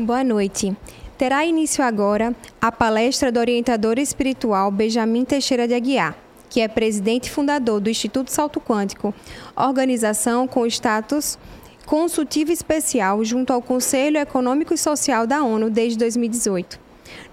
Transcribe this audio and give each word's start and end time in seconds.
Boa 0.00 0.22
noite. 0.22 0.76
Terá 1.18 1.44
início 1.44 1.82
agora 1.82 2.32
a 2.60 2.70
palestra 2.70 3.32
do 3.32 3.40
orientador 3.40 3.98
espiritual 3.98 4.70
Benjamin 4.70 5.24
Teixeira 5.24 5.66
de 5.66 5.74
Aguiar, 5.74 6.16
que 6.48 6.60
é 6.60 6.68
presidente 6.68 7.26
e 7.26 7.30
fundador 7.30 7.80
do 7.80 7.90
Instituto 7.90 8.30
Salto 8.30 8.60
Quântico, 8.60 9.12
organização 9.56 10.46
com 10.46 10.64
status 10.66 11.36
consultivo 11.84 12.52
especial 12.52 13.24
junto 13.24 13.52
ao 13.52 13.60
Conselho 13.60 14.18
Econômico 14.18 14.72
e 14.72 14.78
Social 14.78 15.26
da 15.26 15.42
ONU 15.42 15.68
desde 15.68 15.98
2018. 15.98 16.78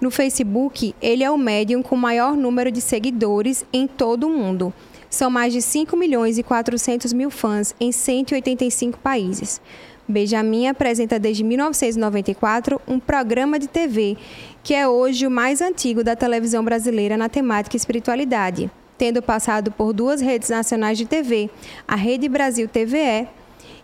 No 0.01 0.09
Facebook, 0.09 0.95
ele 0.99 1.23
é 1.23 1.29
o 1.29 1.37
médium 1.37 1.83
com 1.83 1.95
maior 1.95 2.35
número 2.35 2.71
de 2.71 2.81
seguidores 2.81 3.63
em 3.71 3.85
todo 3.85 4.25
o 4.25 4.31
mundo. 4.31 4.73
São 5.07 5.29
mais 5.29 5.53
de 5.53 5.61
5 5.61 5.95
milhões 5.95 6.39
e 6.39 6.43
400 6.43 7.13
mil 7.13 7.29
fãs 7.29 7.75
em 7.79 7.91
185 7.91 8.97
países. 8.97 9.61
Benjamin 10.07 10.67
apresenta 10.67 11.17
desde 11.17 11.43
1994 11.43 12.79
um 12.87 12.99
programa 12.99 13.57
de 13.57 13.67
TV, 13.67 14.17
que 14.63 14.73
é 14.73 14.87
hoje 14.87 15.25
o 15.25 15.31
mais 15.31 15.61
antigo 15.61 16.03
da 16.03 16.15
televisão 16.15 16.63
brasileira 16.63 17.17
na 17.17 17.27
temática 17.27 17.75
espiritualidade, 17.75 18.69
tendo 18.97 19.21
passado 19.21 19.71
por 19.71 19.93
duas 19.93 20.21
redes 20.21 20.49
nacionais 20.49 20.97
de 20.97 21.05
TV, 21.05 21.49
a 21.87 21.95
Rede 21.95 22.29
Brasil 22.29 22.67
TVE 22.67 23.27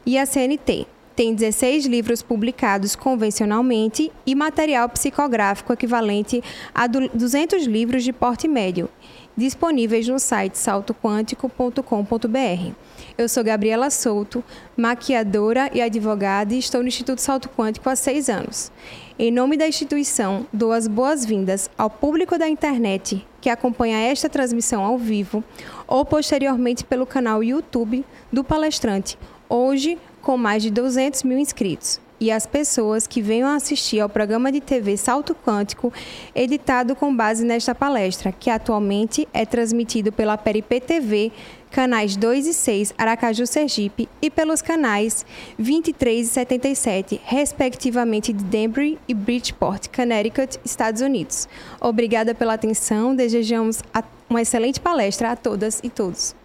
e 0.06 0.18
a 0.18 0.26
CNT. 0.26 0.88
Tem 1.16 1.36
16 1.36 1.86
livros 1.86 2.22
publicados 2.22 2.96
convencionalmente 2.96 4.12
e 4.26 4.34
material 4.34 4.88
psicográfico 4.90 5.74
equivalente 5.74 6.42
a 6.74 6.88
200 6.88 7.66
livros 7.66 8.04
de 8.04 8.14
porte 8.14 8.48
médio, 8.48 8.90
disponíveis 9.36 10.08
no 10.08 10.20
site 10.20 10.58
saltoquântico.com.br. 10.58 12.91
Eu 13.22 13.30
sou 13.30 13.44
Gabriela 13.44 13.92
Souto, 13.92 14.44
maquiadora 14.76 15.70
e 15.72 15.80
advogada 15.80 16.56
e 16.56 16.58
estou 16.58 16.82
no 16.82 16.88
Instituto 16.88 17.22
Salto 17.22 17.50
Quântico 17.50 17.88
há 17.88 17.96
seis 17.96 18.28
anos. 18.30 18.72
Em 19.20 19.30
nome 19.30 19.58
da 19.58 19.68
instituição, 19.68 20.48
dou 20.52 20.72
as 20.72 20.88
boas-vindas 20.88 21.70
ao 21.78 21.88
público 21.88 22.36
da 22.40 22.50
internet 22.50 23.24
que 23.40 23.52
acompanha 23.52 24.00
esta 24.00 24.28
transmissão 24.28 24.84
ao 24.84 24.98
vivo 24.98 25.44
ou 25.88 26.04
posteriormente 26.04 26.84
pelo 26.84 27.06
canal 27.06 27.44
YouTube 27.44 28.04
do 28.34 28.44
palestrante, 28.44 29.20
hoje 29.48 30.00
com 30.20 30.36
mais 30.36 30.64
de 30.64 30.72
200 30.72 31.22
mil 31.22 31.38
inscritos 31.38 32.02
e 32.22 32.30
as 32.32 32.46
pessoas 32.46 33.08
que 33.08 33.20
venham 33.20 33.50
assistir 33.50 34.00
ao 34.00 34.08
programa 34.08 34.52
de 34.52 34.62
TV 34.62 34.96
Salto 34.96 35.36
Quântico, 35.36 35.92
editado 36.36 36.96
com 36.96 37.14
base 37.14 37.44
nesta 37.44 37.74
palestra, 37.74 38.32
que 38.32 38.48
atualmente 38.48 39.28
é 39.34 39.44
transmitido 39.44 40.12
pela 40.12 40.38
Peripê 40.38 40.80
TV, 40.80 41.32
canais 41.72 42.16
2 42.16 42.48
e 42.48 42.54
6 42.54 42.94
Aracaju 42.98 43.48
Sergipe 43.48 44.08
e 44.22 44.30
pelos 44.30 44.62
canais 44.62 45.26
23 45.58 46.28
e 46.28 46.30
77, 46.30 47.22
respectivamente 47.24 48.34
de 48.34 48.44
Denver 48.44 48.98
e 49.08 49.14
Bridgeport, 49.14 49.88
Connecticut, 49.88 50.60
Estados 50.64 51.02
Unidos. 51.02 51.48
Obrigada 51.80 52.36
pela 52.36 52.54
atenção, 52.54 53.16
desejamos 53.16 53.82
uma 54.30 54.42
excelente 54.42 54.80
palestra 54.80 55.32
a 55.32 55.36
todas 55.36 55.80
e 55.84 55.90
todos. 55.90 56.41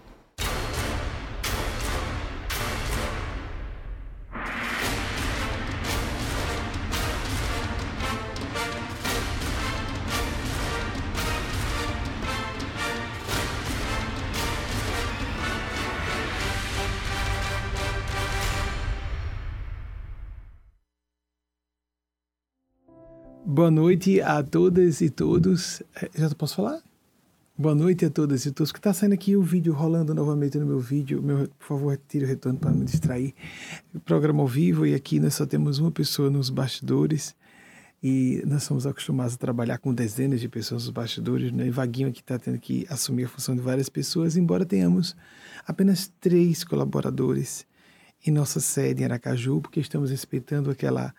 Boa 23.48 23.70
noite 23.70 24.20
a 24.20 24.42
todas 24.42 25.00
e 25.00 25.08
todos. 25.08 25.80
É, 25.94 26.10
já 26.16 26.28
posso 26.30 26.56
falar? 26.56 26.82
Boa 27.56 27.76
noite 27.76 28.04
a 28.04 28.10
todas 28.10 28.44
e 28.44 28.50
todos. 28.50 28.72
Que 28.72 28.80
está 28.80 28.92
saindo 28.92 29.12
aqui 29.12 29.36
o 29.36 29.40
vídeo 29.40 29.72
rolando 29.72 30.12
novamente 30.12 30.58
no 30.58 30.66
meu 30.66 30.80
vídeo. 30.80 31.22
Meu, 31.22 31.48
por 31.56 31.64
favor, 31.64 31.90
retire 31.90 32.24
o 32.24 32.28
retorno 32.28 32.58
para 32.58 32.72
não 32.72 32.84
distrair. 32.84 33.32
programa 34.04 34.42
ao 34.42 34.48
vivo 34.48 34.84
e 34.84 34.96
aqui 34.96 35.20
nós 35.20 35.34
só 35.34 35.46
temos 35.46 35.78
uma 35.78 35.92
pessoa 35.92 36.28
nos 36.28 36.50
bastidores 36.50 37.36
e 38.02 38.42
nós 38.44 38.64
somos 38.64 38.84
acostumados 38.84 39.34
a 39.34 39.38
trabalhar 39.38 39.78
com 39.78 39.94
dezenas 39.94 40.40
de 40.40 40.48
pessoas 40.48 40.82
nos 40.82 40.90
bastidores, 40.90 41.52
né? 41.52 41.68
E 41.68 41.70
Vaguinho 41.70 42.08
aqui 42.08 42.22
está 42.22 42.40
tendo 42.40 42.58
que 42.58 42.84
assumir 42.90 43.26
a 43.26 43.28
função 43.28 43.54
de 43.54 43.60
várias 43.60 43.88
pessoas, 43.88 44.36
embora 44.36 44.66
tenhamos 44.66 45.14
apenas 45.64 46.12
três 46.20 46.64
colaboradores 46.64 47.64
em 48.26 48.32
nossa 48.32 48.58
sede 48.58 49.02
em 49.02 49.04
Aracaju, 49.04 49.60
porque 49.60 49.78
estamos 49.78 50.10
respeitando 50.10 50.68
aquela 50.68 51.14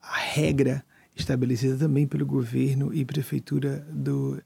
regra 0.00 0.84
estabelecida 1.14 1.76
também 1.76 2.06
pelo 2.06 2.26
governo 2.26 2.92
e 2.92 3.04
prefeitura 3.04 3.86
do 3.90 4.42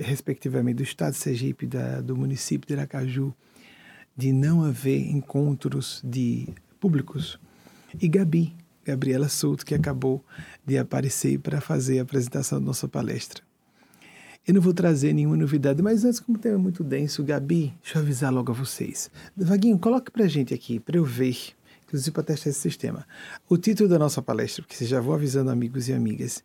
respectivamente 0.00 0.76
do 0.76 0.82
estado 0.82 1.12
de 1.12 1.18
Sergipe 1.18 1.66
da, 1.66 2.00
do 2.00 2.16
município 2.16 2.66
de 2.66 2.74
Aracaju 2.74 3.32
de 4.16 4.32
não 4.32 4.64
haver 4.64 5.00
encontros 5.10 6.00
de 6.02 6.48
públicos 6.80 7.38
e 8.00 8.08
Gabi 8.08 8.54
Gabriela 8.84 9.28
Souto 9.28 9.64
que 9.64 9.74
acabou 9.74 10.24
de 10.66 10.78
aparecer 10.78 11.38
para 11.38 11.60
fazer 11.60 11.98
a 11.98 12.02
apresentação 12.02 12.58
da 12.58 12.66
nossa 12.66 12.88
palestra 12.88 13.42
eu 14.46 14.52
não 14.52 14.60
vou 14.60 14.74
trazer 14.74 15.14
nenhuma 15.14 15.38
novidade, 15.38 15.80
mas 15.80 16.04
antes, 16.04 16.20
como 16.20 16.36
o 16.36 16.40
tema 16.40 16.56
é 16.56 16.58
muito 16.58 16.84
denso, 16.84 17.24
Gabi, 17.24 17.72
deixa 17.82 17.98
eu 17.98 18.02
avisar 18.02 18.30
logo 18.30 18.52
a 18.52 18.54
vocês. 18.54 19.10
Vaguinho, 19.34 19.78
coloque 19.78 20.10
para 20.10 20.26
gente 20.26 20.52
aqui, 20.52 20.78
para 20.78 20.98
eu 20.98 21.04
ver 21.04 21.54
inclusive 21.94 22.10
para 22.10 22.24
testar 22.24 22.50
esse 22.50 22.60
sistema. 22.60 23.06
O 23.48 23.56
título 23.56 23.88
da 23.88 23.98
nossa 23.98 24.20
palestra, 24.20 24.62
porque 24.62 24.74
vocês 24.74 24.90
já 24.90 25.00
vão 25.00 25.14
avisando 25.14 25.50
amigos 25.50 25.88
e 25.88 25.92
amigas, 25.92 26.42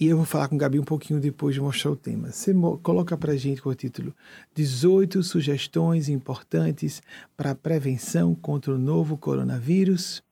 e 0.00 0.06
eu 0.06 0.16
vou 0.16 0.24
falar 0.24 0.48
com 0.48 0.54
o 0.54 0.58
Gabi 0.58 0.80
um 0.80 0.84
pouquinho 0.84 1.20
depois 1.20 1.54
de 1.54 1.60
mostrar 1.60 1.90
o 1.90 1.96
tema. 1.96 2.32
Você 2.32 2.54
coloca 2.82 3.14
para 3.16 3.32
a 3.32 3.36
gente 3.36 3.60
com 3.60 3.68
o 3.68 3.74
título 3.74 4.14
18 4.54 5.22
sugestões 5.22 6.08
importantes 6.08 7.02
para 7.36 7.50
a 7.50 7.54
prevenção 7.54 8.34
contra 8.34 8.74
o 8.74 8.78
novo 8.78 9.18
coronavírus. 9.18 10.22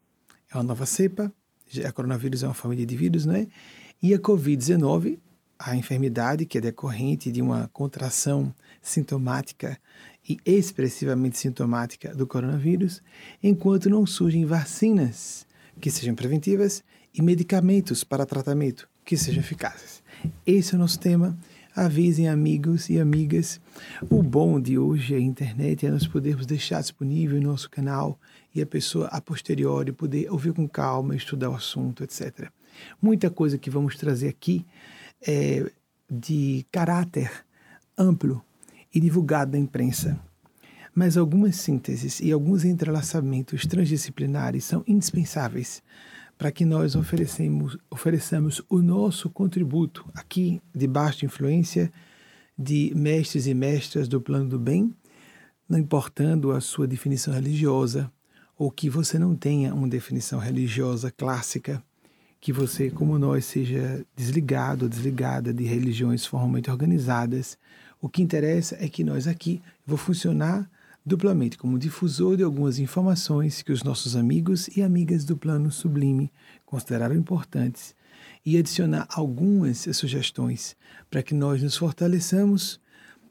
É 0.51 0.57
uma 0.57 0.65
nova 0.65 0.87
cepa, 0.87 1.31
a 1.87 1.93
coronavírus 1.93 2.43
é 2.43 2.47
uma 2.47 2.55
família 2.55 2.87
de 2.87 2.97
vírus, 2.97 3.27
não 3.27 3.35
é? 3.35 3.47
E 4.03 4.15
a 4.15 4.19
Covid-19, 4.19 5.19
a 5.59 5.77
enfermidade 5.77 6.47
que 6.47 6.57
é 6.57 6.61
decorrente 6.61 7.31
de 7.31 7.43
uma 7.43 7.69
contração 7.69 8.55
sintomática 8.81 9.79
e 10.29 10.39
expressivamente 10.45 11.39
sintomática 11.39 12.15
do 12.15 12.27
coronavírus, 12.27 13.03
enquanto 13.43 13.91
não 13.91 14.07
surgem 14.07 14.45
vacinas 14.45 15.47
que 15.81 15.91
sejam 15.91 16.15
preventivas 16.15 16.83
e 17.13 17.23
medicamentos 17.23 18.03
para 18.03 18.27
tratamento 18.27 18.89
que 19.05 19.17
sejam 19.17 19.43
eficazes. 19.43 20.03
Esse 20.47 20.75
é 20.75 20.77
o 20.77 20.81
nosso 20.81 20.99
tema. 20.99 21.37
Avisem 21.77 22.29
amigos 22.29 22.89
e 22.89 23.01
amigas. 23.01 23.61
O 24.09 24.23
bom 24.23 24.61
de 24.61 24.79
hoje 24.79 25.15
é 25.15 25.17
a 25.17 25.21
internet 25.21 25.85
é 25.85 25.91
nós 25.91 26.07
podermos 26.07 26.47
deixar 26.47 26.81
disponível 26.81 27.41
no 27.41 27.51
nosso 27.51 27.69
canal 27.69 28.19
e 28.55 28.63
a 28.63 28.67
pessoa 28.67 29.09
a 29.09 29.21
posteriori 29.21 29.93
poder 29.93 30.31
ouvir 30.31 30.53
com 30.53 30.69
calma, 30.69 31.17
estudar 31.17 31.51
o 31.51 31.55
assunto, 31.55 32.05
etc. 32.05 32.49
Muita 33.03 33.29
coisa 33.29 33.59
que 33.59 33.71
vamos 33.71 33.97
trazer 33.97 34.29
aqui 34.29 34.65
é 35.21 35.69
de 36.09 36.65
caráter 36.71 37.31
amplo 37.99 38.43
e 38.95 39.01
divulgado 39.01 39.53
na 39.53 39.59
imprensa. 39.59 40.19
Mas 40.95 41.17
algumas 41.17 41.57
sínteses 41.57 42.21
e 42.21 42.31
alguns 42.31 42.65
entrelaçamentos 42.65 43.67
transdisciplinares 43.67 44.65
são 44.65 44.85
indispensáveis 44.87 45.83
para 46.39 46.53
que 46.53 46.65
nós 46.65 46.95
ofereçamos 47.91 48.63
o 48.69 48.81
nosso 48.81 49.31
contributo 49.31 50.05
aqui, 50.15 50.61
debaixo 50.75 51.21
de 51.21 51.27
influência 51.27 51.93
de 52.57 52.93
mestres 52.95 53.47
e 53.47 53.55
mestras 53.55 54.07
do 54.07 54.21
plano 54.21 54.49
do 54.49 54.59
bem, 54.59 54.95
não 55.69 55.79
importando 55.79 56.53
a 56.53 56.61
sua 56.61 56.87
definição 56.87 57.35
religiosa 57.35 58.11
ou 58.57 58.71
que 58.71 58.89
você 58.89 59.19
não 59.19 59.35
tenha 59.35 59.75
uma 59.75 59.89
definição 59.89 60.39
religiosa 60.39 61.11
clássica, 61.11 61.83
que 62.41 62.53
você, 62.53 62.91
como 62.91 63.19
nós, 63.19 63.47
seja 63.47 64.05
desligado 64.15 64.85
ou 64.85 64.89
desligada 64.89 65.53
de 65.53 65.65
religiões 65.65 66.27
formalmente 66.27 66.71
organizadas 66.71 67.59
o 68.05 68.09
que 68.11 68.21
interessa 68.21 68.77
é 68.79 68.87
que 68.87 69.03
nós 69.03 69.27
aqui 69.27 69.63
vou 69.87 69.97
funcionar 69.97 70.71
duplamente 71.07 71.57
como 71.57 71.79
difusor 71.79 72.37
de 72.37 72.43
algumas 72.43 72.79
informações 72.79 73.63
que 73.63 73.73
os 73.73 73.83
nossos 73.83 74.15
amigos 74.15 74.69
e 74.77 74.83
amigas 74.83 75.25
do 75.25 75.35
plano 75.39 75.73
sublime 75.73 76.31
consideraram 76.67 77.17
importantes 77.17 77.95
e 78.45 78.59
adicionar 78.59 79.09
algumas 79.09 79.89
sugestões 79.93 80.77
para 81.11 81.23
que 81.23 81.33
nós 81.33 81.63
nos 81.63 81.79
fortaleçamos, 81.79 82.79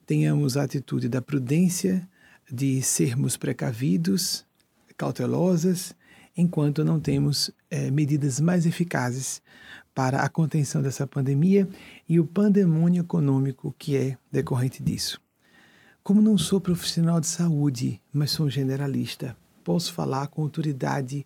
tenhamos 0.08 0.58
a 0.58 0.64
atitude 0.64 1.08
da 1.08 1.22
prudência, 1.22 2.10
de 2.52 2.81
sermos 2.81 3.38
precavidos, 3.38 4.44
cautelosas, 4.98 5.94
enquanto 6.36 6.84
não 6.84 7.00
temos 7.00 7.52
é, 7.70 7.92
medidas 7.92 8.40
mais 8.40 8.66
eficazes 8.66 9.40
para 9.94 10.22
a 10.22 10.30
contenção 10.30 10.81
dessa 10.81 11.06
pandemia 11.06 11.68
e 12.07 12.19
o 12.19 12.25
pandemônio 12.25 13.01
econômico 13.01 13.74
que 13.78 13.95
é 13.95 14.18
decorrente 14.31 14.81
disso. 14.81 15.22
Como 16.04 16.22
não 16.22 16.38
sou 16.38 16.60
profissional 16.60 17.19
de 17.22 17.28
saúde, 17.28 18.01
mas 18.12 18.31
sou 18.31 18.50
generalista, 18.50 19.38
posso 19.63 19.94
falar 19.94 20.28
com 20.28 20.42
autoridade 20.42 21.25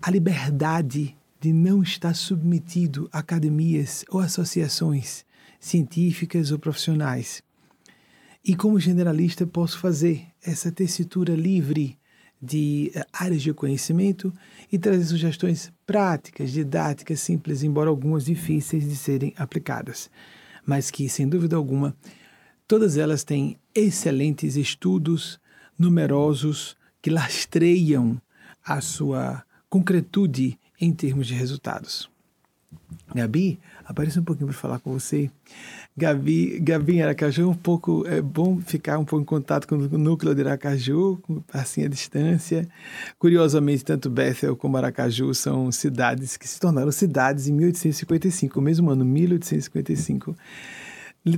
a 0.00 0.10
liberdade 0.10 1.16
de 1.40 1.52
não 1.52 1.82
estar 1.82 2.14
submetido 2.14 3.08
a 3.12 3.18
academias 3.18 4.04
ou 4.08 4.20
associações 4.20 5.24
científicas 5.58 6.50
ou 6.50 6.58
profissionais. 6.58 7.42
E 8.44 8.54
como 8.54 8.78
generalista 8.78 9.46
posso 9.46 9.78
fazer 9.78 10.26
essa 10.42 10.70
tessitura 10.70 11.34
livre 11.34 11.98
de 12.44 12.92
eh, 12.94 13.04
áreas 13.12 13.42
de 13.42 13.52
conhecimento 13.52 14.32
e 14.70 14.78
trazer 14.78 15.04
sugestões 15.04 15.72
práticas, 15.86 16.52
didáticas, 16.52 17.20
simples, 17.20 17.62
embora 17.62 17.88
algumas 17.90 18.24
difíceis 18.24 18.84
de 18.84 18.94
serem 18.94 19.32
aplicadas, 19.36 20.10
mas 20.64 20.90
que, 20.90 21.08
sem 21.08 21.28
dúvida 21.28 21.56
alguma, 21.56 21.96
todas 22.68 22.96
elas 22.96 23.24
têm 23.24 23.56
excelentes 23.74 24.56
estudos 24.56 25.40
numerosos 25.78 26.76
que 27.00 27.10
lastreiam 27.10 28.20
a 28.64 28.80
sua 28.80 29.44
concretude 29.68 30.58
em 30.80 30.92
termos 30.92 31.26
de 31.26 31.34
resultados. 31.34 32.13
Gabi, 33.14 33.58
apareça 33.84 34.20
um 34.20 34.24
pouquinho 34.24 34.48
para 34.48 34.56
falar 34.56 34.78
com 34.78 34.92
você. 34.92 35.30
Gabi, 35.96 36.58
Gabi 36.60 36.96
em 36.96 37.02
Aracaju, 37.02 37.50
um 37.50 37.54
pouco, 37.54 38.04
é 38.06 38.20
bom 38.20 38.60
ficar 38.60 38.98
um 38.98 39.04
pouco 39.04 39.22
em 39.22 39.26
contato 39.26 39.68
com 39.68 39.76
o 39.76 39.98
núcleo 39.98 40.34
de 40.34 40.42
Aracaju, 40.42 41.22
assim 41.52 41.84
a 41.84 41.88
distância. 41.88 42.68
Curiosamente, 43.18 43.84
tanto 43.84 44.10
Bethel 44.10 44.56
como 44.56 44.76
Aracaju 44.76 45.32
são 45.34 45.70
cidades 45.70 46.36
que 46.36 46.48
se 46.48 46.58
tornaram 46.58 46.90
cidades 46.90 47.46
em 47.46 47.52
1855, 47.52 48.58
o 48.58 48.62
mesmo 48.62 48.90
ano, 48.90 49.04
1855 49.04 50.36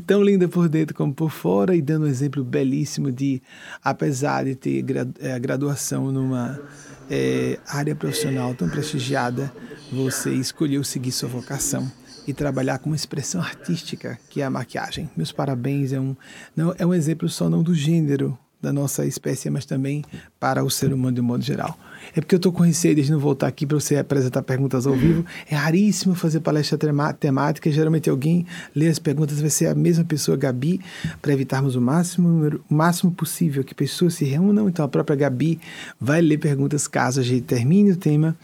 tão 0.04 0.22
linda 0.22 0.48
por 0.48 0.68
dentro 0.68 0.94
como 0.94 1.14
por 1.14 1.30
fora 1.30 1.74
e 1.74 1.80
dando 1.80 2.06
um 2.06 2.08
exemplo 2.08 2.42
belíssimo 2.42 3.12
de, 3.12 3.40
apesar 3.82 4.44
de 4.44 4.54
ter 4.54 4.84
é, 5.20 5.38
graduação 5.38 6.10
numa 6.10 6.60
é, 7.08 7.58
área 7.68 7.94
profissional 7.94 8.54
tão 8.54 8.68
prestigiada, 8.68 9.52
você 9.92 10.32
escolheu 10.34 10.82
seguir 10.82 11.12
sua 11.12 11.28
vocação 11.28 11.90
e 12.26 12.34
trabalhar 12.34 12.78
com 12.78 12.90
uma 12.90 12.96
expressão 12.96 13.40
artística 13.40 14.18
que 14.28 14.40
é 14.40 14.44
a 14.44 14.50
maquiagem. 14.50 15.08
Meus 15.16 15.30
parabéns, 15.30 15.92
é 15.92 16.00
um, 16.00 16.16
não, 16.56 16.74
é 16.76 16.84
um 16.84 16.92
exemplo 16.92 17.28
só 17.28 17.48
não 17.48 17.62
do 17.62 17.74
gênero 17.74 18.36
da 18.60 18.72
nossa 18.72 19.06
espécie, 19.06 19.48
mas 19.48 19.64
também 19.64 20.04
para 20.40 20.64
o 20.64 20.70
ser 20.70 20.92
humano 20.92 21.14
de 21.14 21.20
um 21.20 21.24
modo 21.24 21.44
geral. 21.44 21.78
É 22.14 22.20
porque 22.20 22.34
eu 22.34 22.38
estou 22.38 22.52
com 22.52 22.62
receio 22.62 22.94
de 22.94 23.10
não 23.10 23.18
voltar 23.18 23.46
aqui 23.46 23.66
para 23.66 23.78
você 23.78 23.96
apresentar 23.96 24.42
perguntas 24.42 24.86
ao 24.86 24.94
vivo. 24.94 25.24
É 25.50 25.54
raríssimo 25.54 26.14
fazer 26.14 26.40
palestra 26.40 26.78
temática. 27.18 27.70
Geralmente 27.70 28.10
alguém 28.10 28.46
lê 28.74 28.88
as 28.88 28.98
perguntas, 28.98 29.40
vai 29.40 29.50
ser 29.50 29.66
a 29.66 29.74
mesma 29.74 30.04
pessoa, 30.04 30.36
Gabi, 30.36 30.80
para 31.20 31.32
evitarmos 31.32 31.76
o 31.76 31.80
máximo, 31.80 32.60
o 32.68 32.74
máximo 32.74 33.10
possível 33.10 33.64
que 33.64 33.74
pessoas 33.74 34.14
se 34.14 34.24
reúnam. 34.24 34.68
Então 34.68 34.84
a 34.84 34.88
própria 34.88 35.16
Gabi 35.16 35.58
vai 36.00 36.20
ler 36.20 36.38
perguntas 36.38 36.86
caso 36.86 37.20
a 37.20 37.22
gente 37.22 37.42
termine 37.42 37.92
o 37.92 37.96
tema 37.96 38.36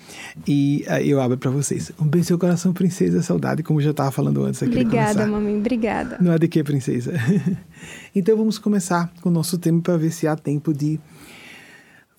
e 0.46 0.84
uh, 0.88 0.94
eu 0.94 1.20
abro 1.20 1.36
para 1.36 1.50
vocês. 1.50 1.92
Um 2.00 2.06
beijo 2.06 2.22
no 2.22 2.24
seu 2.24 2.38
coração, 2.38 2.72
princesa, 2.72 3.20
saudade, 3.20 3.62
como 3.62 3.80
eu 3.80 3.84
já 3.84 3.90
estava 3.90 4.10
falando 4.12 4.44
antes 4.44 4.62
aqui. 4.62 4.72
Obrigada, 4.72 5.26
mamãe, 5.26 5.58
obrigada. 5.58 6.16
Não 6.20 6.32
é 6.32 6.38
de 6.38 6.46
que, 6.46 6.62
princesa. 6.62 7.12
então 8.14 8.36
vamos 8.36 8.58
começar 8.58 9.12
com 9.20 9.28
o 9.28 9.32
nosso 9.32 9.58
tema 9.58 9.80
para 9.80 9.96
ver 9.96 10.12
se 10.12 10.26
há 10.26 10.36
tempo 10.36 10.72
de 10.72 11.00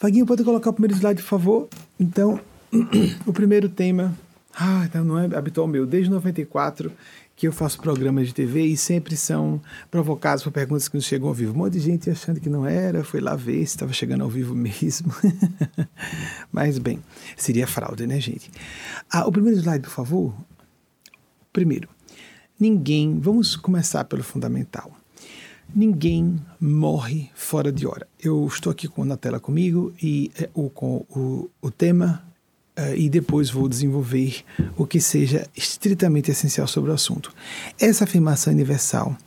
Vaguinho, 0.03 0.25
pode 0.25 0.43
colocar 0.43 0.69
o 0.69 0.73
primeiro 0.73 0.95
slide, 0.97 1.21
por 1.21 1.29
favor? 1.29 1.69
Então, 1.97 2.37
o 3.25 3.31
primeiro 3.31 3.69
tema. 3.69 4.13
Ah, 4.53 4.83
então 4.83 5.01
não 5.01 5.17
é 5.17 5.33
habitual 5.33 5.65
meu. 5.65 5.85
Desde 5.85 6.11
94 6.11 6.91
que 7.37 7.47
eu 7.47 7.53
faço 7.53 7.79
programas 7.79 8.27
de 8.27 8.33
TV 8.33 8.65
e 8.65 8.75
sempre 8.75 9.15
são 9.15 9.61
provocados 9.89 10.43
por 10.43 10.51
perguntas 10.51 10.89
que 10.89 10.97
nos 10.97 11.05
chegam 11.05 11.29
ao 11.29 11.33
vivo. 11.33 11.53
Um 11.53 11.59
monte 11.59 11.75
de 11.75 11.79
gente 11.79 12.09
achando 12.09 12.41
que 12.41 12.49
não 12.49 12.65
era, 12.65 13.01
foi 13.01 13.21
lá 13.21 13.33
ver 13.33 13.59
se 13.59 13.75
estava 13.75 13.93
chegando 13.93 14.25
ao 14.25 14.29
vivo 14.29 14.53
mesmo. 14.53 15.09
Mas, 16.51 16.77
bem, 16.77 16.99
seria 17.37 17.65
fraude, 17.65 18.05
né, 18.05 18.19
gente? 18.19 18.51
Ah, 19.09 19.25
o 19.25 19.31
primeiro 19.31 19.57
slide, 19.57 19.83
por 19.83 19.93
favor. 19.93 20.35
Primeiro, 21.53 21.87
ninguém. 22.59 23.21
Vamos 23.21 23.55
começar 23.55 24.03
pelo 24.03 24.21
fundamental. 24.21 24.91
Ninguém 25.75 26.39
morre 26.61 27.31
fora 27.33 27.71
de 27.71 27.87
hora. 27.87 28.07
Eu 28.21 28.45
estou 28.45 28.71
aqui 28.71 28.87
com 28.87 29.03
na 29.03 29.17
tela 29.17 29.39
comigo 29.39 29.91
e 30.01 30.31
é, 30.39 30.47
o, 30.53 30.69
com 30.69 31.03
o, 31.09 31.49
o 31.59 31.71
tema 31.71 32.23
uh, 32.77 32.95
e 32.95 33.09
depois 33.09 33.49
vou 33.49 33.67
desenvolver 33.67 34.43
o 34.77 34.85
que 34.85 35.01
seja 35.01 35.47
estritamente 35.57 36.29
essencial 36.29 36.67
sobre 36.67 36.91
o 36.91 36.93
assunto. 36.93 37.33
Essa 37.79 38.03
afirmação 38.03 38.53
universal 38.53 39.17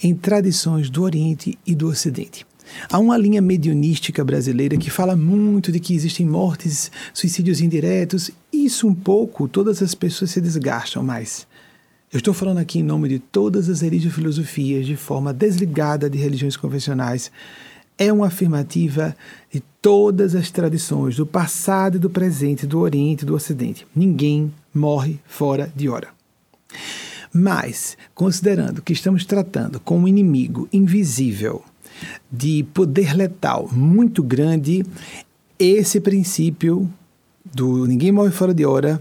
em 0.00 0.14
tradições 0.14 0.88
do 0.88 1.02
Oriente 1.02 1.58
e 1.66 1.74
do 1.74 1.88
Ocidente. 1.88 2.46
Há 2.88 2.98
uma 3.00 3.16
linha 3.16 3.42
medionística 3.42 4.24
brasileira 4.24 4.76
que 4.76 4.90
fala 4.90 5.16
muito 5.16 5.72
de 5.72 5.80
que 5.80 5.94
existem 5.94 6.24
mortes, 6.24 6.92
suicídios 7.12 7.60
indiretos. 7.60 8.30
Isso 8.52 8.86
um 8.86 8.94
pouco, 8.94 9.48
todas 9.48 9.82
as 9.82 9.96
pessoas 9.96 10.30
se 10.30 10.40
desgastam, 10.40 11.02
mas 11.02 11.44
eu 12.10 12.16
estou 12.18 12.32
falando 12.32 12.56
aqui 12.56 12.78
em 12.78 12.82
nome 12.82 13.06
de 13.06 13.18
todas 13.18 13.68
as 13.68 13.82
religiofilosofias, 13.82 14.86
de 14.86 14.96
forma 14.96 15.30
desligada 15.30 16.08
de 16.08 16.16
religiões 16.16 16.56
convencionais. 16.56 17.30
É 17.98 18.10
uma 18.10 18.28
afirmativa 18.28 19.14
de 19.52 19.62
todas 19.82 20.34
as 20.34 20.50
tradições, 20.50 21.16
do 21.16 21.26
passado 21.26 21.96
e 21.96 22.00
do 22.00 22.08
presente, 22.08 22.66
do 22.66 22.78
Oriente 22.78 23.24
e 23.24 23.26
do 23.26 23.34
Ocidente. 23.34 23.86
Ninguém 23.94 24.50
morre 24.72 25.20
fora 25.26 25.70
de 25.76 25.90
hora. 25.90 26.08
Mas, 27.30 27.98
considerando 28.14 28.80
que 28.80 28.94
estamos 28.94 29.26
tratando 29.26 29.78
com 29.78 29.98
um 29.98 30.08
inimigo 30.08 30.66
invisível, 30.72 31.62
de 32.32 32.64
poder 32.72 33.14
letal 33.14 33.68
muito 33.70 34.22
grande, 34.22 34.82
esse 35.58 36.00
princípio 36.00 36.90
do 37.44 37.86
ninguém 37.86 38.12
morre 38.12 38.30
fora 38.30 38.54
de 38.54 38.64
hora 38.64 38.98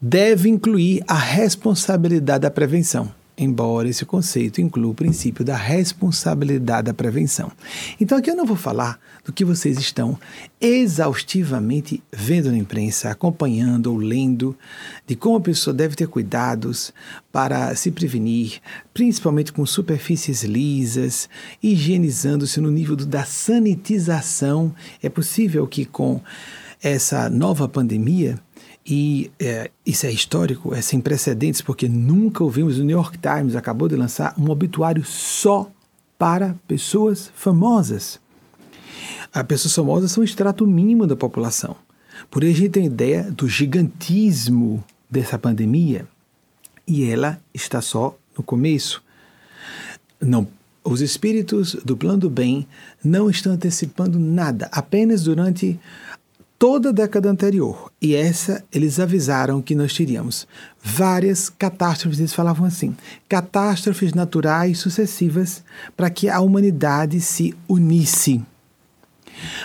deve 0.00 0.48
incluir 0.48 1.02
a 1.06 1.14
responsabilidade 1.14 2.42
da 2.42 2.50
prevenção, 2.50 3.12
embora 3.36 3.88
esse 3.88 4.06
conceito 4.06 4.60
inclua 4.60 4.92
o 4.92 4.94
princípio 4.94 5.44
da 5.44 5.56
responsabilidade 5.56 6.86
da 6.86 6.94
prevenção. 6.94 7.52
Então 8.00 8.16
aqui 8.16 8.30
eu 8.30 8.36
não 8.36 8.46
vou 8.46 8.56
falar 8.56 8.98
do 9.24 9.32
que 9.32 9.44
vocês 9.44 9.78
estão 9.78 10.18
exaustivamente 10.58 12.02
vendo 12.10 12.50
na 12.50 12.56
imprensa, 12.56 13.10
acompanhando 13.10 13.88
ou 13.88 13.98
lendo, 13.98 14.56
de 15.06 15.14
como 15.14 15.36
a 15.36 15.40
pessoa 15.40 15.74
deve 15.74 15.94
ter 15.94 16.08
cuidados 16.08 16.94
para 17.30 17.74
se 17.74 17.90
prevenir, 17.90 18.60
principalmente 18.94 19.52
com 19.52 19.66
superfícies 19.66 20.42
lisas, 20.44 21.28
higienizando-se 21.62 22.58
no 22.58 22.70
nível 22.70 22.96
da 22.96 23.24
sanitização. 23.24 24.74
É 25.02 25.10
possível 25.10 25.66
que 25.66 25.84
com 25.84 26.22
essa 26.82 27.28
nova 27.28 27.68
pandemia 27.68 28.38
e 28.84 29.30
é, 29.38 29.70
isso 29.84 30.06
é 30.06 30.12
histórico, 30.12 30.74
é 30.74 30.80
sem 30.80 31.00
precedentes, 31.00 31.60
porque 31.60 31.88
nunca 31.88 32.42
ouvimos. 32.42 32.78
O 32.78 32.84
New 32.84 32.96
York 32.96 33.18
Times 33.18 33.54
acabou 33.54 33.88
de 33.88 33.96
lançar 33.96 34.34
um 34.38 34.50
obituário 34.50 35.04
só 35.04 35.70
para 36.18 36.54
pessoas 36.66 37.30
famosas. 37.34 38.20
As 39.32 39.42
pessoas 39.44 39.74
famosas 39.74 40.12
são 40.12 40.22
o 40.22 40.24
extrato 40.24 40.66
mínimo 40.66 41.06
da 41.06 41.14
população. 41.14 41.76
Por 42.30 42.42
aí 42.42 42.50
a 42.50 42.54
gente 42.54 42.70
tem 42.70 42.86
ideia 42.86 43.30
do 43.30 43.48
gigantismo 43.48 44.82
dessa 45.08 45.38
pandemia 45.38 46.06
e 46.86 47.04
ela 47.04 47.40
está 47.54 47.80
só 47.80 48.16
no 48.36 48.42
começo. 48.42 49.02
Não, 50.20 50.46
os 50.82 51.00
espíritos 51.00 51.74
do 51.84 51.96
plano 51.96 52.18
do 52.18 52.30
bem 52.30 52.66
não 53.04 53.30
estão 53.30 53.52
antecipando 53.52 54.18
nada, 54.18 54.68
apenas 54.72 55.22
durante 55.22 55.78
toda 56.60 56.90
a 56.90 56.92
década 56.92 57.30
anterior. 57.30 57.90
E 58.02 58.14
essa 58.14 58.62
eles 58.70 59.00
avisaram 59.00 59.62
que 59.62 59.74
nós 59.74 59.94
teríamos 59.94 60.46
várias 60.80 61.48
catástrofes, 61.48 62.18
eles 62.18 62.34
falavam 62.34 62.66
assim, 62.66 62.94
catástrofes 63.26 64.12
naturais 64.12 64.78
sucessivas 64.78 65.64
para 65.96 66.10
que 66.10 66.28
a 66.28 66.38
humanidade 66.38 67.18
se 67.18 67.56
unisse. 67.66 68.44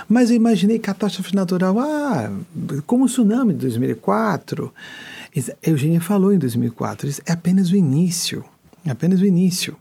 Mas 0.08 0.30
eu 0.30 0.38
imaginei 0.38 0.80
catástrofe 0.80 1.36
natural, 1.36 1.78
ah, 1.80 2.32
como 2.88 3.04
o 3.04 3.08
tsunami 3.08 3.54
de 3.54 3.60
2004. 3.60 4.74
Eugênia 5.62 6.00
falou 6.00 6.32
em 6.32 6.40
2004, 6.40 7.10
isso 7.10 7.22
é 7.25 7.34
apenas 7.34 7.72
o 7.72 7.75
início, 7.75 8.42
é 8.86 8.92
apenas 8.92 9.20
o 9.20 9.25
início 9.25 9.75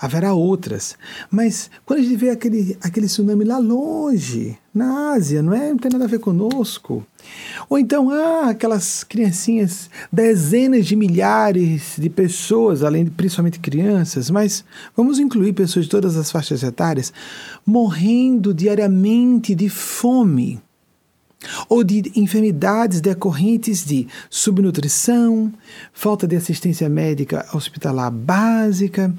haverá 0.00 0.32
outras. 0.32 0.96
Mas 1.30 1.70
quando 1.84 2.00
a 2.00 2.02
gente 2.02 2.16
vê 2.16 2.30
aquele, 2.30 2.76
aquele 2.80 3.06
tsunami 3.06 3.44
lá 3.44 3.58
longe, 3.58 4.58
na 4.72 5.12
Ásia, 5.12 5.42
não, 5.42 5.52
é, 5.52 5.70
não 5.70 5.76
tem 5.76 5.90
nada 5.90 6.04
a 6.04 6.08
ver 6.08 6.20
conosco. 6.20 7.04
Ou 7.68 7.78
então, 7.78 8.08
ah, 8.10 8.50
aquelas 8.50 9.04
criancinhas, 9.04 9.90
dezenas 10.10 10.86
de 10.86 10.96
milhares 10.96 11.96
de 11.98 12.08
pessoas, 12.08 12.82
além 12.82 13.04
de 13.04 13.10
principalmente 13.10 13.58
crianças, 13.58 14.30
mas 14.30 14.64
vamos 14.96 15.18
incluir 15.18 15.52
pessoas 15.52 15.84
de 15.84 15.90
todas 15.90 16.16
as 16.16 16.30
faixas 16.30 16.62
etárias, 16.62 17.12
morrendo 17.66 18.54
diariamente 18.54 19.54
de 19.54 19.68
fome 19.68 20.60
ou 21.68 21.82
de 21.82 22.12
enfermidades 22.16 23.00
decorrentes 23.00 23.84
de 23.84 24.06
subnutrição, 24.28 25.52
falta 25.92 26.26
de 26.26 26.36
assistência 26.36 26.88
médica 26.88 27.46
hospitalar 27.54 28.10
básica, 28.10 29.12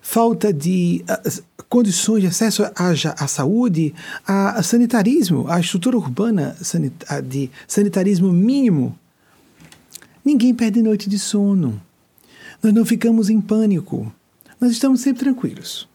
falta 0.00 0.52
de 0.52 1.04
uh, 1.08 1.42
condições 1.68 2.22
de 2.22 2.26
acesso 2.26 2.64
à, 2.64 2.72
à 3.18 3.28
saúde, 3.28 3.94
a, 4.26 4.58
a, 4.58 4.62
sanitarismo, 4.62 5.46
a 5.48 5.60
estrutura 5.60 5.96
urbana 5.96 6.56
sanita, 6.60 7.20
de 7.20 7.50
sanitarismo 7.66 8.32
mínimo. 8.32 8.98
Ninguém 10.24 10.54
perde 10.54 10.82
noite 10.82 11.08
de 11.08 11.18
sono. 11.18 11.80
Nós 12.62 12.72
não 12.72 12.84
ficamos 12.84 13.30
em 13.30 13.40
pânico. 13.40 14.12
Nós 14.60 14.72
estamos 14.72 15.00
sempre 15.00 15.20
tranquilos. 15.20 15.88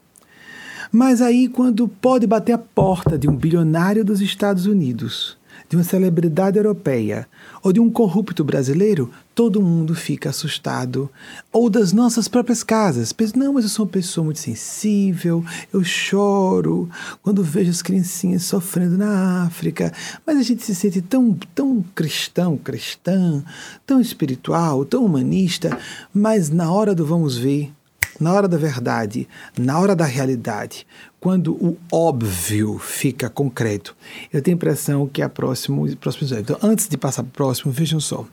Mas 0.91 1.21
aí, 1.21 1.47
quando 1.47 1.87
pode 1.87 2.27
bater 2.27 2.53
a 2.53 2.57
porta 2.57 3.17
de 3.17 3.27
um 3.27 3.35
bilionário 3.35 4.05
dos 4.05 4.21
Estados 4.21 4.67
Unidos, 4.67 5.35
de 5.73 5.77
uma 5.77 5.83
celebridade 5.83 6.55
europeia 6.55 7.27
ou 7.63 7.73
de 7.73 7.79
um 7.79 7.89
corrupto 7.89 8.43
brasileiro, 8.43 9.09
todo 9.33 9.59
mundo 9.59 9.95
fica 9.95 10.29
assustado. 10.29 11.09
Ou 11.51 11.67
das 11.67 11.91
nossas 11.91 12.27
próprias 12.27 12.61
casas. 12.63 13.11
Pensa, 13.11 13.33
não, 13.35 13.53
mas 13.53 13.63
eu 13.63 13.71
sou 13.71 13.85
uma 13.85 13.91
pessoa 13.91 14.23
muito 14.23 14.39
sensível, 14.39 15.43
eu 15.73 15.83
choro 15.83 16.87
quando 17.23 17.41
vejo 17.41 17.71
as 17.71 17.81
criancinhas 17.81 18.43
sofrendo 18.43 18.99
na 18.99 19.45
África. 19.45 19.91
Mas 20.27 20.37
a 20.37 20.43
gente 20.43 20.63
se 20.63 20.75
sente 20.75 21.01
tão, 21.01 21.35
tão 21.55 21.83
cristão, 21.95 22.55
cristã, 22.55 23.43
tão 23.83 23.99
espiritual, 23.99 24.85
tão 24.85 25.03
humanista, 25.03 25.75
mas 26.13 26.51
na 26.51 26.71
hora 26.71 26.93
do 26.93 27.03
vamos 27.03 27.35
ver, 27.35 27.71
na 28.19 28.33
hora 28.33 28.47
da 28.47 28.57
verdade, 28.57 29.27
na 29.57 29.79
hora 29.79 29.95
da 29.95 30.05
realidade, 30.05 30.85
quando 31.19 31.53
o 31.53 31.77
óbvio 31.91 32.77
fica 32.77 33.29
concreto, 33.29 33.95
eu 34.31 34.41
tenho 34.41 34.55
a 34.55 34.57
impressão 34.57 35.07
que 35.07 35.21
é 35.21 35.25
a 35.25 35.29
próximo, 35.29 35.95
próximo 35.97 36.39
Então, 36.39 36.57
antes 36.61 36.87
de 36.87 36.97
passar 36.97 37.23
para 37.23 37.29
o 37.29 37.33
próximo, 37.33 37.71
vejam 37.71 37.99
só. 37.99 38.25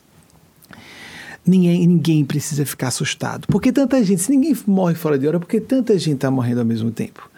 Ninguém, 1.47 1.87
ninguém 1.87 2.25
precisa 2.25 2.67
ficar 2.67 2.89
assustado. 2.89 3.47
Porque 3.47 3.73
tanta 3.73 4.03
gente, 4.05 4.23
se 4.23 4.31
ninguém 4.31 4.57
morre 4.67 4.95
fora 4.95 5.19
de 5.19 5.27
hora, 5.27 5.41
porque 5.41 5.61
tanta 5.61 5.99
gente 5.99 6.17
está 6.17 6.31
morrendo 6.31 6.61
ao 6.61 6.67
mesmo 6.67 6.91
tempo. 6.91 7.31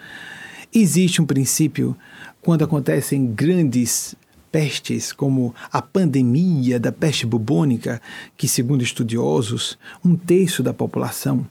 Existe 0.75 1.23
um 1.23 1.27
princípio 1.27 1.97
quando 2.41 2.65
acontecem 2.65 3.27
grandes 3.27 4.17
pestes, 4.51 5.13
como 5.13 5.55
a 5.73 5.81
pandemia 5.81 6.79
da 6.79 6.93
peste 6.93 7.25
bubônica, 7.25 8.03
que, 8.37 8.47
segundo 8.47 8.83
estudiosos, 8.83 9.79
um 10.05 10.15
terço 10.15 10.63
da 10.63 10.75
população 10.75 11.47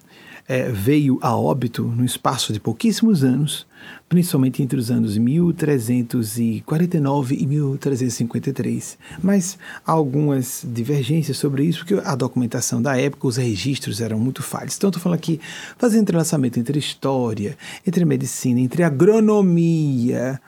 é, 0.47 0.69
veio 0.69 1.19
a 1.21 1.35
óbito 1.35 1.83
no 1.83 2.03
espaço 2.03 2.53
de 2.53 2.59
pouquíssimos 2.59 3.23
anos, 3.23 3.65
principalmente 4.07 4.61
entre 4.61 4.77
os 4.77 4.91
anos 4.91 5.17
1349 5.17 7.35
e 7.35 7.47
1353. 7.47 8.97
Mas 9.21 9.57
há 9.85 9.91
algumas 9.91 10.65
divergências 10.67 11.37
sobre 11.37 11.63
isso, 11.63 11.79
porque 11.79 11.95
a 12.05 12.15
documentação 12.15 12.81
da 12.81 12.97
época, 12.97 13.27
os 13.27 13.37
registros 13.37 14.01
eram 14.01 14.19
muito 14.19 14.43
falhos. 14.43 14.75
Então, 14.75 14.89
estou 14.89 15.01
falando 15.01 15.19
aqui, 15.19 15.39
fazendo 15.77 16.01
entrelaçamento 16.01 16.59
entre 16.59 16.77
história, 16.77 17.57
entre 17.85 18.03
medicina, 18.05 18.59
entre 18.59 18.83
agronomia, 18.83 20.39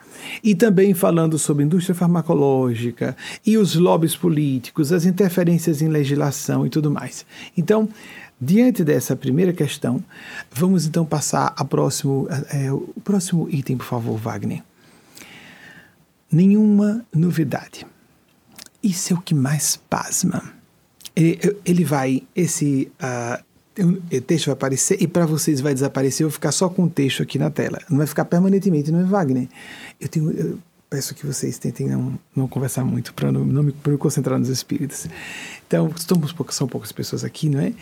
e 0.42 0.54
também 0.54 0.94
falando 0.94 1.38
sobre 1.38 1.64
indústria 1.64 1.94
farmacológica 1.94 3.16
e 3.44 3.56
os 3.56 3.74
lobbies 3.74 4.16
políticos, 4.16 4.92
as 4.92 5.04
interferências 5.04 5.82
em 5.82 5.88
legislação 5.88 6.66
e 6.66 6.70
tudo 6.70 6.90
mais. 6.90 7.24
Então, 7.56 7.88
Diante 8.44 8.84
dessa 8.84 9.16
primeira 9.16 9.54
questão, 9.54 10.04
vamos 10.52 10.84
então 10.86 11.06
passar 11.06 11.54
a 11.56 11.64
próximo, 11.64 12.28
é, 12.52 12.70
o 12.70 12.94
próximo 13.02 13.48
item, 13.48 13.78
por 13.78 13.86
favor, 13.86 14.18
Wagner. 14.18 14.62
Nenhuma 16.30 17.04
novidade. 17.14 17.86
Isso 18.82 19.14
é 19.14 19.16
o 19.16 19.20
que 19.20 19.34
mais 19.34 19.76
pasma. 19.76 20.42
Ele, 21.16 21.56
ele 21.64 21.84
vai, 21.84 22.22
esse 22.36 22.92
uh, 23.00 24.20
texto 24.20 24.46
vai 24.46 24.52
aparecer 24.52 25.00
e 25.00 25.08
para 25.08 25.24
vocês 25.24 25.62
vai 25.62 25.72
desaparecer. 25.72 26.24
Eu 26.24 26.28
vou 26.28 26.34
ficar 26.34 26.52
só 26.52 26.68
com 26.68 26.84
o 26.84 26.90
texto 26.90 27.22
aqui 27.22 27.38
na 27.38 27.50
tela. 27.50 27.80
Não 27.88 27.96
vai 27.96 28.06
ficar 28.06 28.26
permanentemente, 28.26 28.92
não 28.92 29.00
é, 29.00 29.04
Wagner? 29.04 29.48
Eu 29.98 30.08
tenho. 30.08 30.30
Eu, 30.32 30.58
peço 30.94 31.12
que 31.12 31.26
vocês 31.26 31.58
tentem 31.58 31.88
não, 31.88 32.16
não 32.36 32.46
conversar 32.46 32.84
muito 32.84 33.12
para 33.12 33.32
não, 33.32 33.44
não 33.44 33.64
me, 33.64 33.74
me, 33.84 33.98
concentrar 33.98 34.38
nos 34.38 34.48
espíritos. 34.48 35.08
Então, 35.66 35.90
estamos, 35.96 36.32
são 36.50 36.68
poucas 36.68 36.92
pessoas 36.92 37.24
aqui, 37.24 37.48
não 37.48 37.58
é? 37.58 37.72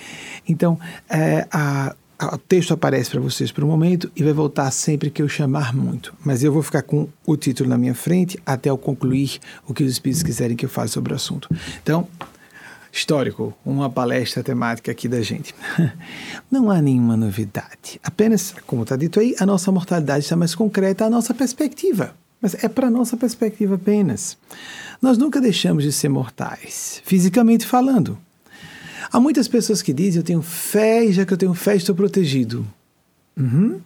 Então, 0.48 0.80
é, 1.10 1.46
a, 1.52 1.94
a, 2.18 2.34
o 2.34 2.38
texto 2.38 2.72
aparece 2.72 3.10
para 3.10 3.20
vocês 3.20 3.52
por 3.52 3.64
um 3.64 3.66
momento 3.66 4.10
e 4.16 4.22
vai 4.22 4.32
voltar 4.32 4.70
sempre 4.70 5.10
que 5.10 5.20
eu 5.20 5.28
chamar 5.28 5.74
muito. 5.74 6.14
Mas 6.24 6.42
eu 6.42 6.50
vou 6.50 6.62
ficar 6.62 6.80
com 6.80 7.06
o 7.26 7.36
título 7.36 7.68
na 7.68 7.76
minha 7.76 7.94
frente 7.94 8.38
até 8.46 8.70
eu 8.70 8.78
concluir 8.78 9.38
o 9.68 9.74
que 9.74 9.84
os 9.84 9.92
espíritos 9.92 10.22
quiserem 10.22 10.56
que 10.56 10.64
eu 10.64 10.70
fale 10.70 10.88
sobre 10.88 11.12
o 11.12 11.16
assunto. 11.16 11.54
Então, 11.82 12.08
histórico, 12.90 13.52
uma 13.62 13.90
palestra 13.90 14.42
temática 14.42 14.90
aqui 14.90 15.06
da 15.06 15.20
gente. 15.20 15.54
Não 16.50 16.70
há 16.70 16.80
nenhuma 16.80 17.14
novidade. 17.14 18.00
Apenas, 18.02 18.54
como 18.66 18.84
está 18.84 18.96
dito 18.96 19.20
aí, 19.20 19.36
a 19.38 19.44
nossa 19.44 19.70
mortalidade 19.70 20.24
está 20.24 20.34
mais 20.34 20.54
concreta, 20.54 21.04
a 21.04 21.10
nossa 21.10 21.34
perspectiva. 21.34 22.21
Mas 22.42 22.54
é 22.62 22.68
para 22.68 22.90
nossa 22.90 23.16
perspectiva 23.16 23.76
apenas. 23.76 24.36
Nós 25.00 25.16
nunca 25.16 25.40
deixamos 25.40 25.84
de 25.84 25.92
ser 25.92 26.08
mortais, 26.08 27.00
fisicamente 27.04 27.64
falando. 27.64 28.18
Há 29.12 29.20
muitas 29.20 29.46
pessoas 29.46 29.80
que 29.80 29.92
dizem: 29.92 30.18
Eu 30.20 30.24
tenho 30.24 30.42
fé 30.42 31.04
e 31.04 31.12
já 31.12 31.24
que 31.24 31.32
eu 31.32 31.38
tenho 31.38 31.54
fé, 31.54 31.76
estou 31.76 31.94
protegido. 31.94 32.66
Uhum. 33.36 33.80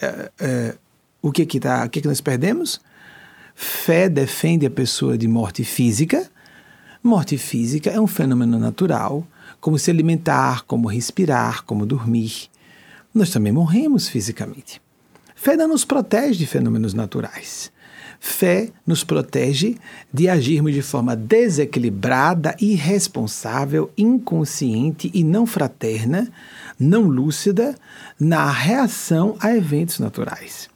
É, 0.00 0.30
é, 0.40 0.74
o 1.20 1.30
que 1.30 1.44
que, 1.44 1.60
tá, 1.60 1.84
o 1.84 1.90
que 1.90 2.00
que 2.00 2.08
nós 2.08 2.20
perdemos? 2.20 2.80
Fé 3.54 4.08
defende 4.08 4.64
a 4.64 4.70
pessoa 4.70 5.18
de 5.18 5.28
morte 5.28 5.62
física. 5.62 6.30
Morte 7.02 7.36
física 7.36 7.90
é 7.90 8.00
um 8.00 8.06
fenômeno 8.06 8.58
natural, 8.58 9.26
como 9.60 9.78
se 9.78 9.90
alimentar, 9.90 10.64
como 10.64 10.88
respirar, 10.88 11.64
como 11.64 11.84
dormir. 11.84 12.48
Nós 13.14 13.30
também 13.30 13.52
morremos 13.52 14.08
fisicamente. 14.08 14.80
Fé 15.34 15.56
não 15.56 15.68
nos 15.68 15.84
protege 15.84 16.38
de 16.38 16.46
fenômenos 16.46 16.94
naturais. 16.94 17.70
Fé 18.24 18.68
nos 18.86 19.02
protege 19.02 19.74
de 20.14 20.28
agirmos 20.28 20.72
de 20.72 20.80
forma 20.80 21.16
desequilibrada, 21.16 22.54
irresponsável, 22.60 23.90
inconsciente 23.98 25.10
e 25.12 25.24
não 25.24 25.44
fraterna, 25.44 26.30
não 26.78 27.02
lúcida, 27.02 27.74
na 28.20 28.48
reação 28.48 29.34
a 29.40 29.52
eventos 29.56 29.98
naturais. 29.98 30.70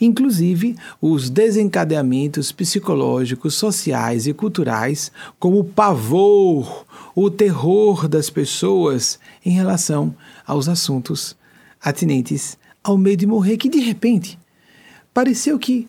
Inclusive 0.00 0.74
os 1.00 1.30
desencadeamentos 1.30 2.50
psicológicos, 2.50 3.54
sociais 3.54 4.26
e 4.26 4.34
culturais, 4.34 5.12
como 5.38 5.60
o 5.60 5.64
pavor, 5.64 6.84
o 7.14 7.30
terror 7.30 8.08
das 8.08 8.28
pessoas 8.28 9.20
em 9.46 9.52
relação 9.52 10.12
aos 10.44 10.68
assuntos 10.68 11.36
atinentes 11.80 12.58
ao 12.82 12.98
medo 12.98 13.20
de 13.20 13.26
morrer, 13.28 13.56
que 13.56 13.68
de 13.68 13.78
repente 13.78 14.36
pareceu 15.14 15.56
que 15.60 15.88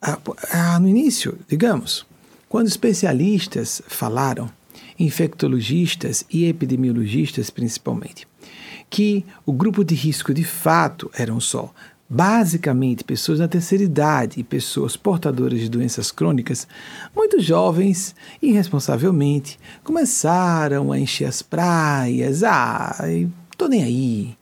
ah, 0.00 0.18
ah, 0.52 0.78
no 0.78 0.88
início, 0.88 1.38
digamos, 1.48 2.06
quando 2.48 2.68
especialistas 2.68 3.82
falaram, 3.86 4.50
infectologistas 4.98 6.24
e 6.30 6.46
epidemiologistas 6.46 7.50
principalmente, 7.50 8.26
que 8.88 9.24
o 9.44 9.52
grupo 9.52 9.84
de 9.84 9.94
risco 9.94 10.32
de 10.32 10.44
fato 10.44 11.10
eram 11.14 11.40
só 11.40 11.72
basicamente 12.08 13.02
pessoas 13.02 13.40
na 13.40 13.48
terceira 13.48 13.82
idade 13.82 14.38
e 14.38 14.44
pessoas 14.44 14.96
portadoras 14.96 15.58
de 15.58 15.68
doenças 15.68 16.12
crônicas, 16.12 16.66
muito 17.14 17.40
jovens, 17.40 18.14
irresponsavelmente, 18.40 19.58
começaram 19.82 20.92
a 20.92 20.98
encher 20.98 21.26
as 21.26 21.42
praias. 21.42 22.44
Ah, 22.44 22.96
tô 23.56 23.66
nem 23.66 23.82
aí. 23.82 24.36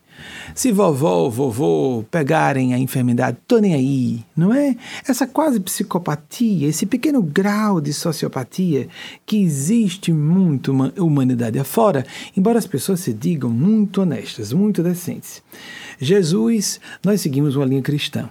Se 0.54 0.71
vovó 0.71 1.25
ou 1.25 1.31
vovô 1.31 2.04
pegarem 2.11 2.75
a 2.75 2.78
enfermidade, 2.78 3.38
tô 3.47 3.59
nem 3.59 3.75
aí, 3.75 4.25
não 4.37 4.52
é? 4.52 4.76
Essa 5.07 5.26
quase 5.26 5.61
psicopatia, 5.61 6.69
esse 6.69 6.87
pequeno 6.87 7.23
grau 7.23 7.81
de 7.81 7.93
sociopatia 7.93 8.88
que 9.26 9.43
existe 9.43 10.12
muito 10.12 10.73
humanidade 10.97 11.59
afora, 11.59 12.07
embora 12.37 12.59
as 12.59 12.66
pessoas 12.66 13.00
se 13.00 13.12
digam 13.12 13.50
muito 13.50 14.02
honestas, 14.02 14.52
muito 14.52 14.83
decentes. 14.83 15.43
Jesus, 15.99 16.81
nós 17.04 17.21
seguimos 17.21 17.57
uma 17.57 17.64
linha 17.64 17.83
cristã. 17.83 18.28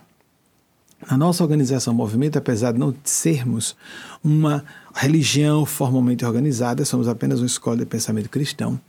A 1.08 1.18
nossa 1.18 1.44
organização 1.44 1.94
Movimento, 1.94 2.38
apesar 2.38 2.72
de 2.72 2.80
não 2.80 2.96
sermos 3.04 3.76
uma 4.24 4.64
religião 4.94 5.66
formalmente 5.66 6.26
organizada, 6.26 6.86
somos 6.86 7.08
apenas 7.08 7.40
uma 7.40 7.46
escola 7.46 7.78
de 7.78 7.86
pensamento 7.86 8.30
cristão. 8.30 8.80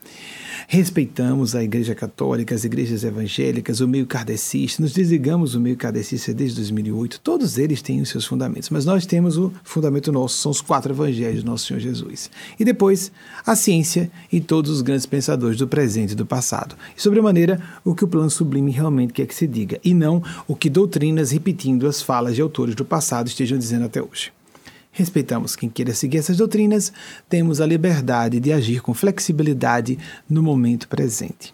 Respeitamos 0.68 1.54
a 1.54 1.62
Igreja 1.62 1.94
Católica, 1.94 2.54
as 2.54 2.64
igrejas 2.64 3.04
evangélicas, 3.04 3.80
o 3.80 3.88
meio 3.88 4.06
kardecista, 4.06 4.82
nos 4.82 4.92
desligamos 4.92 5.52
do 5.52 5.60
meio 5.60 5.76
kardecista 5.76 6.32
desde 6.32 6.56
2008. 6.56 7.20
Todos 7.20 7.58
eles 7.58 7.82
têm 7.82 8.00
os 8.00 8.08
seus 8.08 8.24
fundamentos, 8.24 8.70
mas 8.70 8.84
nós 8.84 9.06
temos 9.06 9.36
o 9.36 9.52
fundamento 9.62 10.12
nosso, 10.12 10.38
são 10.38 10.50
os 10.50 10.60
quatro 10.60 10.92
evangelhos 10.92 11.42
do 11.42 11.50
nosso 11.50 11.66
Senhor 11.66 11.80
Jesus. 11.80 12.30
E 12.58 12.64
depois, 12.64 13.10
a 13.46 13.54
ciência 13.54 14.10
e 14.32 14.40
todos 14.40 14.70
os 14.70 14.82
grandes 14.82 15.06
pensadores 15.06 15.58
do 15.58 15.68
presente 15.68 16.12
e 16.12 16.16
do 16.16 16.26
passado. 16.26 16.76
E 16.96 17.02
sobremaneira, 17.02 17.60
o 17.84 17.94
que 17.94 18.04
o 18.04 18.08
plano 18.08 18.30
sublime 18.30 18.70
realmente 18.70 19.12
quer 19.12 19.26
que 19.26 19.34
se 19.34 19.46
diga, 19.46 19.78
e 19.84 19.94
não 19.94 20.22
o 20.46 20.54
que 20.54 20.70
doutrinas 20.70 21.30
repetindo 21.30 21.86
as 21.86 22.02
falas 22.02 22.34
de 22.34 22.42
autores 22.42 22.74
do 22.74 22.84
passado 22.84 23.28
estejam 23.28 23.58
dizendo 23.58 23.84
até 23.84 24.02
hoje. 24.02 24.32
Respeitamos 24.96 25.56
quem 25.56 25.68
queira 25.68 25.92
seguir 25.92 26.18
essas 26.18 26.36
doutrinas, 26.36 26.92
temos 27.28 27.60
a 27.60 27.66
liberdade 27.66 28.38
de 28.38 28.52
agir 28.52 28.80
com 28.80 28.94
flexibilidade 28.94 29.98
no 30.30 30.40
momento 30.40 30.86
presente. 30.86 31.52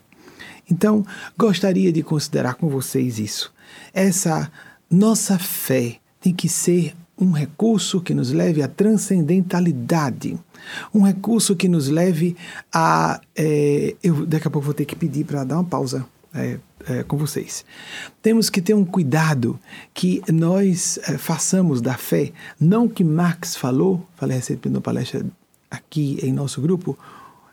Então, 0.70 1.06
gostaria 1.38 1.90
de 1.90 2.02
considerar 2.02 2.56
com 2.56 2.68
vocês 2.68 3.18
isso. 3.18 3.50
Essa 3.94 4.52
nossa 4.90 5.38
fé 5.38 5.96
tem 6.20 6.34
que 6.34 6.50
ser 6.50 6.94
um 7.18 7.30
recurso 7.30 8.02
que 8.02 8.12
nos 8.12 8.30
leve 8.30 8.62
à 8.62 8.68
transcendentalidade, 8.68 10.38
um 10.92 11.00
recurso 11.00 11.56
que 11.56 11.66
nos 11.66 11.88
leve 11.88 12.36
a. 12.70 13.22
É, 13.34 13.96
eu 14.02 14.26
daqui 14.26 14.48
a 14.48 14.50
pouco 14.50 14.66
vou 14.66 14.74
ter 14.74 14.84
que 14.84 14.94
pedir 14.94 15.24
para 15.24 15.44
dar 15.44 15.56
uma 15.56 15.64
pausa. 15.64 16.04
É, 16.34 16.58
é, 16.88 17.02
com 17.02 17.16
vocês. 17.16 17.64
Temos 18.22 18.48
que 18.48 18.60
ter 18.60 18.74
um 18.74 18.84
cuidado 18.84 19.58
que 19.92 20.22
nós 20.32 20.98
é, 21.04 21.18
façamos 21.18 21.80
da 21.80 21.94
fé, 21.94 22.32
não 22.58 22.88
que 22.88 23.04
Marx 23.04 23.56
falou, 23.56 24.06
falei 24.16 24.36
recentemente 24.36 24.74
na 24.74 24.80
palestra 24.80 25.24
aqui 25.70 26.18
em 26.22 26.32
nosso 26.32 26.60
grupo, 26.60 26.98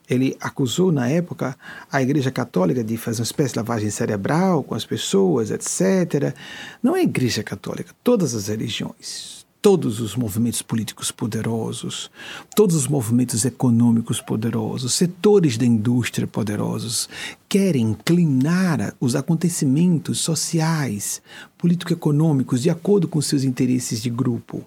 ele 0.10 0.38
acusou 0.40 0.92
na 0.92 1.10
época 1.10 1.56
a 1.92 2.02
Igreja 2.02 2.32
Católica 2.32 2.84
de 2.84 2.96
fazer 2.96 3.22
uma 3.22 3.26
espécie 3.26 3.54
de 3.54 3.60
lavagem 3.60 3.90
cerebral 3.90 4.64
com 4.64 4.74
as 4.74 4.86
pessoas, 4.86 5.52
etc. 5.52 6.34
Não 6.82 6.96
é 6.96 7.02
a 7.02 7.04
Igreja 7.04 7.44
Católica, 7.44 7.94
todas 8.04 8.34
as 8.34 8.48
religiões, 8.48 9.37
todos 9.68 10.00
os 10.00 10.16
movimentos 10.16 10.62
políticos 10.62 11.12
poderosos, 11.12 12.10
todos 12.56 12.74
os 12.74 12.88
movimentos 12.88 13.44
econômicos 13.44 14.22
poderosos, 14.22 14.94
setores 14.94 15.58
da 15.58 15.66
indústria 15.66 16.26
poderosos, 16.26 17.10
querem 17.50 17.90
inclinar 17.90 18.96
os 18.98 19.14
acontecimentos 19.14 20.22
sociais, 20.22 21.22
político-econômicos 21.58 22.62
de 22.62 22.70
acordo 22.70 23.10
com 23.10 23.20
seus 23.20 23.44
interesses 23.44 24.02
de 24.02 24.10
grupo. 24.10 24.64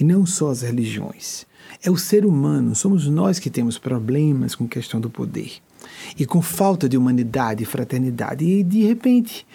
E 0.00 0.02
não 0.02 0.24
só 0.24 0.50
as 0.50 0.62
religiões. 0.62 1.44
É 1.82 1.90
o 1.90 1.98
ser 1.98 2.24
humano, 2.24 2.74
somos 2.74 3.06
nós 3.06 3.38
que 3.38 3.50
temos 3.50 3.76
problemas 3.76 4.54
com 4.54 4.66
questão 4.66 4.98
do 4.98 5.10
poder 5.10 5.60
e 6.18 6.26
com 6.26 6.42
falta 6.42 6.88
de 6.88 6.96
humanidade 6.96 7.62
e 7.62 7.66
fraternidade. 7.66 8.44
E 8.44 8.62
de 8.62 8.86
repente, 8.86 9.46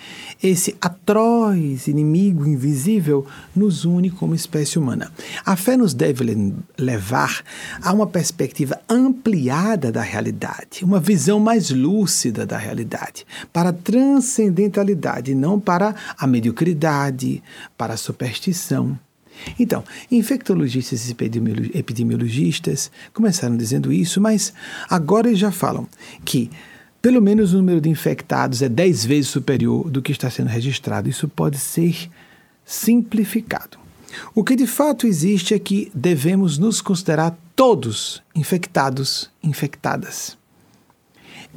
esse 0.42 0.75
atroz 0.82 1.88
inimigo 1.88 2.46
invisível 2.46 3.25
nos 3.56 3.86
une 3.86 4.10
como 4.10 4.36
espécie 4.36 4.77
humana. 4.77 5.12
A 5.46 5.56
fé 5.56 5.77
nos 5.77 5.94
deve 5.94 6.54
levar 6.77 7.44
a 7.82 7.94
uma 7.94 8.08
perspectiva 8.08 8.80
ampliada 8.89 9.92
da 9.92 10.01
realidade, 10.01 10.84
uma 10.84 11.00
visão 11.00 11.39
mais 11.39 11.70
lúcida 11.70 12.46
da 12.46 12.58
realidade, 12.58 13.25
para 13.51 13.70
a 13.70 13.74
transcendentalidade, 13.74 15.34
não 15.34 15.60
para 15.60 15.96
a 16.18 16.27
mediocridade, 16.27 17.44
para 17.77 17.94
a 17.94 17.98
superstição. 17.98 18.98
Então, 19.60 19.84
infectologistas 20.12 21.10
e 21.10 21.15
epidemiologistas 21.74 22.91
começaram 23.13 23.58
dizendo 23.58 23.91
isso, 23.91 24.20
mas 24.20 24.53
agora 24.89 25.27
eles 25.27 25.39
já 25.39 25.51
falam 25.51 25.88
que 26.25 26.50
pelo 27.01 27.22
menos 27.22 27.53
o 27.53 27.58
número 27.58 27.79
de 27.79 27.89
infectados 27.89 28.62
é 28.62 28.67
10 28.67 29.06
vezes 29.06 29.29
superior 29.29 29.89
do 29.89 30.01
que 30.01 30.12
está 30.12 30.29
sendo 30.29 30.48
registrado. 30.48 31.08
Isso 31.08 31.27
pode 31.27 31.58
ser 31.58 32.10
simplificado. 32.65 33.77
O 34.34 34.44
que 34.44 34.56
de 34.56 34.67
fato 34.67 35.06
existe 35.06 35.53
é 35.53 35.60
que 35.60 35.91
devemos 35.94 36.58
nos 36.58 36.82
considerar 36.82 37.38
todos 37.56 38.22
infectados, 38.36 39.29
infectadas. 39.44 40.38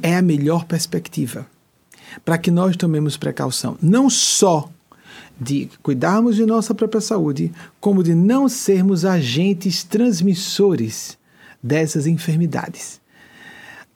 É 0.01 0.15
a 0.15 0.21
melhor 0.21 0.65
perspectiva 0.65 1.45
para 2.23 2.37
que 2.37 2.51
nós 2.51 2.75
tomemos 2.75 3.17
precaução, 3.17 3.77
não 3.81 4.09
só 4.09 4.69
de 5.41 5.67
cuidarmos 5.81 6.35
de 6.35 6.45
nossa 6.45 6.75
própria 6.75 7.01
saúde, 7.01 7.51
como 7.79 8.03
de 8.03 8.13
não 8.13 8.47
sermos 8.47 9.03
agentes 9.03 9.83
transmissores 9.83 11.17
dessas 11.63 12.05
enfermidades. 12.05 13.01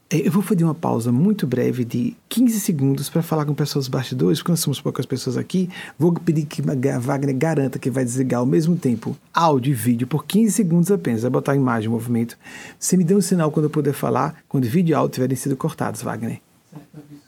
É, 0.09 0.27
eu 0.27 0.31
vou 0.31 0.41
fazer 0.41 0.63
uma 0.63 0.73
pausa 0.73 1.11
muito 1.11 1.45
breve 1.45 1.85
de 1.85 2.15
15 2.29 2.59
segundos 2.59 3.09
para 3.09 3.21
falar 3.21 3.45
com 3.45 3.53
pessoas 3.53 3.87
bastidores, 3.87 4.39
porque 4.39 4.51
nós 4.51 4.59
somos 4.59 4.81
poucas 4.81 5.05
pessoas 5.05 5.37
aqui. 5.37 5.69
Vou 5.99 6.13
pedir 6.13 6.45
que 6.45 6.63
Wagner 6.63 7.35
garanta 7.35 7.77
que 7.77 7.91
vai 7.91 8.03
desligar 8.03 8.39
ao 8.39 8.45
mesmo 8.45 8.75
tempo 8.75 9.15
áudio 9.31 9.71
e 9.71 9.75
vídeo 9.75 10.07
por 10.07 10.25
15 10.25 10.51
segundos 10.51 10.91
apenas. 10.91 11.21
Vai 11.21 11.31
botar 11.31 11.51
a 11.51 11.55
imagem, 11.55 11.89
o 11.89 11.91
movimento. 11.91 12.37
Você 12.79 12.97
me 12.97 13.03
dê 13.03 13.15
um 13.15 13.21
sinal 13.21 13.51
quando 13.51 13.65
eu 13.65 13.69
puder 13.69 13.93
falar, 13.93 14.43
quando 14.47 14.65
vídeo 14.65 14.93
e 14.93 14.95
áudio 14.95 15.13
tiverem 15.13 15.35
sido 15.35 15.55
cortados, 15.55 16.01
Wagner. 16.01 16.39
Certo. 16.71 17.24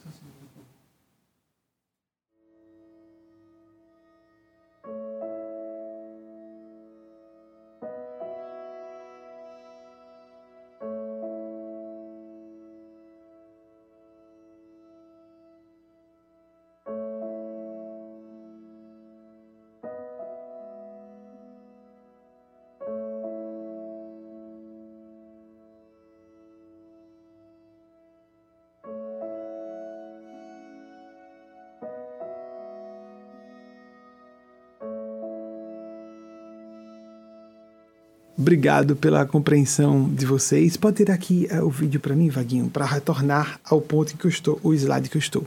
Obrigado 38.48 38.96
pela 38.96 39.26
compreensão 39.26 40.08
de 40.08 40.26
vocês. 40.26 40.78
Pode 40.78 40.96
tirar 40.96 41.16
aqui 41.16 41.50
uh, 41.52 41.66
o 41.66 41.70
vídeo 41.70 42.00
para 42.00 42.16
mim, 42.16 42.30
Vaguinho, 42.30 42.70
para 42.70 42.86
retornar 42.86 43.60
ao 43.66 43.82
ponto 43.82 44.14
em 44.14 44.16
que 44.16 44.24
eu 44.24 44.30
estou, 44.30 44.58
o 44.64 44.74
slide 44.74 45.10
que 45.10 45.18
eu 45.18 45.20
estou. 45.20 45.46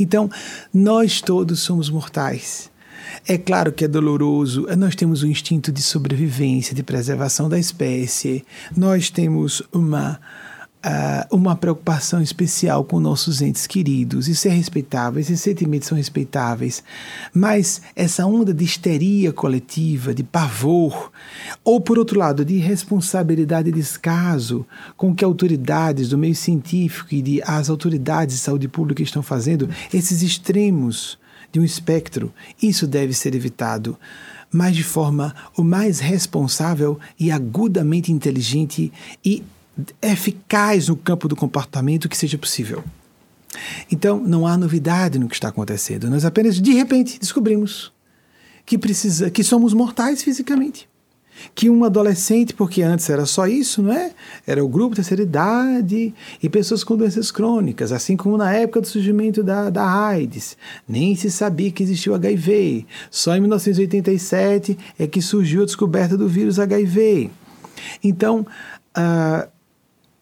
Então, 0.00 0.28
nós 0.72 1.20
todos 1.20 1.60
somos 1.60 1.88
mortais. 1.88 2.72
É 3.24 3.38
claro 3.38 3.70
que 3.70 3.84
é 3.84 3.88
doloroso, 3.88 4.66
nós 4.76 4.96
temos 4.96 5.22
um 5.22 5.28
instinto 5.28 5.70
de 5.70 5.80
sobrevivência, 5.80 6.74
de 6.74 6.82
preservação 6.82 7.48
da 7.48 7.56
espécie, 7.56 8.44
nós 8.76 9.10
temos 9.10 9.62
uma 9.72 10.18
uh, 10.84 11.34
uma 11.34 11.56
preocupação 11.56 12.20
especial 12.20 12.84
com 12.84 13.00
nossos 13.00 13.40
entes 13.40 13.66
queridos. 13.66 14.28
Isso 14.28 14.46
é 14.46 14.50
respeitável, 14.50 15.20
esses 15.20 15.40
sentimentos 15.40 15.88
são 15.88 15.96
respeitáveis. 15.96 16.84
Mas 17.32 17.80
essa 17.96 18.26
onda 18.26 18.52
de 18.52 18.64
histeria 18.64 19.32
coletiva, 19.32 20.14
de 20.14 20.22
pavor, 20.22 21.10
ou 21.64 21.80
por 21.80 21.98
outro 21.98 22.18
lado, 22.18 22.44
de 22.44 22.58
responsabilidade 22.58 23.70
e 23.70 23.72
descaso 23.72 24.66
com 24.96 25.14
que 25.14 25.24
autoridades 25.24 26.10
do 26.10 26.18
meio 26.18 26.34
científico 26.34 27.14
e 27.14 27.22
de, 27.22 27.42
as 27.44 27.70
autoridades 27.70 28.36
de 28.36 28.42
saúde 28.42 28.68
pública 28.68 29.02
estão 29.02 29.22
fazendo, 29.22 29.68
esses 29.92 30.22
extremos 30.22 31.18
de 31.50 31.60
um 31.60 31.64
espectro, 31.64 32.32
isso 32.60 32.86
deve 32.86 33.12
ser 33.12 33.34
evitado 33.34 33.96
mas 34.50 34.76
de 34.76 34.84
forma 34.84 35.34
o 35.56 35.64
mais 35.64 35.98
responsável 35.98 36.96
e 37.18 37.32
agudamente 37.32 38.12
inteligente 38.12 38.92
e 39.24 39.42
eficaz 40.00 40.88
no 40.88 40.96
campo 40.96 41.28
do 41.28 41.36
comportamento 41.36 42.08
que 42.08 42.16
seja 42.16 42.38
possível. 42.38 42.84
Então, 43.90 44.20
não 44.20 44.46
há 44.46 44.56
novidade 44.56 45.18
no 45.18 45.28
que 45.28 45.34
está 45.34 45.48
acontecendo. 45.48 46.10
Nós 46.10 46.24
apenas, 46.24 46.60
de 46.60 46.72
repente, 46.72 47.18
descobrimos 47.18 47.92
que 48.66 48.78
precisa, 48.78 49.30
que 49.30 49.44
somos 49.44 49.74
mortais 49.74 50.22
fisicamente. 50.22 50.88
Que 51.52 51.68
um 51.68 51.84
adolescente, 51.84 52.54
porque 52.54 52.80
antes 52.80 53.10
era 53.10 53.26
só 53.26 53.46
isso, 53.46 53.82
não 53.82 53.92
é? 53.92 54.12
Era 54.46 54.64
o 54.64 54.68
grupo 54.68 54.94
terceira 54.94 55.22
idade 55.22 56.14
e 56.40 56.48
pessoas 56.48 56.84
com 56.84 56.96
doenças 56.96 57.32
crônicas, 57.32 57.90
assim 57.90 58.16
como 58.16 58.38
na 58.38 58.52
época 58.52 58.80
do 58.80 58.86
surgimento 58.86 59.42
da, 59.42 59.68
da 59.68 59.84
AIDS. 59.84 60.56
Nem 60.88 61.16
se 61.16 61.30
sabia 61.30 61.72
que 61.72 61.82
existia 61.82 62.12
o 62.12 62.14
HIV. 62.14 62.86
Só 63.10 63.36
em 63.36 63.40
1987 63.40 64.78
é 64.96 65.06
que 65.08 65.20
surgiu 65.20 65.62
a 65.62 65.66
descoberta 65.66 66.16
do 66.16 66.28
vírus 66.28 66.60
HIV. 66.60 67.30
Então, 68.02 68.46
uh, 68.96 69.48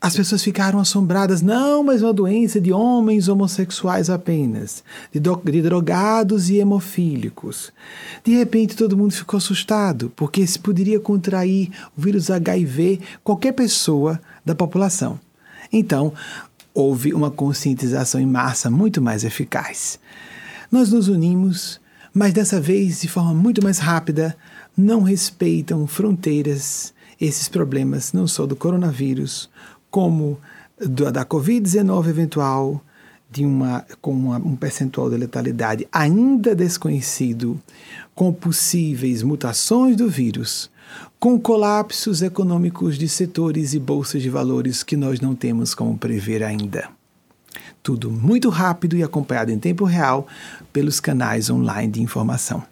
as 0.02 0.16
pessoas 0.16 0.42
ficaram 0.42 0.80
assombradas. 0.80 1.40
Não, 1.42 1.84
mas 1.84 2.02
uma 2.02 2.12
doença 2.12 2.60
de 2.60 2.72
homens 2.72 3.28
homossexuais 3.28 4.10
apenas, 4.10 4.82
de, 5.12 5.20
de, 5.20 5.62
drogados 5.62 6.50
e 6.50 6.56
hemofílicos. 6.56 7.72
De 8.24 8.32
repente 8.32 8.74
todo 8.74 8.96
mundo 8.96 9.12
ficou 9.12 9.38
assustado, 9.38 10.12
porque 10.16 10.44
se 10.44 10.58
poderia 10.58 10.98
contrair 10.98 11.70
o 11.96 12.00
vírus 12.00 12.32
HIV 12.32 12.98
qualquer 13.22 13.52
pessoa 13.52 14.20
da 14.44 14.56
população. 14.56 15.20
Então, 15.72 16.12
houve 16.74 17.14
uma 17.14 17.30
conscientização 17.30 18.20
em 18.20 18.26
massa 18.26 18.68
muito 18.68 19.00
mais 19.00 19.22
eficaz. 19.22 20.00
Nós 20.70 20.90
nos 20.90 21.06
unimos, 21.06 21.80
mas 22.12 22.32
dessa 22.32 22.60
vez 22.60 23.02
de 23.02 23.08
forma 23.08 23.32
muito 23.32 23.62
mais 23.62 23.78
rápida, 23.78 24.36
não 24.76 25.02
respeitam 25.02 25.86
fronteiras 25.86 26.92
esses 27.20 27.48
problemas, 27.48 28.12
não 28.12 28.26
só 28.26 28.46
do 28.46 28.56
coronavírus, 28.56 29.48
como 29.92 30.40
da 30.80 31.24
Covid-19 31.24 32.08
eventual, 32.08 32.82
de 33.30 33.44
uma, 33.44 33.84
com 34.00 34.10
uma, 34.10 34.38
um 34.38 34.56
percentual 34.56 35.08
de 35.08 35.16
letalidade 35.16 35.86
ainda 35.92 36.54
desconhecido, 36.54 37.60
com 38.14 38.32
possíveis 38.32 39.22
mutações 39.22 39.96
do 39.96 40.08
vírus, 40.08 40.70
com 41.20 41.38
colapsos 41.38 42.20
econômicos 42.20 42.98
de 42.98 43.08
setores 43.08 43.74
e 43.74 43.78
bolsas 43.78 44.22
de 44.22 44.28
valores 44.28 44.82
que 44.82 44.96
nós 44.96 45.20
não 45.20 45.34
temos 45.34 45.74
como 45.74 45.96
prever 45.96 46.42
ainda. 46.42 46.88
Tudo 47.82 48.10
muito 48.10 48.48
rápido 48.48 48.96
e 48.96 49.02
acompanhado 49.02 49.50
em 49.50 49.58
tempo 49.58 49.84
real 49.84 50.26
pelos 50.72 51.00
canais 51.00 51.48
online 51.50 51.92
de 51.92 52.02
informação. 52.02 52.62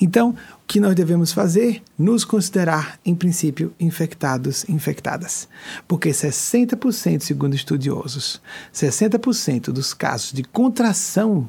Então, 0.00 0.34
que 0.66 0.80
nós 0.80 0.94
devemos 0.94 1.32
fazer? 1.32 1.82
Nos 1.96 2.24
considerar, 2.24 2.98
em 3.04 3.14
princípio, 3.14 3.72
infectados, 3.78 4.68
infectadas. 4.68 5.48
Porque 5.86 6.08
60%, 6.10 7.20
segundo 7.20 7.54
estudiosos, 7.54 8.42
60% 8.74 9.66
dos 9.66 9.94
casos 9.94 10.32
de 10.32 10.42
contração 10.42 11.48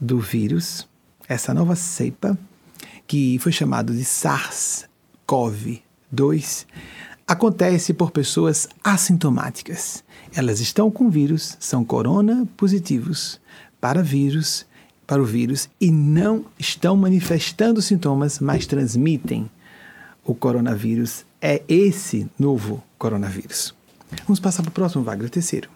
do 0.00 0.18
vírus, 0.18 0.88
essa 1.28 1.54
nova 1.54 1.76
cepa, 1.76 2.36
que 3.06 3.38
foi 3.38 3.52
chamado 3.52 3.94
de 3.94 4.04
SARS-CoV-2, 4.04 6.66
acontece 7.26 7.94
por 7.94 8.10
pessoas 8.10 8.68
assintomáticas. 8.82 10.02
Elas 10.34 10.58
estão 10.60 10.90
com 10.90 11.08
vírus, 11.08 11.56
são 11.60 11.84
corona 11.84 12.44
positivos 12.56 13.40
para 13.80 14.02
vírus 14.02 14.66
para 15.08 15.22
o 15.22 15.24
vírus 15.24 15.70
e 15.80 15.90
não 15.90 16.44
estão 16.58 16.94
manifestando 16.94 17.80
sintomas, 17.80 18.38
mas 18.40 18.66
transmitem 18.66 19.50
o 20.22 20.34
coronavírus. 20.34 21.24
É 21.40 21.62
esse 21.66 22.28
novo 22.38 22.84
coronavírus. 22.98 23.74
Vamos 24.26 24.38
passar 24.38 24.62
para 24.62 24.68
o 24.68 24.72
próximo, 24.72 25.02
Wagner, 25.02 25.30
terceiro. 25.30 25.70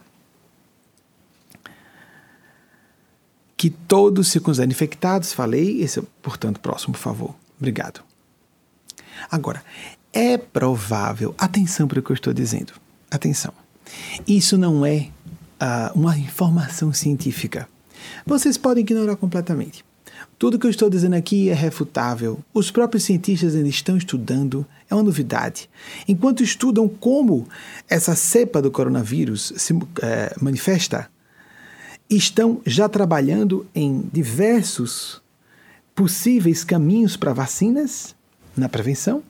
Que 3.57 3.71
todos 3.71 4.29
se 4.29 4.39
considerem 4.39 4.73
infectados, 4.73 5.33
falei, 5.33 5.81
esse 5.81 6.01
é, 6.01 6.03
portanto, 6.21 6.61
próximo, 6.61 6.93
por 6.93 7.01
favor. 7.01 7.35
Obrigado. 7.59 8.03
Agora, 9.31 9.65
é 10.13 10.37
provável, 10.37 11.35
atenção 11.39 11.89
para 11.89 12.01
o 12.01 12.03
que 12.03 12.11
eu 12.11 12.15
estou 12.15 12.35
dizendo, 12.35 12.75
atenção, 13.11 13.55
isso 14.27 14.59
não 14.59 14.85
é 14.85 15.09
uh, 15.63 15.99
uma 15.99 16.19
informação 16.19 16.93
científica. 16.93 17.67
Vocês 18.27 18.57
podem 18.57 18.83
ignorar 18.83 19.17
completamente. 19.17 19.85
Tudo 20.39 20.59
que 20.59 20.67
eu 20.67 20.71
estou 20.71 20.91
dizendo 20.91 21.15
aqui 21.15 21.51
é 21.51 21.55
refutável. 21.55 22.41
Os 22.53 22.71
próprios 22.71 23.05
cientistas 23.05 23.55
ainda 23.55 23.69
estão 23.69 23.97
estudando, 23.97 24.67
é 24.91 24.95
uma 24.95 25.03
novidade. 25.03 25.69
Enquanto 26.09 26.43
estudam 26.43 26.89
como 26.89 27.47
essa 27.89 28.15
cepa 28.15 28.61
do 28.61 28.71
coronavírus 28.71 29.53
se 29.57 29.73
é, 30.03 30.35
manifesta, 30.41 31.09
estão 32.11 32.61
já 32.67 32.89
trabalhando 32.89 33.67
em 33.75 34.09
diversos 34.13 35.23
possíveis 35.95 36.65
caminhos 36.65 37.17
para 37.17 37.33
vacinas 37.33 38.15
na 38.57 38.69
prevenção 38.69 39.23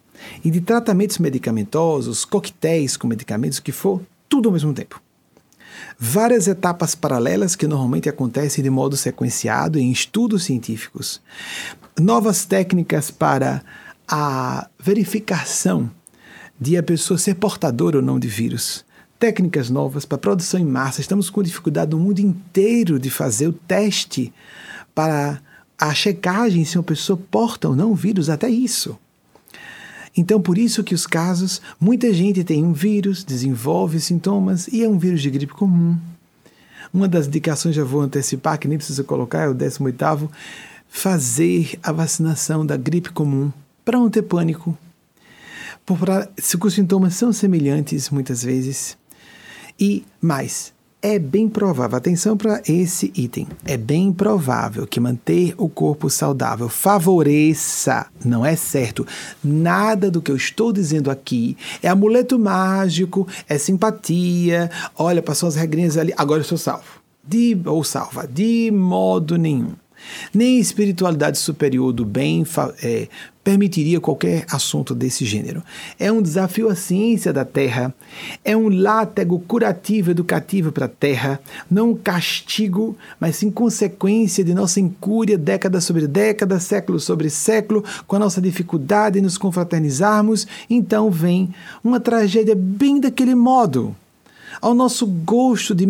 e 0.45 0.51
de 0.51 0.61
tratamentos 0.61 1.19
medicamentosos, 1.19 2.25
coquetéis 2.25 2.97
com 2.97 3.07
medicamentos, 3.07 3.61
que 3.61 3.73
for, 3.73 4.01
tudo 4.29 4.49
ao 4.49 4.53
mesmo 4.53 4.73
tempo 4.73 5.01
várias 6.05 6.49
etapas 6.49 6.97
paralelas 6.97 7.55
que 7.55 7.69
normalmente 7.69 8.09
acontecem 8.09 8.65
de 8.65 8.69
modo 8.69 8.97
sequenciado 8.97 9.79
em 9.79 9.93
estudos 9.93 10.43
científicos, 10.43 11.23
novas 11.97 12.45
técnicas 12.45 13.09
para 13.09 13.63
a 14.09 14.69
verificação 14.81 15.89
de 16.61 16.77
a 16.77 16.83
pessoa 16.83 17.17
ser 17.17 17.37
portadora 17.37 17.99
ou 17.99 18.03
não 18.03 18.19
de 18.19 18.27
vírus, 18.27 18.85
técnicas 19.17 19.71
novas 19.71 20.05
para 20.05 20.19
produção 20.19 20.59
em 20.59 20.65
massa. 20.65 21.01
Estamos 21.01 21.31
com 21.31 21.41
dificuldade 21.41 21.93
no 21.93 22.01
mundo 22.01 22.19
inteiro 22.19 22.99
de 22.99 23.09
fazer 23.09 23.47
o 23.47 23.53
teste 23.53 24.33
para 24.93 25.41
a 25.79 25.95
checagem 25.95 26.65
se 26.65 26.79
uma 26.79 26.83
pessoa 26.83 27.17
porta 27.31 27.69
ou 27.69 27.77
não 27.77 27.95
vírus, 27.95 28.29
até 28.29 28.49
isso. 28.49 28.99
Então, 30.17 30.41
por 30.41 30.59
isso 30.59 30.85
que 30.85 30.95
os 30.95 31.07
casos, 31.07 31.63
muita 31.81 32.13
gente 32.13 32.45
tem 32.45 32.63
um 32.63 32.73
vírus, 32.73 33.25
desenvolve 33.25 33.99
sintomas 33.99 34.69
e 34.69 34.83
é 34.83 34.89
um 34.89 34.99
vírus 34.99 35.23
de 35.23 35.31
gripe 35.31 35.55
comum. 35.55 35.97
Uma 36.93 37.09
das 37.09 37.27
indicações, 37.27 37.75
já 37.75 37.85
vou 37.85 38.03
antecipar, 38.03 38.59
que 38.59 38.69
nem 38.69 38.77
precisa 38.77 39.03
colocar, 39.03 39.45
é 39.45 39.49
o 39.49 39.55
18º, 39.55 40.29
fazer 40.89 41.79
a 41.83 41.91
vacinação 41.91 42.67
da 42.67 42.77
gripe 42.77 43.11
comum 43.11 43.51
para 43.83 43.99
não 43.99 44.11
ter 44.11 44.23
pânico. 44.23 44.77
Porque 45.87 46.67
os 46.67 46.75
sintomas 46.75 47.15
são 47.15 47.33
semelhantes 47.33 48.11
muitas 48.11 48.43
vezes. 48.43 48.97
E 49.81 50.05
mais, 50.21 50.75
é 51.03 51.19
bem 51.19 51.49
provável, 51.49 51.99
atenção 51.99 52.37
para 52.37 52.63
esse 52.67 53.13
item, 53.17 53.49
é 53.65 53.77
bem 53.77 54.13
provável 54.13 54.87
que 54.87 55.01
manter 55.01 55.53
o 55.59 55.69
corpo 55.69 56.09
saudável 56.09 56.69
favoreça, 56.69 58.07
não 58.25 58.47
é 58.47 58.55
certo, 58.55 59.05
nada 59.43 60.09
do 60.09 60.23
que 60.23 60.31
eu 60.31 60.37
estou 60.37 60.73
dizendo 60.73 61.11
aqui 61.11 61.57
é 61.83 61.89
amuleto 61.89 62.39
mágico, 62.39 63.27
é 63.49 63.59
simpatia, 63.59 64.71
olha, 64.97 65.21
passou 65.21 65.49
as 65.49 65.57
regrinhas 65.57 65.99
ali, 65.99 66.15
agora 66.17 66.41
eu 66.41 66.45
sou 66.45 66.59
salvo. 66.59 67.03
De, 67.25 67.57
ou 67.67 67.85
salva, 67.85 68.27
de 68.27 68.69
modo 68.73 69.37
nenhum 69.39 69.75
nem 70.33 70.59
espiritualidade 70.59 71.39
superior 71.39 71.93
do 71.93 72.05
bem 72.05 72.45
é, 72.83 73.09
permitiria 73.45 74.01
qualquer 74.01 74.45
assunto 74.51 74.95
desse 74.95 75.25
gênero. 75.25 75.63
É 75.99 76.11
um 76.13 76.23
desafio 76.23 76.69
à 76.69 76.75
ciência 76.75 77.33
da 77.33 77.45
Terra, 77.45 77.93
é 78.45 78.57
um 78.57 78.69
látego 78.69 79.39
curativo 79.41 80.11
educativo 80.11 80.71
para 80.71 80.87
a 80.87 80.89
Terra, 80.89 81.41
não 81.71 81.91
um 81.91 81.97
castigo, 81.97 82.97
mas 83.19 83.37
sim 83.37 83.51
consequência 83.51 84.45
de 84.45 84.55
nossa 84.55 84.81
incúria 84.81 85.37
década 85.37 85.81
sobre 85.81 86.07
década, 86.07 86.61
século 86.61 87.01
sobre 87.01 87.29
século, 87.29 87.85
com 88.07 88.17
a 88.17 88.21
nossa 88.21 88.41
dificuldade 88.41 89.19
em 89.19 89.23
nos 89.23 89.37
confraternizarmos. 89.37 90.47
Então 90.71 91.11
vem 91.11 91.53
uma 91.83 91.99
tragédia 91.99 92.55
bem 92.55 93.01
daquele 93.01 93.35
modo 93.35 93.97
ao 94.61 94.75
nosso 94.75 95.07
gosto 95.07 95.75
de, 95.75 95.87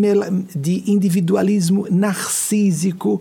de 0.54 0.90
individualismo 0.90 1.86
narcísico, 1.90 3.20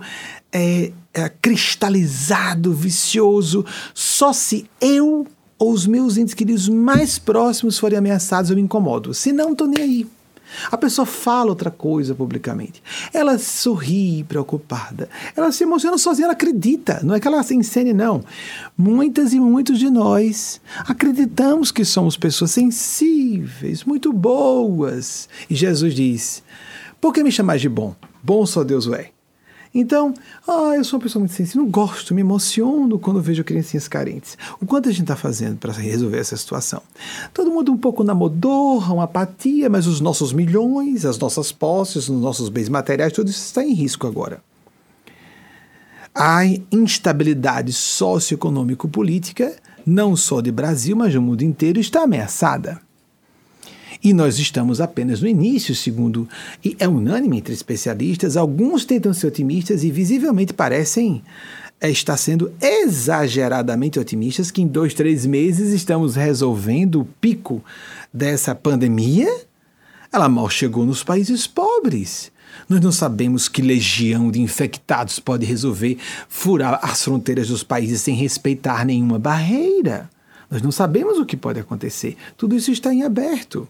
é, 0.52 0.92
é, 1.14 1.30
cristalizado, 1.42 2.74
vicioso, 2.74 3.66
só 3.94 4.34
se 4.34 4.70
eu 4.80 5.28
ou 5.58 5.72
os 5.72 5.86
meus 5.86 6.18
entes 6.18 6.34
queridos 6.34 6.68
mais 6.68 7.20
próximos 7.20 7.78
forem 7.78 7.98
ameaçados 7.98 8.50
eu 8.50 8.56
me 8.56 8.64
incomodo. 8.64 9.14
Se 9.14 9.32
não, 9.32 9.52
estou 9.52 9.68
nem 9.68 9.84
aí. 9.84 10.08
A 10.72 10.78
pessoa 10.78 11.06
fala 11.06 11.50
outra 11.50 11.72
coisa 11.72 12.14
publicamente. 12.14 12.82
Ela 13.14 13.38
sorri 13.38 14.24
preocupada. 14.24 15.10
Ela 15.36 15.52
se 15.52 15.64
emociona 15.64 15.98
sozinha, 15.98 16.26
ela 16.26 16.34
acredita. 16.34 17.00
Não 17.04 17.16
é 17.16 17.20
que 17.20 17.28
ela 17.28 17.44
se 17.44 17.56
encene, 17.56 17.94
não. 17.94 18.24
Muitas 18.78 19.34
e 19.34 19.40
muitos 19.40 19.80
de 19.80 19.90
nós 19.90 20.60
acreditamos 20.80 21.72
que 21.72 21.86
somos 21.86 22.18
pessoas 22.18 22.52
sensíveis, 22.52 23.84
muito 23.84 24.12
boas. 24.12 25.30
E 25.50 25.56
Jesus 25.56 25.94
diz: 25.94 26.44
Por 27.00 27.14
que 27.14 27.24
me 27.24 27.32
chamais 27.32 27.62
de 27.62 27.70
bom? 27.70 27.96
Bom 28.24 28.46
só 28.46 28.64
Deus 28.64 28.88
o 28.88 28.96
é. 28.96 29.12
Então, 29.74 30.14
ah, 30.46 30.74
eu 30.76 30.84
sou 30.84 31.00
uma 31.00 31.04
pessoa 31.04 31.22
muito 31.22 31.34
sensível, 31.34 31.64
não 31.64 31.72
gosto, 31.72 32.14
me 32.14 32.20
emociono 32.20 33.00
quando 33.00 33.22
vejo 33.22 33.44
criancinhas 33.44 33.88
carentes. 33.88 34.38
O 34.60 34.66
quanto 34.66 34.90
a 34.90 34.92
gente 34.92 35.04
está 35.04 35.16
fazendo 35.16 35.58
para 35.58 35.72
resolver 35.72 36.18
essa 36.18 36.36
situação? 36.36 36.82
Todo 37.34 37.52
mundo 37.52 37.72
um 37.72 37.78
pouco 37.78 38.04
na 38.04 38.14
modorra, 38.14 38.94
uma 38.94 39.06
apatia, 39.06 39.70
mas 39.70 39.88
os 39.88 40.02
nossos 40.02 40.34
milhões, 40.34 41.06
as 41.06 41.18
nossas 41.18 41.54
posses, 41.54 42.10
os 42.10 42.22
nossos 42.22 42.50
bens 42.50 42.68
materiais, 42.68 43.14
tudo 43.14 43.30
isso 43.30 43.46
está 43.46 43.64
em 43.64 43.74
risco 43.74 44.06
agora. 44.06 44.44
A 46.14 46.42
instabilidade 46.70 47.72
socioeconômico-política, 47.72 49.56
não 49.86 50.18
só 50.18 50.42
de 50.42 50.52
Brasil, 50.52 50.98
mas 50.98 51.14
do 51.14 51.22
mundo 51.22 51.44
inteiro, 51.44 51.80
está 51.80 52.04
ameaçada. 52.04 52.82
E 54.04 54.14
nós 54.14 54.40
estamos 54.40 54.82
apenas 54.82 55.22
no 55.22 55.28
início, 55.28 55.76
segundo. 55.76 56.28
E 56.64 56.76
é 56.80 56.88
unânime 56.88 57.38
entre 57.38 57.54
especialistas, 57.54 58.36
alguns 58.36 58.84
tentam 58.84 59.14
ser 59.14 59.28
otimistas 59.28 59.84
e 59.84 59.92
visivelmente 59.92 60.54
parecem 60.54 61.24
é, 61.80 61.90
estar 61.90 62.18
sendo 62.18 62.52
exageradamente 62.60 64.00
otimistas 64.00 64.50
que 64.50 64.62
em 64.62 64.68
dois, 64.68 64.94
três 64.94 65.26
meses 65.26 65.72
estamos 65.72 66.16
resolvendo 66.16 67.02
o 67.02 67.06
pico 67.06 67.64
dessa 68.12 68.56
pandemia. 68.56 69.30
Ela 70.12 70.28
mal 70.28 70.50
chegou 70.50 70.86
nos 70.86 71.04
países 71.04 71.46
pobres. 71.46 72.32
Nós 72.68 72.82
não 72.82 72.92
sabemos 72.92 73.48
que 73.48 73.62
legião 73.62 74.30
de 74.30 74.42
infectados 74.42 75.20
pode 75.20 75.46
resolver 75.46 75.98
furar 76.28 76.80
as 76.82 77.04
fronteiras 77.04 77.48
dos 77.48 77.64
países 77.64 78.02
sem 78.02 78.16
respeitar 78.16 78.86
nenhuma 78.86 79.18
barreira. 79.18 80.10
Nós 80.50 80.62
não 80.62 80.72
sabemos 80.72 81.18
o 81.18 81.26
que 81.26 81.38
pode 81.38 81.60
acontecer. 81.60 82.18
Tudo 82.36 82.56
isso 82.56 82.72
está 82.72 82.94
em 82.94 83.04
aberto. 83.04 83.68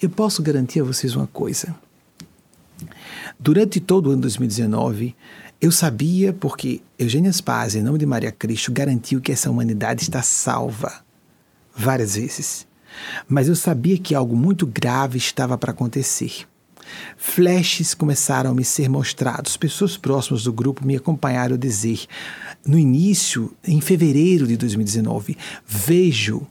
Eu 0.00 0.10
posso 0.10 0.42
garantir 0.42 0.80
a 0.80 0.84
vocês 0.84 1.14
uma 1.14 1.26
coisa. 1.26 1.74
Durante 3.38 3.80
todo 3.80 4.08
o 4.08 4.12
ano 4.12 4.22
2019, 4.22 5.14
eu 5.60 5.72
sabia 5.72 6.32
porque 6.32 6.80
Eugênia 6.98 7.32
Spaz, 7.32 7.74
em 7.74 7.82
nome 7.82 7.98
de 7.98 8.06
Maria 8.06 8.30
Cristo, 8.32 8.72
garantiu 8.72 9.20
que 9.20 9.32
essa 9.32 9.50
humanidade 9.50 10.02
está 10.02 10.22
salva 10.22 11.04
várias 11.74 12.14
vezes. 12.14 12.66
Mas 13.28 13.48
eu 13.48 13.56
sabia 13.56 13.98
que 13.98 14.14
algo 14.14 14.36
muito 14.36 14.66
grave 14.66 15.18
estava 15.18 15.58
para 15.58 15.72
acontecer. 15.72 16.46
Flashes 17.16 17.94
começaram 17.94 18.50
a 18.50 18.54
me 18.54 18.64
ser 18.64 18.88
mostrados. 18.88 19.56
Pessoas 19.56 19.96
próximas 19.96 20.44
do 20.44 20.52
grupo 20.52 20.86
me 20.86 20.96
acompanharam 20.96 21.54
a 21.54 21.58
dizer, 21.58 22.06
no 22.64 22.78
início, 22.78 23.54
em 23.64 23.80
fevereiro 23.80 24.46
de 24.46 24.56
2019, 24.56 25.36
vejo 25.66 26.46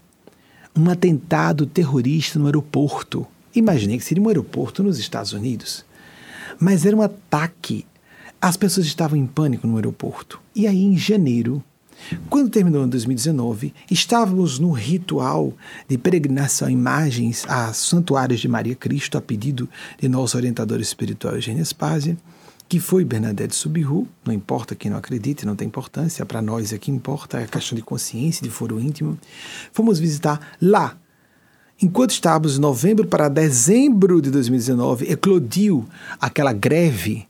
um 0.79 0.89
atentado 0.89 1.65
terrorista 1.65 2.37
no 2.39 2.45
aeroporto. 2.45 3.25
Imaginei 3.53 3.97
que 3.97 4.03
seria 4.03 4.23
um 4.23 4.27
aeroporto 4.27 4.83
nos 4.83 4.99
Estados 4.99 5.33
Unidos. 5.33 5.85
Mas 6.59 6.85
era 6.85 6.95
um 6.95 7.01
ataque. 7.01 7.85
As 8.41 8.55
pessoas 8.55 8.85
estavam 8.85 9.17
em 9.17 9.25
pânico 9.25 9.67
no 9.67 9.75
aeroporto. 9.75 10.39
E 10.55 10.67
aí, 10.67 10.83
em 10.83 10.97
janeiro, 10.97 11.63
Quando 12.29 12.49
terminou 12.49 12.85
em 12.85 12.89
2019, 12.89 13.73
estávamos 13.89 14.59
no 14.59 14.71
ritual 14.71 15.53
de 15.87 15.97
peregrinação 15.97 16.69
imagens 16.69 17.43
a 17.47 17.73
santuários 17.73 18.39
de 18.39 18.47
Maria 18.47 18.75
Cristo 18.75 19.17
a 19.17 19.21
pedido 19.21 19.67
de 19.99 20.07
nosso 20.07 20.37
orientador 20.37 20.79
espiritual 20.79 21.35
Eugênio 21.35 21.65
Spazia, 21.65 22.17
que 22.67 22.79
foi 22.79 23.05
Bernadette 23.05 23.55
Subiru, 23.55 24.07
não 24.25 24.33
importa 24.33 24.75
quem 24.75 24.91
não 24.91 24.97
acredite, 24.97 25.45
não 25.45 25.55
tem 25.55 25.67
importância, 25.67 26.25
para 26.25 26.41
nós 26.41 26.73
é 26.73 26.77
que 26.77 26.91
importa, 26.91 27.39
é 27.39 27.43
a 27.43 27.47
questão 27.47 27.75
de 27.75 27.81
consciência, 27.81 28.43
de 28.43 28.49
foro 28.49 28.79
íntimo. 28.79 29.17
Fomos 29.71 29.99
visitar 29.99 30.55
lá. 30.61 30.97
Enquanto 31.81 32.11
estávamos 32.11 32.57
em 32.57 32.61
novembro 32.61 33.07
para 33.07 33.29
dezembro 33.29 34.21
de 34.21 34.31
2019, 34.31 35.11
eclodiu 35.11 35.87
aquela 36.19 36.51
greve 36.51 37.27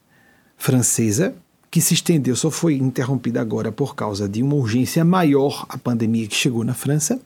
francesa, 0.57 1.35
que 1.69 1.81
se 1.81 1.93
estendeu, 1.93 2.35
só 2.35 2.49
foi 2.49 2.75
interrompida 2.75 3.41
agora 3.41 3.71
por 3.71 3.93
causa 3.93 4.27
de 4.27 4.41
uma 4.41 4.55
urgência 4.55 5.03
maior, 5.03 5.65
a 5.69 5.77
pandemia 5.77 6.25
que 6.25 6.35
chegou 6.35 6.63
na 6.63 6.73
França. 6.73 7.19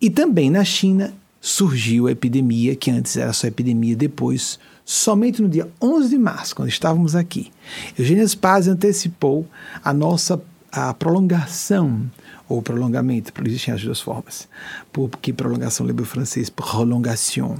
E 0.00 0.10
também 0.10 0.50
na 0.50 0.64
China 0.64 1.14
surgiu 1.40 2.08
a 2.08 2.12
epidemia, 2.12 2.76
que 2.76 2.90
antes 2.90 3.16
era 3.16 3.32
só 3.32 3.46
epidemia, 3.46 3.96
depois, 3.96 4.58
somente 4.84 5.40
no 5.40 5.48
dia 5.48 5.68
11 5.80 6.08
de 6.08 6.18
março, 6.18 6.56
quando 6.56 6.68
estávamos 6.68 7.14
aqui. 7.14 7.52
Eugênia 7.98 8.26
Spaz 8.26 8.68
antecipou 8.68 9.46
a 9.82 9.92
nossa 9.92 10.40
a 10.70 10.94
prolongação 10.94 12.10
ou 12.48 12.62
prolongamento, 12.62 13.30
existem 13.44 13.74
as 13.74 13.82
duas 13.82 14.00
formas, 14.00 14.48
porque 14.90 15.30
prolongação 15.32 15.84
lembra 15.84 16.02
o 16.02 16.06
francês 16.06 16.48
prolongation. 16.48 17.56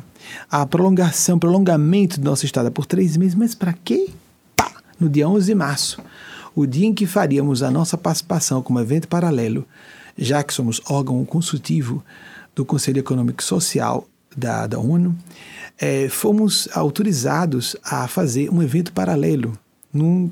A 0.51 0.65
prolongação, 0.65 1.39
prolongamento 1.39 2.19
do 2.19 2.25
nosso 2.25 2.47
estado 2.47 2.69
é 2.69 2.71
por 2.71 2.87
três 2.87 3.17
meses, 3.19 3.35
mas 3.35 3.55
para 3.55 3.75
quê? 3.75 4.09
no 5.03 5.09
dia 5.09 5.29
11 5.29 5.47
de 5.47 5.55
março, 5.55 6.01
o 6.55 6.65
dia 6.65 6.87
em 6.87 6.95
que 6.95 7.07
faríamos 7.07 7.63
a 7.63 7.71
nossa 7.71 7.99
participação 7.99 8.63
como 8.63 8.79
evento 8.79 9.09
paralelo, 9.09 9.67
já 10.17 10.43
que 10.45 10.55
somos 10.55 10.81
órgão 10.89 11.25
consultivo 11.25 12.05
do 12.55 12.65
Conselho 12.65 13.01
Econômico 13.01 13.43
e 13.43 13.45
Social 13.45 14.07
da, 14.37 14.67
da 14.67 14.79
ONU, 14.79 15.17
é, 15.79 16.09
fomos 16.09 16.69
autorizados 16.73 17.77
a 17.83 18.07
fazer 18.07 18.51
um 18.51 18.63
evento 18.63 18.93
paralelo 18.93 19.59
num, 19.93 20.31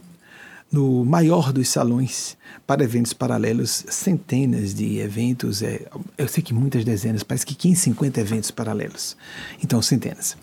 no 0.70 1.04
maior 1.04 1.52
dos 1.52 1.68
salões 1.68 2.36
para 2.66 2.84
eventos 2.84 3.12
paralelos, 3.12 3.84
centenas 3.88 4.72
de 4.72 4.98
eventos, 4.98 5.60
é, 5.62 5.86
eu 6.16 6.28
sei 6.28 6.42
que 6.42 6.54
muitas 6.54 6.84
dezenas, 6.84 7.22
parece 7.22 7.44
que 7.44 7.54
15, 7.54 7.80
50 7.80 8.20
eventos 8.20 8.50
paralelos, 8.50 9.16
então 9.62 9.82
centenas. 9.82 10.36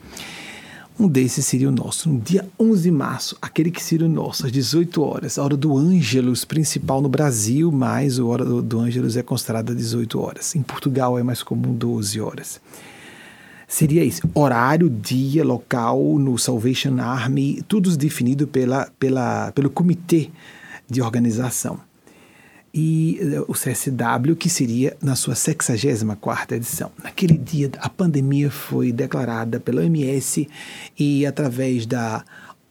Um 0.99 1.07
desses 1.07 1.45
seria 1.45 1.69
o 1.69 1.71
nosso, 1.71 2.09
no 2.09 2.19
dia 2.19 2.45
11 2.59 2.81
de 2.81 2.91
março, 2.91 3.37
aquele 3.39 3.69
que 3.69 3.83
seria 3.83 4.07
o 4.07 4.09
nosso, 4.09 4.47
às 4.47 4.51
18 4.51 5.01
horas, 5.03 5.37
a 5.37 5.43
hora 5.43 5.55
do 5.55 5.77
Ângelus 5.77 6.43
principal 6.43 7.01
no 7.03 7.07
Brasil, 7.07 7.71
mas 7.71 8.17
a 8.17 8.25
hora 8.25 8.43
do, 8.43 8.79
Ângelus 8.79 9.15
é 9.15 9.21
considerada 9.21 9.75
18 9.75 10.19
horas. 10.19 10.55
Em 10.55 10.63
Portugal 10.63 11.19
é 11.19 11.21
mais 11.21 11.43
comum 11.43 11.71
12 11.71 12.19
horas. 12.19 12.59
Seria 13.67 14.03
isso, 14.03 14.21
horário, 14.33 14.89
dia, 14.89 15.43
local, 15.43 16.17
no 16.17 16.37
Salvation 16.37 17.01
Army, 17.01 17.61
tudo 17.67 17.95
definido 17.97 18.47
pela, 18.47 18.89
pela, 18.97 19.51
pelo 19.51 19.69
comitê 19.69 20.29
de 20.89 21.01
organização 21.01 21.79
e 22.73 23.17
eh, 23.19 23.41
o 23.47 23.53
CSW, 23.53 24.35
que 24.37 24.49
seria 24.49 24.95
na 25.01 25.15
sua 25.15 25.33
64ª 25.33 26.51
edição. 26.51 26.91
Naquele 27.03 27.37
dia, 27.37 27.71
a 27.79 27.89
pandemia 27.89 28.51
foi 28.51 28.91
declarada 28.91 29.59
pela 29.59 29.81
OMS 29.81 30.47
e 30.97 31.25
através 31.25 31.85
da 31.85 32.23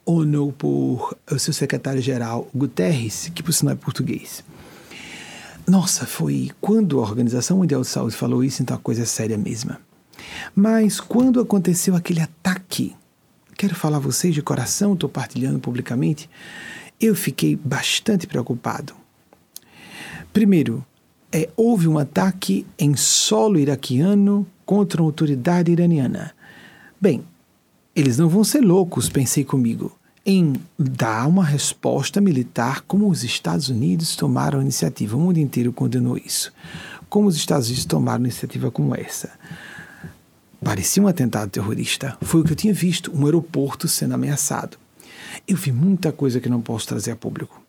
ONU 0.05 0.53
por 0.53 1.17
o 1.31 1.39
seu 1.39 1.53
secretário-geral 1.53 2.49
Guterres, 2.55 3.31
que 3.35 3.43
por 3.43 3.53
sinal 3.53 3.75
é 3.75 3.77
português. 3.77 4.45
Nossa, 5.67 6.07
foi 6.07 6.53
quando 6.61 7.01
a 7.01 7.03
Organização 7.03 7.59
Mundial 7.59 7.81
de 7.81 7.89
Saúde 7.89 8.15
falou 8.15 8.45
isso, 8.45 8.63
então 8.63 8.77
a 8.77 8.81
coisa 8.81 9.03
é 9.03 9.07
séria 9.07 9.37
mesmo. 9.37 9.75
Mas 10.55 11.01
quando 11.01 11.41
aconteceu 11.41 11.95
aquele 11.95 12.21
ataque, 12.21 12.95
quero 13.57 13.75
falar 13.75 13.99
a 13.99 14.01
vocês 14.01 14.35
de 14.35 14.43
coração, 14.43 14.95
estou 14.95 15.09
partilhando 15.09 15.59
publicamente, 15.59 16.29
eu 17.01 17.15
fiquei 17.15 17.57
bastante 17.57 18.27
preocupado 18.27 18.95
Primeiro, 20.37 20.85
é, 21.33 21.49
houve 21.57 21.89
um 21.89 21.97
ataque 21.97 22.67
em 22.79 22.95
solo 22.95 23.59
iraquiano 23.59 24.47
contra 24.67 25.01
uma 25.01 25.09
autoridade 25.09 25.73
iraniana. 25.73 26.35
Bem, 27.01 27.25
eles 27.95 28.19
não 28.19 28.29
vão 28.29 28.45
ser 28.45 28.61
loucos, 28.61 29.09
pensei 29.09 29.45
comigo, 29.45 29.97
em 30.27 30.53
dar 30.79 31.27
uma 31.27 31.43
resposta 31.43 32.21
militar 32.21 32.83
como 32.83 33.09
os 33.09 33.25
Estados 33.25 33.71
Unidos 33.71 34.15
tomaram 34.15 34.59
a 34.59 34.63
iniciativa. 34.63 35.17
O 35.17 35.21
mundo 35.21 35.39
inteiro 35.39 35.73
condenou 35.73 36.19
isso. 36.19 36.53
Como 37.09 37.29
os 37.29 37.37
Estados 37.37 37.69
Unidos 37.69 37.87
tomaram 37.87 38.25
iniciativa 38.25 38.71
como 38.71 38.95
essa? 38.95 39.31
Parecia 40.67 41.01
um 41.01 41.07
atentado 41.07 41.49
terrorista. 41.49 42.19
Foi 42.21 42.41
o 42.41 42.45
que 42.45 42.51
eu 42.51 42.57
tinha 42.57 42.75
visto, 42.75 43.13
um 43.15 43.25
aeroporto 43.25 43.87
sendo 43.87 44.15
ameaçado. 44.15 44.77
Eu 45.47 45.57
vi 45.57 45.71
muita 45.71 46.11
coisa 46.11 46.41
que 46.41 46.49
não 46.49 46.61
posso 46.61 46.89
trazer 46.89 47.13
a 47.13 47.17
público. 47.17 47.63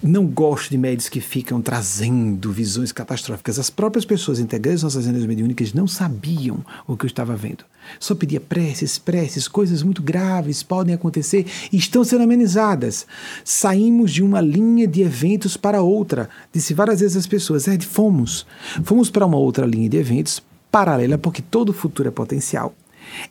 Não 0.00 0.24
gosto 0.24 0.70
de 0.70 0.78
médios 0.78 1.08
que 1.08 1.20
ficam 1.20 1.60
trazendo 1.60 2.52
visões 2.52 2.92
catastróficas. 2.92 3.58
As 3.58 3.68
próprias 3.68 4.04
pessoas 4.04 4.38
integrantes 4.38 4.82
das 4.82 4.94
nossas 4.94 5.06
reuniões 5.06 5.26
mediúnicas 5.26 5.72
não 5.72 5.88
sabiam 5.88 6.64
o 6.86 6.96
que 6.96 7.04
eu 7.04 7.08
estava 7.08 7.34
vendo. 7.34 7.64
Só 7.98 8.14
pedia 8.14 8.40
preces, 8.40 8.96
preces, 8.96 9.48
coisas 9.48 9.82
muito 9.82 10.00
graves 10.00 10.62
podem 10.62 10.94
acontecer 10.94 11.46
e 11.72 11.76
estão 11.76 12.04
sendo 12.04 12.22
amenizadas. 12.22 13.08
Saímos 13.42 14.12
de 14.12 14.22
uma 14.22 14.40
linha 14.40 14.86
de 14.86 15.02
eventos 15.02 15.56
para 15.56 15.82
outra. 15.82 16.30
Disse 16.52 16.74
várias 16.74 17.00
vezes 17.00 17.16
às 17.16 17.26
pessoas: 17.26 17.66
é, 17.66 17.76
fomos. 17.80 18.46
Fomos 18.84 19.10
para 19.10 19.26
uma 19.26 19.36
outra 19.36 19.66
linha 19.66 19.88
de 19.88 19.96
eventos 19.96 20.40
paralela, 20.70 21.18
porque 21.18 21.42
todo 21.42 21.72
futuro 21.72 22.08
é 22.08 22.12
potencial. 22.12 22.74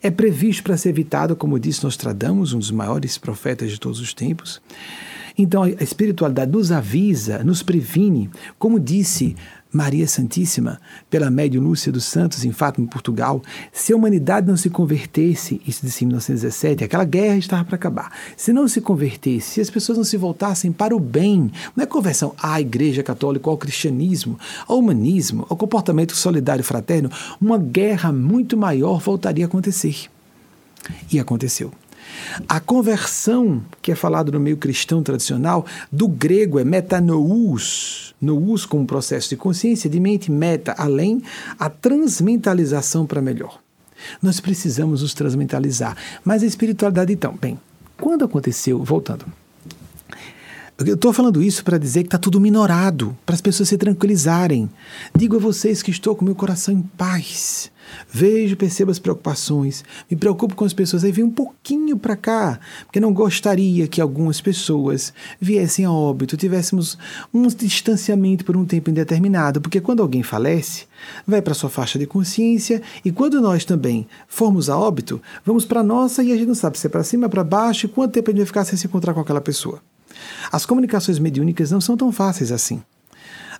É 0.02 0.10
previsto 0.10 0.62
para 0.62 0.76
ser 0.76 0.90
evitado, 0.90 1.36
como 1.36 1.58
disse 1.58 1.84
Nostradamus, 1.84 2.52
um 2.52 2.58
dos 2.58 2.70
maiores 2.70 3.18
profetas 3.18 3.70
de 3.70 3.78
todos 3.78 4.00
os 4.00 4.14
tempos. 4.14 4.60
Então 5.38 5.62
a 5.62 5.68
espiritualidade 5.68 6.50
nos 6.50 6.72
avisa, 6.72 7.44
nos 7.44 7.62
previne, 7.62 8.30
como 8.58 8.80
disse 8.80 9.36
Maria 9.76 10.08
Santíssima, 10.08 10.80
pela 11.10 11.30
médium 11.30 11.62
Lúcia 11.62 11.92
dos 11.92 12.04
Santos, 12.04 12.44
em 12.44 12.50
Fátima, 12.50 12.86
Portugal, 12.88 13.42
se 13.70 13.92
a 13.92 13.96
humanidade 13.96 14.48
não 14.48 14.56
se 14.56 14.70
convertesse, 14.70 15.60
isso 15.66 15.84
disse 15.84 16.04
em 16.04 16.08
1917, 16.08 16.82
aquela 16.82 17.04
guerra 17.04 17.36
estava 17.36 17.64
para 17.64 17.76
acabar. 17.76 18.10
Se 18.36 18.52
não 18.52 18.66
se 18.66 18.80
convertesse, 18.80 19.50
se 19.50 19.60
as 19.60 19.68
pessoas 19.68 19.98
não 19.98 20.04
se 20.04 20.16
voltassem 20.16 20.72
para 20.72 20.96
o 20.96 20.98
bem, 20.98 21.52
não 21.76 21.84
é 21.84 21.86
conversão 21.86 22.34
à 22.42 22.58
Igreja 22.58 23.02
Católica, 23.02 23.50
ao 23.50 23.58
cristianismo, 23.58 24.38
ao 24.66 24.78
humanismo, 24.78 25.46
ao 25.50 25.56
comportamento 25.56 26.16
solidário 26.16 26.64
fraterno, 26.64 27.10
uma 27.40 27.58
guerra 27.58 28.10
muito 28.10 28.56
maior 28.56 28.98
voltaria 28.98 29.44
a 29.44 29.48
acontecer. 29.48 30.06
E 31.12 31.20
aconteceu. 31.20 31.70
A 32.48 32.60
conversão, 32.60 33.62
que 33.80 33.92
é 33.92 33.94
falado 33.94 34.32
no 34.32 34.40
meio 34.40 34.56
cristão 34.56 35.02
tradicional, 35.02 35.64
do 35.90 36.08
grego 36.08 36.58
é 36.58 36.64
metanous, 36.64 38.14
nous 38.20 38.66
como 38.66 38.86
processo 38.86 39.28
de 39.30 39.36
consciência, 39.36 39.88
de 39.88 40.00
mente 40.00 40.30
meta, 40.30 40.74
além, 40.76 41.22
a 41.58 41.68
transmentalização 41.68 43.06
para 43.06 43.22
melhor. 43.22 43.60
Nós 44.22 44.40
precisamos 44.40 45.02
nos 45.02 45.14
transmentalizar. 45.14 45.96
Mas 46.24 46.42
a 46.42 46.46
espiritualidade, 46.46 47.12
então, 47.12 47.36
bem, 47.40 47.58
quando 47.98 48.24
aconteceu, 48.24 48.82
voltando, 48.82 49.24
eu 50.78 50.94
estou 50.94 51.10
falando 51.10 51.42
isso 51.42 51.64
para 51.64 51.78
dizer 51.78 52.02
que 52.02 52.08
está 52.08 52.18
tudo 52.18 52.38
minorado, 52.38 53.16
para 53.24 53.34
as 53.34 53.40
pessoas 53.40 53.70
se 53.70 53.78
tranquilizarem. 53.78 54.68
Digo 55.16 55.36
a 55.36 55.38
vocês 55.38 55.82
que 55.82 55.90
estou 55.90 56.14
com 56.14 56.22
meu 56.22 56.34
coração 56.34 56.74
em 56.74 56.82
paz. 56.82 57.70
Vejo, 58.12 58.56
percebo 58.56 58.90
as 58.90 58.98
preocupações, 58.98 59.82
me 60.10 60.16
preocupo 60.16 60.54
com 60.54 60.66
as 60.66 60.74
pessoas, 60.74 61.02
aí 61.02 61.12
vem 61.12 61.24
um 61.24 61.30
pouquinho 61.30 61.96
para 61.96 62.14
cá, 62.14 62.60
porque 62.84 63.00
não 63.00 63.12
gostaria 63.12 63.86
que 63.86 64.02
algumas 64.02 64.40
pessoas 64.40 65.14
viessem 65.40 65.84
a 65.84 65.90
óbito, 65.90 66.36
tivéssemos 66.36 66.98
um 67.32 67.46
distanciamento 67.46 68.44
por 68.44 68.56
um 68.56 68.66
tempo 68.66 68.90
indeterminado, 68.90 69.60
porque 69.60 69.80
quando 69.80 70.02
alguém 70.02 70.22
falece, 70.22 70.86
vai 71.26 71.40
para 71.40 71.54
sua 71.54 71.70
faixa 71.70 71.98
de 71.98 72.06
consciência, 72.06 72.82
e 73.04 73.12
quando 73.12 73.40
nós 73.40 73.64
também 73.64 74.06
formos 74.26 74.68
a 74.68 74.76
óbito, 74.76 75.22
vamos 75.44 75.64
para 75.64 75.82
nossa 75.82 76.22
e 76.22 76.32
a 76.32 76.36
gente 76.36 76.48
não 76.48 76.54
sabe 76.54 76.78
se 76.78 76.86
é 76.86 76.90
para 76.90 77.04
cima, 77.04 77.28
para 77.28 77.44
baixo, 77.44 77.86
e 77.86 77.88
quanto 77.88 78.12
tempo 78.12 78.30
a 78.30 78.32
gente 78.32 78.40
vai 78.40 78.46
ficar 78.46 78.64
sem 78.64 78.76
se 78.76 78.86
encontrar 78.86 79.14
com 79.14 79.20
aquela 79.20 79.40
pessoa. 79.40 79.80
As 80.50 80.66
comunicações 80.66 81.18
mediúnicas 81.18 81.70
não 81.70 81.80
são 81.80 81.96
tão 81.96 82.12
fáceis 82.12 82.52
assim. 82.52 82.82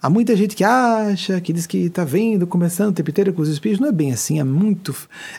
Há 0.01 0.11
muita 0.11 0.37
gente 0.37 0.55
que 0.55 0.63
acha, 0.63 1.41
que 1.41 1.53
diz 1.53 1.67
que 1.67 1.79
está 1.79 2.05
vendo, 2.05 2.47
começando 2.47 2.91
o 2.91 2.93
tempo 2.93 3.11
inteiro 3.11 3.33
com 3.33 3.43
os 3.43 3.49
espíritos. 3.49 3.81
Não 3.81 3.89
é 3.89 3.93
bem 3.93 4.13
assim, 4.13 4.39
é, 4.39 4.45
muito, 4.45 4.95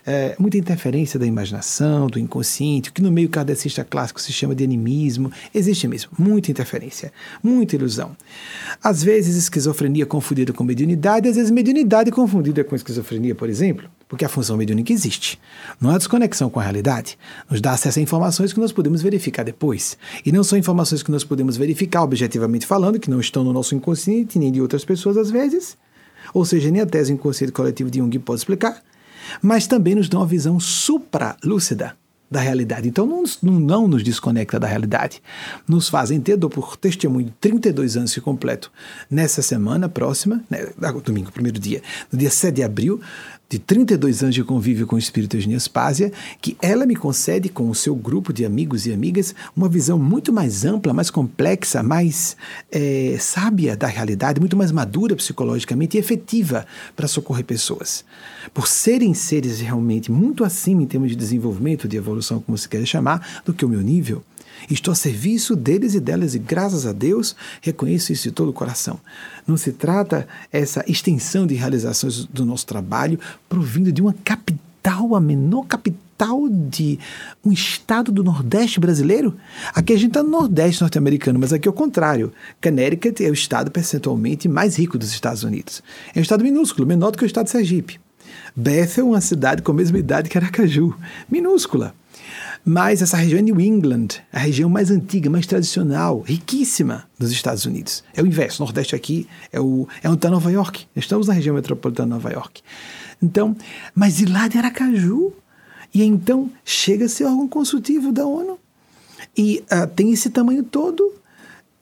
é, 0.06 0.36
muita 0.40 0.58
interferência 0.58 1.20
da 1.20 1.26
imaginação, 1.26 2.08
do 2.08 2.18
inconsciente, 2.18 2.90
o 2.90 2.94
que 2.94 3.02
no 3.02 3.12
meio 3.12 3.30
kardecista 3.30 3.84
clássico 3.84 4.20
se 4.20 4.34
chama 4.34 4.56
de 4.56 4.64
animismo. 4.64 5.32
Existe 5.54 5.88
mesmo, 5.88 6.12
muita 6.18 6.50
interferência, 6.52 7.14
muita 7.44 7.76
ilusão. 7.76 8.16
Às 8.84 9.04
vezes, 9.04 9.36
esquizofrenia 9.36 10.06
confundida 10.06 10.52
com 10.52 10.64
mediunidade, 10.64 11.30
às 11.30 11.36
vezes, 11.36 11.52
mediunidade 11.52 12.12
confundida 12.12 12.64
com 12.64 12.76
esquizofrenia, 12.76 13.36
por 13.36 13.50
exemplo. 13.50 13.90
Porque 14.08 14.26
a 14.26 14.30
função 14.30 14.58
mediúnica 14.58 14.94
existe. 14.94 15.40
Não 15.80 15.90
há 15.90 15.98
desconexão 15.98 16.50
com 16.50 16.60
a 16.60 16.64
realidade. 16.64 17.18
Nos 17.50 17.60
dá 17.62 17.72
acesso 17.72 18.00
a 18.00 18.02
informações 18.02 18.54
que 18.54 18.60
nós 18.60 18.72
podemos 18.72 19.02
verificar 19.02 19.44
depois. 19.44 19.98
E 20.26 20.32
não 20.32 20.44
são 20.44 20.58
informações 20.58 21.04
que 21.04 21.12
nós 21.12 21.24
podemos 21.24 21.58
verificar 21.58 22.04
objetivamente 22.04 22.66
falando, 22.66 23.00
que 23.00 23.10
não 23.10 23.20
estão 23.20 23.44
no 23.44 23.52
nosso 23.52 23.76
inconsciente, 23.76 24.40
nem 24.40 24.52
de 24.52 24.62
outras 24.62 24.86
pessoas 24.86 25.18
às 25.18 25.30
vezes, 25.30 25.78
ou 26.34 26.46
seja, 26.46 26.72
nem 26.72 26.82
a 26.82 26.86
tese 26.86 27.14
inconsciente 27.14 27.52
coletivo 27.52 27.90
de 27.90 28.00
Jung 28.00 28.18
pode 28.20 28.40
explicar, 28.42 28.82
mas 29.42 29.68
também 29.68 29.96
nos 29.96 30.10
dão 30.10 30.22
uma 30.22 30.28
visão 30.28 30.60
supralúcida 30.60 31.96
da 32.30 32.42
realidade. 32.42 32.88
Então 32.90 33.06
não, 33.06 33.24
não, 33.42 33.88
nos 33.88 34.04
desconecta 34.04 34.60
da 34.60 34.68
realidade. 34.68 35.22
Nos 35.68 35.88
fazem 35.88 36.20
ter, 36.20 36.36
dou 36.36 36.50
por 36.50 36.76
testemunho, 36.76 37.34
32 37.40 37.98
anos 37.98 38.18
completo 38.18 38.72
nessa 39.10 39.42
semana 39.42 39.88
próxima, 39.88 40.44
né, 40.50 40.68
domingo, 41.04 41.32
primeiro 41.32 41.60
dia, 41.60 41.82
no 42.12 42.20
dia 42.20 42.30
7 42.30 42.56
de 42.56 42.64
abril, 42.64 43.00
de 43.50 43.60
32 43.60 44.24
anos 44.24 44.36
de 44.36 44.44
convívio 44.44 44.86
com 44.86 44.96
o 44.96 45.00
espírito 45.00 45.38
Eugênia 45.38 45.58
Spásia, 45.58 46.12
que 46.42 46.58
ela 46.62 46.86
me 46.86 46.96
concede, 46.96 47.48
com 47.48 47.70
o 47.70 47.76
seu 47.76 47.96
grupo 47.96 48.34
de 48.34 48.46
amigos 48.46 48.86
e 48.86 48.94
amigas, 48.94 49.34
uma 49.56 49.70
visão 49.70 49.98
muito 49.98 50.34
mais 50.34 50.66
ampla, 50.66 50.94
mais 50.94 51.10
complexa, 51.10 51.82
mais 51.82 52.36
é, 52.72 53.16
sábia 53.20 53.78
da 53.78 53.88
realidade, 53.88 54.40
muito 54.40 54.58
mais 54.58 54.72
madura 54.72 55.16
psicologicamente 55.16 55.96
e 55.96 56.00
efetiva 56.00 56.66
para 56.96 57.08
socorrer 57.08 57.46
pessoas. 57.46 58.04
Por 58.54 58.68
serem 58.68 59.14
seres 59.14 59.62
realmente 59.62 60.12
muito 60.12 60.44
acima 60.44 60.84
em 60.84 60.88
termos 60.88 61.10
de 61.10 61.16
desenvolvimento, 61.16 61.88
de 61.88 61.96
evolução, 61.96 62.42
como 62.42 62.58
se 62.58 62.68
quer 62.68 62.86
chamar, 62.86 63.42
do 63.46 63.54
que 63.54 63.66
o 63.66 63.70
meu 63.70 63.82
nível, 63.82 64.24
Estou 64.70 64.92
a 64.92 64.96
serviço 64.96 65.56
deles 65.56 65.94
e 65.94 66.00
delas 66.00 66.36
e 66.36 66.40
graças 66.40 66.86
a 66.86 66.92
Deus 66.92 67.36
reconheço 67.62 68.12
isso 68.12 68.24
de 68.24 68.32
todo 68.32 68.50
o 68.50 68.54
coração. 68.54 69.00
Não 69.46 69.58
se 69.58 69.72
trata 69.72 70.28
essa 70.52 70.84
extensão 70.88 71.48
de 71.48 71.56
realizações 71.56 72.26
do 72.26 72.46
nosso 72.46 72.66
trabalho 72.66 73.20
provindo 73.48 73.92
de 73.92 74.02
uma 74.02 74.14
capital, 74.24 75.16
a 75.16 75.22
menor 75.22 75.66
capital 75.66 76.48
de 76.50 77.00
um 77.46 77.52
estado 77.52 78.12
do 78.12 78.24
Nordeste 78.24 78.80
brasileiro? 78.80 79.38
Aqui 79.74 79.94
a 79.94 79.98
gente 79.98 80.10
está 80.10 80.24
no 80.24 80.30
Nordeste 80.30 80.82
norte-americano, 80.82 81.40
mas 81.40 81.54
aqui 81.54 81.68
é 81.68 81.72
o 81.72 81.74
contrário. 81.74 82.34
Connecticut 82.62 83.24
é 83.24 83.30
o 83.30 83.34
estado 83.34 83.70
percentualmente 83.70 84.48
mais 84.48 84.78
rico 84.78 84.98
dos 84.98 85.12
Estados 85.12 85.44
Unidos. 85.44 85.84
É 86.16 86.20
um 86.20 86.22
estado 86.22 86.44
minúsculo, 86.44 86.88
menor 86.88 87.12
do 87.12 87.18
que 87.18 87.24
o 87.24 87.28
estado 87.28 87.46
de 87.46 87.52
Sergipe. 87.52 88.00
Bethel 88.56 89.06
é 89.06 89.10
uma 89.10 89.22
cidade 89.22 89.62
com 89.62 89.72
a 89.72 89.76
mesma 89.76 90.00
idade 90.00 90.30
que 90.30 90.38
Aracaju, 90.38 90.96
minúscula. 91.30 91.94
Mas 92.70 93.02
essa 93.02 93.16
região 93.16 93.40
é 93.40 93.42
New 93.42 93.62
England, 93.62 94.08
a 94.30 94.40
região 94.40 94.70
mais 94.70 94.92
antiga, 94.92 95.30
mais 95.30 95.48
tradicional, 95.48 96.20
riquíssima 96.20 97.06
dos 97.18 97.32
Estados 97.32 97.66
Unidos. 97.66 98.04
É 98.14 98.22
o 98.22 98.28
inverso. 98.28 98.62
O 98.62 98.66
Nordeste 98.66 98.94
aqui 98.94 99.26
é, 99.54 99.60
o, 99.62 99.88
é 100.04 100.10
onde 100.10 100.18
está 100.18 100.30
Nova 100.30 100.52
York. 100.52 100.86
Estamos 100.94 101.28
na 101.28 101.34
região 101.34 101.56
metropolitana 101.56 102.10
de 102.10 102.14
Nova 102.16 102.30
York. 102.30 102.62
Então, 103.24 103.56
mas 103.96 104.18
de 104.18 104.26
lá 104.26 104.50
de 104.50 104.58
Aracaju. 104.58 105.32
E 105.94 106.04
então 106.04 106.52
chega 106.66 107.06
a 107.06 107.08
ser 107.08 107.24
órgão 107.24 107.48
consultivo 107.48 108.12
da 108.12 108.26
ONU. 108.26 108.60
E 109.38 109.64
uh, 109.72 109.88
tem 109.88 110.12
esse 110.12 110.30
tamanho 110.30 110.62
todo. 110.62 111.14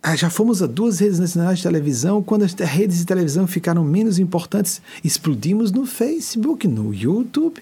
Ah, 0.03 0.15
já 0.15 0.29
fomos 0.29 0.61
a 0.61 0.67
duas 0.67 0.99
redes 0.99 1.17
nacionais 1.17 1.57
de 1.57 1.63
televisão. 1.63 2.21
Quando 2.21 2.43
as 2.43 2.53
redes 2.53 2.99
de 2.99 3.05
televisão 3.07 3.47
ficaram 3.47 3.83
menos 3.83 4.19
importantes, 4.19 4.83
explodimos 5.03 5.71
no 5.71 5.87
Facebook, 5.87 6.67
no 6.67 6.93
YouTube. 6.93 7.59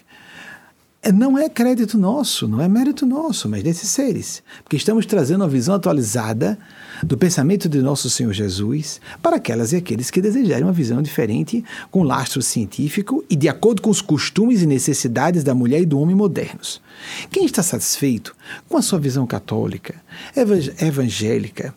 É, 1.06 1.12
não 1.12 1.36
é 1.36 1.50
crédito 1.50 1.98
nosso, 1.98 2.48
não 2.48 2.62
é 2.62 2.66
mérito 2.66 3.04
nosso, 3.04 3.46
mas 3.46 3.62
desses 3.62 3.90
seres. 3.90 4.42
Porque 4.62 4.76
estamos 4.76 5.04
trazendo 5.04 5.42
uma 5.42 5.48
visão 5.48 5.74
atualizada 5.74 6.58
do 7.02 7.18
pensamento 7.18 7.68
de 7.68 7.82
nosso 7.82 8.08
Senhor 8.08 8.32
Jesus 8.32 9.02
para 9.22 9.36
aquelas 9.36 9.72
e 9.72 9.76
aqueles 9.76 10.10
que 10.10 10.22
desejarem 10.22 10.64
uma 10.64 10.72
visão 10.72 11.02
diferente, 11.02 11.62
com 11.90 12.02
lastro 12.02 12.40
científico 12.40 13.22
e 13.28 13.36
de 13.36 13.50
acordo 13.50 13.82
com 13.82 13.90
os 13.90 14.00
costumes 14.00 14.62
e 14.62 14.66
necessidades 14.66 15.44
da 15.44 15.54
mulher 15.54 15.82
e 15.82 15.86
do 15.86 16.00
homem 16.00 16.16
modernos. 16.16 16.80
Quem 17.30 17.44
está 17.44 17.62
satisfeito 17.62 18.34
com 18.66 18.78
a 18.78 18.82
sua 18.82 18.98
visão 18.98 19.26
católica, 19.26 19.96
evangélica, 20.80 21.74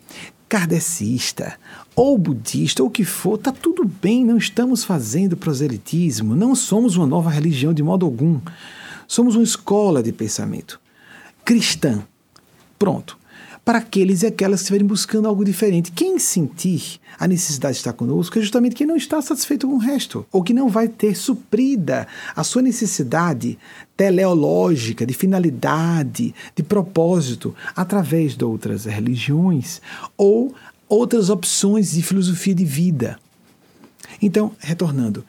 kardecista 0.48 1.58
ou 1.94 2.16
budista, 2.16 2.82
ou 2.82 2.88
o 2.88 2.90
que 2.90 3.04
for, 3.04 3.34
está 3.34 3.52
tudo 3.52 3.84
bem, 3.84 4.24
não 4.24 4.38
estamos 4.38 4.84
fazendo 4.84 5.36
proselitismo, 5.36 6.34
não 6.34 6.54
somos 6.54 6.96
uma 6.96 7.06
nova 7.06 7.28
religião 7.28 7.74
de 7.74 7.82
modo 7.82 8.06
algum. 8.06 8.40
Somos 9.08 9.34
uma 9.34 9.42
escola 9.42 10.02
de 10.02 10.12
pensamento 10.12 10.78
cristã. 11.42 12.04
Pronto. 12.78 13.16
Para 13.64 13.78
aqueles 13.78 14.22
e 14.22 14.26
aquelas 14.26 14.60
que 14.60 14.64
estiverem 14.64 14.86
buscando 14.86 15.26
algo 15.26 15.44
diferente. 15.44 15.90
Quem 15.92 16.18
sentir 16.18 17.00
a 17.18 17.26
necessidade 17.26 17.74
de 17.74 17.78
estar 17.78 17.94
conosco 17.94 18.38
é 18.38 18.42
justamente 18.42 18.76
quem 18.76 18.86
não 18.86 18.96
está 18.96 19.20
satisfeito 19.22 19.66
com 19.66 19.74
o 19.74 19.78
resto, 19.78 20.26
ou 20.30 20.42
que 20.42 20.52
não 20.52 20.68
vai 20.68 20.88
ter 20.88 21.14
suprida 21.14 22.06
a 22.36 22.44
sua 22.44 22.60
necessidade 22.60 23.58
teleológica, 23.96 25.06
de 25.06 25.14
finalidade, 25.14 26.34
de 26.54 26.62
propósito, 26.62 27.54
através 27.74 28.36
de 28.36 28.44
outras 28.44 28.84
religiões 28.84 29.80
ou 30.18 30.54
outras 30.86 31.30
opções 31.30 31.92
de 31.92 32.02
filosofia 32.02 32.54
de 32.54 32.64
vida. 32.64 33.18
Então, 34.20 34.52
retornando 34.58 35.24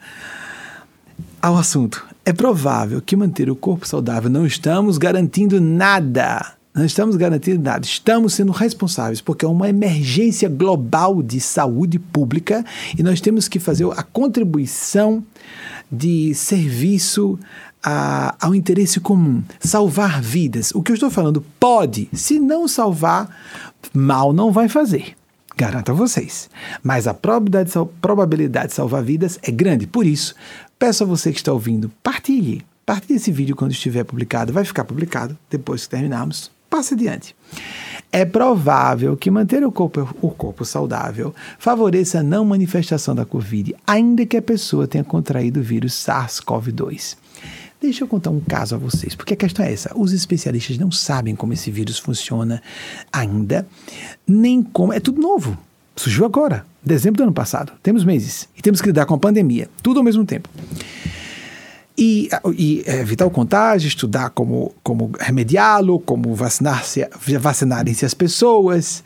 ao 1.40 1.56
assunto, 1.56 2.06
é 2.24 2.32
provável 2.32 3.00
que 3.00 3.16
manter 3.16 3.50
o 3.50 3.56
corpo 3.56 3.86
saudável 3.86 4.30
não 4.30 4.46
estamos 4.46 4.98
garantindo 4.98 5.60
nada. 5.60 6.54
Não 6.72 6.84
estamos 6.84 7.16
garantindo 7.16 7.62
nada. 7.62 7.84
Estamos 7.84 8.34
sendo 8.34 8.52
responsáveis 8.52 9.20
porque 9.20 9.44
é 9.44 9.48
uma 9.48 9.68
emergência 9.68 10.48
global 10.48 11.22
de 11.22 11.40
saúde 11.40 11.98
pública 11.98 12.64
e 12.96 13.02
nós 13.02 13.20
temos 13.20 13.48
que 13.48 13.58
fazer 13.58 13.90
a 13.96 14.02
contribuição 14.02 15.24
de 15.90 16.32
serviço 16.34 17.38
a, 17.82 18.36
ao 18.40 18.54
interesse 18.54 19.00
comum, 19.00 19.42
salvar 19.58 20.22
vidas. 20.22 20.70
O 20.72 20.82
que 20.82 20.92
eu 20.92 20.94
estou 20.94 21.10
falando 21.10 21.44
pode, 21.58 22.08
se 22.12 22.38
não 22.38 22.68
salvar, 22.68 23.28
mal 23.92 24.32
não 24.32 24.52
vai 24.52 24.68
fazer. 24.68 25.16
Garanto 25.56 25.90
a 25.90 25.94
vocês. 25.94 26.48
Mas 26.82 27.06
a 27.06 27.12
probabilidade, 27.12 27.72
probabilidade 28.00 28.68
de 28.68 28.74
salvar 28.74 29.02
vidas 29.02 29.38
é 29.42 29.50
grande. 29.50 29.86
Por 29.86 30.06
isso, 30.06 30.34
Peço 30.80 31.04
a 31.04 31.06
você 31.06 31.30
que 31.30 31.36
está 31.36 31.52
ouvindo, 31.52 31.92
partilhe. 32.02 32.64
Partilhe 32.86 33.18
esse 33.18 33.30
vídeo 33.30 33.54
quando 33.54 33.70
estiver 33.70 34.02
publicado. 34.02 34.50
Vai 34.50 34.64
ficar 34.64 34.82
publicado 34.82 35.36
depois 35.50 35.84
que 35.84 35.90
terminarmos. 35.90 36.50
Passe 36.70 36.94
adiante. 36.94 37.36
É 38.10 38.24
provável 38.24 39.14
que 39.14 39.30
manter 39.30 39.62
o 39.62 39.70
corpo, 39.70 40.08
o 40.22 40.30
corpo 40.30 40.64
saudável 40.64 41.34
favoreça 41.58 42.20
a 42.20 42.22
não 42.22 42.46
manifestação 42.46 43.14
da 43.14 43.26
Covid, 43.26 43.76
ainda 43.86 44.24
que 44.24 44.38
a 44.38 44.42
pessoa 44.42 44.88
tenha 44.88 45.04
contraído 45.04 45.60
o 45.60 45.62
vírus 45.62 45.92
SARS-CoV-2. 45.92 47.14
Deixa 47.78 48.02
eu 48.02 48.08
contar 48.08 48.30
um 48.30 48.40
caso 48.40 48.74
a 48.74 48.78
vocês, 48.78 49.14
porque 49.14 49.34
a 49.34 49.36
questão 49.36 49.66
é 49.66 49.74
essa: 49.74 49.92
os 49.94 50.14
especialistas 50.14 50.78
não 50.78 50.90
sabem 50.90 51.36
como 51.36 51.52
esse 51.52 51.70
vírus 51.70 51.98
funciona 51.98 52.62
ainda, 53.12 53.68
nem 54.26 54.62
como. 54.62 54.94
É 54.94 54.98
tudo 54.98 55.20
novo. 55.20 55.58
Surgiu 55.96 56.24
agora, 56.24 56.64
dezembro 56.82 57.18
do 57.18 57.24
ano 57.24 57.32
passado. 57.32 57.72
Temos 57.82 58.04
meses. 58.04 58.48
E 58.56 58.62
temos 58.62 58.80
que 58.80 58.86
lidar 58.88 59.06
com 59.06 59.14
a 59.14 59.18
pandemia. 59.18 59.68
Tudo 59.82 59.98
ao 59.98 60.04
mesmo 60.04 60.24
tempo. 60.24 60.48
E, 61.96 62.30
e 62.56 62.82
evitar 62.86 63.26
o 63.26 63.30
contágio, 63.30 63.86
estudar 63.86 64.30
como, 64.30 64.74
como 64.82 65.10
remediá-lo, 65.18 65.98
como 66.00 66.34
vacinar-se, 66.34 67.06
vacinarem-se 67.38 68.06
as 68.06 68.14
pessoas, 68.14 69.04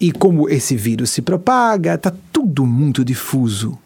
e 0.00 0.10
como 0.10 0.48
esse 0.48 0.74
vírus 0.76 1.10
se 1.10 1.22
propaga. 1.22 1.94
Está 1.94 2.12
tudo 2.32 2.66
muito 2.66 3.04
difuso. 3.04 3.78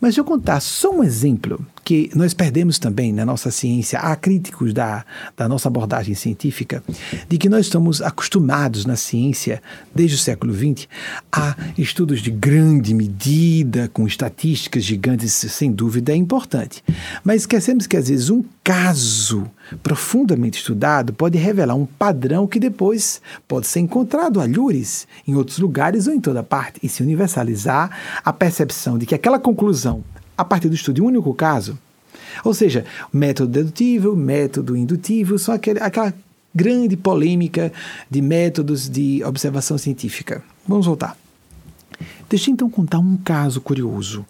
Mas 0.00 0.16
eu 0.16 0.24
contar 0.24 0.60
só 0.60 0.90
um 0.90 1.04
exemplo 1.04 1.64
que 1.88 2.10
nós 2.14 2.34
perdemos 2.34 2.78
também 2.78 3.14
na 3.14 3.24
nossa 3.24 3.50
ciência, 3.50 3.98
há 3.98 4.14
críticos 4.14 4.74
da, 4.74 5.06
da 5.34 5.48
nossa 5.48 5.68
abordagem 5.68 6.14
científica, 6.14 6.84
de 7.26 7.38
que 7.38 7.48
nós 7.48 7.64
estamos 7.64 8.02
acostumados 8.02 8.84
na 8.84 8.94
ciência, 8.94 9.62
desde 9.94 10.16
o 10.16 10.18
século 10.18 10.52
XX, 10.52 10.86
a 11.32 11.56
estudos 11.78 12.20
de 12.20 12.30
grande 12.30 12.92
medida, 12.92 13.88
com 13.88 14.06
estatísticas 14.06 14.84
gigantes, 14.84 15.32
sem 15.32 15.72
dúvida 15.72 16.12
é 16.12 16.14
importante. 16.14 16.84
Mas 17.24 17.40
esquecemos 17.40 17.86
que 17.86 17.96
às 17.96 18.10
vezes 18.10 18.28
um 18.28 18.44
caso 18.62 19.50
profundamente 19.82 20.58
estudado 20.58 21.14
pode 21.14 21.38
revelar 21.38 21.74
um 21.74 21.86
padrão 21.86 22.46
que 22.46 22.60
depois 22.60 23.22
pode 23.48 23.66
ser 23.66 23.80
encontrado 23.80 24.42
a 24.42 24.44
lures 24.44 25.08
em 25.26 25.34
outros 25.34 25.58
lugares 25.58 26.06
ou 26.06 26.12
em 26.12 26.20
toda 26.20 26.42
parte 26.42 26.80
e 26.82 26.88
se 26.88 27.02
universalizar 27.02 28.20
a 28.22 28.30
percepção 28.30 28.98
de 28.98 29.06
que 29.06 29.14
aquela 29.14 29.38
conclusão 29.38 30.04
a 30.38 30.44
partir 30.44 30.68
do 30.68 30.76
estudo 30.76 30.94
de 30.94 31.02
um 31.02 31.06
único 31.06 31.34
caso. 31.34 31.76
Ou 32.44 32.54
seja, 32.54 32.84
método 33.12 33.52
dedutivo, 33.52 34.16
método 34.16 34.76
indutivo, 34.76 35.38
são 35.38 35.54
aquele, 35.54 35.80
aquela 35.80 36.12
grande 36.54 36.96
polêmica 36.96 37.72
de 38.10 38.20
métodos 38.20 38.88
de 38.88 39.22
observação 39.24 39.78
científica. 39.78 40.42
Vamos 40.66 40.86
voltar. 40.86 41.16
Deixa 42.28 42.50
eu 42.50 42.54
então 42.54 42.70
contar 42.70 42.98
um 42.98 43.16
caso 43.16 43.60
curioso 43.60 44.24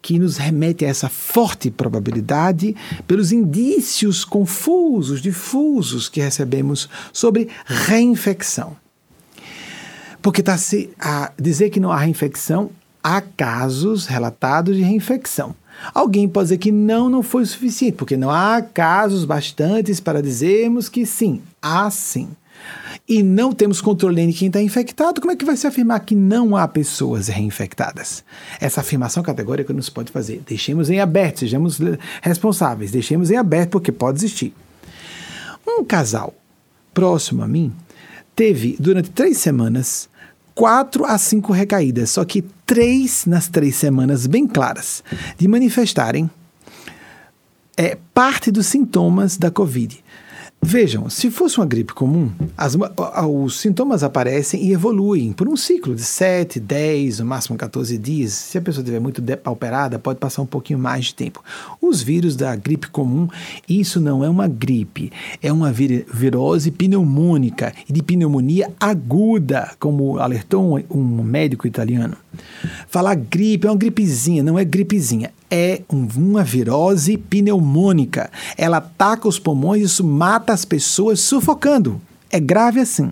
que 0.00 0.18
nos 0.18 0.36
remete 0.36 0.84
a 0.84 0.88
essa 0.88 1.08
forte 1.08 1.70
probabilidade 1.70 2.74
pelos 3.06 3.32
indícios 3.32 4.24
confusos, 4.24 5.20
difusos 5.20 6.08
que 6.08 6.20
recebemos 6.20 6.88
sobre 7.12 7.48
reinfecção. 7.66 8.76
Porque 10.22 10.40
está-se 10.40 10.90
a 10.98 11.32
dizer 11.38 11.70
que 11.70 11.80
não 11.80 11.92
há 11.92 11.98
reinfecção 11.98 12.70
há 13.02 13.20
casos 13.20 14.06
relatados 14.06 14.76
de 14.76 14.82
reinfecção. 14.82 15.54
Alguém 15.94 16.28
pode 16.28 16.46
dizer 16.46 16.58
que 16.58 16.72
não, 16.72 17.08
não 17.08 17.22
foi 17.22 17.42
o 17.42 17.46
suficiente, 17.46 17.96
porque 17.96 18.16
não 18.16 18.30
há 18.30 18.60
casos 18.62 19.24
bastantes 19.24 20.00
para 20.00 20.22
dizermos 20.22 20.88
que 20.88 21.06
sim, 21.06 21.40
há 21.62 21.90
sim. 21.90 22.28
E 23.08 23.22
não 23.22 23.52
temos 23.52 23.80
controle 23.80 24.26
de 24.26 24.32
quem 24.32 24.48
está 24.48 24.60
infectado, 24.60 25.20
como 25.20 25.32
é 25.32 25.36
que 25.36 25.44
vai 25.44 25.56
se 25.56 25.66
afirmar 25.66 26.00
que 26.00 26.14
não 26.14 26.54
há 26.54 26.68
pessoas 26.68 27.28
reinfectadas? 27.28 28.22
Essa 28.60 28.80
afirmação 28.80 29.22
categórica 29.22 29.72
não 29.72 29.80
se 29.80 29.90
pode 29.90 30.12
fazer. 30.12 30.42
Deixemos 30.46 30.90
em 30.90 31.00
aberto, 31.00 31.40
sejamos 31.40 31.78
responsáveis, 32.20 32.90
deixemos 32.90 33.30
em 33.30 33.36
aberto, 33.36 33.70
porque 33.70 33.90
pode 33.90 34.18
existir. 34.18 34.52
Um 35.66 35.84
casal 35.84 36.34
próximo 36.92 37.42
a 37.42 37.48
mim 37.48 37.72
teve, 38.36 38.76
durante 38.78 39.10
três 39.10 39.38
semanas, 39.38 40.08
quatro 40.58 41.04
a 41.04 41.16
cinco 41.16 41.52
recaídas, 41.52 42.10
só 42.10 42.24
que 42.24 42.42
três 42.66 43.24
nas 43.26 43.46
três 43.46 43.76
semanas 43.76 44.26
bem 44.26 44.44
claras, 44.44 45.04
de 45.38 45.46
manifestarem 45.46 46.28
é, 47.76 47.96
parte 48.12 48.50
dos 48.50 48.66
sintomas 48.66 49.36
da 49.36 49.52
Covid. 49.52 50.02
Vejam, 50.60 51.08
se 51.08 51.30
fosse 51.30 51.56
uma 51.58 51.64
gripe 51.64 51.94
comum, 51.94 52.30
as, 52.56 52.76
os 53.28 53.60
sintomas 53.60 54.02
aparecem 54.02 54.64
e 54.64 54.72
evoluem 54.72 55.32
por 55.32 55.48
um 55.48 55.56
ciclo 55.56 55.94
de 55.94 56.02
7, 56.02 56.58
10, 56.58 57.20
no 57.20 57.26
máximo 57.26 57.56
14 57.56 57.96
dias. 57.96 58.32
Se 58.32 58.58
a 58.58 58.60
pessoa 58.60 58.82
estiver 58.82 59.00
muito 59.00 59.22
depauperada, 59.22 59.98
pode 59.98 60.18
passar 60.18 60.42
um 60.42 60.46
pouquinho 60.46 60.78
mais 60.78 61.06
de 61.06 61.14
tempo. 61.14 61.42
Os 61.80 62.02
vírus 62.02 62.34
da 62.36 62.54
gripe 62.56 62.88
comum, 62.88 63.28
isso 63.68 64.00
não 64.00 64.24
é 64.24 64.28
uma 64.28 64.48
gripe, 64.48 65.12
é 65.40 65.52
uma 65.52 65.72
vir 65.72 66.04
virose 66.12 66.70
pneumônica 66.70 67.72
e 67.88 67.92
de 67.92 68.02
pneumonia 68.02 68.70
aguda, 68.80 69.70
como 69.78 70.18
alertou 70.18 70.76
um, 70.76 70.84
um 70.90 71.22
médico 71.22 71.66
italiano. 71.66 72.16
Falar 72.88 73.14
gripe 73.14 73.66
é 73.66 73.70
uma 73.70 73.76
gripezinha, 73.76 74.42
não 74.42 74.58
é 74.58 74.64
gripezinha, 74.64 75.32
é 75.50 75.82
uma 75.88 76.44
virose 76.44 77.16
pneumônica. 77.16 78.30
Ela 78.56 78.78
ataca 78.78 79.28
os 79.28 79.38
pulmões 79.38 79.82
isso 79.82 80.04
mata 80.04 80.47
as 80.54 80.64
pessoas 80.64 81.20
sufocando. 81.20 82.00
É 82.30 82.40
grave 82.40 82.80
assim. 82.80 83.10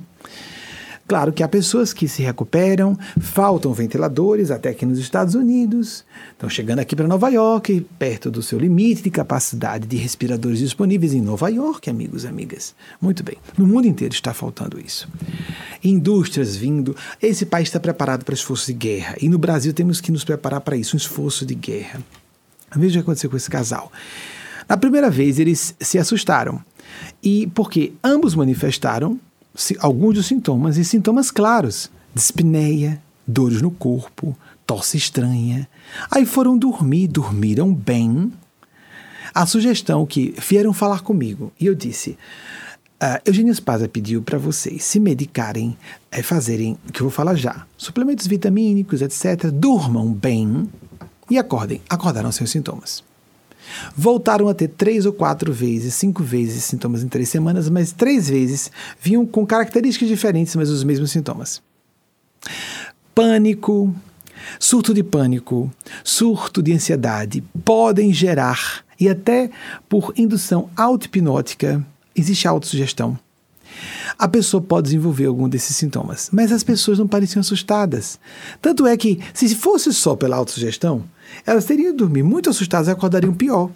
Claro 1.08 1.32
que 1.32 1.44
há 1.44 1.48
pessoas 1.48 1.92
que 1.92 2.08
se 2.08 2.20
recuperam, 2.20 2.98
faltam 3.20 3.72
ventiladores 3.72 4.50
até 4.50 4.70
aqui 4.70 4.84
nos 4.84 4.98
Estados 4.98 5.36
Unidos, 5.36 6.04
estão 6.32 6.50
chegando 6.50 6.80
aqui 6.80 6.96
para 6.96 7.06
Nova 7.06 7.28
York, 7.28 7.86
perto 7.96 8.28
do 8.28 8.42
seu 8.42 8.58
limite 8.58 9.02
de 9.02 9.10
capacidade 9.10 9.86
de 9.86 9.96
respiradores 9.96 10.58
disponíveis 10.58 11.14
em 11.14 11.20
Nova 11.20 11.48
York, 11.48 11.88
amigos 11.88 12.24
e 12.24 12.26
amigas. 12.26 12.74
Muito 13.00 13.22
bem, 13.22 13.36
no 13.56 13.64
mundo 13.64 13.86
inteiro 13.86 14.14
está 14.14 14.34
faltando 14.34 14.80
isso. 14.80 15.08
Indústrias 15.82 16.56
vindo, 16.56 16.96
esse 17.22 17.46
país 17.46 17.68
está 17.68 17.78
preparado 17.78 18.24
para 18.24 18.34
esforço 18.34 18.66
de 18.66 18.72
guerra 18.72 19.14
e 19.22 19.28
no 19.28 19.38
Brasil 19.38 19.72
temos 19.72 20.00
que 20.00 20.10
nos 20.10 20.24
preparar 20.24 20.60
para 20.60 20.76
isso, 20.76 20.96
um 20.96 20.98
esforço 20.98 21.46
de 21.46 21.54
guerra. 21.54 22.00
Veja 22.74 22.98
o 22.98 23.02
que 23.02 23.06
aconteceu 23.06 23.30
com 23.30 23.36
esse 23.36 23.48
casal. 23.48 23.92
Na 24.68 24.76
primeira 24.76 25.08
vez, 25.08 25.38
eles 25.38 25.76
se 25.78 26.00
assustaram. 26.00 26.60
E 27.22 27.46
porque 27.48 27.92
ambos 28.02 28.34
manifestaram 28.34 29.18
alguns 29.78 30.14
dos 30.14 30.26
sintomas, 30.26 30.76
e 30.76 30.84
sintomas 30.84 31.30
claros: 31.30 31.90
dispneia, 32.14 33.00
dores 33.26 33.62
no 33.62 33.70
corpo, 33.70 34.36
tosse 34.66 34.96
estranha. 34.96 35.68
Aí 36.10 36.26
foram 36.26 36.58
dormir, 36.58 37.08
dormiram 37.08 37.72
bem. 37.72 38.32
A 39.34 39.44
sugestão 39.44 40.06
que 40.06 40.34
vieram 40.48 40.72
falar 40.72 41.00
comigo, 41.00 41.52
e 41.60 41.66
eu 41.66 41.74
disse: 41.74 42.16
Uh, 43.02 43.20
Eugênio 43.26 43.54
Spaza 43.54 43.86
pediu 43.86 44.22
para 44.22 44.38
vocês 44.38 44.82
se 44.82 44.98
medicarem, 44.98 45.76
é, 46.10 46.22
fazerem, 46.22 46.78
que 46.90 47.02
eu 47.02 47.04
vou 47.04 47.10
falar 47.10 47.34
já, 47.34 47.66
suplementos 47.76 48.26
vitamínicos, 48.26 49.02
etc. 49.02 49.50
Durmam 49.52 50.10
bem, 50.14 50.66
e 51.28 51.36
acordem, 51.36 51.82
acordaram 51.90 52.32
sem 52.32 52.44
os 52.44 52.50
sintomas. 52.50 53.04
Voltaram 53.96 54.48
a 54.48 54.54
ter 54.54 54.68
três 54.68 55.06
ou 55.06 55.12
quatro 55.12 55.52
vezes, 55.52 55.94
cinco 55.94 56.22
vezes 56.22 56.64
sintomas 56.64 57.02
em 57.02 57.08
três 57.08 57.28
semanas, 57.28 57.68
mas 57.68 57.92
três 57.92 58.28
vezes 58.28 58.70
vinham 59.00 59.26
com 59.26 59.46
características 59.46 60.08
diferentes, 60.08 60.54
mas 60.56 60.70
os 60.70 60.84
mesmos 60.84 61.10
sintomas. 61.10 61.62
Pânico, 63.14 63.94
surto 64.58 64.92
de 64.92 65.02
pânico, 65.02 65.70
surto 66.04 66.62
de 66.62 66.72
ansiedade 66.72 67.42
podem 67.64 68.12
gerar, 68.12 68.84
e 68.98 69.08
até 69.08 69.50
por 69.88 70.12
indução 70.16 70.70
auto-hipnótica, 70.76 71.84
existe 72.14 72.48
autossugestão, 72.48 73.18
a 74.18 74.26
pessoa 74.26 74.62
pode 74.62 74.84
desenvolver 74.84 75.26
algum 75.26 75.48
desses 75.48 75.76
sintomas. 75.76 76.30
Mas 76.32 76.52
as 76.52 76.62
pessoas 76.62 76.98
não 76.98 77.06
pareciam 77.06 77.40
assustadas. 77.40 78.18
Tanto 78.62 78.86
é 78.86 78.96
que, 78.96 79.20
se 79.34 79.54
fosse 79.54 79.92
só 79.92 80.16
pela 80.16 80.36
autossugestão, 80.36 81.04
elas 81.44 81.64
teriam 81.64 81.92
de 81.92 81.98
dormir 81.98 82.22
muito 82.22 82.50
assustadas 82.50 82.88
e 82.88 82.90
acordariam 82.90 83.34
pior. 83.34 83.70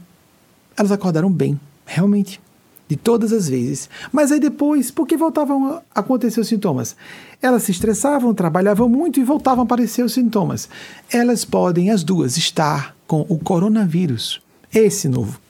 Elas 0.76 0.92
acordaram 0.92 1.30
bem, 1.30 1.58
realmente. 1.84 2.40
De 2.88 2.96
todas 2.96 3.32
as 3.32 3.48
vezes. 3.48 3.88
Mas 4.10 4.32
aí 4.32 4.40
depois, 4.40 4.90
por 4.90 5.06
que 5.06 5.16
voltavam 5.16 5.74
a 5.94 6.00
acontecer 6.00 6.40
os 6.40 6.48
sintomas? 6.48 6.96
Elas 7.40 7.62
se 7.62 7.70
estressavam, 7.70 8.34
trabalhavam 8.34 8.88
muito 8.88 9.20
e 9.20 9.24
voltavam 9.24 9.62
a 9.62 9.64
aparecer 9.64 10.04
os 10.04 10.12
sintomas. 10.12 10.68
Elas 11.12 11.44
podem, 11.44 11.90
as 11.90 12.02
duas, 12.02 12.36
estar 12.36 12.96
com 13.06 13.24
o 13.28 13.38
coronavírus, 13.38 14.40
esse 14.74 15.08
novo. 15.08 15.40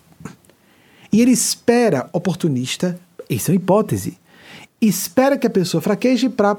E 1.12 1.20
ele 1.20 1.32
espera 1.32 2.09
oportunista, 2.12 3.01
isso 3.28 3.51
é 3.51 3.55
uma 3.55 3.57
hipótese, 3.57 4.18
espera 4.80 5.36
que 5.36 5.46
a 5.46 5.51
pessoa 5.51 5.80
fraqueje 5.80 6.28
para 6.28 6.57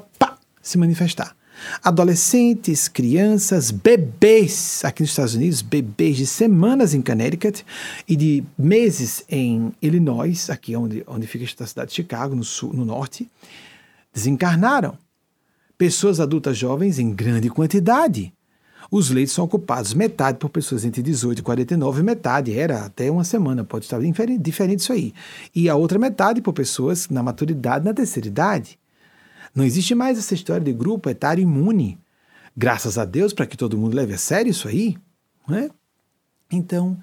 se 0.61 0.77
manifestar. 0.77 1.35
Adolescentes, 1.83 2.87
crianças, 2.87 3.71
bebês 3.71 4.81
aqui 4.83 5.03
nos 5.03 5.11
Estados 5.11 5.35
Unidos, 5.35 5.61
bebês 5.61 6.17
de 6.17 6.25
semanas 6.25 6.93
em 6.93 7.01
Connecticut 7.01 7.65
e 8.07 8.15
de 8.15 8.43
meses 8.57 9.23
em 9.29 9.73
Illinois, 9.81 10.49
aqui 10.49 10.75
onde, 10.75 11.03
onde 11.07 11.27
fica 11.27 11.45
a 11.63 11.67
cidade 11.67 11.89
de 11.89 11.95
Chicago, 11.95 12.35
no, 12.35 12.43
sul, 12.43 12.73
no 12.73 12.85
norte, 12.85 13.29
desencarnaram. 14.13 14.97
Pessoas 15.77 16.19
adultas 16.19 16.57
jovens 16.57 16.99
em 16.99 17.13
grande 17.13 17.49
quantidade. 17.49 18.33
Os 18.91 19.09
leitos 19.09 19.33
são 19.33 19.45
ocupados 19.45 19.93
metade 19.93 20.37
por 20.37 20.49
pessoas 20.49 20.83
entre 20.83 21.01
18 21.01 21.39
e 21.39 21.41
49, 21.41 22.03
metade 22.03 22.57
era 22.57 22.83
até 22.83 23.09
uma 23.09 23.23
semana, 23.23 23.63
pode 23.63 23.85
estar 23.85 23.99
diferente, 24.01 24.41
diferente 24.41 24.79
isso 24.81 24.91
aí. 24.91 25.13
E 25.55 25.69
a 25.69 25.75
outra 25.75 25.97
metade 25.97 26.41
por 26.41 26.51
pessoas 26.51 27.07
na 27.07 27.23
maturidade, 27.23 27.85
na 27.85 27.93
terceira 27.93 28.27
idade. 28.27 28.80
Não 29.53 29.65
existe 29.65 29.93
mais 29.93 30.17
essa 30.17 30.33
história 30.33 30.63
de 30.63 30.73
grupo 30.73 31.09
etário 31.09 31.41
imune. 31.41 31.99
Graças 32.55 32.97
a 32.97 33.05
Deus 33.05 33.33
para 33.33 33.45
que 33.45 33.57
todo 33.57 33.77
mundo 33.77 33.95
leve 33.95 34.13
a 34.13 34.17
sério 34.17 34.49
isso 34.49 34.67
aí. 34.67 34.97
Não 35.47 35.57
é? 35.57 35.69
Então, 36.51 36.97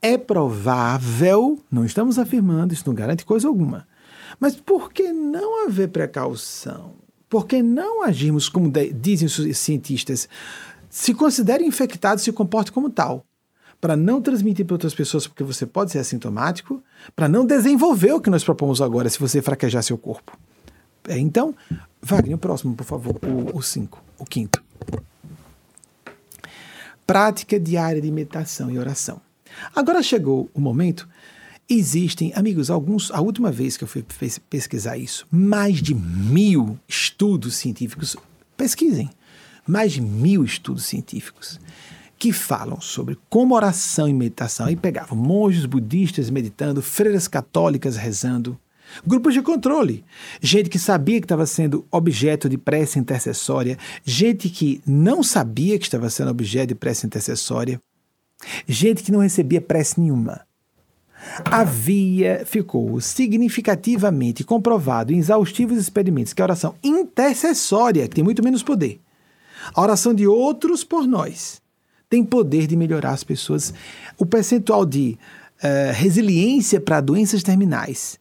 é 0.00 0.16
provável, 0.16 1.60
não 1.70 1.84
estamos 1.84 2.18
afirmando, 2.18 2.72
isso 2.72 2.84
não 2.86 2.94
garante 2.94 3.24
coisa 3.24 3.48
alguma. 3.48 3.86
Mas 4.38 4.56
por 4.56 4.92
que 4.92 5.12
não 5.12 5.66
haver 5.66 5.88
precaução? 5.88 6.94
Por 7.28 7.46
que 7.46 7.62
não 7.62 8.02
agirmos 8.02 8.48
como 8.48 8.70
dizem 8.94 9.26
os 9.26 9.56
cientistas? 9.56 10.28
Se 10.90 11.14
considere 11.14 11.64
infectado, 11.64 12.20
se 12.20 12.32
comporte 12.32 12.70
como 12.70 12.90
tal. 12.90 13.24
Para 13.80 13.96
não 13.96 14.20
transmitir 14.20 14.64
para 14.66 14.74
outras 14.74 14.94
pessoas, 14.94 15.26
porque 15.26 15.42
você 15.42 15.66
pode 15.66 15.90
ser 15.90 15.98
assintomático, 15.98 16.82
para 17.16 17.28
não 17.28 17.44
desenvolver 17.44 18.12
o 18.12 18.20
que 18.20 18.30
nós 18.30 18.44
propomos 18.44 18.80
agora, 18.80 19.08
se 19.08 19.18
você 19.18 19.42
fraquejar 19.42 19.82
seu 19.82 19.98
corpo. 19.98 20.38
É, 21.08 21.18
então, 21.18 21.54
Wagner, 22.00 22.36
o 22.36 22.38
próximo, 22.38 22.74
por 22.74 22.84
favor, 22.84 23.18
o 23.52 23.62
5, 23.62 24.02
o, 24.18 24.22
o 24.22 24.26
quinto. 24.26 24.62
Prática 27.06 27.58
diária 27.58 28.00
de 28.00 28.10
meditação 28.10 28.70
e 28.70 28.78
oração. 28.78 29.20
Agora 29.74 30.02
chegou 30.02 30.50
o 30.54 30.60
momento. 30.60 31.08
Existem, 31.68 32.32
amigos, 32.34 32.70
alguns. 32.70 33.10
A 33.10 33.20
última 33.20 33.50
vez 33.50 33.76
que 33.76 33.84
eu 33.84 33.88
fui 33.88 34.04
pesquisar 34.48 34.96
isso, 34.96 35.26
mais 35.30 35.80
de 35.82 35.94
mil 35.94 36.78
estudos 36.88 37.56
científicos. 37.56 38.16
Pesquisem 38.56 39.10
mais 39.66 39.92
de 39.92 40.00
mil 40.00 40.44
estudos 40.44 40.84
científicos 40.84 41.60
que 42.18 42.32
falam 42.32 42.80
sobre 42.80 43.18
como 43.28 43.54
oração 43.54 44.08
e 44.08 44.12
meditação. 44.12 44.66
Aí 44.66 44.76
pegavam 44.76 45.18
monges 45.18 45.66
budistas 45.66 46.30
meditando, 46.30 46.80
freiras 46.80 47.26
católicas 47.26 47.96
rezando, 47.96 48.58
grupos 49.06 49.34
de 49.34 49.42
controle, 49.42 50.04
gente 50.40 50.68
que 50.68 50.78
sabia 50.78 51.20
que 51.20 51.24
estava 51.24 51.46
sendo 51.46 51.86
objeto 51.90 52.48
de 52.48 52.58
prece 52.58 52.98
intercessória, 52.98 53.78
gente 54.04 54.48
que 54.48 54.80
não 54.86 55.22
sabia 55.22 55.78
que 55.78 55.84
estava 55.84 56.08
sendo 56.10 56.30
objeto 56.30 56.68
de 56.68 56.74
prece 56.74 57.06
intercessória, 57.06 57.80
gente 58.66 59.02
que 59.02 59.12
não 59.12 59.20
recebia 59.20 59.60
prece 59.60 60.00
nenhuma. 60.00 60.40
Havia, 61.44 62.44
ficou 62.44 63.00
significativamente 63.00 64.42
comprovado 64.42 65.12
em 65.12 65.18
exaustivos 65.18 65.78
experimentos 65.78 66.32
que 66.32 66.42
a 66.42 66.44
oração 66.44 66.74
intercessória, 66.82 68.08
tem 68.08 68.24
muito 68.24 68.42
menos 68.42 68.62
poder, 68.62 69.00
a 69.72 69.80
oração 69.80 70.12
de 70.12 70.26
outros 70.26 70.82
por 70.82 71.06
nós 71.06 71.62
tem 72.12 72.22
poder 72.22 72.66
de 72.66 72.76
melhorar 72.76 73.12
as 73.12 73.24
pessoas. 73.24 73.72
O 74.18 74.26
percentual 74.26 74.84
de 74.84 75.18
uh, 75.64 75.92
resiliência 75.94 76.78
para 76.78 77.00
doenças 77.00 77.42
terminais, 77.42 78.20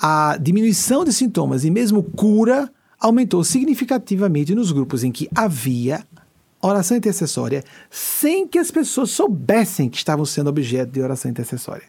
a 0.00 0.36
diminuição 0.36 1.04
de 1.04 1.12
sintomas 1.12 1.64
e 1.64 1.70
mesmo 1.70 2.02
cura 2.02 2.70
aumentou 3.00 3.42
significativamente 3.44 4.54
nos 4.54 4.72
grupos 4.72 5.04
em 5.04 5.12
que 5.12 5.28
havia 5.34 6.04
oração 6.60 6.96
intercessória 6.96 7.64
sem 7.90 8.46
que 8.46 8.58
as 8.58 8.70
pessoas 8.70 9.10
soubessem 9.10 9.88
que 9.88 9.96
estavam 9.96 10.24
sendo 10.24 10.50
objeto 10.50 10.92
de 10.92 11.00
oração 11.00 11.30
intercessória. 11.30 11.86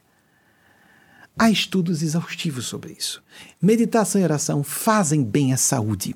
Há 1.38 1.50
estudos 1.50 2.04
exaustivos 2.04 2.66
sobre 2.66 2.96
isso. 2.98 3.24
Meditação 3.62 4.20
e 4.20 4.24
oração 4.24 4.64
fazem 4.64 5.24
bem 5.24 5.54
à 5.54 5.58
saúde. 5.58 6.16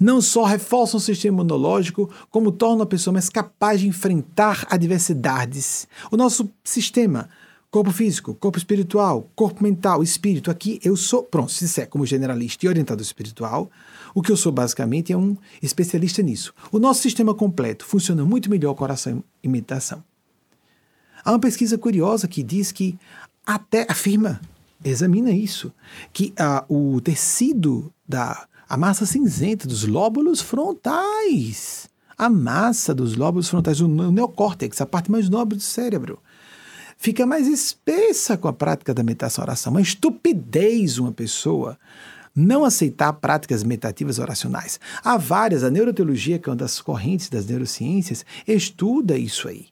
Não 0.00 0.20
só 0.20 0.44
reforçam 0.44 0.98
o 0.98 1.00
sistema 1.00 1.36
imunológico, 1.36 2.10
como 2.30 2.50
tornam 2.50 2.82
a 2.82 2.86
pessoa 2.86 3.12
mais 3.12 3.28
capaz 3.28 3.80
de 3.80 3.86
enfrentar 3.86 4.66
adversidades. 4.68 5.86
O 6.10 6.16
nosso 6.16 6.50
sistema, 6.64 7.28
corpo 7.70 7.90
físico, 7.90 8.34
corpo 8.34 8.58
espiritual, 8.58 9.30
corpo 9.34 9.62
mental, 9.62 10.02
espírito, 10.02 10.50
aqui 10.50 10.80
eu 10.82 10.96
sou, 10.96 11.22
pronto, 11.22 11.52
se 11.52 11.64
disser 11.64 11.88
como 11.88 12.06
generalista 12.06 12.64
e 12.64 12.68
orientador 12.68 13.02
espiritual, 13.02 13.70
o 14.14 14.22
que 14.22 14.32
eu 14.32 14.36
sou 14.36 14.50
basicamente 14.50 15.12
é 15.12 15.16
um 15.16 15.36
especialista 15.62 16.22
nisso. 16.22 16.54
O 16.72 16.78
nosso 16.78 17.02
sistema 17.02 17.34
completo 17.34 17.84
funciona 17.84 18.24
muito 18.24 18.48
melhor 18.48 18.74
com 18.74 18.84
oração 18.84 19.22
e 19.42 19.48
meditação. 19.48 20.02
Há 21.22 21.32
uma 21.32 21.38
pesquisa 21.38 21.76
curiosa 21.76 22.26
que 22.26 22.42
diz 22.42 22.72
que 22.72 22.98
até 23.44 23.86
afirma, 23.88 24.40
examina 24.82 25.30
isso, 25.30 25.72
que 26.12 26.32
uh, 26.40 26.94
o 26.94 27.00
tecido 27.00 27.92
da 28.06 28.46
a 28.68 28.76
massa 28.76 29.06
cinzenta 29.06 29.66
dos 29.66 29.84
lóbulos 29.84 30.42
frontais, 30.42 31.88
a 32.18 32.28
massa 32.28 32.94
dos 32.94 33.16
lóbulos 33.16 33.48
frontais, 33.48 33.80
o 33.80 33.88
neocórtex, 33.88 34.80
a 34.80 34.86
parte 34.86 35.10
mais 35.10 35.28
nobre 35.30 35.56
do 35.56 35.62
cérebro, 35.62 36.20
fica 36.98 37.24
mais 37.24 37.46
espessa 37.46 38.36
com 38.36 38.48
a 38.48 38.52
prática 38.52 38.92
da 38.92 39.02
meditação 39.02 39.42
oração. 39.42 39.72
Uma 39.72 39.80
estupidez 39.80 40.98
uma 40.98 41.12
pessoa 41.12 41.78
não 42.34 42.64
aceitar 42.64 43.12
práticas 43.14 43.64
meditativas 43.64 44.18
oracionais. 44.18 44.78
Há 45.02 45.16
várias, 45.16 45.64
a 45.64 45.70
neuroteologia, 45.70 46.38
que 46.38 46.48
é 46.48 46.52
uma 46.52 46.56
das 46.56 46.80
correntes 46.80 47.28
das 47.28 47.46
neurociências, 47.46 48.24
estuda 48.46 49.16
isso 49.16 49.48
aí. 49.48 49.66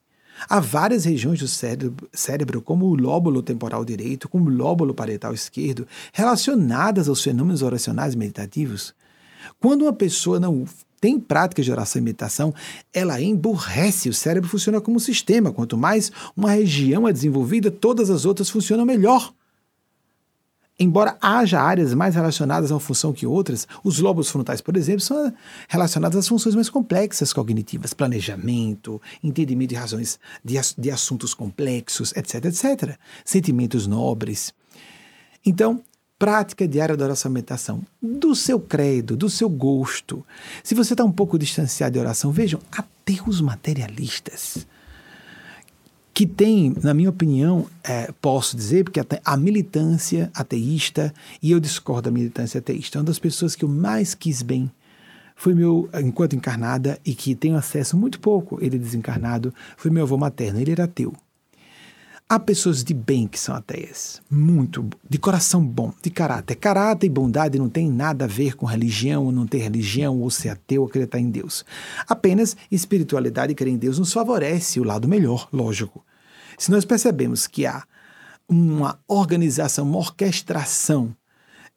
Há 0.49 0.61
várias 0.61 1.05
regiões 1.05 1.39
do 1.39 1.49
cérebro, 1.49 2.09
cérebro, 2.13 2.61
como 2.61 2.87
o 2.87 2.95
lóbulo 2.95 3.43
temporal 3.43 3.85
direito, 3.85 4.29
como 4.29 4.51
o 4.51 4.55
lóbulo 4.55 4.93
parietal 4.93 5.33
esquerdo, 5.33 5.87
relacionadas 6.13 7.09
aos 7.09 7.23
fenômenos 7.23 7.63
oracionais 7.63 8.15
meditativos. 8.15 8.95
Quando 9.61 9.83
uma 9.83 9.93
pessoa 9.93 10.39
não 10.39 10.67
tem 11.01 11.19
práticas 11.21 11.65
de 11.65 11.73
oração 11.73 12.01
e 12.01 12.05
meditação, 12.05 12.55
ela 12.93 13.21
emburrece, 13.21 14.09
o 14.09 14.15
cérebro 14.15 14.49
funciona 14.49 14.81
como 14.81 14.97
um 14.97 15.01
sistema. 15.01 15.53
Quanto 15.53 15.77
mais 15.77 16.11
uma 16.37 16.53
região 16.53 17.07
é 17.07 17.13
desenvolvida, 17.13 17.71
todas 17.71 18.11
as 18.11 18.25
outras 18.25 18.51
funcionam 18.51 18.85
melhor. 18.85 19.33
Embora 20.79 21.17
haja 21.23 21.59
áreas 21.59 21.95
mais 21.95 22.15
relacionadas 22.15 22.71
a 22.71 22.75
uma 22.75 22.81
função 22.81 23.11
que 23.11 23.27
outras, 23.27 23.67
os 23.83 23.99
lobos 23.99 24.29
frontais, 24.29 24.61
por 24.61 24.77
exemplo, 24.77 25.01
são 25.01 25.33
relacionados 25.69 26.19
às 26.19 26.29
funções 26.29 26.55
mais 26.55 26.69
complexas 26.69 27.33
cognitivas, 27.33 27.95
planejamento, 27.95 29.01
entendimento 29.25 29.71
de 29.71 29.77
razões 29.77 30.21
de, 30.45 30.57
de 30.77 30.91
assuntos 30.91 31.33
complexos, 31.33 32.13
etc, 32.15 32.45
etc. 32.45 32.99
Sentimentos 33.25 33.87
nobres. 33.87 34.53
Então, 35.47 35.83
prática 36.19 36.67
diária 36.67 36.97
da 36.97 37.05
oração 37.05 37.31
e 37.31 37.35
meditação, 37.35 37.83
do 38.01 38.35
seu 38.35 38.59
credo, 38.59 39.17
do 39.17 39.29
seu 39.29 39.49
gosto. 39.49 40.25
Se 40.63 40.75
você 40.75 40.95
está 40.95 41.05
um 41.05 41.13
pouco 41.13 41.39
distanciado 41.39 41.93
de 41.93 41.99
oração, 41.99 42.33
vejam, 42.33 42.61
até 42.73 43.15
os 43.27 43.41
materialistas 43.41 44.67
que 46.17 46.25
tem, 46.25 46.75
na 46.83 46.95
minha 46.95 47.11
opinião, 47.11 47.67
é, 47.85 48.11
posso 48.23 48.57
dizer, 48.57 48.85
porque 48.85 48.99
a 49.23 49.37
militância 49.37 50.31
ateísta, 50.35 51.13
e 51.43 51.51
eu 51.51 51.61
discordo 51.61 52.03
da 52.05 52.11
militância 52.11 52.59
ateísta, 52.59 52.99
uma 52.99 53.05
das 53.05 53.19
pessoas 53.19 53.55
que 53.55 53.67
eu 53.67 53.69
mais 53.69 54.15
quis 54.15 54.41
bem 54.41 54.71
foi 55.35 55.55
meu, 55.55 55.91
enquanto 56.03 56.35
encarnada, 56.35 56.99
e 57.05 57.15
que 57.15 57.35
tenho 57.35 57.55
acesso 57.55 57.99
muito 57.99 58.19
pouco, 58.19 58.59
ele 58.63 58.79
desencarnado, 58.79 59.53
foi 59.77 59.91
meu 59.91 60.05
avô 60.05 60.17
materno, 60.17 60.59
ele 60.59 60.73
era 60.73 60.85
ateu. 60.85 61.15
Há 62.29 62.41
pessoas 62.41 62.83
de 62.83 62.93
bem 62.93 63.29
que 63.29 63.39
são 63.39 63.55
ateias, 63.55 64.21
muito, 64.29 64.85
de 65.09 65.17
coração 65.17 65.65
bom, 65.65 65.93
de 66.03 66.11
caráter. 66.11 66.57
Caráter 66.57 67.07
e 67.07 67.09
bondade 67.09 67.57
não 67.57 67.69
tem 67.69 67.89
nada 67.89 68.25
a 68.25 68.29
ver 68.29 68.57
com 68.57 68.67
religião 68.67 69.27
ou 69.27 69.31
não 69.31 69.47
ter 69.47 69.59
religião, 69.59 70.21
ou 70.21 70.29
ser 70.29 70.49
ateu 70.49 70.83
ou 70.83 70.89
acreditar 70.89 71.21
em 71.21 71.31
Deus. 71.31 71.65
Apenas 72.09 72.57
espiritualidade 72.69 73.53
e 73.53 73.55
crer 73.55 73.73
em 73.73 73.77
Deus 73.77 74.01
nos 74.01 74.13
favorece 74.13 74.81
o 74.81 74.83
lado 74.83 75.07
melhor, 75.07 75.49
lógico. 75.53 76.05
Se 76.59 76.69
nós 76.69 76.85
percebemos 76.85 77.47
que 77.47 77.65
há 77.65 77.85
uma 78.49 78.99
organização, 79.07 79.85
uma 79.85 79.99
orquestração 79.99 81.15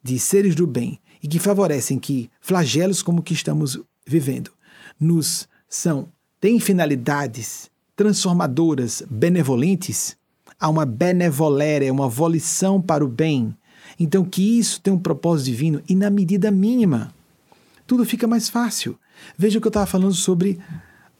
de 0.02 0.18
seres 0.18 0.56
do 0.56 0.66
bem 0.66 0.98
e 1.22 1.28
que 1.28 1.38
favorecem 1.38 1.96
que 1.96 2.28
flagelos 2.40 3.04
como 3.04 3.20
o 3.20 3.22
que 3.22 3.34
estamos 3.34 3.78
vivendo 4.04 4.50
nos 4.98 5.48
são 5.68 6.08
têm 6.40 6.58
finalidades 6.58 7.70
transformadoras, 7.94 9.04
benevolentes, 9.08 10.18
há 10.60 10.68
uma 10.68 10.84
benevoléria, 10.84 11.92
uma 11.92 12.08
volição 12.08 12.80
para 12.80 13.04
o 13.04 13.08
bem. 13.08 13.56
Então 13.98 14.24
que 14.24 14.58
isso 14.58 14.80
tem 14.80 14.92
um 14.92 14.98
propósito 14.98 15.46
divino 15.46 15.82
e 15.88 15.94
na 15.94 16.10
medida 16.10 16.50
mínima, 16.50 17.12
tudo 17.86 18.04
fica 18.04 18.26
mais 18.26 18.48
fácil. 18.48 18.96
Veja 19.36 19.58
o 19.58 19.60
que 19.60 19.66
eu 19.66 19.70
estava 19.70 19.86
falando 19.86 20.14
sobre 20.14 20.58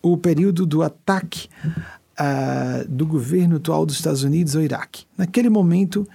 o 0.03 0.17
período 0.17 0.65
do 0.67 0.83
ataque 0.83 1.49
uh, 1.67 2.89
do 2.89 3.07
governo 3.07 3.57
atual 3.57 3.85
dos 3.85 3.97
Estados 3.97 4.23
Unidos 4.23 4.55
ao 4.55 4.63
Iraque. 4.63 5.05
Naquele 5.17 5.49
momento, 5.49 6.07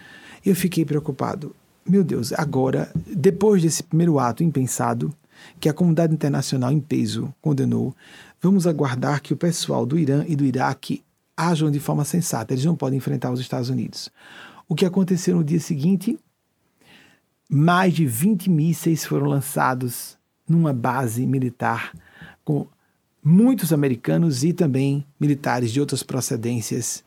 eu 0.45 0.55
fiquei 0.55 0.86
preocupado. 0.86 1.55
Meu 1.88 2.03
Deus, 2.03 2.34
agora, 2.34 2.91
depois 2.95 3.61
desse 3.61 3.84
primeiro 3.84 4.17
ato 4.17 4.43
impensado, 4.43 5.13
que 5.59 5.69
a 5.69 5.73
comunidade 5.73 6.13
internacional 6.13 6.71
em 6.71 6.80
peso 6.80 7.34
condenou, 7.41 7.95
vamos 8.41 8.65
aguardar 8.65 9.21
que 9.21 9.34
o 9.34 9.38
pessoal 9.38 9.86
do 9.86 9.99
Irã 9.99 10.23
e 10.28 10.36
do 10.36 10.45
Iraque 10.45 11.03
ajam 11.38 11.70
de 11.72 11.80
forma 11.80 12.06
sensata. 12.06 12.54
Eles 12.54 12.66
não 12.66 12.76
podem 12.76 12.98
enfrentar 12.98 13.32
os 13.32 13.40
Estados 13.40 13.70
Unidos. 13.70 14.10
O 14.68 14.76
que 14.76 14.86
aconteceu 14.86 15.36
no 15.36 15.44
dia 15.44 15.60
seguinte? 15.60 16.18
Mais 17.50 17.94
de 17.94 18.06
20 18.06 18.50
mísseis 18.50 19.06
foram 19.06 19.28
lançados 19.28 20.18
numa 20.48 20.74
base 20.74 21.26
militar 21.26 21.94
com 22.44 22.68
muitos 23.24 23.74
americanos 23.74 24.44
e 24.44 24.54
também 24.54 25.06
militares 25.20 25.72
de 25.72 25.80
outras 25.80 26.04
procedências 26.04 27.04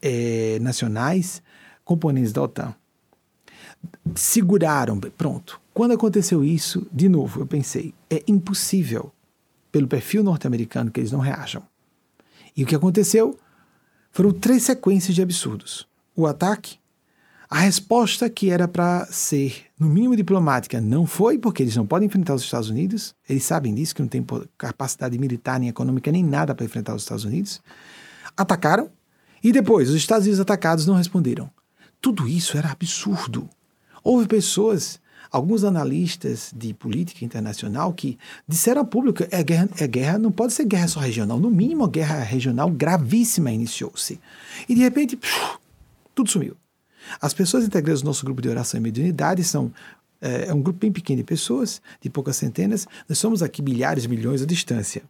é, 0.00 0.58
nacionais, 0.60 1.42
componentes 1.84 2.32
da 2.32 2.42
OTAN. 2.42 2.74
Seguraram, 4.14 4.98
pronto. 4.98 5.60
Quando 5.72 5.92
aconteceu 5.92 6.42
isso, 6.42 6.86
de 6.92 7.08
novo, 7.08 7.40
eu 7.40 7.46
pensei, 7.46 7.94
é 8.10 8.22
impossível, 8.26 9.12
pelo 9.70 9.86
perfil 9.86 10.24
norte-americano, 10.24 10.90
que 10.90 11.00
eles 11.00 11.12
não 11.12 11.20
reajam. 11.20 11.62
E 12.56 12.64
o 12.64 12.66
que 12.66 12.74
aconteceu? 12.74 13.38
Foram 14.18 14.32
três 14.32 14.64
sequências 14.64 15.14
de 15.14 15.22
absurdos. 15.22 15.86
O 16.16 16.26
ataque, 16.26 16.80
a 17.48 17.60
resposta 17.60 18.28
que 18.28 18.50
era 18.50 18.66
para 18.66 19.06
ser, 19.06 19.66
no 19.78 19.88
mínimo, 19.88 20.16
diplomática 20.16 20.80
não 20.80 21.06
foi, 21.06 21.38
porque 21.38 21.62
eles 21.62 21.76
não 21.76 21.86
podem 21.86 22.06
enfrentar 22.06 22.34
os 22.34 22.42
Estados 22.42 22.68
Unidos. 22.68 23.14
Eles 23.28 23.44
sabem 23.44 23.72
disso, 23.72 23.94
que 23.94 24.02
não 24.02 24.08
tem 24.08 24.26
capacidade 24.58 25.16
militar, 25.16 25.60
nem 25.60 25.68
econômica, 25.68 26.10
nem 26.10 26.24
nada 26.24 26.52
para 26.52 26.64
enfrentar 26.64 26.96
os 26.96 27.02
Estados 27.02 27.24
Unidos. 27.24 27.62
Atacaram 28.36 28.90
e 29.40 29.52
depois 29.52 29.88
os 29.88 29.94
Estados 29.94 30.24
Unidos 30.24 30.40
atacados 30.40 30.84
não 30.84 30.96
responderam. 30.96 31.48
Tudo 32.00 32.26
isso 32.26 32.58
era 32.58 32.72
absurdo. 32.72 33.48
Houve 34.02 34.26
pessoas, 34.26 34.98
alguns 35.30 35.64
analistas 35.64 36.52
de 36.54 36.72
política 36.74 37.24
internacional, 37.24 37.92
que 37.92 38.18
disseram 38.46 38.80
ao 38.80 38.86
público: 38.86 39.24
é 39.30 39.42
guerra, 39.42 39.68
é 39.78 39.86
guerra, 39.86 40.18
não 40.18 40.32
pode 40.32 40.52
ser 40.52 40.64
guerra 40.64 40.88
só 40.88 41.00
regional. 41.00 41.38
No 41.38 41.50
mínimo, 41.50 41.84
a 41.84 41.88
guerra 41.88 42.22
regional 42.22 42.70
gravíssima 42.70 43.50
iniciou-se. 43.50 44.20
E 44.68 44.74
de 44.74 44.80
repente, 44.80 45.16
puf, 45.16 45.58
tudo 46.14 46.30
sumiu. 46.30 46.56
As 47.20 47.32
pessoas 47.32 47.64
integradas 47.64 48.02
no 48.02 48.08
nosso 48.08 48.24
grupo 48.24 48.42
de 48.42 48.48
oração 48.48 48.78
e 48.78 48.82
mediunidade 48.82 49.42
são 49.44 49.72
é, 50.20 50.48
é, 50.48 50.54
um 50.54 50.60
grupo 50.60 50.80
bem 50.80 50.92
pequeno 50.92 51.18
de 51.18 51.24
pessoas, 51.24 51.80
de 52.00 52.10
poucas 52.10 52.36
centenas. 52.36 52.86
Nós 53.08 53.18
somos 53.18 53.42
aqui 53.42 53.62
milhares, 53.62 54.06
milhões 54.06 54.42
à 54.42 54.46
distância. 54.46 55.02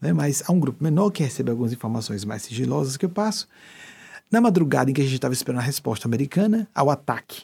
Né? 0.00 0.12
Mas 0.12 0.42
há 0.46 0.52
um 0.52 0.58
grupo 0.58 0.82
menor 0.82 1.10
que 1.10 1.22
recebe 1.22 1.50
algumas 1.50 1.72
informações 1.72 2.24
mais 2.24 2.42
sigilosas 2.42 2.96
que 2.96 3.04
eu 3.04 3.10
passo. 3.10 3.48
Na 4.30 4.40
madrugada 4.40 4.90
em 4.90 4.94
que 4.94 5.00
a 5.00 5.04
gente 5.04 5.14
estava 5.14 5.34
esperando 5.34 5.60
a 5.60 5.64
resposta 5.64 6.08
americana 6.08 6.66
ao 6.74 6.90
ataque 6.90 7.42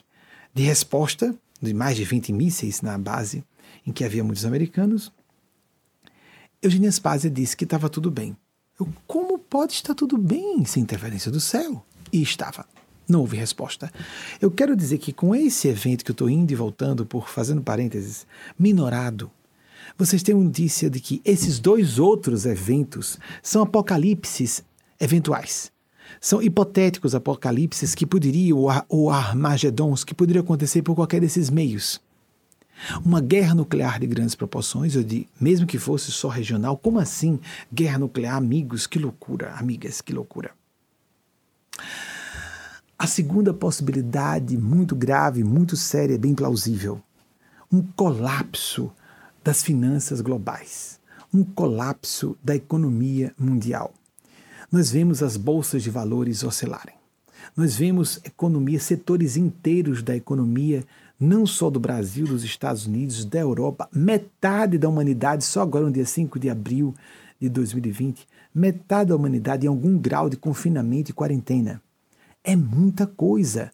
de 0.53 0.63
resposta 0.63 1.33
de 1.61 1.73
mais 1.73 1.95
de 1.95 2.03
20 2.03 2.33
mísseis 2.33 2.81
na 2.81 2.97
base 2.97 3.43
em 3.85 3.91
que 3.91 4.03
havia 4.03 4.23
muitos 4.23 4.45
americanos, 4.45 5.11
Eugênia 6.61 6.91
Spazia 6.91 7.29
disse 7.29 7.57
que 7.57 7.63
estava 7.63 7.89
tudo 7.89 8.11
bem. 8.11 8.35
Eu, 8.79 8.87
como 9.07 9.37
pode 9.37 9.73
estar 9.73 9.95
tudo 9.95 10.17
bem 10.17 10.63
sem 10.65 10.83
interferência 10.83 11.31
do 11.31 11.39
céu? 11.39 11.83
E 12.11 12.21
estava. 12.21 12.65
Não 13.07 13.21
houve 13.21 13.35
resposta. 13.35 13.91
Eu 14.39 14.51
quero 14.51 14.75
dizer 14.75 14.97
que 14.97 15.11
com 15.11 15.35
esse 15.35 15.67
evento 15.67 16.05
que 16.05 16.11
eu 16.11 16.13
estou 16.13 16.29
indo 16.29 16.51
e 16.51 16.55
voltando, 16.55 17.05
por 17.05 17.29
fazendo 17.29 17.61
parênteses, 17.61 18.25
minorado, 18.57 19.31
vocês 19.97 20.23
têm 20.23 20.35
notícia 20.35 20.89
de 20.89 20.99
que 20.99 21.21
esses 21.25 21.59
dois 21.59 21.99
outros 21.99 22.45
eventos 22.45 23.19
são 23.41 23.63
apocalipses 23.63 24.63
eventuais. 24.99 25.70
São 26.23 26.39
hipotéticos 26.39 27.15
apocalipses 27.15 27.95
que 27.95 28.05
poderiam, 28.05 28.67
ou 28.87 29.09
armagedons, 29.09 30.03
que 30.03 30.13
poderiam 30.13 30.43
acontecer 30.43 30.83
por 30.83 30.93
qualquer 30.93 31.19
desses 31.19 31.49
meios. 31.49 31.99
Uma 33.03 33.19
guerra 33.19 33.55
nuclear 33.55 33.99
de 33.99 34.05
grandes 34.05 34.35
proporções, 34.35 34.95
ou 34.95 35.01
de, 35.01 35.27
mesmo 35.39 35.65
que 35.65 35.79
fosse 35.79 36.11
só 36.11 36.27
regional, 36.27 36.77
como 36.77 36.99
assim? 36.99 37.39
Guerra 37.73 37.97
nuclear, 37.97 38.35
amigos, 38.35 38.85
que 38.85 38.99
loucura, 38.99 39.55
amigas, 39.55 39.99
que 39.99 40.13
loucura. 40.13 40.51
A 42.99 43.07
segunda 43.07 43.51
possibilidade, 43.51 44.55
muito 44.59 44.95
grave, 44.95 45.43
muito 45.43 45.75
séria, 45.75 46.19
bem 46.19 46.35
plausível, 46.35 47.01
um 47.71 47.81
colapso 47.81 48.91
das 49.43 49.63
finanças 49.63 50.21
globais, 50.21 50.99
um 51.33 51.43
colapso 51.43 52.37
da 52.43 52.55
economia 52.55 53.33
mundial. 53.39 53.91
Nós 54.71 54.89
vemos 54.89 55.21
as 55.21 55.35
bolsas 55.35 55.83
de 55.83 55.89
valores 55.89 56.45
oscilarem. 56.45 56.95
Nós 57.57 57.75
vemos 57.75 58.21
economia, 58.23 58.79
setores 58.79 59.35
inteiros 59.35 60.01
da 60.01 60.15
economia, 60.15 60.85
não 61.19 61.45
só 61.45 61.69
do 61.69 61.77
Brasil, 61.77 62.25
dos 62.25 62.45
Estados 62.45 62.85
Unidos, 62.85 63.25
da 63.25 63.39
Europa, 63.39 63.89
metade 63.93 64.77
da 64.77 64.87
humanidade, 64.87 65.43
só 65.43 65.61
agora 65.61 65.85
no 65.85 65.91
dia 65.91 66.05
5 66.05 66.39
de 66.39 66.49
abril 66.49 66.95
de 67.37 67.49
2020, 67.49 68.25
metade 68.55 69.09
da 69.09 69.15
humanidade 69.17 69.65
em 69.65 69.69
algum 69.69 69.97
grau 69.97 70.29
de 70.29 70.37
confinamento 70.37 71.11
e 71.11 71.13
quarentena. 71.13 71.81
É 72.41 72.55
muita 72.55 73.05
coisa. 73.05 73.71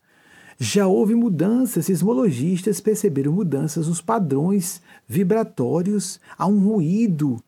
Já 0.57 0.87
houve 0.87 1.13
mudanças, 1.13 1.85
sismologistas 1.85 2.81
perceberam 2.81 3.31
mudanças 3.31 3.87
nos 3.87 4.01
padrões 4.01 4.81
vibratórios, 5.07 6.19
há 6.35 6.47
um 6.47 6.57
ruído 6.57 7.39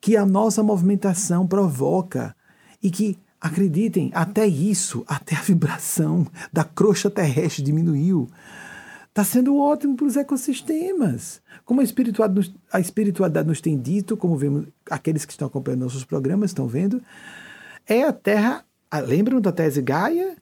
que 0.00 0.16
a 0.16 0.26
nossa 0.26 0.60
movimentação 0.60 1.46
provoca 1.46 2.34
e 2.82 2.90
que 2.90 3.18
Acreditem, 3.46 4.10
até 4.14 4.46
isso, 4.46 5.04
até 5.06 5.36
a 5.36 5.42
vibração 5.42 6.26
da 6.52 6.64
crosta 6.64 7.10
terrestre 7.10 7.62
diminuiu. 7.62 8.28
Está 9.08 9.22
sendo 9.22 9.56
ótimo 9.58 9.94
para 9.94 10.06
os 10.06 10.16
ecossistemas. 10.16 11.40
Como 11.64 11.80
a 11.80 11.84
espiritualidade, 11.84 12.48
nos, 12.48 12.60
a 12.72 12.80
espiritualidade 12.80 13.46
nos 13.46 13.60
tem 13.60 13.78
dito, 13.78 14.16
como 14.16 14.36
vemos 14.36 14.66
aqueles 14.90 15.24
que 15.24 15.32
estão 15.32 15.48
acompanhando 15.48 15.82
nossos 15.82 16.04
programas 16.04 16.50
estão 16.50 16.66
vendo, 16.66 17.02
é 17.86 18.02
a 18.02 18.12
Terra. 18.12 18.64
Lembram 19.06 19.40
da 19.40 19.52
tese 19.52 19.82
Gaia? 19.82 20.36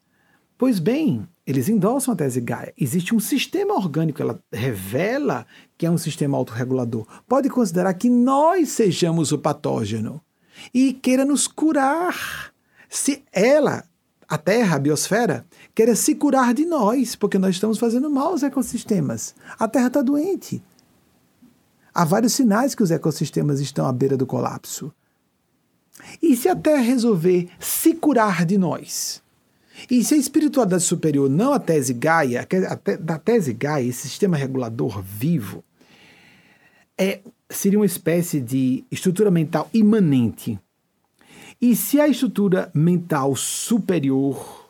Pois 0.56 0.78
bem, 0.78 1.26
eles 1.44 1.68
endossam 1.68 2.14
a 2.14 2.16
tese 2.16 2.40
Gaia. 2.40 2.72
Existe 2.78 3.14
um 3.14 3.20
sistema 3.20 3.74
orgânico, 3.74 4.22
ela 4.22 4.40
revela 4.52 5.46
que 5.76 5.84
é 5.84 5.90
um 5.90 5.98
sistema 5.98 6.38
autorregulador. 6.38 7.06
Pode 7.28 7.50
considerar 7.50 7.92
que 7.94 8.08
nós 8.08 8.68
sejamos 8.68 9.32
o 9.32 9.38
patógeno 9.38 10.22
e 10.72 10.92
queira 10.92 11.24
nos 11.24 11.46
curar 11.46 12.52
se 12.88 13.24
ela, 13.32 13.84
a 14.28 14.38
Terra, 14.38 14.76
a 14.76 14.78
biosfera, 14.78 15.44
quer 15.74 15.94
se 15.96 16.14
curar 16.14 16.54
de 16.54 16.64
nós, 16.64 17.16
porque 17.16 17.38
nós 17.38 17.56
estamos 17.56 17.78
fazendo 17.78 18.08
mal 18.10 18.28
aos 18.28 18.42
ecossistemas. 18.42 19.34
A 19.58 19.66
Terra 19.66 19.88
está 19.88 20.02
doente. 20.02 20.62
Há 21.92 22.04
vários 22.04 22.32
sinais 22.32 22.74
que 22.74 22.82
os 22.82 22.90
ecossistemas 22.90 23.60
estão 23.60 23.86
à 23.86 23.92
beira 23.92 24.16
do 24.16 24.26
colapso. 24.26 24.92
E 26.20 26.36
se 26.36 26.48
a 26.48 26.56
Terra 26.56 26.82
resolver 26.82 27.48
se 27.58 27.94
curar 27.94 28.44
de 28.44 28.58
nós? 28.58 29.22
E 29.90 30.04
se 30.04 30.14
a 30.14 30.16
espiritualidade 30.16 30.82
superior, 30.82 31.28
não 31.28 31.52
a 31.52 31.58
tese 31.58 31.92
Gaia, 31.92 32.42
a 32.42 32.76
te, 32.76 32.96
da 32.96 33.18
tese 33.18 33.52
Gaia, 33.52 33.88
esse 33.88 34.08
sistema 34.08 34.36
regulador 34.36 35.02
vivo, 35.02 35.64
é, 36.96 37.20
seria 37.50 37.78
uma 37.78 37.86
espécie 37.86 38.40
de 38.40 38.84
estrutura 38.90 39.30
mental 39.30 39.68
imanente. 39.72 40.58
E 41.60 41.76
se 41.76 42.00
a 42.00 42.08
estrutura 42.08 42.70
mental 42.74 43.34
superior 43.36 44.63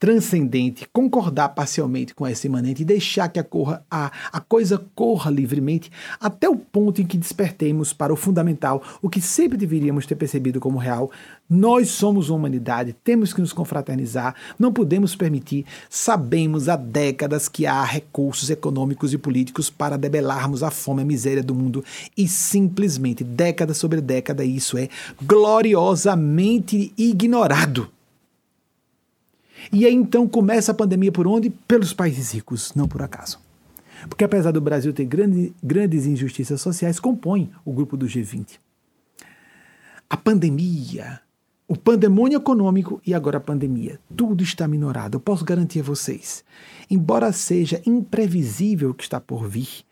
transcendente, 0.00 0.88
concordar 0.90 1.50
parcialmente 1.50 2.14
com 2.14 2.26
essa 2.26 2.46
imanente 2.46 2.80
e 2.80 2.86
deixar 2.86 3.28
que 3.28 3.38
a, 3.38 3.44
corra, 3.44 3.84
a, 3.90 4.10
a 4.32 4.40
coisa 4.40 4.82
corra 4.94 5.30
livremente 5.30 5.92
até 6.18 6.48
o 6.48 6.56
ponto 6.56 7.02
em 7.02 7.06
que 7.06 7.18
despertemos 7.18 7.92
para 7.92 8.10
o 8.10 8.16
fundamental, 8.16 8.82
o 9.02 9.10
que 9.10 9.20
sempre 9.20 9.58
deveríamos 9.58 10.06
ter 10.06 10.14
percebido 10.14 10.58
como 10.58 10.78
real. 10.78 11.10
Nós 11.48 11.90
somos 11.90 12.30
uma 12.30 12.38
humanidade, 12.38 12.96
temos 13.04 13.34
que 13.34 13.42
nos 13.42 13.52
confraternizar, 13.52 14.34
não 14.58 14.72
podemos 14.72 15.14
permitir. 15.14 15.66
Sabemos 15.90 16.68
há 16.70 16.76
décadas 16.76 17.46
que 17.46 17.66
há 17.66 17.84
recursos 17.84 18.48
econômicos 18.48 19.12
e 19.12 19.18
políticos 19.18 19.68
para 19.68 19.98
debelarmos 19.98 20.62
a 20.62 20.70
fome 20.70 21.02
e 21.02 21.04
a 21.04 21.06
miséria 21.06 21.42
do 21.42 21.54
mundo 21.54 21.84
e 22.16 22.26
simplesmente, 22.26 23.22
década 23.22 23.74
sobre 23.74 24.00
década, 24.00 24.44
isso 24.44 24.78
é 24.78 24.88
gloriosamente 25.22 26.94
ignorado. 26.96 27.90
E 29.72 29.86
aí 29.86 29.94
então 29.94 30.28
começa 30.28 30.72
a 30.72 30.74
pandemia 30.74 31.12
por 31.12 31.26
onde? 31.26 31.50
Pelos 31.50 31.92
países 31.92 32.32
ricos, 32.32 32.72
não 32.74 32.88
por 32.88 33.02
acaso. 33.02 33.38
Porque 34.08 34.24
apesar 34.24 34.50
do 34.50 34.60
Brasil 34.60 34.92
ter 34.92 35.04
grande, 35.04 35.52
grandes 35.62 36.06
injustiças 36.06 36.60
sociais, 36.60 36.98
compõe 36.98 37.50
o 37.64 37.72
grupo 37.72 37.96
do 37.96 38.06
G20. 38.06 38.58
A 40.08 40.16
pandemia, 40.16 41.20
o 41.68 41.76
pandemônio 41.76 42.36
econômico 42.36 43.00
e 43.06 43.14
agora 43.14 43.36
a 43.38 43.40
pandemia, 43.40 44.00
tudo 44.16 44.42
está 44.42 44.66
minorado. 44.66 45.16
Eu 45.16 45.20
posso 45.20 45.44
garantir 45.44 45.80
a 45.80 45.84
vocês. 45.84 46.42
Embora 46.90 47.30
seja 47.32 47.80
imprevisível 47.86 48.90
o 48.90 48.94
que 48.94 49.04
está 49.04 49.20
por 49.20 49.48
vir, 49.48 49.84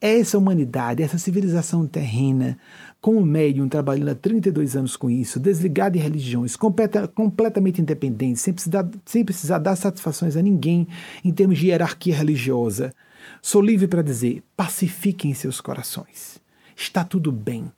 essa 0.00 0.38
humanidade, 0.38 1.02
essa 1.02 1.18
civilização 1.18 1.86
terrena, 1.86 2.56
com 3.00 3.16
o 3.16 3.24
médium 3.24 3.68
trabalhando 3.68 4.10
há 4.10 4.14
32 4.14 4.76
anos 4.76 4.96
com 4.96 5.08
isso, 5.08 5.38
desligado 5.38 5.96
de 5.96 6.02
religiões, 6.02 6.56
completa, 6.56 7.06
completamente 7.06 7.80
independente, 7.80 8.40
sem 8.40 8.52
precisar, 8.52 8.88
sem 9.04 9.24
precisar 9.24 9.58
dar 9.58 9.76
satisfações 9.76 10.36
a 10.36 10.42
ninguém 10.42 10.86
em 11.24 11.32
termos 11.32 11.58
de 11.58 11.68
hierarquia 11.68 12.16
religiosa, 12.16 12.92
sou 13.40 13.62
livre 13.62 13.86
para 13.86 14.02
dizer: 14.02 14.42
pacifiquem 14.56 15.32
seus 15.32 15.60
corações. 15.60 16.40
Está 16.76 17.04
tudo 17.04 17.30
bem. 17.30 17.70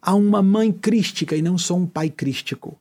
Há 0.00 0.14
uma 0.14 0.42
mãe 0.42 0.72
crística 0.72 1.36
e 1.36 1.42
não 1.42 1.56
só 1.56 1.76
um 1.76 1.86
pai 1.86 2.10
crístico. 2.10 2.78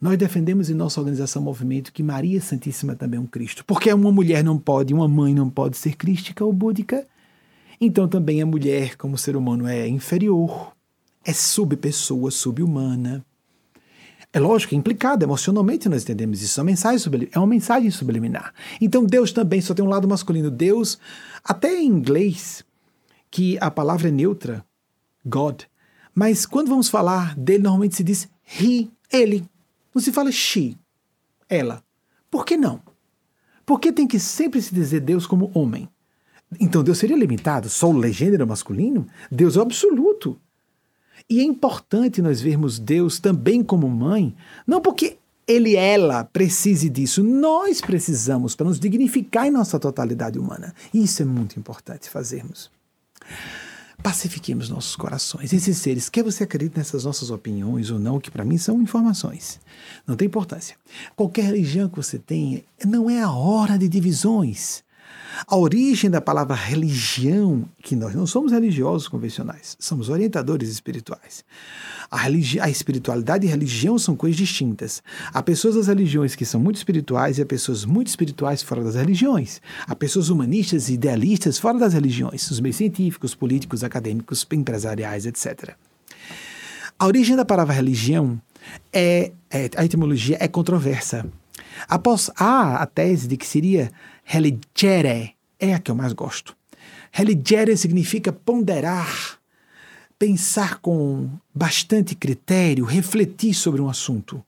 Nós 0.00 0.18
defendemos 0.18 0.68
em 0.68 0.74
nossa 0.74 1.00
organização 1.00 1.42
Movimento 1.42 1.92
que 1.92 2.02
Maria 2.02 2.40
Santíssima 2.40 2.94
também 2.94 3.18
é 3.18 3.20
um 3.20 3.26
Cristo. 3.26 3.64
Porque 3.64 3.92
uma 3.92 4.10
mulher 4.10 4.42
não 4.42 4.58
pode, 4.58 4.92
uma 4.92 5.06
mãe 5.06 5.32
não 5.32 5.48
pode 5.48 5.76
ser 5.76 5.96
crística 5.96 6.44
ou 6.44 6.52
búdica, 6.52 7.06
então 7.80 8.08
também 8.08 8.42
a 8.42 8.46
mulher, 8.46 8.96
como 8.96 9.16
ser 9.16 9.36
humano, 9.36 9.66
é 9.66 9.86
inferior 9.86 10.72
é 11.24 11.32
subpessoa, 11.32 12.30
subhumana. 12.30 13.24
É 14.32 14.40
lógico, 14.40 14.74
é 14.74 14.78
implicado, 14.78 15.24
emocionalmente 15.24 15.88
nós 15.88 16.02
entendemos 16.02 16.40
isso. 16.42 16.58
É 16.58 16.62
uma 16.62 16.70
mensagem, 16.70 17.28
é 17.30 17.38
uma 17.38 17.46
mensagem 17.46 17.90
subliminar. 17.90 18.54
Então 18.80 19.04
Deus 19.04 19.30
também 19.30 19.60
só 19.60 19.74
tem 19.74 19.84
um 19.84 19.88
lado 19.88 20.08
masculino. 20.08 20.50
Deus, 20.50 20.98
até 21.44 21.80
em 21.80 21.86
inglês, 21.86 22.64
que 23.30 23.58
a 23.60 23.70
palavra 23.70 24.08
é 24.08 24.10
neutra, 24.10 24.64
God, 25.24 25.62
mas 26.14 26.46
quando 26.46 26.68
vamos 26.68 26.88
falar 26.88 27.36
dele, 27.36 27.62
normalmente 27.62 27.96
se 27.96 28.04
diz 28.04 28.28
he, 28.60 28.88
ele. 29.12 29.44
Não 29.94 30.00
se 30.00 30.12
fala 30.12 30.32
she, 30.32 30.78
ela. 31.48 31.82
Por 32.30 32.46
que 32.46 32.56
não? 32.56 32.80
Por 33.66 33.78
que 33.78 33.92
tem 33.92 34.06
que 34.06 34.18
sempre 34.18 34.60
se 34.60 34.74
dizer 34.74 35.00
Deus 35.00 35.26
como 35.26 35.50
homem? 35.54 35.88
Então 36.58 36.82
Deus 36.82 36.98
seria 36.98 37.16
limitado 37.16 37.68
só 37.68 37.90
o 37.90 38.08
gênero 38.08 38.46
masculino? 38.46 39.06
Deus 39.30 39.56
é 39.56 39.58
o 39.58 39.62
absoluto. 39.62 40.38
E 41.32 41.40
é 41.40 41.44
importante 41.44 42.20
nós 42.20 42.42
vermos 42.42 42.78
Deus 42.78 43.18
também 43.18 43.64
como 43.64 43.88
mãe, 43.88 44.36
não 44.66 44.82
porque 44.82 45.16
ele, 45.48 45.76
ela 45.76 46.24
precise 46.24 46.90
disso, 46.90 47.24
nós 47.24 47.80
precisamos 47.80 48.54
para 48.54 48.66
nos 48.66 48.78
dignificar 48.78 49.46
em 49.46 49.50
nossa 49.50 49.80
totalidade 49.80 50.38
humana. 50.38 50.74
Isso 50.92 51.22
é 51.22 51.24
muito 51.24 51.58
importante 51.58 52.10
fazermos. 52.10 52.70
Pacifiquemos 54.02 54.68
nossos 54.68 54.94
corações. 54.94 55.54
Esses 55.54 55.78
seres, 55.78 56.10
quer 56.10 56.22
você 56.22 56.44
acredite 56.44 56.76
nessas 56.76 57.04
nossas 57.04 57.30
opiniões 57.30 57.90
ou 57.90 57.98
não, 57.98 58.20
que 58.20 58.30
para 58.30 58.44
mim 58.44 58.58
são 58.58 58.82
informações, 58.82 59.58
não 60.06 60.16
tem 60.16 60.26
importância. 60.26 60.76
Qualquer 61.16 61.46
religião 61.46 61.88
que 61.88 61.96
você 61.96 62.18
tenha, 62.18 62.62
não 62.84 63.08
é 63.08 63.22
a 63.22 63.32
hora 63.32 63.78
de 63.78 63.88
divisões. 63.88 64.84
A 65.46 65.56
origem 65.56 66.10
da 66.10 66.20
palavra 66.20 66.54
religião, 66.54 67.64
que 67.82 67.96
nós 67.96 68.14
não 68.14 68.26
somos 68.26 68.52
religiosos 68.52 69.08
convencionais, 69.08 69.76
somos 69.78 70.08
orientadores 70.08 70.68
espirituais. 70.68 71.44
A, 72.10 72.16
religi 72.16 72.60
a 72.60 72.68
espiritualidade 72.68 73.46
e 73.46 73.48
a 73.48 73.52
religião 73.52 73.98
são 73.98 74.14
coisas 74.14 74.36
distintas. 74.36 75.02
Há 75.32 75.42
pessoas 75.42 75.74
das 75.74 75.86
religiões 75.86 76.34
que 76.34 76.44
são 76.44 76.60
muito 76.60 76.76
espirituais 76.76 77.38
e 77.38 77.42
há 77.42 77.46
pessoas 77.46 77.84
muito 77.84 78.08
espirituais 78.08 78.62
fora 78.62 78.84
das 78.84 78.94
religiões. 78.94 79.60
Há 79.86 79.94
pessoas 79.94 80.28
humanistas 80.28 80.88
e 80.88 80.94
idealistas 80.94 81.58
fora 81.58 81.78
das 81.78 81.94
religiões, 81.94 82.50
os 82.50 82.60
meios 82.60 82.76
científicos, 82.76 83.34
políticos, 83.34 83.82
acadêmicos, 83.82 84.46
empresariais, 84.52 85.26
etc. 85.26 85.74
A 86.98 87.06
origem 87.06 87.34
da 87.34 87.44
palavra 87.44 87.74
religião 87.74 88.40
é, 88.92 89.32
é 89.50 89.70
a 89.76 89.84
etimologia 89.84 90.36
é 90.40 90.46
controversa. 90.46 91.26
Após 91.88 92.30
há 92.36 92.76
a 92.76 92.86
tese 92.86 93.26
de 93.26 93.36
que 93.36 93.46
seria 93.46 93.90
religere, 94.32 95.34
é 95.60 95.74
a 95.74 95.78
que 95.78 95.90
eu 95.90 95.94
mais 95.94 96.14
gosto. 96.14 96.56
Religere 97.10 97.76
significa 97.76 98.32
ponderar, 98.32 99.38
pensar 100.18 100.78
com 100.78 101.28
bastante 101.54 102.14
critério, 102.14 102.86
refletir 102.86 103.52
sobre 103.52 103.82
um 103.82 103.90
assunto. 103.90 104.42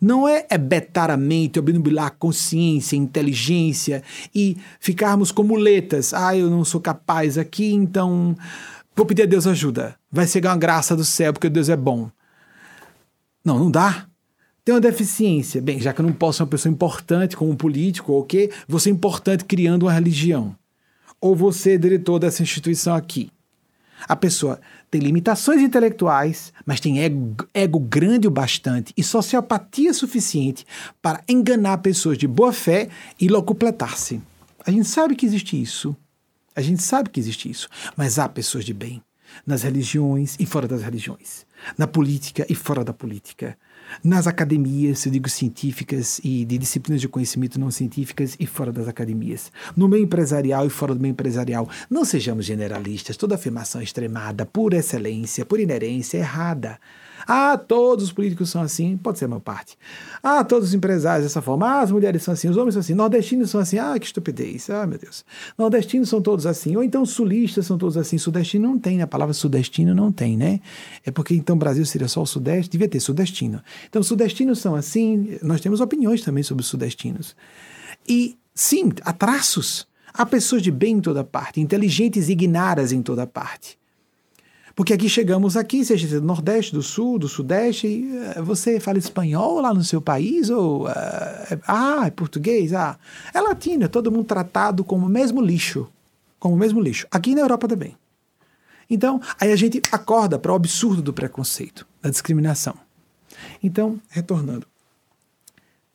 não 0.00 0.26
é 0.26 0.46
betar 0.56 1.10
a 1.10 1.18
mente, 1.18 1.58
obnubilar 1.58 2.06
a 2.06 2.10
consciência, 2.10 2.96
inteligência 2.96 4.02
e 4.34 4.56
ficarmos 4.80 5.30
como 5.30 5.50
muletas. 5.50 6.14
Ah, 6.14 6.34
eu 6.34 6.48
não 6.48 6.64
sou 6.64 6.80
capaz 6.80 7.36
aqui, 7.36 7.74
então 7.74 8.34
vou 8.96 9.04
pedir 9.04 9.24
a 9.24 9.26
Deus 9.26 9.46
ajuda. 9.46 9.94
Vai 10.10 10.26
chegar 10.26 10.52
uma 10.52 10.56
graça 10.56 10.96
do 10.96 11.04
céu 11.04 11.34
porque 11.34 11.50
Deus 11.50 11.68
é 11.68 11.76
bom. 11.76 12.10
Não, 13.44 13.58
não 13.58 13.70
dá. 13.70 14.06
Tem 14.64 14.72
uma 14.72 14.80
deficiência. 14.80 15.60
Bem, 15.60 15.80
já 15.80 15.92
que 15.92 16.00
eu 16.00 16.06
não 16.06 16.12
posso 16.12 16.36
ser 16.36 16.42
uma 16.44 16.48
pessoa 16.48 16.72
importante 16.72 17.36
como 17.36 17.50
um 17.50 17.56
político 17.56 18.12
ou 18.12 18.20
o 18.20 18.24
quê, 18.24 18.50
vou 18.68 18.78
ser 18.78 18.90
importante 18.90 19.44
criando 19.44 19.84
uma 19.84 19.92
religião. 19.92 20.54
Ou 21.20 21.34
você, 21.34 21.76
diretor 21.76 22.20
dessa 22.20 22.42
instituição 22.42 22.94
aqui. 22.94 23.30
A 24.08 24.14
pessoa 24.14 24.60
tem 24.90 25.00
limitações 25.00 25.60
intelectuais, 25.60 26.52
mas 26.64 26.80
tem 26.80 27.00
ego, 27.00 27.36
ego 27.52 27.80
grande 27.80 28.28
o 28.28 28.30
bastante 28.30 28.92
e 28.96 29.02
sociopatia 29.02 29.92
suficiente 29.92 30.64
para 31.00 31.22
enganar 31.28 31.78
pessoas 31.78 32.18
de 32.18 32.26
boa 32.26 32.52
fé 32.52 32.88
e 33.20 33.28
locupletar-se. 33.28 34.20
A 34.64 34.70
gente 34.70 34.88
sabe 34.88 35.16
que 35.16 35.26
existe 35.26 35.60
isso. 35.60 35.96
A 36.54 36.60
gente 36.60 36.82
sabe 36.82 37.10
que 37.10 37.18
existe 37.18 37.50
isso. 37.50 37.68
Mas 37.96 38.18
há 38.18 38.28
pessoas 38.28 38.64
de 38.64 38.72
bem 38.72 39.02
nas 39.46 39.62
religiões 39.62 40.36
e 40.38 40.46
fora 40.46 40.68
das 40.68 40.82
religiões, 40.82 41.46
na 41.78 41.86
política 41.86 42.46
e 42.48 42.54
fora 42.54 42.84
da 42.84 42.92
política, 42.92 43.56
nas 44.02 44.26
academias, 44.26 45.04
eu 45.04 45.12
digo 45.12 45.28
científicas 45.28 46.20
e 46.22 46.44
de 46.44 46.58
disciplinas 46.58 47.00
de 47.00 47.08
conhecimento 47.08 47.58
não 47.58 47.70
científicas 47.70 48.36
e 48.38 48.46
fora 48.46 48.72
das 48.72 48.88
academias, 48.88 49.50
no 49.76 49.88
meio 49.88 50.04
empresarial 50.04 50.66
e 50.66 50.70
fora 50.70 50.94
do 50.94 51.00
meio 51.00 51.12
empresarial. 51.12 51.68
Não 51.90 52.04
sejamos 52.04 52.44
generalistas, 52.44 53.16
toda 53.16 53.34
afirmação 53.34 53.82
extremada, 53.82 54.46
por 54.46 54.74
excelência, 54.74 55.44
por 55.44 55.60
inerência, 55.60 56.18
é 56.18 56.20
errada. 56.20 56.78
Ah, 57.26 57.56
todos 57.56 58.04
os 58.04 58.12
políticos 58.12 58.50
são 58.50 58.62
assim, 58.62 58.96
pode 58.96 59.18
ser 59.18 59.24
a 59.24 59.28
maior 59.28 59.40
parte. 59.40 59.76
Ah, 60.22 60.44
todos 60.44 60.68
os 60.68 60.74
empresários 60.74 61.24
dessa 61.24 61.40
forma. 61.40 61.66
Ah, 61.66 61.80
as 61.80 61.90
mulheres 61.90 62.22
são 62.22 62.34
assim, 62.34 62.48
os 62.48 62.56
homens 62.56 62.74
são 62.74 62.80
assim, 62.80 62.94
nordestinos 62.94 63.50
são 63.50 63.60
assim. 63.60 63.78
Ah, 63.78 63.98
que 63.98 64.06
estupidez. 64.06 64.68
Ah, 64.70 64.86
meu 64.86 64.98
Deus. 64.98 65.24
Nordestinos 65.56 66.08
são 66.08 66.20
todos 66.20 66.46
assim. 66.46 66.76
Ou 66.76 66.82
então 66.82 67.04
sulistas 67.06 67.66
são 67.66 67.78
todos 67.78 67.96
assim. 67.96 68.18
Sudestino 68.18 68.68
não 68.68 68.78
tem, 68.78 68.98
né? 68.98 69.04
A 69.04 69.06
palavra 69.06 69.34
sudestino 69.34 69.94
não 69.94 70.12
tem, 70.12 70.36
né? 70.36 70.60
É 71.04 71.10
porque 71.10 71.34
então 71.34 71.56
Brasil 71.56 71.84
seria 71.86 72.08
só 72.08 72.22
o 72.22 72.26
sudeste, 72.26 72.70
devia 72.70 72.88
ter 72.88 73.00
sudestino. 73.00 73.62
Então, 73.88 74.02
sudestinos 74.02 74.58
são 74.58 74.74
assim. 74.74 75.38
Nós 75.42 75.60
temos 75.60 75.80
opiniões 75.80 76.22
também 76.22 76.42
sobre 76.42 76.62
os 76.62 76.68
sudestinos. 76.68 77.36
E 78.08 78.36
sim, 78.54 78.92
há 79.02 79.12
traços. 79.12 79.86
Há 80.14 80.26
pessoas 80.26 80.62
de 80.62 80.70
bem 80.70 80.96
em 80.96 81.00
toda 81.00 81.24
parte, 81.24 81.60
inteligentes 81.60 82.28
e 82.28 82.32
ignaras 82.32 82.92
em 82.92 83.00
toda 83.00 83.26
parte. 83.26 83.78
Porque 84.74 84.92
aqui 84.94 85.08
chegamos 85.08 85.56
aqui, 85.56 85.84
seja 85.84 86.20
do 86.20 86.26
Nordeste, 86.26 86.72
do 86.72 86.82
Sul, 86.82 87.18
do 87.18 87.28
Sudeste, 87.28 88.08
eh, 88.36 88.40
você 88.40 88.80
fala 88.80 88.98
espanhol 88.98 89.60
lá 89.60 89.74
no 89.74 89.84
seu 89.84 90.00
país? 90.00 90.48
Ou, 90.48 90.86
uh, 90.86 90.90
ah, 91.66 92.04
é 92.06 92.10
português? 92.10 92.72
Ah, 92.72 92.98
é 93.34 93.40
latino, 93.40 93.84
é 93.84 93.88
todo 93.88 94.10
mundo 94.10 94.24
tratado 94.24 94.82
como 94.82 95.06
o 95.06 95.10
mesmo 95.10 95.42
lixo. 95.42 95.88
Como 96.38 96.54
o 96.54 96.58
mesmo 96.58 96.80
lixo. 96.80 97.06
Aqui 97.10 97.34
na 97.34 97.42
Europa 97.42 97.68
também. 97.68 97.96
Então, 98.88 99.20
aí 99.38 99.52
a 99.52 99.56
gente 99.56 99.80
acorda 99.90 100.38
para 100.38 100.52
o 100.52 100.54
absurdo 100.54 101.02
do 101.02 101.12
preconceito, 101.12 101.86
da 102.00 102.10
discriminação. 102.10 102.74
Então, 103.62 104.00
retornando. 104.08 104.66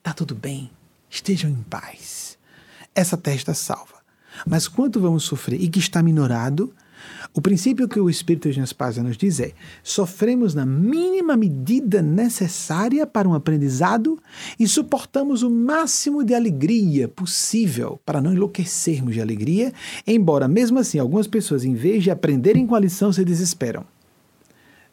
Tá 0.02 0.12
tudo 0.12 0.34
bem, 0.34 0.70
estejam 1.10 1.50
em 1.50 1.62
paz. 1.64 2.38
Essa 2.94 3.16
testa 3.16 3.54
salva. 3.54 3.98
Mas 4.46 4.68
quanto 4.68 5.00
vamos 5.00 5.24
sofrer 5.24 5.60
e 5.60 5.68
que 5.68 5.78
está 5.78 6.02
minorado, 6.02 6.72
o 7.34 7.40
princípio 7.40 7.88
que 7.88 8.00
o 8.00 8.08
Espírito 8.08 8.50
de 8.50 8.66
Spazia 8.66 9.02
nos 9.02 9.16
diz 9.16 9.38
é: 9.40 9.52
sofremos 9.82 10.54
na 10.54 10.64
mínima 10.64 11.36
medida 11.36 12.02
necessária 12.02 13.06
para 13.06 13.28
um 13.28 13.34
aprendizado 13.34 14.18
e 14.58 14.66
suportamos 14.66 15.42
o 15.42 15.50
máximo 15.50 16.24
de 16.24 16.34
alegria 16.34 17.06
possível 17.08 18.00
para 18.04 18.20
não 18.20 18.32
enlouquecermos 18.32 19.14
de 19.14 19.20
alegria, 19.20 19.72
embora 20.06 20.48
mesmo 20.48 20.78
assim 20.78 20.98
algumas 20.98 21.26
pessoas, 21.26 21.64
em 21.64 21.74
vez 21.74 22.02
de 22.02 22.10
aprenderem 22.10 22.66
com 22.66 22.74
a 22.74 22.80
lição, 22.80 23.12
se 23.12 23.24
desesperam. 23.24 23.84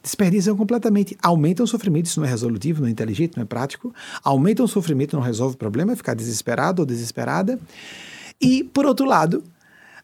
Desperdiçam 0.04 0.56
completamente, 0.56 1.18
aumentam 1.24 1.64
o 1.64 1.68
sofrimento, 1.68 2.06
isso 2.06 2.20
não 2.20 2.28
é 2.28 2.30
resolutivo, 2.30 2.82
não 2.82 2.88
é 2.88 2.92
inteligente, 2.92 3.38
não 3.38 3.42
é 3.42 3.46
prático, 3.46 3.92
aumentam 4.24 4.66
o 4.66 4.70
sofrimento, 4.70 5.16
não 5.16 5.24
resolve 5.24 5.56
o 5.56 5.58
problema, 5.58 5.94
é 5.94 5.96
ficar 5.96 6.14
desesperado 6.14 6.84
ou 6.84 6.86
desesperada. 6.86 7.60
E, 8.40 8.64
por 8.64 8.86
outro 8.86 9.04
lado, 9.04 9.44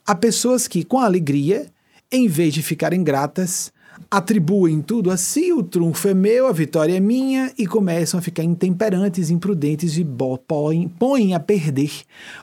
há 0.04 0.16
pessoas 0.16 0.68
que, 0.68 0.84
com 0.84 0.98
alegria, 0.98 1.72
em 2.12 2.28
vez 2.28 2.54
de 2.54 2.62
ficarem 2.62 3.04
gratas, 3.04 3.72
atribuem 4.10 4.82
tudo 4.82 5.12
a 5.12 5.18
si, 5.18 5.54
o 5.54 5.64
trunfo 5.64 6.08
é 6.08 6.14
meu, 6.14 6.48
a 6.48 6.52
vitória 6.52 6.96
é 6.96 7.00
minha, 7.00 7.52
e 7.58 7.66
começam 7.66 8.20
a 8.20 8.22
ficar 8.22 8.44
intemperantes, 8.44 9.30
imprudentes 9.30 9.98
e 9.98 10.06
põem, 10.48 10.88
põem 10.88 11.34
a 11.34 11.40
perder 11.40 11.92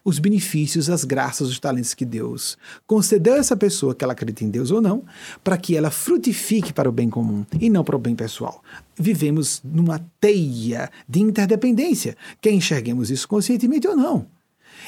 os 0.05 0.19
benefícios, 0.19 0.89
as 0.89 1.05
graças, 1.05 1.49
os 1.49 1.59
talentos 1.59 1.95
que 1.95 2.05
Deus 2.05 2.57
concedeu 2.87 3.35
a 3.35 3.39
essa 3.39 3.57
pessoa, 3.57 3.95
que 3.95 4.05
ela 4.05 4.13
acredita 4.13 4.45
em 4.45 4.51
Deus 4.51 4.71
ou 4.71 4.81
não, 4.81 5.03
para 5.43 5.59
que 5.59 5.77
ela 5.77 5.91
frutifique 5.91 6.73
para 6.73 6.89
o 6.89 6.93
bem 6.93 7.11
comum 7.11 7.45
e 7.61 7.69
não 7.69 7.85
para 7.85 7.97
o 7.97 7.99
bem 7.99 8.15
pessoal. 8.15 8.63
Vivemos 8.97 9.61
numa 9.65 10.01
teia 10.21 10.91
de 11.09 11.21
interdependência, 11.21 12.17
quer 12.41 12.53
enxerguemos 12.53 13.11
isso 13.11 13.29
conscientemente 13.29 13.87
ou 13.87 13.97
não. 13.97 14.38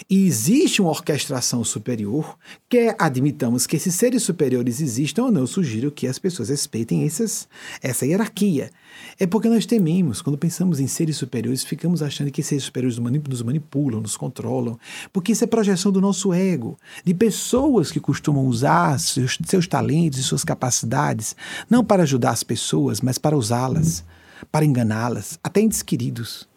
E 0.09 0.27
existe 0.27 0.81
uma 0.81 0.91
orquestração 0.91 1.63
superior, 1.65 2.37
quer 2.69 2.97
admitamos 2.99 3.67
que 3.67 3.77
esses 3.77 3.95
seres 3.95 4.23
superiores 4.23 4.81
existam 4.81 5.25
ou 5.25 5.31
não, 5.31 5.43
eu 5.43 5.47
sugiro 5.47 5.91
que 5.91 6.07
as 6.07 6.19
pessoas 6.19 6.49
respeitem 6.49 7.05
essas, 7.05 7.49
essa 7.83 8.07
hierarquia. 8.07 8.71
É 9.19 9.27
porque 9.27 9.49
nós 9.49 9.67
tememos, 9.67 10.23
quando 10.23 10.39
pensamos 10.39 10.81
em 10.81 10.87
seres 10.87 11.17
superiores, 11.17 11.63
ficamos 11.63 12.03
achando 12.03 12.31
que 12.31 12.43
seres 12.43 12.65
superiores 12.65 12.99
nos 12.99 13.43
manipulam, 13.43 14.01
nos 14.01 14.17
controlam, 14.17 14.79
porque 15.13 15.33
isso 15.33 15.45
é 15.45 15.47
projeção 15.47 15.93
do 15.93 16.01
nosso 16.01 16.33
ego, 16.33 16.79
de 17.05 17.15
pessoas 17.15 17.91
que 17.91 18.01
costumam 18.01 18.47
usar 18.47 18.99
seus, 18.99 19.39
seus 19.45 19.67
talentos 19.67 20.19
e 20.19 20.23
suas 20.23 20.45
capacidades, 20.45 21.37
não 21.69 21.85
para 21.85 22.03
ajudar 22.03 22.31
as 22.31 22.43
pessoas, 22.43 23.01
mas 23.01 23.19
para 23.19 23.37
usá-las, 23.37 24.05
para 24.51 24.65
enganá-las, 24.65 25.39
até 25.43 25.61
entes 25.61 25.83
queridos. 25.83 26.50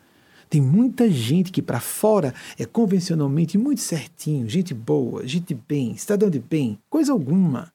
Tem 0.54 0.62
muita 0.62 1.10
gente 1.10 1.52
que 1.52 1.64
para 1.64 1.80
fora 1.80 2.32
é 2.60 2.64
convencionalmente 2.64 3.58
muito 3.58 3.82
certinho, 3.82 4.48
gente 4.48 4.72
boa, 4.72 5.26
gente 5.26 5.56
bem, 5.56 5.98
cidadão 5.98 6.30
de 6.30 6.38
bem, 6.38 6.78
coisa 6.92 7.12
alguma. 7.12 7.74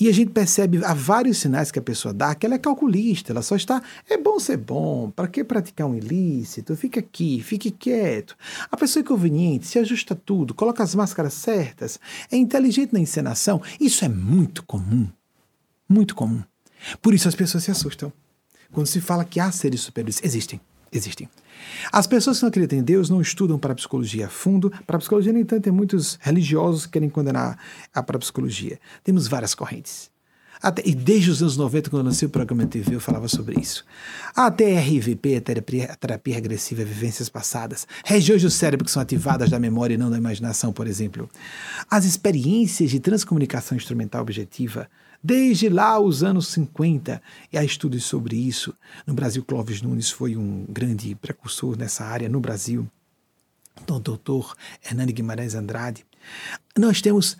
E 0.00 0.08
a 0.08 0.12
gente 0.12 0.30
percebe 0.30 0.82
há 0.82 0.94
vários 0.94 1.36
sinais 1.36 1.70
que 1.70 1.78
a 1.78 1.82
pessoa 1.82 2.14
dá 2.14 2.34
que 2.34 2.46
ela 2.46 2.54
é 2.54 2.58
calculista, 2.58 3.30
ela 3.30 3.42
só 3.42 3.56
está, 3.56 3.82
é 4.08 4.16
bom 4.16 4.40
ser 4.40 4.56
bom, 4.56 5.10
para 5.10 5.28
que 5.28 5.44
praticar 5.44 5.86
um 5.86 5.94
ilícito? 5.94 6.74
Fica 6.74 6.98
aqui, 6.98 7.42
fique 7.42 7.70
quieto. 7.70 8.34
A 8.72 8.76
pessoa 8.78 9.02
é 9.02 9.06
conveniente, 9.06 9.66
se 9.66 9.78
ajusta 9.78 10.14
tudo, 10.14 10.54
coloca 10.54 10.82
as 10.82 10.94
máscaras 10.94 11.34
certas, 11.34 12.00
é 12.32 12.38
inteligente 12.38 12.90
na 12.90 13.00
encenação. 13.00 13.60
Isso 13.78 14.02
é 14.02 14.08
muito 14.08 14.62
comum. 14.62 15.06
Muito 15.86 16.14
comum. 16.14 16.42
Por 17.02 17.12
isso 17.12 17.28
as 17.28 17.34
pessoas 17.34 17.64
se 17.64 17.70
assustam. 17.70 18.10
Quando 18.72 18.86
se 18.86 18.98
fala 18.98 19.26
que 19.26 19.40
há 19.40 19.52
seres 19.52 19.82
superiores, 19.82 20.22
existem, 20.24 20.58
existem. 20.92 21.28
As 21.92 22.06
pessoas 22.06 22.38
que 22.38 22.42
não 22.42 22.48
acreditam 22.48 22.78
em 22.78 22.82
Deus 22.82 23.10
não 23.10 23.20
estudam 23.20 23.58
para 23.58 23.72
a 23.72 23.76
psicologia 23.76 24.26
a 24.26 24.28
fundo. 24.28 24.72
Para 24.86 24.96
a 24.96 24.98
psicologia, 24.98 25.32
no 25.32 25.38
entanto, 25.38 25.64
tem 25.64 25.72
muitos 25.72 26.18
religiosos 26.20 26.86
que 26.86 26.92
querem 26.92 27.08
condenar 27.08 27.58
a 27.94 28.02
parapsicologia. 28.02 28.78
Temos 29.02 29.26
várias 29.26 29.54
correntes. 29.54 30.10
Até, 30.60 30.82
e 30.84 30.92
desde 30.94 31.30
os 31.30 31.40
anos 31.40 31.56
90, 31.56 31.88
quando 31.88 32.02
eu 32.02 32.06
lancei 32.06 32.26
o 32.26 32.30
programa 32.30 32.66
TV, 32.66 32.96
eu 32.96 33.00
falava 33.00 33.28
sobre 33.28 33.60
isso. 33.60 33.84
A 34.34 34.50
TRVP, 34.50 35.36
a 35.36 35.40
terapia, 35.40 35.84
a 35.84 35.94
terapia 35.94 36.34
regressiva, 36.34 36.82
vivências 36.84 37.28
passadas, 37.28 37.86
regiões 38.04 38.42
do 38.42 38.50
cérebro 38.50 38.84
que 38.84 38.90
são 38.90 39.00
ativadas 39.00 39.50
da 39.50 39.58
memória 39.58 39.94
e 39.94 39.96
não 39.96 40.10
da 40.10 40.18
imaginação, 40.18 40.72
por 40.72 40.88
exemplo. 40.88 41.30
As 41.88 42.04
experiências 42.04 42.90
de 42.90 42.98
transcomunicação 42.98 43.76
instrumental 43.76 44.22
objetiva, 44.22 44.88
Desde 45.22 45.68
lá, 45.68 45.98
os 45.98 46.22
anos 46.22 46.48
50, 46.48 47.20
e 47.52 47.58
há 47.58 47.64
estudos 47.64 48.04
sobre 48.04 48.36
isso. 48.36 48.72
No 49.06 49.14
Brasil, 49.14 49.44
Clóvis 49.44 49.82
Nunes 49.82 50.10
foi 50.10 50.36
um 50.36 50.64
grande 50.68 51.14
precursor 51.16 51.76
nessa 51.76 52.04
área 52.04 52.28
no 52.28 52.40
Brasil. 52.40 52.88
O 53.88 53.98
doutor 53.98 54.54
Hernani 54.84 55.12
Guimarães 55.12 55.54
Andrade. 55.54 56.06
Nós 56.76 57.00
temos 57.00 57.36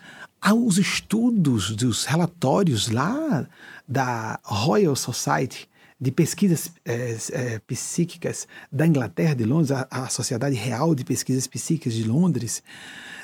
os 0.53 0.77
estudos 0.77 1.75
dos 1.75 2.05
relatórios 2.05 2.89
lá 2.89 3.47
da 3.87 4.39
Royal 4.43 4.95
Society 4.95 5.68
de 5.99 6.11
Pesquisas 6.11 6.71
é, 6.85 7.17
é, 7.31 7.59
Psíquicas 7.67 8.47
da 8.71 8.87
Inglaterra, 8.87 9.35
de 9.35 9.43
Londres, 9.43 9.71
a, 9.71 9.87
a 9.89 10.09
Sociedade 10.09 10.55
Real 10.55 10.95
de 10.95 11.03
Pesquisas 11.03 11.45
Psíquicas 11.45 11.93
de 11.93 12.03
Londres, 12.03 12.63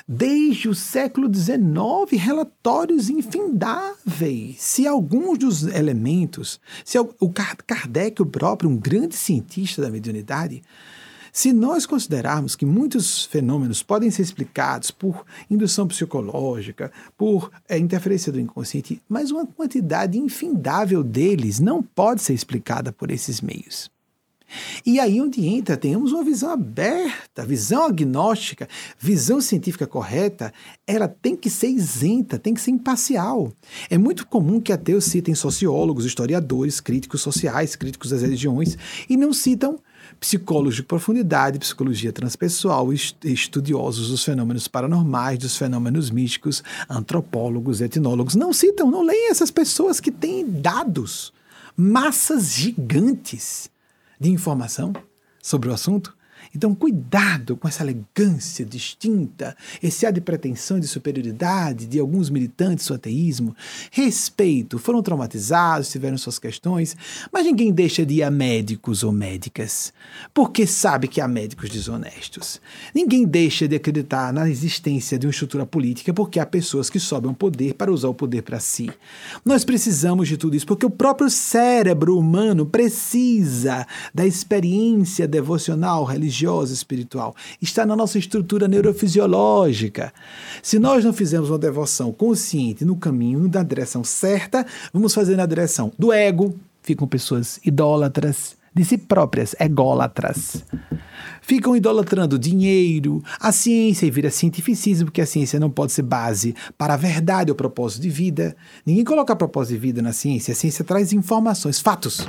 desde 0.06 0.68
o 0.68 0.74
século 0.74 1.32
XIX, 1.32 2.22
relatórios 2.22 3.08
infindáveis. 3.08 4.56
Se 4.60 4.86
alguns 4.86 5.38
dos 5.38 5.62
elementos, 5.64 6.60
se 6.84 6.98
o 6.98 7.32
Kardec, 7.66 8.20
o 8.20 8.26
próprio, 8.26 8.70
um 8.70 8.76
grande 8.76 9.16
cientista 9.16 9.82
da 9.82 9.90
mediunidade, 9.90 10.62
se 11.36 11.52
nós 11.52 11.84
considerarmos 11.84 12.56
que 12.56 12.64
muitos 12.64 13.26
fenômenos 13.26 13.82
podem 13.82 14.10
ser 14.10 14.22
explicados 14.22 14.90
por 14.90 15.22
indução 15.50 15.86
psicológica, 15.86 16.90
por 17.14 17.50
é, 17.68 17.76
interferência 17.76 18.32
do 18.32 18.40
inconsciente, 18.40 19.02
mas 19.06 19.30
uma 19.30 19.44
quantidade 19.44 20.16
infindável 20.16 21.02
deles 21.02 21.60
não 21.60 21.82
pode 21.82 22.22
ser 22.22 22.32
explicada 22.32 22.90
por 22.90 23.10
esses 23.10 23.42
meios. 23.42 23.90
E 24.86 24.98
aí 24.98 25.20
onde 25.20 25.46
entra, 25.46 25.76
temos 25.76 26.10
uma 26.12 26.24
visão 26.24 26.52
aberta, 26.52 27.44
visão 27.44 27.84
agnóstica, 27.84 28.66
visão 28.98 29.38
científica 29.38 29.86
correta, 29.86 30.54
ela 30.86 31.06
tem 31.06 31.36
que 31.36 31.50
ser 31.50 31.68
isenta, 31.68 32.38
tem 32.38 32.54
que 32.54 32.62
ser 32.62 32.70
imparcial. 32.70 33.52
É 33.90 33.98
muito 33.98 34.26
comum 34.26 34.58
que 34.58 34.72
ateus 34.72 35.04
citem 35.04 35.34
sociólogos, 35.34 36.06
historiadores, 36.06 36.80
críticos 36.80 37.20
sociais, 37.20 37.76
críticos 37.76 38.08
das 38.08 38.22
religiões, 38.22 38.78
e 39.06 39.18
não 39.18 39.34
citam 39.34 39.78
psicólogos 40.18 40.76
de 40.76 40.82
profundidade, 40.82 41.58
psicologia 41.58 42.12
transpessoal, 42.12 42.92
estudiosos 42.92 44.08
dos 44.08 44.24
fenômenos 44.24 44.66
paranormais, 44.66 45.38
dos 45.38 45.56
fenômenos 45.56 46.10
místicos, 46.10 46.62
antropólogos, 46.88 47.80
etnólogos. 47.80 48.34
Não 48.34 48.52
citam, 48.52 48.90
não 48.90 49.02
leem 49.02 49.30
essas 49.30 49.50
pessoas 49.50 50.00
que 50.00 50.10
têm 50.10 50.48
dados, 50.48 51.32
massas 51.76 52.54
gigantes 52.54 53.70
de 54.18 54.30
informação 54.30 54.92
sobre 55.42 55.68
o 55.68 55.72
assunto 55.72 56.15
então, 56.56 56.74
cuidado 56.74 57.54
com 57.54 57.68
essa 57.68 57.82
elegância 57.82 58.64
distinta, 58.64 59.54
esse 59.82 60.06
ar 60.06 60.12
de 60.12 60.22
pretensão 60.22 60.80
de 60.80 60.88
superioridade 60.88 61.86
de 61.86 62.00
alguns 62.00 62.30
militantes 62.30 62.86
do 62.86 62.94
ateísmo. 62.94 63.54
Respeito, 63.90 64.78
foram 64.78 65.02
traumatizados, 65.02 65.90
tiveram 65.90 66.16
suas 66.16 66.38
questões, 66.38 66.96
mas 67.30 67.44
ninguém 67.44 67.70
deixa 67.70 68.06
de 68.06 68.14
ir 68.14 68.22
a 68.22 68.30
médicos 68.30 69.04
ou 69.04 69.12
médicas, 69.12 69.92
porque 70.32 70.66
sabe 70.66 71.08
que 71.08 71.20
há 71.20 71.28
médicos 71.28 71.68
desonestos. 71.68 72.58
Ninguém 72.94 73.26
deixa 73.26 73.68
de 73.68 73.76
acreditar 73.76 74.32
na 74.32 74.48
existência 74.48 75.18
de 75.18 75.26
uma 75.26 75.32
estrutura 75.32 75.66
política 75.66 76.14
porque 76.14 76.40
há 76.40 76.46
pessoas 76.46 76.88
que 76.88 76.98
sobem 76.98 77.30
o 77.30 77.34
poder 77.34 77.74
para 77.74 77.92
usar 77.92 78.08
o 78.08 78.14
poder 78.14 78.40
para 78.40 78.60
si. 78.60 78.90
Nós 79.44 79.62
precisamos 79.62 80.26
de 80.26 80.38
tudo 80.38 80.56
isso 80.56 80.66
porque 80.66 80.86
o 80.86 80.90
próprio 80.90 81.28
cérebro 81.28 82.18
humano 82.18 82.64
precisa 82.64 83.86
da 84.14 84.24
experiência 84.26 85.28
devocional 85.28 86.02
religiosa 86.04 86.45
religiosa, 86.46 86.72
espiritual. 86.72 87.34
Está 87.60 87.84
na 87.84 87.96
nossa 87.96 88.18
estrutura 88.18 88.68
neurofisiológica. 88.68 90.12
Se 90.62 90.78
nós 90.78 91.04
não 91.04 91.12
fizermos 91.12 91.50
uma 91.50 91.58
devoção 91.58 92.12
consciente 92.12 92.84
no 92.84 92.96
caminho, 92.96 93.50
na 93.52 93.62
direção 93.62 94.04
certa, 94.04 94.64
vamos 94.92 95.12
fazer 95.12 95.36
na 95.36 95.46
direção 95.46 95.92
do 95.98 96.12
ego. 96.12 96.54
Ficam 96.82 97.08
pessoas 97.08 97.58
idólatras, 97.64 98.56
de 98.72 98.84
si 98.84 98.96
próprias, 98.96 99.56
ególatras. 99.58 100.64
Ficam 101.42 101.76
idolatrando 101.76 102.38
dinheiro, 102.38 103.22
a 103.40 103.50
ciência 103.50 104.06
e 104.06 104.10
vira 104.10 104.30
cientificismo, 104.30 105.06
porque 105.06 105.20
a 105.20 105.26
ciência 105.26 105.58
não 105.58 105.70
pode 105.70 105.92
ser 105.92 106.02
base 106.02 106.54
para 106.76 106.94
a 106.94 106.96
verdade 106.96 107.50
ou 107.50 107.56
propósito 107.56 108.02
de 108.02 108.10
vida. 108.10 108.56
Ninguém 108.84 109.04
coloca 109.04 109.34
propósito 109.34 109.74
de 109.74 109.78
vida 109.78 110.02
na 110.02 110.12
ciência. 110.12 110.52
A 110.52 110.54
ciência 110.54 110.84
traz 110.84 111.12
informações, 111.12 111.80
fatos. 111.80 112.28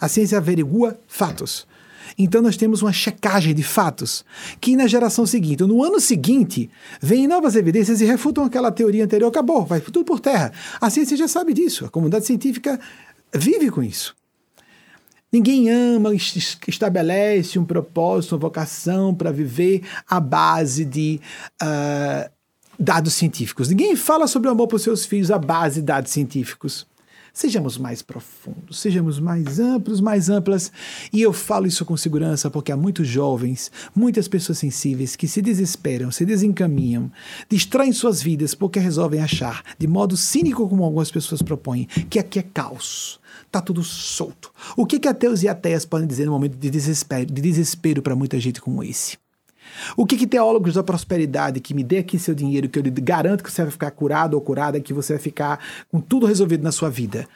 A 0.00 0.08
ciência 0.08 0.38
averigua 0.38 0.98
fatos. 1.06 1.66
Então 2.16 2.40
nós 2.40 2.56
temos 2.56 2.82
uma 2.82 2.92
checagem 2.92 3.54
de 3.54 3.62
fatos, 3.62 4.24
que 4.60 4.76
na 4.76 4.86
geração 4.86 5.26
seguinte, 5.26 5.62
no 5.62 5.82
ano 5.82 6.00
seguinte, 6.00 6.70
vêm 7.00 7.26
novas 7.26 7.56
evidências 7.56 8.00
e 8.00 8.04
refutam 8.04 8.44
aquela 8.44 8.70
teoria 8.70 9.04
anterior, 9.04 9.28
acabou, 9.28 9.64
vai 9.64 9.80
tudo 9.80 10.04
por 10.04 10.20
terra. 10.20 10.52
A 10.80 10.88
ciência 10.90 11.16
já 11.16 11.28
sabe 11.28 11.52
disso, 11.52 11.84
a 11.84 11.88
comunidade 11.88 12.26
científica 12.26 12.78
vive 13.34 13.70
com 13.70 13.82
isso. 13.82 14.14
Ninguém 15.32 15.68
ama, 15.68 16.14
estabelece 16.14 17.58
um 17.58 17.64
propósito, 17.64 18.36
uma 18.36 18.38
vocação 18.38 19.12
para 19.12 19.32
viver 19.32 19.82
à 20.08 20.20
base 20.20 20.84
de 20.84 21.20
uh, 21.60 22.30
dados 22.78 23.14
científicos. 23.14 23.68
Ninguém 23.68 23.96
fala 23.96 24.28
sobre 24.28 24.48
o 24.48 24.52
amor 24.52 24.68
para 24.68 24.76
os 24.76 24.82
seus 24.82 25.04
filhos 25.04 25.32
à 25.32 25.38
base 25.38 25.80
de 25.80 25.86
dados 25.86 26.12
científicos. 26.12 26.86
Sejamos 27.36 27.76
mais 27.76 28.00
profundos, 28.00 28.78
sejamos 28.78 29.18
mais 29.18 29.58
amplos, 29.58 30.00
mais 30.00 30.30
amplas. 30.30 30.70
E 31.12 31.20
eu 31.20 31.32
falo 31.32 31.66
isso 31.66 31.84
com 31.84 31.96
segurança 31.96 32.48
porque 32.48 32.70
há 32.70 32.76
muitos 32.76 33.08
jovens, 33.08 33.72
muitas 33.92 34.28
pessoas 34.28 34.58
sensíveis 34.58 35.16
que 35.16 35.26
se 35.26 35.42
desesperam, 35.42 36.12
se 36.12 36.24
desencaminham, 36.24 37.10
distraem 37.48 37.92
suas 37.92 38.22
vidas 38.22 38.54
porque 38.54 38.78
resolvem 38.78 39.20
achar, 39.20 39.64
de 39.76 39.88
modo 39.88 40.16
cínico 40.16 40.68
como 40.68 40.84
algumas 40.84 41.10
pessoas 41.10 41.42
propõem, 41.42 41.86
que 42.08 42.20
aqui 42.20 42.38
é 42.38 42.42
caos. 42.42 43.18
Está 43.44 43.60
tudo 43.60 43.82
solto. 43.82 44.52
O 44.76 44.86
que, 44.86 45.00
que 45.00 45.08
ateus 45.08 45.42
e 45.42 45.48
ateias 45.48 45.84
podem 45.84 46.06
dizer 46.06 46.26
no 46.26 46.32
momento 46.32 46.56
de 46.56 46.70
desespero, 46.70 47.26
de 47.26 47.42
desespero 47.42 48.00
para 48.00 48.14
muita 48.14 48.38
gente 48.38 48.60
como 48.60 48.80
esse? 48.84 49.23
O 49.96 50.06
que, 50.06 50.16
que 50.16 50.26
teólogos 50.26 50.74
da 50.74 50.82
prosperidade 50.82 51.60
que 51.60 51.74
me 51.74 51.84
dê 51.84 51.98
aqui 51.98 52.18
seu 52.18 52.34
dinheiro, 52.34 52.68
que 52.68 52.78
eu 52.78 52.82
lhe 52.82 52.90
garanto 52.90 53.42
que 53.42 53.50
você 53.50 53.62
vai 53.62 53.70
ficar 53.70 53.90
curado 53.90 54.34
ou 54.34 54.40
curada, 54.40 54.80
que 54.80 54.92
você 54.92 55.14
vai 55.14 55.22
ficar 55.22 55.58
com 55.90 56.00
tudo 56.00 56.26
resolvido 56.26 56.62
na 56.62 56.72
sua 56.72 56.90
vida? 56.90 57.26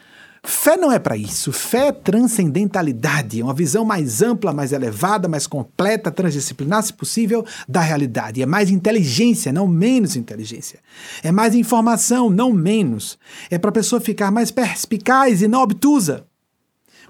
Fé 0.43 0.77
não 0.77 0.91
é 0.91 0.97
para 0.97 1.17
isso. 1.17 1.51
Fé 1.51 1.87
é 1.87 1.91
transcendentalidade, 1.91 3.43
uma 3.43 3.53
visão 3.53 3.83
mais 3.83 4.21
ampla, 4.21 4.53
mais 4.53 4.71
elevada, 4.71 5.27
mais 5.27 5.45
completa, 5.45 6.11
transdisciplinar, 6.11 6.81
se 6.81 6.93
possível, 6.93 7.45
da 7.67 7.81
realidade. 7.81 8.41
É 8.41 8.45
mais 8.45 8.69
inteligência, 8.69 9.51
não 9.51 9.67
menos 9.67 10.15
inteligência. 10.15 10.79
É 11.21 11.31
mais 11.31 11.55
informação, 11.55 12.29
não 12.29 12.53
menos. 12.53 13.17
É 13.49 13.57
para 13.57 13.69
a 13.69 13.73
pessoa 13.73 13.99
ficar 13.99 14.31
mais 14.31 14.49
perspicaz 14.49 15.41
e 15.41 15.47
não 15.47 15.61
obtusa. 15.61 16.25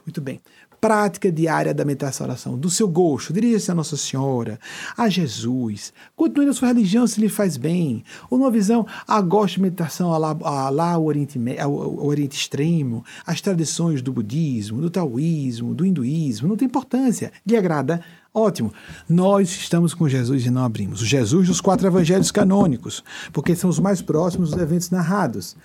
Muito 0.05 0.21
bem 0.21 0.41
prática 0.79 1.31
diária 1.31 1.73
da 1.73 1.85
meditação 1.85 2.25
oração, 2.25 2.57
do 2.57 2.69
seu 2.69 2.87
gosto, 2.87 3.33
dirija-se 3.33 3.71
a 3.71 3.75
Nossa 3.75 3.97
Senhora, 3.97 4.59
a 4.97 5.09
Jesus, 5.09 5.93
continue 6.15 6.45
na 6.45 6.53
sua 6.53 6.69
religião 6.69 7.05
se 7.05 7.19
lhe 7.19 7.29
faz 7.29 7.57
bem, 7.57 8.03
ou 8.29 8.37
numa 8.37 8.51
visão, 8.51 8.85
ah, 9.07 9.21
gosto 9.21 9.55
de 9.55 9.61
meditação 9.63 10.09
lá, 10.17 10.37
a 10.43 10.69
lá 10.69 10.97
o, 10.97 11.05
Oriente, 11.05 11.39
o 11.65 12.05
Oriente 12.05 12.37
Extremo, 12.37 13.03
as 13.25 13.41
tradições 13.41 14.01
do 14.01 14.13
budismo, 14.13 14.81
do 14.81 14.89
taoísmo, 14.89 15.73
do 15.73 15.85
hinduísmo, 15.85 16.47
não 16.47 16.57
tem 16.57 16.67
importância, 16.67 17.31
lhe 17.45 17.57
agrada, 17.57 18.01
Ótimo. 18.31 18.71
Nós 19.09 19.49
estamos 19.49 19.95
com 19.95 20.07
Jesus 20.07 20.45
e 20.45 20.51
não 20.51 20.63
abrimos. 20.63 21.01
O 21.01 21.05
Jesus 21.05 21.47
dos 21.47 21.59
quatro 21.59 21.87
evangelhos 21.87 22.29
canônicos, 22.29 23.03
porque 23.33 23.55
são 23.55 23.69
os 23.69 23.79
mais 23.79 24.03
próximos 24.03 24.51
dos 24.51 24.61
eventos 24.61 24.91
narrados. 24.91 25.57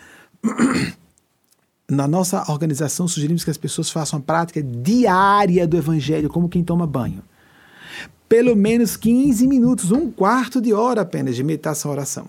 na 1.89 2.09
nossa 2.09 2.51
organização, 2.51 3.07
sugerimos 3.07 3.45
que 3.45 3.51
as 3.51 3.59
pessoas 3.59 3.91
façam 3.91 4.19
a 4.19 4.23
prática 4.23 4.63
diária 4.63 5.67
do 5.67 5.77
evangelho, 5.77 6.29
como 6.29 6.49
quem 6.49 6.65
toma 6.65 6.87
banho. 6.87 7.23
Pelo 8.29 8.57
menos 8.57 8.97
15 8.97 9.47
minutos, 9.47 9.93
um 9.93 10.11
quarto 10.11 10.61
de 10.61 10.73
hora 10.73 11.03
apenas 11.03 11.37
de 11.37 11.45
meditação 11.45 11.91
oração. 11.91 12.29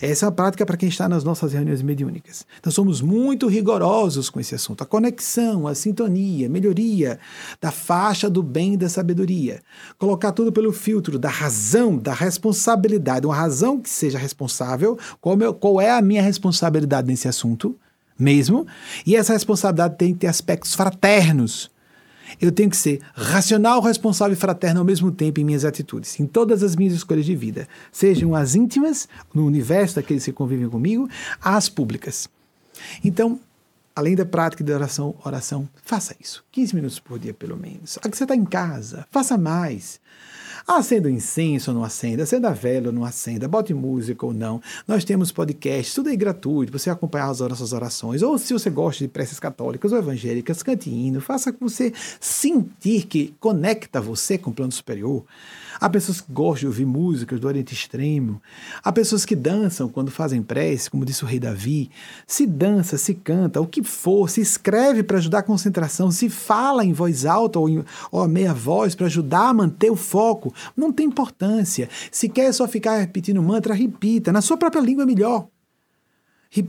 Essa 0.00 0.26
é 0.26 0.28
a 0.28 0.32
prática 0.32 0.66
para 0.66 0.76
quem 0.76 0.88
está 0.88 1.08
nas 1.08 1.22
nossas 1.22 1.52
reuniões 1.52 1.80
mediúnicas. 1.80 2.44
Então 2.58 2.72
somos 2.72 3.00
muito 3.00 3.46
rigorosos 3.46 4.28
com 4.28 4.40
esse 4.40 4.52
assunto. 4.52 4.82
A 4.82 4.86
conexão, 4.86 5.68
a 5.68 5.76
sintonia, 5.76 6.48
melhoria 6.48 7.20
da 7.60 7.70
faixa 7.70 8.28
do 8.28 8.42
bem 8.42 8.74
e 8.74 8.76
da 8.76 8.88
sabedoria. 8.88 9.62
Colocar 9.98 10.32
tudo 10.32 10.50
pelo 10.50 10.72
filtro 10.72 11.20
da 11.20 11.28
razão, 11.28 11.96
da 11.96 12.12
responsabilidade. 12.12 13.26
Uma 13.26 13.36
razão 13.36 13.80
que 13.80 13.88
seja 13.88 14.18
responsável. 14.18 14.98
Qual 15.20 15.80
é 15.80 15.92
a 15.92 16.02
minha 16.02 16.22
responsabilidade 16.22 17.06
nesse 17.06 17.28
assunto? 17.28 17.78
Mesmo, 18.22 18.66
e 19.04 19.16
essa 19.16 19.32
responsabilidade 19.32 19.96
tem 19.96 20.12
que 20.12 20.20
ter 20.20 20.26
aspectos 20.28 20.74
fraternos. 20.74 21.70
Eu 22.40 22.50
tenho 22.50 22.70
que 22.70 22.76
ser 22.76 23.00
racional, 23.14 23.80
responsável 23.82 24.32
e 24.32 24.36
fraterno 24.36 24.80
ao 24.80 24.86
mesmo 24.86 25.12
tempo 25.12 25.40
em 25.40 25.44
minhas 25.44 25.64
atitudes, 25.64 26.18
em 26.18 26.26
todas 26.26 26.62
as 26.62 26.74
minhas 26.74 26.94
escolhas 26.94 27.26
de 27.26 27.36
vida, 27.36 27.68
sejam 27.90 28.34
as 28.34 28.54
íntimas, 28.54 29.08
no 29.34 29.44
universo 29.44 29.96
daqueles 29.96 30.24
que 30.24 30.32
convivem 30.32 30.68
comigo, 30.68 31.08
as 31.40 31.68
públicas. 31.68 32.28
Então, 33.04 33.38
além 33.94 34.14
da 34.14 34.24
prática 34.24 34.64
de 34.64 34.72
oração, 34.72 35.14
oração, 35.24 35.68
faça 35.84 36.14
isso. 36.18 36.44
15 36.52 36.74
minutos 36.74 36.98
por 36.98 37.18
dia, 37.18 37.34
pelo 37.34 37.56
menos. 37.56 37.98
Aqui 38.02 38.16
você 38.16 38.24
está 38.24 38.34
em 38.34 38.44
casa, 38.44 39.06
faça 39.10 39.36
mais. 39.36 40.00
Acenda 40.66 41.10
incenso 41.10 41.70
ou 41.70 41.76
não 41.76 41.84
acenda, 41.84 42.22
acenda 42.22 42.52
vela 42.52 42.88
ou 42.88 42.92
não 42.92 43.04
acenda, 43.04 43.48
bote 43.48 43.74
música 43.74 44.24
ou 44.24 44.32
não. 44.32 44.60
Nós 44.86 45.04
temos 45.04 45.32
podcasts, 45.32 45.94
tudo 45.94 46.10
é 46.10 46.16
gratuito, 46.16 46.72
você 46.72 46.90
acompanhar 46.90 47.30
as 47.30 47.40
nossas 47.40 47.72
orações. 47.72 48.22
Ou 48.22 48.38
se 48.38 48.52
você 48.52 48.70
gosta 48.70 49.04
de 49.04 49.08
preces 49.08 49.40
católicas 49.40 49.92
ou 49.92 49.98
evangélicas, 49.98 50.62
cante 50.62 50.88
hino, 50.88 51.20
faça 51.20 51.52
com 51.52 51.68
você 51.68 51.92
sentir 52.20 53.06
que 53.06 53.34
conecta 53.40 54.00
você 54.00 54.38
com 54.38 54.50
o 54.50 54.54
plano 54.54 54.72
superior. 54.72 55.24
Há 55.80 55.88
pessoas 55.88 56.20
que 56.20 56.32
gostam 56.32 56.60
de 56.60 56.66
ouvir 56.66 56.86
músicas 56.86 57.40
do 57.40 57.46
Oriente 57.46 57.74
Extremo. 57.74 58.40
Há 58.82 58.92
pessoas 58.92 59.24
que 59.24 59.34
dançam 59.34 59.88
quando 59.88 60.10
fazem 60.10 60.42
prece, 60.42 60.90
como 60.90 61.04
disse 61.04 61.24
o 61.24 61.26
rei 61.26 61.38
Davi. 61.38 61.90
Se 62.26 62.46
dança, 62.46 62.96
se 62.98 63.14
canta, 63.14 63.60
o 63.60 63.66
que 63.66 63.82
for, 63.82 64.28
se 64.28 64.40
escreve 64.40 65.02
para 65.02 65.18
ajudar 65.18 65.38
a 65.38 65.42
concentração, 65.42 66.10
se 66.10 66.28
fala 66.28 66.84
em 66.84 66.92
voz 66.92 67.24
alta 67.26 67.58
ou, 67.58 67.68
em, 67.68 67.84
ou 68.10 68.20
a 68.20 68.28
meia 68.28 68.54
voz 68.54 68.94
para 68.94 69.06
ajudar 69.06 69.48
a 69.48 69.54
manter 69.54 69.90
o 69.90 69.96
foco. 69.96 70.54
Não 70.76 70.92
tem 70.92 71.06
importância. 71.06 71.88
Se 72.10 72.28
quer 72.28 72.52
só 72.52 72.66
ficar 72.68 72.98
repetindo 72.98 73.42
mantra, 73.42 73.74
repita. 73.74 74.32
Na 74.32 74.40
sua 74.40 74.56
própria 74.56 74.80
língua 74.80 75.04
é 75.04 75.06
melhor. 75.06 75.48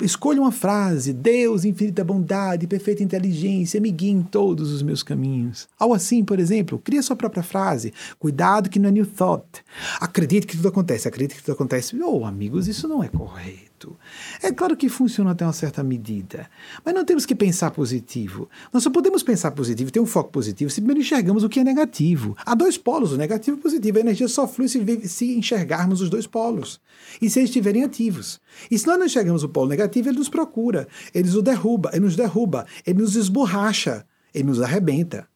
Escolha 0.02 0.40
uma 0.40 0.52
frase: 0.52 1.12
Deus, 1.12 1.66
infinita 1.66 2.04
bondade, 2.04 2.68
perfeita 2.68 3.04
inteligência, 3.04 3.82
me 3.82 3.92
guie 3.92 4.12
em 4.12 4.22
todos 4.22 4.72
os 4.72 4.82
meus 4.82 5.04
caminhos. 5.04 5.68
Algo 5.78 5.94
assim, 5.94 6.24
por 6.24 6.40
exemplo, 6.40 6.80
cria 6.80 7.02
sua 7.02 7.18
própria 7.18 7.44
frase. 7.44 7.94
Cuidado 8.18 8.70
que 8.70 8.80
não 8.80 8.88
é 8.88 8.92
new 8.94 9.06
thought. 9.06 9.64
Acredite 10.00 10.48
que 10.48 10.56
tudo 10.56 10.70
acontece, 10.70 11.08
acredite 11.08 11.36
que 11.36 11.44
tudo 11.44 11.56
acontece. 11.56 12.02
Oh, 12.02 12.26
amigos, 12.26 12.68
isso 12.68 12.88
não 12.88 13.04
é 13.04 13.10
correto. 13.10 13.73
Certo. 13.84 13.98
É 14.42 14.52
claro 14.52 14.76
que 14.78 14.88
funciona 14.88 15.32
até 15.32 15.46
uma 15.46 15.54
certa 15.54 15.84
medida, 15.84 16.50
mas 16.84 16.94
não 16.94 17.04
temos 17.04 17.26
que 17.26 17.36
pensar 17.36 17.72
positivo. 17.72 18.50
Nós 18.72 18.84
só 18.84 18.90
podemos 18.90 19.24
pensar 19.24 19.52
positivo, 19.52 19.92
ter 19.92 20.00
um 20.00 20.06
foco 20.06 20.32
positivo, 20.32 20.72
se 20.72 20.80
primeiro 20.80 21.02
enxergamos 21.02 21.44
o 21.44 21.50
que 21.50 21.60
é 21.60 21.64
negativo. 21.64 22.36
Há 22.46 22.56
dois 22.56 22.78
polos, 22.78 23.12
o 23.12 23.18
negativo 23.18 23.58
e 23.58 23.60
o 23.60 23.62
positivo. 23.62 23.98
A 23.98 24.02
energia 24.02 24.28
só 24.28 24.48
flui 24.48 24.68
se, 24.68 25.08
se 25.08 25.38
enxergarmos 25.38 26.02
os 26.02 26.10
dois 26.10 26.26
polos 26.26 26.80
e 27.22 27.30
se 27.30 27.40
eles 27.40 27.50
estiverem 27.50 27.84
ativos. 27.84 28.40
E 28.70 28.78
se 28.78 28.88
nós 28.88 28.98
não 28.98 29.06
enxergamos 29.06 29.44
o 29.44 29.50
polo 29.50 29.70
negativo, 29.70 30.10
ele 30.10 30.18
nos 30.18 30.30
procura, 30.30 30.88
ele 31.14 31.30
nos 31.30 31.42
derruba, 31.42 31.90
ele 31.94 32.06
nos 32.06 32.16
derruba, 32.16 32.66
ele 32.86 33.00
nos 33.00 33.16
esborracha, 33.16 34.06
ele 34.34 34.46
nos 34.46 34.62
arrebenta. 34.62 35.28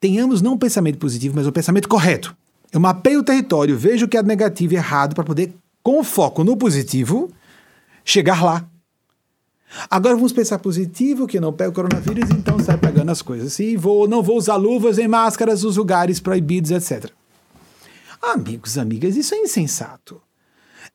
Tenhamos 0.00 0.42
não 0.42 0.54
um 0.54 0.58
pensamento 0.58 0.98
positivo, 0.98 1.36
mas 1.36 1.46
um 1.46 1.52
pensamento 1.52 1.88
correto. 1.88 2.36
Eu 2.72 2.80
mapeio 2.80 3.20
o 3.20 3.22
território, 3.22 3.76
vejo 3.76 4.06
o 4.06 4.08
que 4.08 4.16
é 4.16 4.22
negativo 4.22 4.72
e 4.72 4.76
errado 4.76 5.14
para 5.14 5.22
poder, 5.22 5.54
com 5.82 6.02
foco 6.04 6.44
no 6.44 6.56
positivo, 6.56 7.30
chegar 8.04 8.42
lá. 8.42 8.66
Agora 9.90 10.14
vamos 10.14 10.32
pensar 10.32 10.58
positivo, 10.58 11.26
que 11.26 11.40
não 11.40 11.52
pega 11.52 11.70
o 11.70 11.72
coronavírus, 11.72 12.30
então 12.30 12.58
sai 12.58 12.76
pegando 12.76 13.10
as 13.10 13.22
coisas. 13.22 13.58
E 13.58 13.76
vou, 13.76 14.06
não 14.06 14.22
vou 14.22 14.36
usar 14.36 14.56
luvas 14.56 14.98
em 14.98 15.08
máscaras 15.08 15.62
nos 15.62 15.76
lugares 15.76 16.20
proibidos, 16.20 16.70
etc. 16.70 17.10
Amigos, 18.20 18.76
amigas, 18.76 19.16
isso 19.16 19.34
é 19.34 19.38
insensato. 19.38 20.20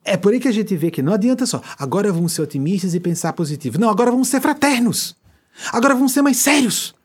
É 0.03 0.15
por 0.15 0.31
aí 0.31 0.39
que 0.39 0.47
a 0.47 0.51
gente 0.51 0.75
vê 0.77 0.91
que 0.91 1.01
não 1.01 1.13
adianta 1.13 1.45
só. 1.45 1.61
Agora 1.77 2.11
vamos 2.13 2.33
ser 2.33 2.41
otimistas 2.41 2.93
e 2.93 2.99
pensar 2.99 3.33
positivo. 3.33 3.79
Não, 3.79 3.89
agora 3.89 4.11
vamos 4.11 4.27
ser 4.27 4.39
fraternos. 4.39 5.15
Agora 5.73 5.95
vamos 5.95 6.11
ser 6.11 6.21
mais 6.21 6.37
sérios. 6.37 6.95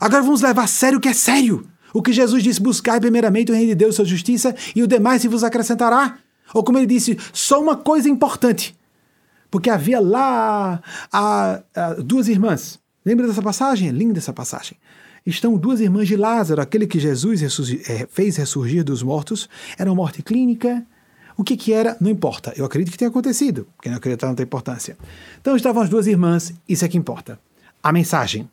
Agora 0.00 0.22
vamos 0.22 0.40
levar 0.40 0.64
a 0.64 0.66
sério 0.66 0.98
o 0.98 1.00
que 1.00 1.08
é 1.08 1.14
sério. 1.14 1.66
O 1.92 2.02
que 2.02 2.12
Jesus 2.12 2.42
disse: 2.42 2.60
buscar 2.60 3.00
primeiramente 3.00 3.50
o 3.50 3.54
reino 3.54 3.70
de 3.70 3.74
Deus 3.74 3.96
sua 3.96 4.04
justiça, 4.04 4.54
e 4.74 4.82
o 4.82 4.86
demais 4.86 5.22
se 5.22 5.28
vos 5.28 5.42
acrescentará. 5.42 6.18
Ou 6.52 6.62
como 6.62 6.78
ele 6.78 6.86
disse, 6.86 7.18
só 7.32 7.60
uma 7.60 7.76
coisa 7.76 8.08
importante. 8.08 8.76
Porque 9.50 9.70
havia 9.70 10.00
lá 10.00 10.82
a, 11.12 11.62
a, 11.74 11.94
duas 11.94 12.28
irmãs. 12.28 12.78
Lembra 13.04 13.26
dessa 13.26 13.42
passagem? 13.42 13.88
É 13.88 13.92
linda 13.92 14.18
essa 14.18 14.32
passagem. 14.32 14.76
Estão 15.24 15.56
duas 15.56 15.80
irmãs 15.80 16.06
de 16.06 16.16
Lázaro, 16.16 16.60
aquele 16.60 16.86
que 16.86 16.98
Jesus 16.98 17.40
ressurgi, 17.40 17.80
é, 17.88 18.06
fez 18.10 18.36
ressurgir 18.36 18.84
dos 18.84 19.02
mortos. 19.02 19.48
Era 19.78 19.88
uma 19.90 19.96
morte 19.96 20.22
clínica. 20.22 20.84
O 21.36 21.42
que, 21.42 21.56
que 21.56 21.72
era? 21.72 21.96
Não 22.00 22.10
importa. 22.10 22.52
Eu 22.56 22.64
acredito 22.64 22.92
que 22.92 22.98
tenha 22.98 23.08
acontecido. 23.08 23.66
Quem 23.80 23.90
não 23.90 23.98
acredita 23.98 24.26
não 24.26 24.34
tem 24.34 24.44
importância. 24.44 24.96
Então 25.40 25.56
estavam 25.56 25.82
as 25.82 25.88
duas 25.88 26.06
irmãs, 26.06 26.52
isso 26.68 26.84
é 26.84 26.88
que 26.88 26.98
importa. 26.98 27.38
A 27.82 27.92
mensagem 27.92 28.48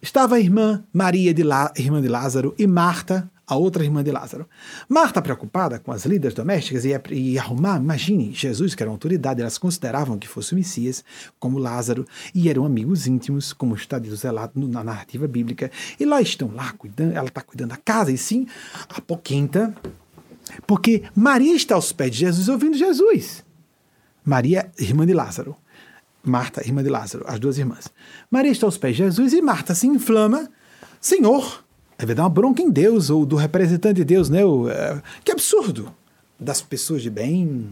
estava 0.00 0.36
a 0.36 0.40
irmã 0.40 0.84
Maria, 0.92 1.34
de 1.34 1.42
Lá, 1.42 1.72
irmã 1.76 2.00
de 2.00 2.08
Lázaro, 2.08 2.54
e 2.58 2.66
Marta, 2.66 3.30
a 3.48 3.56
outra 3.56 3.82
irmã 3.82 4.04
de 4.04 4.12
Lázaro. 4.12 4.46
Marta, 4.86 5.22
preocupada 5.22 5.78
com 5.78 5.90
as 5.90 6.04
lidas 6.04 6.34
domésticas 6.34 6.84
e, 6.84 6.90
e 7.12 7.38
arrumar, 7.38 7.80
imagine, 7.80 8.32
Jesus, 8.34 8.74
que 8.74 8.82
era 8.82 8.90
uma 8.90 8.94
autoridade, 8.94 9.40
elas 9.40 9.56
consideravam 9.56 10.18
que 10.18 10.28
fosse 10.28 10.52
o 10.52 10.56
Messias, 10.56 11.02
como 11.40 11.58
Lázaro, 11.58 12.06
e 12.34 12.50
eram 12.50 12.66
amigos 12.66 13.06
íntimos, 13.06 13.54
como 13.54 13.74
está 13.74 13.98
zelado 14.14 14.52
na 14.68 14.84
narrativa 14.84 15.26
bíblica. 15.26 15.70
E 15.98 16.04
lá 16.04 16.20
estão, 16.20 16.52
lá 16.54 16.72
cuidando, 16.72 17.14
ela 17.14 17.28
está 17.28 17.40
cuidando 17.40 17.70
da 17.70 17.78
casa, 17.78 18.12
e 18.12 18.18
sim, 18.18 18.46
a 18.90 19.00
poquenta, 19.00 19.74
porque 20.66 21.04
Maria 21.14 21.54
está 21.54 21.74
aos 21.74 21.90
pés 21.90 22.10
de 22.10 22.18
Jesus 22.18 22.48
ouvindo 22.48 22.76
Jesus. 22.76 23.42
Maria, 24.24 24.70
irmã 24.78 25.06
de 25.06 25.14
Lázaro. 25.14 25.56
Marta, 26.22 26.66
irmã 26.66 26.82
de 26.82 26.90
Lázaro, 26.90 27.24
as 27.26 27.38
duas 27.38 27.56
irmãs. 27.56 27.90
Maria 28.30 28.50
está 28.50 28.66
aos 28.66 28.76
pés 28.76 28.96
de 28.96 29.04
Jesus 29.04 29.32
e 29.32 29.40
Marta 29.40 29.74
se 29.74 29.86
inflama. 29.86 30.50
Senhor, 31.00 31.64
vai 32.06 32.14
dar 32.14 32.22
uma 32.22 32.30
bronca 32.30 32.62
em 32.62 32.70
Deus, 32.70 33.10
ou 33.10 33.26
do 33.26 33.36
representante 33.36 33.96
de 33.96 34.04
Deus, 34.04 34.30
né? 34.30 34.44
O, 34.44 34.68
é, 34.68 35.02
que 35.24 35.32
absurdo! 35.32 35.92
Das 36.40 36.60
pessoas 36.60 37.02
de 37.02 37.10
bem, 37.10 37.66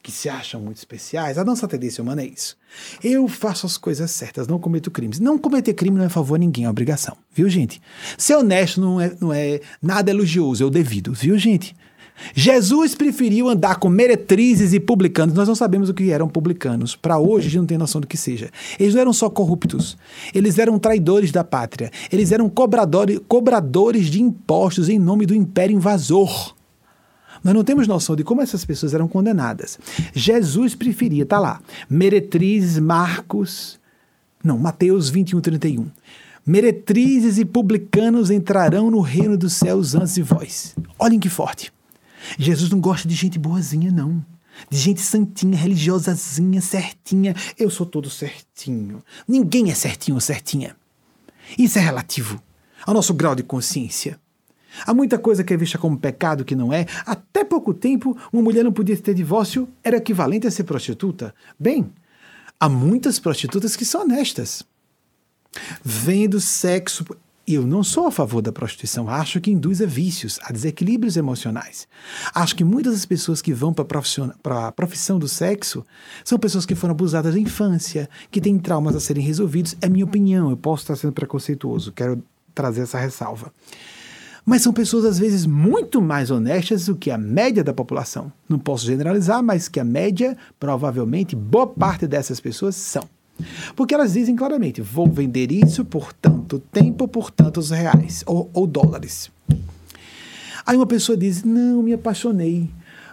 que 0.00 0.12
se 0.12 0.28
acham 0.28 0.60
muito 0.60 0.76
especiais. 0.76 1.36
A 1.36 1.44
nossa 1.44 1.66
tendência 1.66 2.00
humana 2.00 2.22
é 2.22 2.26
isso. 2.26 2.56
Eu 3.02 3.26
faço 3.26 3.66
as 3.66 3.76
coisas 3.76 4.08
certas, 4.12 4.46
não 4.46 4.56
cometo 4.56 4.88
crimes. 4.88 5.18
Não 5.18 5.36
cometer 5.36 5.74
crime 5.74 5.98
não 5.98 6.04
é 6.04 6.08
favor 6.08 6.36
a 6.36 6.38
ninguém, 6.38 6.64
é 6.64 6.70
obrigação. 6.70 7.16
Viu, 7.32 7.48
gente? 7.48 7.82
Ser 8.16 8.36
honesto 8.36 8.80
não 8.80 9.00
é, 9.00 9.16
não 9.20 9.32
é 9.32 9.60
nada 9.82 10.12
elogioso, 10.12 10.62
é 10.62 10.66
o 10.66 10.70
devido. 10.70 11.12
Viu, 11.12 11.36
gente? 11.36 11.74
Jesus 12.34 12.94
preferiu 12.94 13.48
andar 13.48 13.76
com 13.76 13.88
meretrizes 13.88 14.72
e 14.72 14.80
publicanos. 14.80 15.34
Nós 15.34 15.48
não 15.48 15.54
sabemos 15.54 15.88
o 15.88 15.94
que 15.94 16.10
eram 16.10 16.28
publicanos. 16.28 16.94
Para 16.94 17.18
hoje, 17.18 17.48
a 17.48 17.50
gente 17.50 17.60
não 17.60 17.66
tem 17.66 17.78
noção 17.78 18.00
do 18.00 18.06
que 18.06 18.16
seja. 18.16 18.50
Eles 18.78 18.94
não 18.94 19.00
eram 19.00 19.12
só 19.12 19.28
corruptos. 19.28 19.96
Eles 20.34 20.58
eram 20.58 20.78
traidores 20.78 21.32
da 21.32 21.42
pátria. 21.42 21.90
Eles 22.12 22.32
eram 22.32 22.48
cobradores, 22.48 23.20
cobradores 23.26 24.06
de 24.06 24.22
impostos 24.22 24.88
em 24.88 24.98
nome 24.98 25.26
do 25.26 25.34
império 25.34 25.74
invasor. 25.74 26.54
Nós 27.42 27.54
não 27.54 27.64
temos 27.64 27.86
noção 27.86 28.16
de 28.16 28.24
como 28.24 28.40
essas 28.40 28.64
pessoas 28.64 28.94
eram 28.94 29.06
condenadas. 29.06 29.78
Jesus 30.14 30.74
preferia, 30.74 31.26
tá 31.26 31.38
lá, 31.38 31.60
meretrizes, 31.90 32.78
Marcos, 32.78 33.78
não, 34.42 34.58
Mateus 34.58 35.10
21, 35.10 35.40
31. 35.40 35.86
Meretrizes 36.46 37.38
e 37.38 37.44
publicanos 37.44 38.30
entrarão 38.30 38.90
no 38.90 39.00
reino 39.00 39.36
dos 39.36 39.54
céus 39.54 39.94
antes 39.94 40.14
de 40.14 40.22
vós. 40.22 40.74
Olhem 40.98 41.18
que 41.18 41.30
forte. 41.30 41.72
Jesus 42.38 42.70
não 42.70 42.80
gosta 42.80 43.08
de 43.08 43.14
gente 43.14 43.38
boazinha, 43.38 43.90
não. 43.90 44.24
De 44.70 44.78
gente 44.78 45.00
santinha, 45.00 45.56
religiosazinha, 45.56 46.60
certinha. 46.60 47.34
Eu 47.58 47.70
sou 47.70 47.84
todo 47.84 48.08
certinho. 48.08 49.02
Ninguém 49.26 49.70
é 49.70 49.74
certinho 49.74 50.16
ou 50.16 50.20
certinha. 50.20 50.76
Isso 51.58 51.78
é 51.78 51.82
relativo 51.82 52.42
ao 52.86 52.94
nosso 52.94 53.14
grau 53.14 53.34
de 53.34 53.42
consciência. 53.42 54.18
Há 54.86 54.92
muita 54.92 55.18
coisa 55.18 55.44
que 55.44 55.54
é 55.54 55.56
vista 55.56 55.78
como 55.78 55.98
pecado 55.98 56.44
que 56.44 56.56
não 56.56 56.72
é. 56.72 56.86
Até 57.06 57.44
pouco 57.44 57.72
tempo, 57.72 58.16
uma 58.32 58.42
mulher 58.42 58.64
não 58.64 58.72
podia 58.72 58.96
ter 58.96 59.14
divórcio, 59.14 59.68
era 59.82 59.96
equivalente 59.96 60.46
a 60.46 60.50
ser 60.50 60.64
prostituta. 60.64 61.34
Bem, 61.58 61.92
há 62.58 62.68
muitas 62.68 63.18
prostitutas 63.18 63.76
que 63.76 63.84
são 63.84 64.02
honestas. 64.02 64.64
Vendo 65.82 66.40
sexo. 66.40 67.04
Eu 67.46 67.66
não 67.66 67.84
sou 67.84 68.06
a 68.06 68.10
favor 68.10 68.40
da 68.40 68.50
prostituição, 68.50 69.06
acho 69.06 69.38
que 69.38 69.50
induz 69.50 69.82
a 69.82 69.86
vícios, 69.86 70.40
a 70.42 70.50
desequilíbrios 70.50 71.18
emocionais. 71.18 71.86
Acho 72.34 72.56
que 72.56 72.64
muitas 72.64 72.94
das 72.94 73.04
pessoas 73.04 73.42
que 73.42 73.52
vão 73.52 73.74
para 73.74 74.68
a 74.68 74.72
profissão 74.72 75.18
do 75.18 75.28
sexo 75.28 75.84
são 76.24 76.38
pessoas 76.38 76.64
que 76.64 76.74
foram 76.74 76.92
abusadas 76.92 77.34
na 77.34 77.40
infância, 77.40 78.08
que 78.30 78.40
têm 78.40 78.58
traumas 78.58 78.96
a 78.96 79.00
serem 79.00 79.22
resolvidos. 79.22 79.76
É 79.82 79.90
minha 79.90 80.06
opinião, 80.06 80.48
eu 80.48 80.56
posso 80.56 80.84
estar 80.84 80.96
sendo 80.96 81.12
preconceituoso, 81.12 81.92
quero 81.92 82.22
trazer 82.54 82.82
essa 82.82 82.98
ressalva. 82.98 83.52
Mas 84.46 84.62
são 84.62 84.72
pessoas, 84.72 85.04
às 85.04 85.18
vezes, 85.18 85.44
muito 85.44 86.00
mais 86.00 86.30
honestas 86.30 86.86
do 86.86 86.96
que 86.96 87.10
a 87.10 87.18
média 87.18 87.62
da 87.62 87.74
população. 87.74 88.32
Não 88.48 88.58
posso 88.58 88.86
generalizar, 88.86 89.42
mas 89.42 89.68
que 89.68 89.80
a 89.80 89.84
média, 89.84 90.36
provavelmente, 90.58 91.36
boa 91.36 91.66
parte 91.66 92.06
dessas 92.06 92.40
pessoas 92.40 92.74
são. 92.74 93.06
Porque 93.74 93.94
elas 93.94 94.12
dizem 94.12 94.36
claramente: 94.36 94.80
vou 94.80 95.08
vender 95.08 95.50
isso 95.50 95.84
por 95.84 96.12
tanto 96.12 96.58
tempo, 96.58 97.08
por 97.08 97.30
tantos 97.30 97.70
reais 97.70 98.22
ou, 98.26 98.50
ou 98.52 98.66
dólares. 98.66 99.30
Aí 100.66 100.76
uma 100.76 100.86
pessoa 100.86 101.16
diz: 101.16 101.42
não, 101.42 101.82
me 101.82 101.92
apaixonei. 101.92 102.70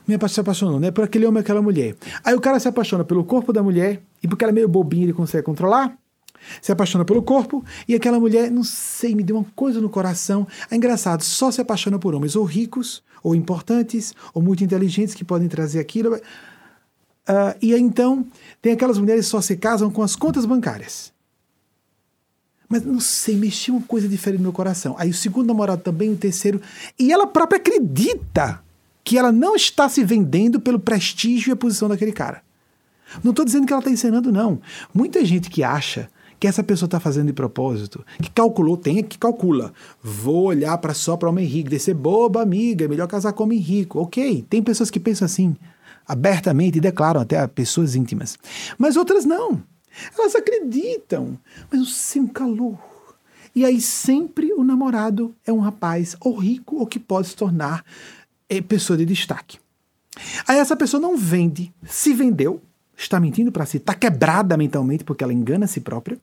Me 0.07 0.15
apaixonou, 0.15 0.79
né? 0.79 0.91
Por 0.91 1.03
aquele 1.03 1.25
homem 1.25 1.41
aquela 1.41 1.61
mulher. 1.61 1.95
Aí 2.23 2.33
o 2.33 2.41
cara 2.41 2.59
se 2.59 2.67
apaixona 2.67 3.03
pelo 3.03 3.23
corpo 3.23 3.53
da 3.53 3.61
mulher, 3.61 4.01
e 4.21 4.27
porque 4.27 4.43
ela 4.43 4.51
é 4.51 4.55
meio 4.55 4.67
bobinha, 4.67 5.03
ele 5.03 5.13
consegue 5.13 5.43
controlar. 5.43 5.95
Se 6.59 6.71
apaixona 6.71 7.05
pelo 7.05 7.21
corpo, 7.21 7.63
e 7.87 7.93
aquela 7.93 8.19
mulher, 8.19 8.49
não 8.49 8.63
sei, 8.63 9.13
me 9.13 9.21
deu 9.21 9.37
uma 9.37 9.45
coisa 9.55 9.79
no 9.79 9.89
coração. 9.89 10.47
É 10.71 10.75
engraçado, 10.75 11.21
só 11.23 11.51
se 11.51 11.61
apaixona 11.61 11.99
por 11.99 12.15
homens 12.15 12.35
ou 12.35 12.43
ricos, 12.43 13.03
ou 13.23 13.35
importantes, 13.35 14.15
ou 14.33 14.41
muito 14.41 14.63
inteligentes 14.63 15.13
que 15.13 15.23
podem 15.23 15.47
trazer 15.47 15.79
aquilo. 15.79 16.15
Uh, 16.15 17.55
e 17.61 17.73
então, 17.75 18.25
tem 18.61 18.73
aquelas 18.73 18.97
mulheres 18.97 19.25
que 19.25 19.31
só 19.31 19.41
se 19.41 19.55
casam 19.57 19.89
com 19.89 20.03
as 20.03 20.15
contas 20.15 20.45
bancárias. 20.45 21.11
Mas 22.69 22.85
não 22.85 22.99
sei, 22.99 23.35
mexeu 23.35 23.75
uma 23.75 23.85
coisa 23.85 24.07
diferente 24.07 24.39
no 24.39 24.43
meu 24.43 24.53
coração. 24.53 24.95
Aí 24.97 25.09
o 25.09 25.13
segundo 25.13 25.47
namorado 25.47 25.81
também, 25.81 26.11
o 26.11 26.15
terceiro. 26.15 26.61
E 26.97 27.11
ela 27.11 27.27
própria 27.27 27.57
acredita 27.57 28.63
que 29.03 29.17
ela 29.17 29.31
não 29.31 29.55
está 29.55 29.89
se 29.89 30.03
vendendo 30.03 30.61
pelo 30.61 30.79
prestígio 30.79 31.51
e 31.51 31.53
a 31.53 31.55
posição 31.55 31.89
daquele 31.89 32.13
cara. 32.13 32.41
Não 33.23 33.31
estou 33.31 33.43
dizendo 33.43 33.65
que 33.65 33.73
ela 33.73 33.81
está 33.81 33.91
encenando, 33.91 34.31
não. 34.31 34.61
Muita 34.93 35.25
gente 35.25 35.49
que 35.49 35.63
acha 35.63 36.09
que 36.39 36.47
essa 36.47 36.63
pessoa 36.63 36.87
está 36.87 36.99
fazendo 36.99 37.27
de 37.27 37.33
propósito, 37.33 38.05
que 38.21 38.31
calculou, 38.31 38.77
tem 38.77 39.03
que 39.03 39.17
calcula. 39.17 39.73
Vou 40.01 40.45
olhar 40.45 40.77
para 40.77 40.93
só 40.93 41.17
para 41.17 41.29
homem 41.29 41.45
rico, 41.45 41.69
descer 41.69 41.93
boba, 41.93 42.41
amiga, 42.41 42.85
é 42.85 42.87
melhor 42.87 43.07
casar 43.07 43.33
com 43.33 43.43
homem 43.43 43.59
rico. 43.59 43.99
Ok, 43.99 44.45
tem 44.49 44.63
pessoas 44.63 44.89
que 44.89 44.99
pensam 44.99 45.25
assim 45.25 45.55
abertamente 46.11 46.77
e 46.77 46.81
declaram 46.81 47.21
até 47.21 47.39
a 47.39 47.47
pessoas 47.47 47.95
íntimas. 47.95 48.37
Mas 48.77 48.97
outras 48.97 49.23
não. 49.23 49.63
Elas 50.17 50.35
acreditam, 50.35 51.37
mas 51.71 51.93
sem 51.93 52.27
calor. 52.27 52.77
E 53.55 53.65
aí 53.65 53.81
sempre 53.81 54.53
o 54.53 54.63
namorado 54.63 55.33
é 55.45 55.51
um 55.51 55.59
rapaz 55.59 56.15
ou 56.19 56.37
rico 56.37 56.77
ou 56.77 56.87
que 56.87 56.99
pode 56.99 57.29
se 57.29 57.35
tornar 57.35 57.83
é, 58.49 58.61
pessoa 58.61 58.97
de 58.97 59.05
destaque. 59.05 59.57
Aí 60.47 60.57
essa 60.57 60.75
pessoa 60.75 60.99
não 60.99 61.17
vende, 61.17 61.73
se 61.85 62.13
vendeu, 62.13 62.61
está 62.95 63.19
mentindo 63.19 63.51
para 63.51 63.65
si, 63.65 63.77
está 63.77 63.93
quebrada 63.93 64.57
mentalmente 64.57 65.03
porque 65.03 65.23
ela 65.23 65.33
engana 65.33 65.65
a 65.65 65.67
si 65.67 65.79
própria. 65.79 66.19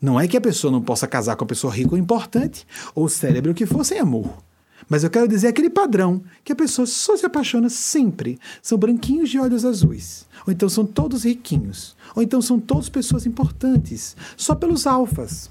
Não 0.00 0.18
é 0.18 0.26
que 0.26 0.36
a 0.36 0.40
pessoa 0.40 0.72
não 0.72 0.82
possa 0.82 1.06
casar 1.06 1.36
com 1.36 1.44
uma 1.44 1.48
pessoa 1.48 1.72
rica 1.72 1.92
ou 1.92 1.98
importante, 1.98 2.66
ou 2.94 3.08
célebre 3.08 3.50
o 3.50 3.54
que 3.54 3.66
for, 3.66 3.84
sem 3.84 3.98
amor. 3.98 4.42
Mas 4.88 5.04
eu 5.04 5.10
quero 5.10 5.28
dizer 5.28 5.48
aquele 5.48 5.70
padrão 5.70 6.22
que 6.44 6.52
a 6.52 6.56
pessoa 6.56 6.86
só 6.86 7.16
se 7.16 7.24
apaixona 7.24 7.68
sempre. 7.68 8.38
São 8.60 8.78
branquinhos 8.78 9.30
de 9.30 9.38
olhos 9.38 9.64
azuis. 9.64 10.26
Ou 10.46 10.52
então 10.52 10.68
são 10.68 10.84
todos 10.84 11.24
riquinhos. 11.24 11.96
Ou 12.14 12.22
então 12.22 12.42
são 12.42 12.58
todos 12.58 12.88
pessoas 12.88 13.26
importantes. 13.26 14.16
Só 14.36 14.54
pelos 14.54 14.86
alfas. 14.86 15.50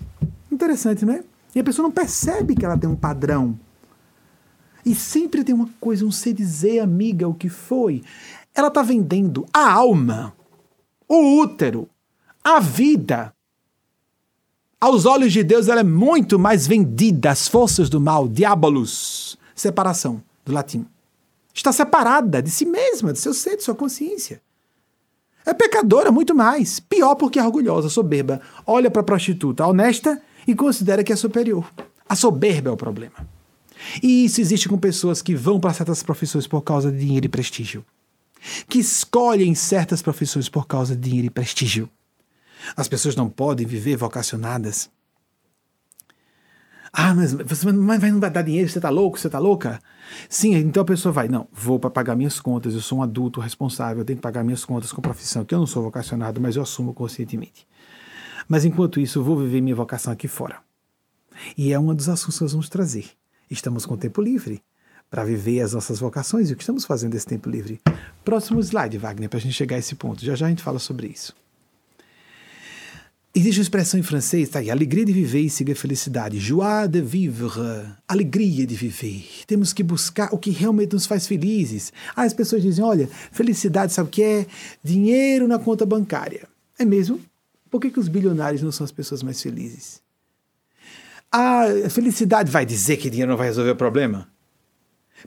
Interessante, 0.51 1.05
não 1.05 1.13
é? 1.13 1.23
E 1.55 1.59
a 1.59 1.63
pessoa 1.63 1.83
não 1.83 1.91
percebe 1.91 2.55
que 2.55 2.65
ela 2.65 2.77
tem 2.77 2.89
um 2.89 2.95
padrão. 2.95 3.57
E 4.85 4.95
sempre 4.95 5.43
tem 5.43 5.53
uma 5.53 5.69
coisa, 5.79 6.05
um 6.05 6.11
se 6.11 6.33
dizer, 6.33 6.79
amiga, 6.79 7.27
o 7.27 7.33
que 7.33 7.49
foi. 7.49 8.03
Ela 8.53 8.67
está 8.67 8.81
vendendo 8.81 9.45
a 9.53 9.71
alma, 9.71 10.33
o 11.07 11.39
útero, 11.41 11.87
a 12.43 12.59
vida. 12.59 13.33
Aos 14.83 15.05
olhos 15.05 15.31
de 15.31 15.43
Deus, 15.43 15.67
ela 15.67 15.81
é 15.81 15.83
muito 15.83 16.39
mais 16.39 16.65
vendida 16.65 17.29
às 17.29 17.47
forças 17.47 17.87
do 17.87 18.01
mal, 18.01 18.27
diabolos, 18.27 19.37
separação, 19.53 20.23
do 20.43 20.51
latim. 20.51 20.87
Está 21.53 21.71
separada 21.71 22.41
de 22.41 22.49
si 22.49 22.65
mesma, 22.65 23.13
de 23.13 23.19
seu 23.19 23.31
ser, 23.31 23.57
de 23.57 23.63
sua 23.63 23.75
consciência. 23.75 24.41
É 25.45 25.53
pecadora 25.53 26.11
muito 26.11 26.33
mais. 26.33 26.79
Pior 26.79 27.13
porque 27.13 27.37
é 27.37 27.43
orgulhosa, 27.43 27.89
soberba. 27.89 28.41
Olha 28.65 28.89
para 28.89 29.01
a 29.01 29.05
prostituta 29.05 29.67
honesta 29.67 30.19
e 30.47 30.55
considera 30.55 31.03
que 31.03 31.13
é 31.13 31.15
superior. 31.15 31.71
A 32.09 32.15
soberba 32.15 32.71
é 32.71 32.73
o 32.73 32.77
problema. 32.77 33.27
E 34.01 34.25
isso 34.25 34.41
existe 34.41 34.67
com 34.67 34.79
pessoas 34.79 35.21
que 35.21 35.35
vão 35.35 35.59
para 35.59 35.75
certas 35.75 36.01
profissões 36.01 36.47
por 36.47 36.63
causa 36.63 36.91
de 36.91 36.97
dinheiro 36.97 37.27
e 37.27 37.29
prestígio. 37.29 37.85
Que 38.67 38.79
escolhem 38.79 39.53
certas 39.53 40.01
profissões 40.01 40.49
por 40.49 40.65
causa 40.65 40.95
de 40.95 41.07
dinheiro 41.07 41.27
e 41.27 41.29
prestígio. 41.29 41.87
As 42.75 42.87
pessoas 42.87 43.15
não 43.15 43.29
podem 43.29 43.65
viver 43.65 43.95
vocacionadas. 43.95 44.89
Ah, 46.93 47.13
mas 47.13 47.31
você 47.31 47.71
não 47.71 48.19
vai 48.19 48.29
dar 48.29 48.41
dinheiro, 48.41 48.69
você 48.69 48.77
está 48.77 48.89
louco, 48.89 49.17
você 49.17 49.27
está 49.27 49.39
louca? 49.39 49.81
Sim, 50.27 50.55
então 50.55 50.83
a 50.83 50.85
pessoa 50.85 51.11
vai, 51.11 51.29
não, 51.29 51.47
vou 51.53 51.79
para 51.79 51.89
pagar 51.89 52.17
minhas 52.17 52.37
contas, 52.39 52.73
eu 52.73 52.81
sou 52.81 52.99
um 52.99 53.03
adulto 53.03 53.39
responsável, 53.39 53.99
eu 53.99 54.05
tenho 54.05 54.17
que 54.17 54.21
pagar 54.23 54.43
minhas 54.43 54.65
contas 54.65 54.91
com 54.91 55.01
profissão, 55.01 55.45
que 55.45 55.55
eu 55.55 55.59
não 55.59 55.65
sou 55.65 55.81
vocacionado, 55.81 56.41
mas 56.41 56.57
eu 56.57 56.63
assumo 56.63 56.93
conscientemente. 56.93 57.65
Mas 58.47 58.65
enquanto 58.65 58.99
isso, 58.99 59.19
eu 59.19 59.23
vou 59.23 59.37
viver 59.37 59.61
minha 59.61 59.75
vocação 59.75 60.11
aqui 60.11 60.27
fora. 60.27 60.59
E 61.57 61.71
é 61.71 61.79
uma 61.79 61.95
dos 61.95 62.09
assuntos 62.09 62.37
que 62.37 62.43
nós 62.43 62.51
vamos 62.51 62.67
trazer. 62.67 63.05
Estamos 63.49 63.85
com 63.85 63.95
tempo 63.95 64.21
livre 64.21 64.61
para 65.09 65.23
viver 65.23 65.61
as 65.61 65.73
nossas 65.73 65.99
vocações 65.99 66.49
e 66.49 66.53
o 66.53 66.55
que 66.55 66.63
estamos 66.63 66.85
fazendo 66.85 67.15
esse 67.15 67.25
tempo 67.25 67.49
livre. 67.49 67.81
Próximo 68.23 68.59
slide, 68.59 68.97
Wagner, 68.97 69.29
para 69.29 69.39
a 69.39 69.41
gente 69.41 69.53
chegar 69.53 69.77
a 69.77 69.79
esse 69.79 69.95
ponto. 69.95 70.23
Já 70.23 70.35
já 70.35 70.45
a 70.45 70.49
gente 70.49 70.63
fala 70.63 70.79
sobre 70.79 71.07
isso. 71.07 71.33
Existe 73.33 73.59
uma 73.59 73.63
expressão 73.63 73.97
em 73.97 74.03
francês, 74.03 74.49
tá 74.49 74.59
aí, 74.59 74.69
alegria 74.69 75.05
de 75.05 75.13
viver 75.13 75.39
e 75.39 75.49
siga 75.49 75.71
a 75.71 75.75
felicidade. 75.75 76.37
Joie 76.37 76.85
de 76.89 77.01
vivre, 77.01 77.49
alegria 78.05 78.67
de 78.67 78.75
viver. 78.75 79.25
Temos 79.47 79.71
que 79.71 79.81
buscar 79.81 80.33
o 80.33 80.37
que 80.37 80.49
realmente 80.49 80.91
nos 80.91 81.05
faz 81.05 81.25
felizes. 81.25 81.93
Ah, 82.13 82.23
as 82.23 82.33
pessoas 82.33 82.61
dizem, 82.61 82.83
olha, 82.83 83.07
felicidade 83.31 83.93
sabe 83.93 84.09
o 84.09 84.11
que 84.11 84.21
é? 84.21 84.45
Dinheiro 84.83 85.47
na 85.47 85.57
conta 85.57 85.85
bancária. 85.85 86.45
É 86.77 86.83
mesmo? 86.83 87.21
Por 87.69 87.79
que, 87.79 87.89
que 87.89 88.01
os 88.01 88.09
bilionários 88.09 88.61
não 88.61 88.71
são 88.71 88.83
as 88.83 88.91
pessoas 88.91 89.23
mais 89.23 89.41
felizes? 89.41 90.01
Ah, 91.31 91.67
felicidade 91.89 92.51
vai 92.51 92.65
dizer 92.65 92.97
que 92.97 93.09
dinheiro 93.09 93.31
não 93.31 93.37
vai 93.37 93.47
resolver 93.47 93.71
o 93.71 93.75
problema? 93.77 94.27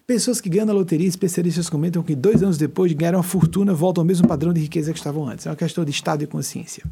Pessoas 0.07 0.43
que 0.43 0.51
ganham 0.51 0.67
na 0.67 0.75
loteria, 0.75 1.09
especialistas 1.09 1.71
comentam 1.71 2.03
que 2.03 2.15
dois 2.15 2.43
anos 2.43 2.59
depois 2.59 2.91
de 2.91 2.97
ganhar 2.97 3.15
uma 3.15 3.23
fortuna 3.23 3.73
voltam 3.73 4.03
ao 4.03 4.07
mesmo 4.07 4.29
padrão 4.29 4.53
de 4.53 4.61
riqueza 4.61 4.93
que 4.93 4.99
estavam 4.99 5.27
antes. 5.27 5.47
É 5.47 5.51
uma 5.51 5.57
questão 5.57 5.87
de 5.87 5.91
estado 5.91 6.23
e 6.23 6.27
consciência. 6.27 6.85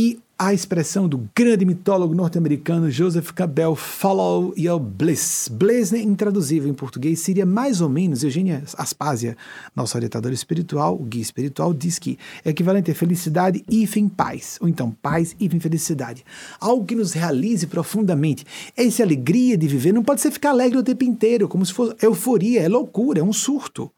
E 0.00 0.20
a 0.38 0.54
expressão 0.54 1.08
do 1.08 1.28
grande 1.34 1.64
mitólogo 1.64 2.14
norte-americano 2.14 2.88
Joseph 2.88 3.32
Campbell, 3.32 3.74
follow 3.74 4.54
your 4.56 4.78
bliss. 4.78 5.48
Bliss, 5.50 5.90
né, 5.90 5.98
intraduzível 5.98 6.70
em 6.70 6.72
português, 6.72 7.18
seria 7.18 7.44
mais 7.44 7.80
ou 7.80 7.88
menos, 7.88 8.22
Eugênia 8.22 8.62
Aspásia, 8.76 9.36
nossa 9.74 9.98
orientadora 9.98 10.32
espiritual, 10.32 10.94
o 10.94 11.02
guia 11.02 11.20
espiritual, 11.20 11.74
diz 11.74 11.98
que 11.98 12.16
é 12.44 12.50
equivalente 12.50 12.92
a 12.92 12.94
felicidade 12.94 13.64
e 13.68 13.88
em 13.96 14.08
paz, 14.08 14.56
ou 14.60 14.68
então 14.68 14.92
paz 15.02 15.34
e 15.40 15.46
em 15.46 15.58
felicidade. 15.58 16.24
Algo 16.60 16.86
que 16.86 16.94
nos 16.94 17.12
realize 17.12 17.66
profundamente. 17.66 18.46
Essa 18.76 19.02
alegria 19.02 19.58
de 19.58 19.66
viver 19.66 19.90
não 19.90 20.04
pode 20.04 20.20
ser 20.20 20.30
ficar 20.30 20.50
alegre 20.50 20.78
o 20.78 20.84
tempo 20.84 21.02
inteiro, 21.02 21.48
como 21.48 21.66
se 21.66 21.72
fosse 21.72 21.96
euforia, 22.00 22.60
é 22.60 22.68
loucura, 22.68 23.18
é 23.18 23.24
um 23.24 23.32
surto. 23.32 23.90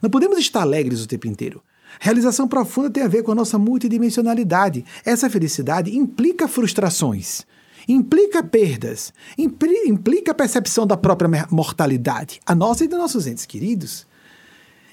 Não 0.00 0.08
podemos 0.08 0.38
estar 0.38 0.60
alegres 0.60 1.02
o 1.02 1.08
tempo 1.08 1.26
inteiro. 1.26 1.60
Realização 2.00 2.46
profunda 2.46 2.90
tem 2.90 3.02
a 3.02 3.08
ver 3.08 3.22
com 3.22 3.32
a 3.32 3.34
nossa 3.34 3.58
multidimensionalidade. 3.58 4.84
Essa 5.04 5.30
felicidade 5.30 5.96
implica 5.96 6.48
frustrações, 6.48 7.42
implica 7.88 8.42
perdas, 8.42 9.12
implica 9.38 10.32
a 10.32 10.34
percepção 10.34 10.86
da 10.86 10.96
própria 10.96 11.46
mortalidade, 11.50 12.40
a 12.46 12.54
nossa 12.54 12.84
e 12.84 12.88
dos 12.88 12.98
nossos 12.98 13.26
entes 13.26 13.46
queridos. 13.46 14.06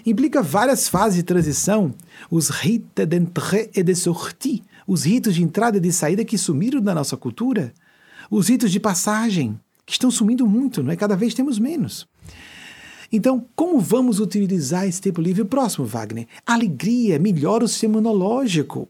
Implica 0.05 0.41
várias 0.41 0.89
fases 0.89 1.15
de 1.15 1.23
transição, 1.23 1.93
os 2.29 2.49
rites 2.49 3.07
d'entrée 3.07 3.69
et 3.73 3.83
de 3.83 3.95
sortie, 3.95 4.61
os 4.85 5.03
ritos 5.03 5.35
de 5.35 5.43
entrada 5.43 5.77
e 5.77 5.79
de 5.79 5.93
saída 5.93 6.25
que 6.25 6.37
sumiram 6.37 6.81
da 6.81 6.93
nossa 6.93 7.15
cultura, 7.15 7.73
os 8.29 8.49
ritos 8.49 8.71
de 8.71 8.81
passagem, 8.81 9.57
que 9.85 9.93
estão 9.93 10.11
sumindo 10.11 10.45
muito, 10.45 10.83
não 10.83 10.91
é? 10.91 10.95
Cada 10.95 11.15
vez 11.15 11.33
temos 11.33 11.57
menos. 11.57 12.07
Então, 13.15 13.45
como 13.55 13.79
vamos 13.79 14.19
utilizar 14.19 14.87
esse 14.87 14.99
tempo 14.99 15.21
livre? 15.21 15.45
Próximo, 15.45 15.85
Wagner. 15.85 16.25
Alegria 16.47 17.19
melhora 17.19 17.63
o 17.63 17.67
sistema 17.67 17.93
imunológico. 17.93 18.89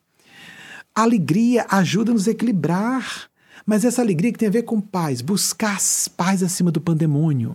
Alegria 0.96 1.66
ajuda-nos 1.70 2.26
a 2.30 2.32
equilibrar. 2.32 3.30
Mas 3.66 3.84
essa 3.84 4.02
alegria 4.02 4.32
que 4.32 4.40
tem 4.40 4.48
a 4.48 4.52
ver 4.52 4.64
com 4.64 4.80
paz, 4.80 5.22
buscar 5.22 5.78
paz 6.16 6.42
acima 6.42 6.72
do 6.72 6.80
pandemônio. 6.80 7.54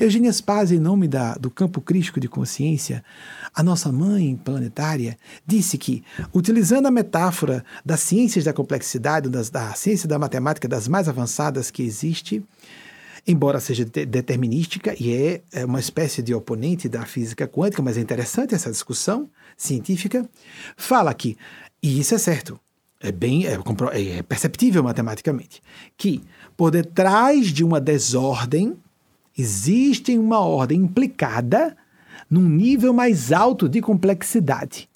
Eugênia 0.00 0.32
Spaz, 0.32 0.72
em 0.72 0.78
nome 0.78 1.06
da, 1.06 1.34
do 1.34 1.50
campo 1.50 1.80
crítico 1.80 2.18
de 2.18 2.28
consciência, 2.28 3.04
a 3.54 3.62
nossa 3.62 3.92
mãe 3.92 4.34
planetária, 4.42 5.16
disse 5.46 5.76
que, 5.76 6.02
utilizando 6.34 6.86
a 6.86 6.90
metáfora 6.90 7.62
das 7.84 8.00
ciências 8.00 8.44
da 8.46 8.52
complexidade, 8.52 9.28
das, 9.28 9.50
da 9.50 9.74
ciência 9.74 10.08
da 10.08 10.18
matemática 10.18 10.66
das 10.66 10.88
mais 10.88 11.06
avançadas 11.06 11.70
que 11.70 11.82
existe, 11.82 12.42
embora 13.28 13.60
seja 13.60 13.84
de 13.84 14.06
determinística 14.06 14.94
e 14.98 15.14
é, 15.14 15.42
é 15.52 15.64
uma 15.66 15.78
espécie 15.78 16.22
de 16.22 16.34
oponente 16.34 16.88
da 16.88 17.04
física 17.04 17.46
quântica, 17.46 17.82
mas 17.82 17.98
é 17.98 18.00
interessante 18.00 18.54
essa 18.54 18.70
discussão 18.70 19.28
científica, 19.54 20.26
fala 20.76 21.12
que, 21.12 21.36
e 21.82 22.00
isso 22.00 22.14
é 22.14 22.18
certo, 22.18 22.58
é 23.00 23.12
bem 23.12 23.46
é, 23.46 23.58
é 24.18 24.22
perceptível 24.22 24.82
matematicamente, 24.82 25.62
que 25.96 26.22
por 26.56 26.70
detrás 26.70 27.48
de 27.48 27.62
uma 27.62 27.78
desordem 27.78 28.74
existe 29.36 30.16
uma 30.18 30.40
ordem 30.40 30.80
implicada 30.80 31.76
num 32.30 32.48
nível 32.48 32.94
mais 32.94 33.30
alto 33.30 33.68
de 33.68 33.82
complexidade. 33.82 34.88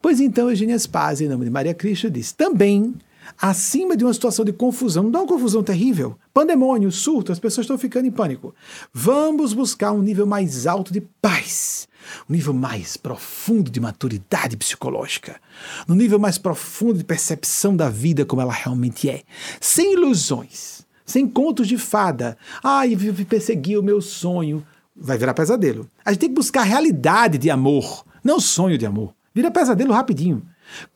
Pois 0.00 0.20
então, 0.20 0.48
Eugênia 0.48 0.78
Spaz, 0.78 1.20
em 1.20 1.28
nome 1.28 1.44
de 1.44 1.50
Maria 1.50 1.74
Cristo, 1.74 2.10
diz: 2.10 2.32
também 2.32 2.94
acima 3.40 3.96
de 3.96 4.04
uma 4.04 4.14
situação 4.14 4.44
de 4.44 4.52
confusão, 4.52 5.04
não 5.04 5.10
dá 5.10 5.20
uma 5.20 5.26
confusão 5.26 5.62
terrível, 5.62 6.16
pandemônio, 6.32 6.90
surto, 6.92 7.32
as 7.32 7.38
pessoas 7.38 7.64
estão 7.64 7.78
ficando 7.78 8.06
em 8.06 8.10
pânico. 8.10 8.54
Vamos 8.92 9.52
buscar 9.52 9.92
um 9.92 10.02
nível 10.02 10.26
mais 10.26 10.66
alto 10.66 10.92
de 10.92 11.00
paz, 11.00 11.88
um 12.28 12.32
nível 12.32 12.54
mais 12.54 12.96
profundo 12.96 13.70
de 13.70 13.80
maturidade 13.80 14.56
psicológica, 14.56 15.40
um 15.88 15.94
nível 15.94 16.18
mais 16.18 16.38
profundo 16.38 16.98
de 16.98 17.04
percepção 17.04 17.76
da 17.76 17.88
vida 17.88 18.24
como 18.24 18.42
ela 18.42 18.52
realmente 18.52 19.08
é, 19.08 19.22
sem 19.60 19.94
ilusões, 19.94 20.86
sem 21.04 21.26
contos 21.26 21.66
de 21.66 21.78
fada. 21.78 22.36
Ai, 22.62 22.94
ah, 22.94 23.24
persegui 23.28 23.76
o 23.76 23.82
meu 23.82 24.00
sonho. 24.00 24.64
Vai 25.00 25.16
virar 25.16 25.32
pesadelo. 25.32 25.88
A 26.04 26.10
gente 26.10 26.20
tem 26.20 26.28
que 26.28 26.34
buscar 26.34 26.62
a 26.62 26.64
realidade 26.64 27.38
de 27.38 27.48
amor, 27.50 28.04
não 28.22 28.40
sonho 28.40 28.76
de 28.76 28.84
amor. 28.84 29.14
Vira 29.32 29.50
pesadelo 29.50 29.92
rapidinho. 29.92 30.42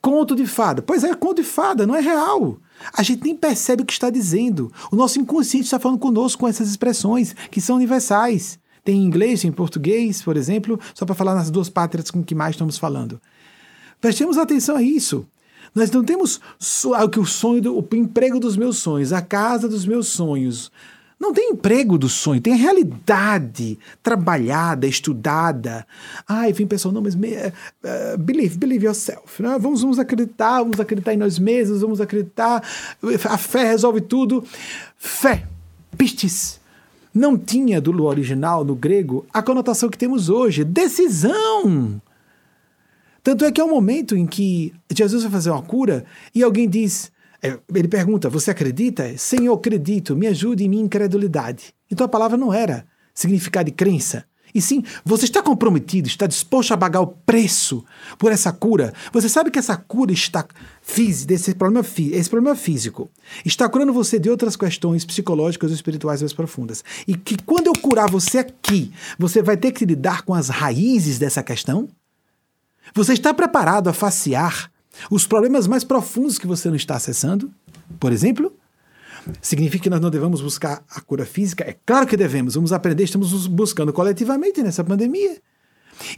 Conto 0.01 0.35
de 0.35 0.47
fada. 0.47 0.83
Pois 0.83 1.05
é, 1.05 1.15
conto 1.15 1.43
de 1.43 1.49
fada, 1.49 1.87
não 1.87 1.95
é 1.95 2.01
real. 2.01 2.59
A 2.93 3.03
gente 3.03 3.25
nem 3.25 3.37
percebe 3.37 3.83
o 3.83 3.87
que 3.87 3.93
está 3.93 4.11
dizendo. 4.11 4.73
O 4.91 4.97
nosso 4.97 5.21
inconsciente 5.21 5.65
está 5.65 5.79
falando 5.79 5.99
conosco 5.99 6.41
com 6.41 6.49
essas 6.49 6.69
expressões 6.69 7.35
que 7.51 7.61
são 7.61 7.77
universais. 7.77 8.59
Tem 8.85 8.97
em 8.97 9.05
inglês, 9.05 9.43
tem 9.43 9.51
em 9.51 9.53
português, 9.53 10.23
por 10.23 10.37
exemplo, 10.37 10.79
só 10.95 11.07
para 11.07 11.15
falar 11.15 11.35
nas 11.35 11.51
duas 11.51 11.69
pátrias 11.69 12.11
com 12.11 12.23
que 12.23 12.35
mais 12.35 12.55
estamos 12.55 12.79
falando. 12.79 13.21
Prestemos 14.01 14.37
atenção 14.37 14.77
a 14.77 14.83
isso. 14.83 15.25
Nós 15.75 15.91
não 15.91 16.05
temos 16.05 16.41
o 17.19 17.25
sonho, 17.25 17.63
do, 17.63 17.79
o 17.79 17.89
emprego 17.97 18.39
dos 18.39 18.57
meus 18.57 18.79
sonhos, 18.79 19.13
a 19.13 19.23
casa 19.23 19.69
dos 19.69 19.87
meus 19.87 20.09
sonhos, 20.09 20.71
não 21.23 21.33
tem 21.33 21.51
emprego 21.51 21.97
do 21.97 22.09
sonho, 22.09 22.41
tem 22.41 22.53
a 22.53 22.57
realidade 22.57 23.79
trabalhada, 24.03 24.89
estudada. 24.89 25.87
Ai, 26.27 26.53
vem 26.53 26.67
pessoal, 26.67 26.93
não, 26.93 27.01
mas 27.01 27.15
me, 27.15 27.29
uh, 27.29 28.19
believe, 28.19 28.59
believe 28.59 28.87
yourself. 28.87 29.41
Né? 29.41 29.57
Vamos, 29.61 29.83
vamos 29.83 30.01
acreditar, 30.01 30.59
vamos 30.59 30.81
acreditar 30.81 31.15
em 31.15 31.17
nós 31.17 31.39
mesmos, 31.39 31.81
vamos 31.81 32.01
acreditar. 32.01 32.61
A 33.31 33.39
fé 33.39 33.63
resolve 33.63 34.01
tudo. 34.01 34.45
Fé, 34.99 35.47
pistis, 35.97 36.61
não 37.15 37.39
tinha 37.39 37.81
do 37.81 38.03
original, 38.03 38.65
no 38.65 38.75
grego, 38.75 39.25
a 39.33 39.41
conotação 39.41 39.89
que 39.89 39.97
temos 39.97 40.29
hoje, 40.29 40.65
decisão. 40.65 42.03
Tanto 43.23 43.45
é 43.45 43.53
que 43.53 43.61
é 43.61 43.65
um 43.65 43.71
momento 43.71 44.17
em 44.17 44.27
que 44.27 44.75
Jesus 44.93 45.23
vai 45.23 45.31
fazer 45.31 45.51
uma 45.51 45.63
cura 45.63 46.05
e 46.35 46.43
alguém 46.43 46.69
diz: 46.69 47.13
ele 47.75 47.89
pergunta: 47.89 48.29
Você 48.29 48.51
acredita? 48.51 49.17
Senhor, 49.19 49.55
acredito, 49.55 50.17
me 50.17 50.27
ajude 50.27 50.65
em 50.65 50.69
minha 50.69 50.85
incredulidade. 50.85 51.75
Então 51.91 52.05
a 52.05 52.09
palavra 52.09 52.37
não 52.37 52.53
era 52.53 52.87
significar 53.15 53.65
de 53.65 53.73
crença, 53.73 54.25
e 54.55 54.61
sim, 54.61 54.83
você 55.05 55.25
está 55.25 55.43
comprometido, 55.43 56.09
está 56.09 56.27
disposto 56.27 56.73
a 56.73 56.77
pagar 56.77 57.01
o 57.01 57.07
preço 57.07 57.85
por 58.19 58.31
essa 58.31 58.53
cura. 58.53 58.93
Você 59.13 59.29
sabe 59.29 59.51
que 59.51 59.59
essa 59.59 59.77
cura 59.77 60.13
está 60.13 60.47
física, 60.83 61.29
desse 61.29 61.55
problema, 61.55 61.87
esse 62.13 62.29
problema 62.29 62.55
físico, 62.55 63.11
está 63.45 63.69
curando 63.69 63.93
você 63.93 64.19
de 64.19 64.29
outras 64.29 64.55
questões 64.55 65.05
psicológicas 65.05 65.71
ou 65.71 65.75
espirituais 65.75 66.21
mais 66.21 66.33
profundas. 66.33 66.85
E 67.07 67.17
que 67.17 67.43
quando 67.43 67.69
eu 67.69 67.73
curar 67.73 68.11
você 68.11 68.39
aqui, 68.39 68.93
você 69.19 69.41
vai 69.41 69.57
ter 69.57 69.73
que 69.73 69.87
lidar 69.87 70.23
com 70.23 70.35
as 70.35 70.49
raízes 70.49 71.19
dessa 71.19 71.43
questão? 71.43 71.89
Você 72.95 73.15
está 73.15 73.33
preparado 73.33 73.89
a 73.89 73.93
facear 73.93 74.71
os 75.11 75.27
problemas 75.27 75.67
mais 75.67 75.85
profundos 75.85 76.39
que 76.39 76.47
você 76.47 76.69
não 76.69 76.77
está 76.77 76.97
acessando? 76.97 77.53
Por 77.99 78.13
exemplo, 78.13 78.53
Significa 79.41 79.85
que 79.85 79.91
nós 79.91 80.01
não 80.01 80.11
devemos 80.11 80.41
buscar 80.41 80.85
a 80.91 81.01
cura 81.01 81.25
física? 81.25 81.65
É 81.65 81.77
claro 81.87 82.07
que 82.07 82.17
devemos, 82.17 82.55
vamos 82.55 82.73
aprender, 82.73 83.05
estamos 83.05 83.47
buscando 83.47 83.93
coletivamente 83.93 84.63
nessa 84.63 84.83
pandemia. 84.83 85.41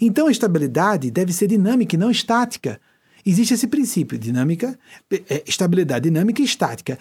Então 0.00 0.26
a 0.26 0.30
estabilidade 0.30 1.10
deve 1.10 1.32
ser 1.32 1.46
dinâmica 1.46 1.94
e 1.94 1.98
não 1.98 2.10
estática. 2.10 2.80
Existe 3.24 3.54
esse 3.54 3.66
princípio, 3.66 4.18
dinâmica, 4.18 4.78
é, 5.10 5.42
estabilidade 5.46 6.04
dinâmica 6.08 6.42
e 6.42 6.44
estática. 6.44 6.98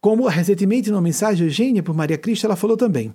Como 0.00 0.26
recentemente 0.26 0.90
numa 0.90 1.02
mensagem 1.02 1.46
Eugênia 1.46 1.82
por 1.82 1.94
Maria 1.94 2.16
Cristo, 2.16 2.46
ela 2.46 2.56
falou 2.56 2.76
também. 2.76 3.14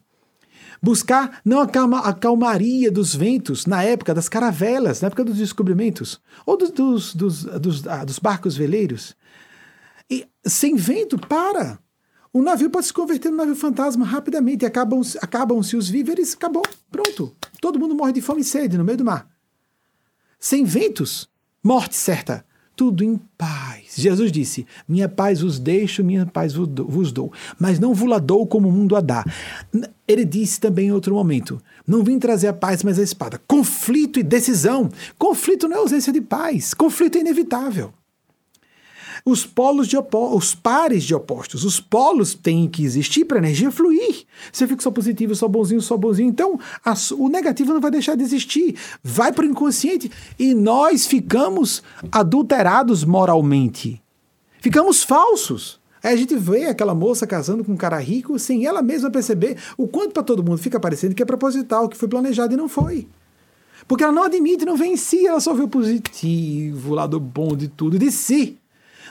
Buscar 0.85 1.41
não 1.43 1.61
a, 1.61 1.67
calma, 1.67 1.97
a 2.01 2.13
calmaria 2.13 2.91
dos 2.91 3.15
ventos 3.15 3.65
na 3.65 3.83
época 3.83 4.13
das 4.13 4.29
caravelas, 4.29 5.01
na 5.01 5.07
época 5.07 5.25
dos 5.25 5.37
descobrimentos, 5.37 6.21
ou 6.45 6.55
dos, 6.55 6.69
dos, 6.69 7.15
dos, 7.15 7.43
dos, 7.43 7.87
ah, 7.87 8.05
dos 8.05 8.19
barcos 8.19 8.55
veleiros. 8.55 9.15
E 10.07 10.27
sem 10.45 10.75
vento, 10.75 11.17
para. 11.17 11.79
O 12.31 12.39
navio 12.39 12.69
pode 12.69 12.85
se 12.85 12.93
converter 12.93 13.31
num 13.31 13.37
navio 13.37 13.55
fantasma 13.55 14.05
rapidamente, 14.05 14.63
acabam-se 14.63 15.17
acabam 15.19 15.57
os 15.57 15.89
víveres, 15.89 16.35
acabou, 16.35 16.61
pronto. 16.91 17.35
Todo 17.59 17.79
mundo 17.79 17.95
morre 17.95 18.13
de 18.13 18.21
fome 18.21 18.41
e 18.41 18.43
sede 18.43 18.77
no 18.77 18.83
meio 18.83 18.99
do 18.99 19.05
mar. 19.05 19.27
Sem 20.39 20.65
ventos, 20.65 21.27
morte 21.63 21.95
certa, 21.95 22.45
tudo 22.75 23.03
em 23.03 23.19
paz. 23.37 23.93
Jesus 23.95 24.31
disse: 24.31 24.65
Minha 24.87 25.07
paz 25.07 25.41
vos 25.41 25.59
deixo, 25.59 26.03
minha 26.03 26.25
paz 26.25 26.53
vos 26.53 27.11
dou, 27.11 27.31
mas 27.59 27.79
não 27.79 27.93
vos 27.93 28.21
dou 28.21 28.45
como 28.45 28.67
o 28.67 28.71
mundo 28.71 28.95
a 28.95 29.01
dá. 29.01 29.25
Ele 30.07 30.25
disse 30.25 30.59
também 30.59 30.87
em 30.87 30.91
outro 30.91 31.15
momento: 31.15 31.61
Não 31.87 32.03
vim 32.03 32.19
trazer 32.19 32.47
a 32.47 32.53
paz, 32.53 32.83
mas 32.83 32.99
a 32.99 33.03
espada. 33.03 33.41
Conflito 33.47 34.19
e 34.19 34.23
decisão. 34.23 34.89
Conflito 35.17 35.67
não 35.67 35.77
é 35.77 35.79
ausência 35.79 36.11
de 36.11 36.21
paz, 36.21 36.73
conflito 36.73 37.17
é 37.17 37.21
inevitável 37.21 37.93
os 39.25 39.43
polos 39.43 39.87
de 39.87 39.97
os 39.97 40.53
pares 40.53 41.03
de 41.03 41.15
opostos. 41.15 41.65
Os 41.65 41.79
polos 41.79 42.35
têm 42.35 42.69
que 42.69 42.85
existir 42.85 43.25
para 43.25 43.37
a 43.37 43.39
energia 43.39 43.71
fluir. 43.71 44.23
Você 44.53 44.67
fica 44.67 44.83
só 44.83 44.91
positivo, 44.91 45.33
só 45.33 45.47
bonzinho, 45.47 45.81
só 45.81 45.97
bonzinho. 45.97 46.29
Então, 46.29 46.59
a, 46.83 46.93
o 47.17 47.27
negativo 47.27 47.73
não 47.73 47.81
vai 47.81 47.89
deixar 47.89 48.15
de 48.15 48.23
existir. 48.23 48.75
Vai 49.03 49.33
para 49.33 49.43
o 49.43 49.49
inconsciente. 49.49 50.11
E 50.37 50.53
nós 50.53 51.07
ficamos 51.07 51.81
adulterados 52.11 53.03
moralmente. 53.03 53.99
Ficamos 54.61 55.01
falsos. 55.01 55.79
Aí 56.03 56.13
a 56.13 56.15
gente 56.15 56.35
vê 56.35 56.65
aquela 56.65 56.93
moça 56.93 57.25
casando 57.25 57.63
com 57.63 57.71
um 57.71 57.77
cara 57.77 57.97
rico 57.97 58.37
sem 58.37 58.67
ela 58.67 58.83
mesma 58.83 59.09
perceber 59.09 59.57
o 59.75 59.87
quanto 59.87 60.13
para 60.13 60.21
todo 60.21 60.43
mundo 60.43 60.59
fica 60.59 60.79
parecendo 60.79 61.15
que 61.15 61.23
é 61.23 61.25
proposital, 61.25 61.89
que 61.89 61.97
foi 61.97 62.07
planejado 62.07 62.53
e 62.53 62.57
não 62.57 62.69
foi. 62.69 63.07
Porque 63.87 64.03
ela 64.03 64.13
não 64.13 64.23
admite, 64.23 64.65
não 64.65 64.77
vê 64.77 64.85
em 64.85 64.97
si, 64.97 65.25
ela 65.25 65.39
só 65.39 65.51
vê 65.55 65.63
o 65.63 65.67
positivo, 65.67 66.91
o 66.91 66.93
lado 66.93 67.19
bom 67.19 67.55
de 67.55 67.67
tudo, 67.67 67.97
de 67.97 68.11
si. 68.11 68.59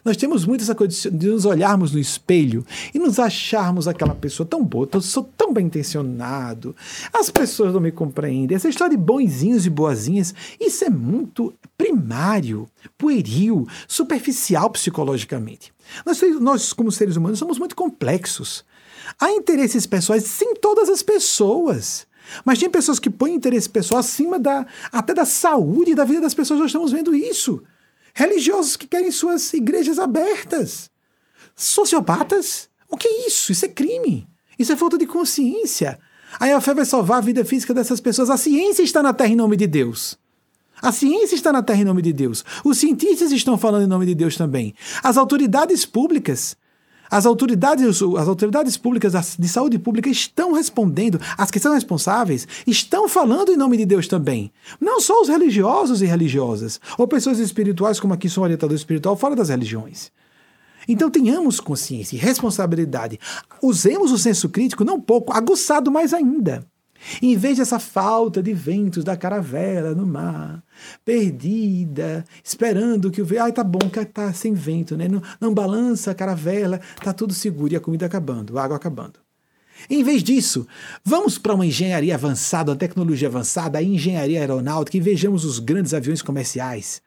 Nós 0.04 0.16
temos 0.16 0.44
muito 0.46 0.62
essa 0.62 0.74
coisa 0.74 1.10
de 1.10 1.26
nos 1.26 1.44
olharmos 1.44 1.92
no 1.92 1.98
espelho 1.98 2.64
e 2.92 2.98
nos 2.98 3.18
acharmos 3.18 3.86
aquela 3.86 4.14
pessoa 4.14 4.46
tão 4.46 4.64
boa, 4.64 4.88
eu 4.92 5.00
sou 5.00 5.24
tão 5.36 5.52
bem 5.52 5.66
intencionado, 5.66 6.74
as 7.12 7.30
pessoas 7.30 7.72
não 7.72 7.80
me 7.80 7.92
compreendem. 7.92 8.56
Essa 8.56 8.68
história 8.68 8.96
de 8.96 9.02
bonzinhos 9.02 9.66
e 9.66 9.70
boazinhas, 9.70 10.34
isso 10.60 10.84
é 10.84 10.90
muito 10.90 11.52
primário, 11.76 12.66
pueril, 12.96 13.66
superficial 13.86 14.70
psicologicamente. 14.70 15.72
Nós, 16.04 16.20
nós, 16.40 16.72
como 16.72 16.90
seres 16.90 17.16
humanos, 17.16 17.38
somos 17.38 17.58
muito 17.58 17.76
complexos. 17.76 18.64
Há 19.20 19.30
interesses 19.32 19.86
pessoais 19.86 20.40
em 20.40 20.54
todas 20.54 20.88
as 20.88 21.02
pessoas. 21.02 22.06
Mas 22.44 22.58
tem 22.58 22.70
pessoas 22.70 22.98
que 22.98 23.10
põem 23.10 23.34
interesse 23.34 23.68
pessoal 23.68 24.00
acima 24.00 24.38
da, 24.38 24.66
até 24.90 25.12
da 25.12 25.26
saúde 25.26 25.90
e 25.90 25.94
da 25.94 26.04
vida 26.04 26.22
das 26.22 26.34
pessoas. 26.34 26.58
Nós 26.58 26.68
estamos 26.70 26.90
vendo 26.90 27.14
isso. 27.14 27.62
Religiosos 28.14 28.76
que 28.76 28.86
querem 28.86 29.10
suas 29.10 29.52
igrejas 29.52 29.98
abertas. 29.98 30.90
Sociopatas? 31.56 32.68
O 32.88 32.96
que 32.96 33.08
é 33.08 33.26
isso? 33.26 33.52
Isso 33.52 33.64
é 33.64 33.68
crime. 33.68 34.26
Isso 34.58 34.72
é 34.72 34.76
falta 34.76 34.96
de 34.96 35.06
consciência. 35.06 35.98
Aí 36.38 36.52
a 36.52 36.60
fé 36.60 36.74
vai 36.74 36.84
salvar 36.84 37.18
a 37.18 37.20
vida 37.20 37.44
física 37.44 37.74
dessas 37.74 38.00
pessoas. 38.00 38.30
A 38.30 38.36
ciência 38.36 38.82
está 38.82 39.02
na 39.02 39.12
terra 39.12 39.32
em 39.32 39.36
nome 39.36 39.56
de 39.56 39.66
Deus. 39.66 40.18
A 40.80 40.92
ciência 40.92 41.34
está 41.34 41.52
na 41.52 41.62
terra 41.62 41.80
em 41.80 41.84
nome 41.84 42.02
de 42.02 42.12
Deus. 42.12 42.44
Os 42.64 42.78
cientistas 42.78 43.32
estão 43.32 43.56
falando 43.56 43.84
em 43.84 43.88
nome 43.88 44.06
de 44.06 44.14
Deus 44.14 44.36
também. 44.36 44.74
As 45.02 45.16
autoridades 45.16 45.84
públicas 45.84 46.56
as 47.10 47.26
autoridades, 47.26 48.02
as 48.02 48.28
autoridades 48.28 48.76
públicas 48.76 49.36
de 49.38 49.48
saúde 49.48 49.78
pública 49.78 50.08
estão 50.08 50.52
respondendo, 50.52 51.20
as 51.36 51.50
que 51.50 51.60
são 51.60 51.74
responsáveis 51.74 52.46
estão 52.66 53.08
falando 53.08 53.52
em 53.52 53.56
nome 53.56 53.76
de 53.76 53.86
Deus 53.86 54.08
também. 54.08 54.52
Não 54.80 55.00
só 55.00 55.20
os 55.20 55.28
religiosos 55.28 56.02
e 56.02 56.06
religiosas, 56.06 56.80
ou 56.98 57.06
pessoas 57.06 57.38
espirituais, 57.38 58.00
como 58.00 58.14
aqui 58.14 58.28
sou 58.28 58.44
orientador 58.44 58.76
espiritual, 58.76 59.16
fora 59.16 59.36
das 59.36 59.48
religiões. 59.48 60.10
Então 60.88 61.10
tenhamos 61.10 61.60
consciência 61.60 62.16
e 62.16 62.18
responsabilidade. 62.18 63.18
Usemos 63.62 64.12
o 64.12 64.18
senso 64.18 64.48
crítico, 64.48 64.84
não 64.84 65.00
pouco, 65.00 65.32
aguçado 65.32 65.90
mais 65.90 66.12
ainda. 66.12 66.66
Em 67.20 67.36
vez 67.36 67.58
dessa 67.58 67.78
falta 67.78 68.42
de 68.42 68.52
ventos 68.52 69.04
da 69.04 69.16
caravela 69.16 69.94
no 69.94 70.06
mar, 70.06 70.62
perdida, 71.04 72.24
esperando 72.42 73.10
que 73.10 73.20
o 73.20 73.24
vento. 73.24 73.42
Ai, 73.42 73.52
tá 73.52 73.64
bom, 73.64 73.90
que 73.90 74.04
tá 74.06 74.32
sem 74.32 74.54
vento, 74.54 74.96
né? 74.96 75.08
Não, 75.08 75.22
não 75.40 75.54
balança 75.54 76.10
a 76.10 76.14
caravela, 76.14 76.80
tá 77.02 77.12
tudo 77.12 77.34
seguro 77.34 77.72
e 77.72 77.76
a 77.76 77.80
comida 77.80 78.06
acabando, 78.06 78.58
a 78.58 78.64
água 78.64 78.76
acabando. 78.76 79.24
Em 79.90 80.02
vez 80.02 80.22
disso, 80.22 80.66
vamos 81.04 81.36
para 81.36 81.54
uma 81.54 81.66
engenharia 81.66 82.14
avançada, 82.14 82.70
uma 82.70 82.78
tecnologia 82.78 83.28
avançada, 83.28 83.78
a 83.78 83.82
engenharia 83.82 84.40
aeronáutica 84.40 84.96
e 84.96 85.00
vejamos 85.00 85.44
os 85.44 85.58
grandes 85.58 85.92
aviões 85.92 86.22
comerciais. 86.22 87.02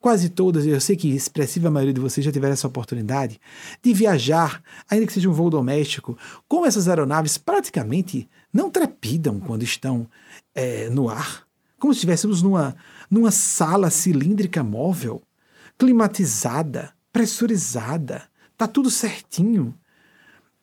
Quase 0.00 0.28
todas, 0.28 0.66
eu 0.66 0.80
sei 0.80 0.94
que 0.94 1.08
expressiva 1.08 1.70
maioria 1.70 1.92
de 1.92 2.00
vocês 2.00 2.24
já 2.24 2.30
tiveram 2.30 2.52
essa 2.52 2.68
oportunidade 2.68 3.40
de 3.82 3.92
viajar, 3.92 4.62
ainda 4.88 5.06
que 5.06 5.12
seja 5.12 5.28
um 5.28 5.32
voo 5.32 5.50
doméstico, 5.50 6.16
com 6.46 6.64
essas 6.64 6.86
aeronaves 6.86 7.36
praticamente 7.38 8.28
não 8.56 8.70
trepidam 8.70 9.38
quando 9.38 9.62
estão 9.62 10.08
é, 10.54 10.88
no 10.88 11.10
ar, 11.10 11.46
como 11.78 11.92
se 11.92 11.98
estivéssemos 11.98 12.40
numa, 12.40 12.74
numa 13.10 13.30
sala 13.30 13.90
cilíndrica 13.90 14.64
móvel, 14.64 15.20
climatizada, 15.78 16.90
pressurizada, 17.12 18.22
tá 18.56 18.66
tudo 18.66 18.90
certinho. 18.90 19.74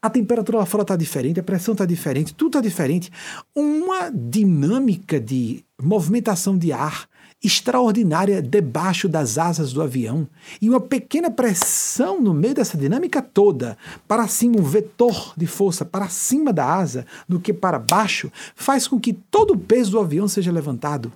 A 0.01 0.09
temperatura 0.09 0.57
lá 0.57 0.65
fora 0.65 0.81
está 0.81 0.95
diferente, 0.95 1.39
a 1.39 1.43
pressão 1.43 1.73
está 1.73 1.85
diferente, 1.85 2.33
tudo 2.33 2.57
está 2.57 2.61
diferente. 2.61 3.11
Uma 3.55 4.09
dinâmica 4.09 5.19
de 5.19 5.63
movimentação 5.79 6.57
de 6.57 6.73
ar 6.73 7.07
extraordinária 7.43 8.41
debaixo 8.41 9.09
das 9.09 9.37
asas 9.37 9.73
do 9.73 9.81
avião 9.81 10.27
e 10.61 10.69
uma 10.69 10.79
pequena 10.79 11.29
pressão 11.29 12.21
no 12.21 12.33
meio 12.33 12.55
dessa 12.55 12.77
dinâmica 12.77 13.21
toda, 13.21 13.77
para 14.07 14.27
cima, 14.27 14.59
um 14.59 14.63
vetor 14.63 15.33
de 15.35 15.45
força 15.45 15.83
para 15.83 16.07
cima 16.07 16.53
da 16.53 16.65
asa 16.65 17.05
do 17.27 17.39
que 17.39 17.53
para 17.53 17.77
baixo, 17.77 18.31
faz 18.55 18.87
com 18.87 18.99
que 18.99 19.13
todo 19.13 19.53
o 19.53 19.57
peso 19.57 19.91
do 19.91 19.99
avião 19.99 20.27
seja 20.27 20.51
levantado 20.51 21.11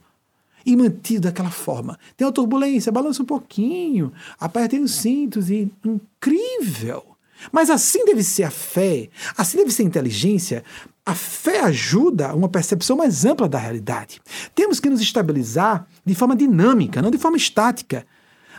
e 0.65 0.75
mantido 0.75 1.21
daquela 1.21 1.49
forma. 1.49 1.97
Tem 2.17 2.27
uma 2.27 2.33
turbulência, 2.33 2.91
balança 2.91 3.23
um 3.23 3.25
pouquinho, 3.25 4.11
apertem 4.37 4.81
os 4.81 4.91
cintos 4.91 5.49
e 5.49 5.71
incrível. 5.85 7.16
Mas 7.51 7.69
assim 7.69 8.05
deve 8.05 8.23
ser 8.23 8.43
a 8.43 8.51
fé, 8.51 9.09
assim 9.37 9.57
deve 9.57 9.71
ser 9.71 9.83
a 9.83 9.85
inteligência 9.85 10.63
a 11.07 11.15
fé 11.15 11.61
ajuda 11.61 12.27
a 12.27 12.35
uma 12.35 12.49
percepção 12.49 12.97
mais 12.97 13.23
ampla 13.23 13.47
da 13.47 13.57
realidade. 13.57 14.19
Temos 14.53 14.77
que 14.77 14.89
nos 14.89 14.99
estabilizar 14.99 15.87
de 16.05 16.13
forma 16.13 16.35
dinâmica, 16.35 17.01
não 17.01 17.09
de 17.09 17.17
forma 17.17 17.37
estática. 17.37 18.05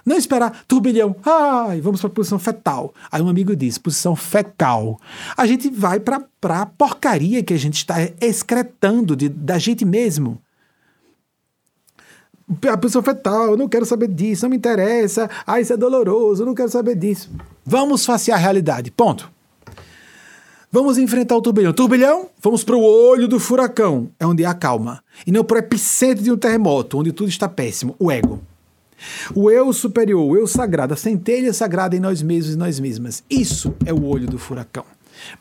Não 0.03 0.17
esperar 0.17 0.65
turbilhão, 0.67 1.15
ai, 1.23 1.83
vamos 1.83 2.01
para 2.01 2.09
a 2.09 2.13
posição 2.13 2.39
fetal. 2.39 2.95
Aí 3.13 3.21
um 3.21 3.29
amigo 3.29 3.55
diz, 3.55 3.77
posição 3.77 4.17
fecal. 4.17 4.99
A 5.37 5.47
gente 5.47 5.69
vai 5.69 6.01
para 6.01 6.23
a 6.43 6.65
porcaria 6.65 7.43
que 7.43 7.53
a 7.53 7.59
gente 7.59 7.77
está 7.77 7.97
excretando 8.19 9.15
de, 9.15 9.29
da 9.29 9.59
gente 9.59 9.85
mesmo. 9.85 10.41
A 12.73 12.79
posição 12.79 13.03
fetal, 13.03 13.49
eu 13.51 13.57
não 13.59 13.69
quero 13.69 13.85
saber 13.85 14.09
disso, 14.09 14.47
não 14.47 14.51
me 14.51 14.57
interessa, 14.57 15.29
ai, 15.47 15.61
isso 15.61 15.75
é 15.75 15.77
doloroso, 15.77 16.43
eu 16.43 16.47
não 16.47 16.55
quero 16.55 16.71
saber 16.71 16.95
disso. 16.95 17.31
Vamos 17.71 18.07
facear 18.07 18.39
a 18.39 18.41
realidade, 18.41 18.91
ponto. 18.91 19.31
Vamos 20.73 20.97
enfrentar 20.97 21.37
o 21.37 21.43
turbilhão. 21.43 21.71
Turbilhão, 21.75 22.31
vamos 22.43 22.65
para 22.65 22.75
o 22.75 22.83
olho 22.83 23.29
do 23.29 23.39
furacão, 23.39 24.09
é 24.19 24.27
onde 24.27 24.43
há 24.43 24.55
calma. 24.55 25.05
E 25.27 25.31
não 25.31 25.45
para 25.45 25.57
o 25.57 25.59
epicentro 25.59 26.25
de 26.25 26.33
um 26.33 26.39
terremoto, 26.39 26.99
onde 26.99 27.13
tudo 27.13 27.29
está 27.29 27.47
péssimo, 27.47 27.95
o 27.99 28.11
ego. 28.11 28.41
O 29.35 29.51
eu 29.51 29.71
superior, 29.75 30.25
o 30.25 30.35
eu 30.35 30.47
sagrado, 30.47 30.95
a 30.95 30.97
centelha 30.97 31.53
sagrada 31.53 31.95
em 31.95 32.01
nós 32.01 32.23
mesmos 32.23 32.55
e 32.55 32.59
nós 32.59 32.81
mesmas. 32.81 33.23
Isso 33.29 33.75
é 33.85 33.93
o 33.93 34.03
olho 34.03 34.27
do 34.27 34.39
furacão. 34.39 34.87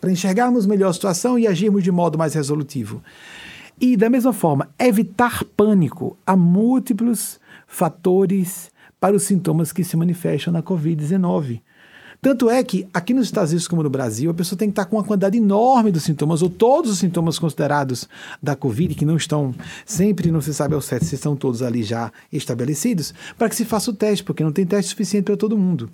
Para 0.01 0.11
enxergarmos 0.11 0.65
melhor 0.65 0.89
a 0.89 0.93
situação 0.93 1.39
e 1.39 1.47
agirmos 1.47 1.81
de 1.81 1.93
modo 1.93 2.17
mais 2.17 2.33
resolutivo. 2.33 3.01
E, 3.79 3.95
da 3.95 4.09
mesma 4.09 4.33
forma, 4.33 4.69
evitar 4.77 5.45
pânico. 5.55 6.17
Há 6.27 6.35
múltiplos 6.35 7.39
fatores 7.65 8.69
para 8.99 9.15
os 9.15 9.23
sintomas 9.23 9.71
que 9.71 9.85
se 9.85 9.95
manifestam 9.95 10.51
na 10.51 10.61
Covid-19. 10.61 11.61
Tanto 12.22 12.49
é 12.49 12.64
que, 12.64 12.88
aqui 12.94 13.14
nos 13.14 13.27
Estados 13.27 13.52
Unidos 13.52 13.68
como 13.68 13.84
no 13.84 13.89
Brasil, 13.89 14.31
a 14.31 14.34
pessoa 14.34 14.57
tem 14.57 14.69
que 14.69 14.72
estar 14.72 14.85
com 14.85 14.98
uma 14.98 15.03
quantidade 15.03 15.38
enorme 15.38 15.91
dos 15.91 16.03
sintomas, 16.03 16.41
ou 16.41 16.49
todos 16.49 16.91
os 16.91 16.98
sintomas 16.98 17.38
considerados 17.38 18.07
da 18.41 18.56
Covid, 18.56 18.95
que 18.95 19.06
não 19.06 19.15
estão, 19.15 19.53
sempre 19.85 20.31
não 20.31 20.41
se 20.41 20.53
sabe 20.53 20.73
ao 20.73 20.81
certo 20.81 21.06
se 21.06 21.15
estão 21.15 21.35
todos 21.35 21.61
ali 21.61 21.84
já 21.84 22.11
estabelecidos, 22.31 23.14
para 23.38 23.48
que 23.48 23.56
se 23.56 23.65
faça 23.65 23.91
o 23.91 23.94
teste, 23.94 24.23
porque 24.23 24.44
não 24.44 24.52
tem 24.52 24.65
teste 24.65 24.89
suficiente 24.89 25.26
para 25.26 25.38
todo 25.38 25.57
mundo. 25.57 25.89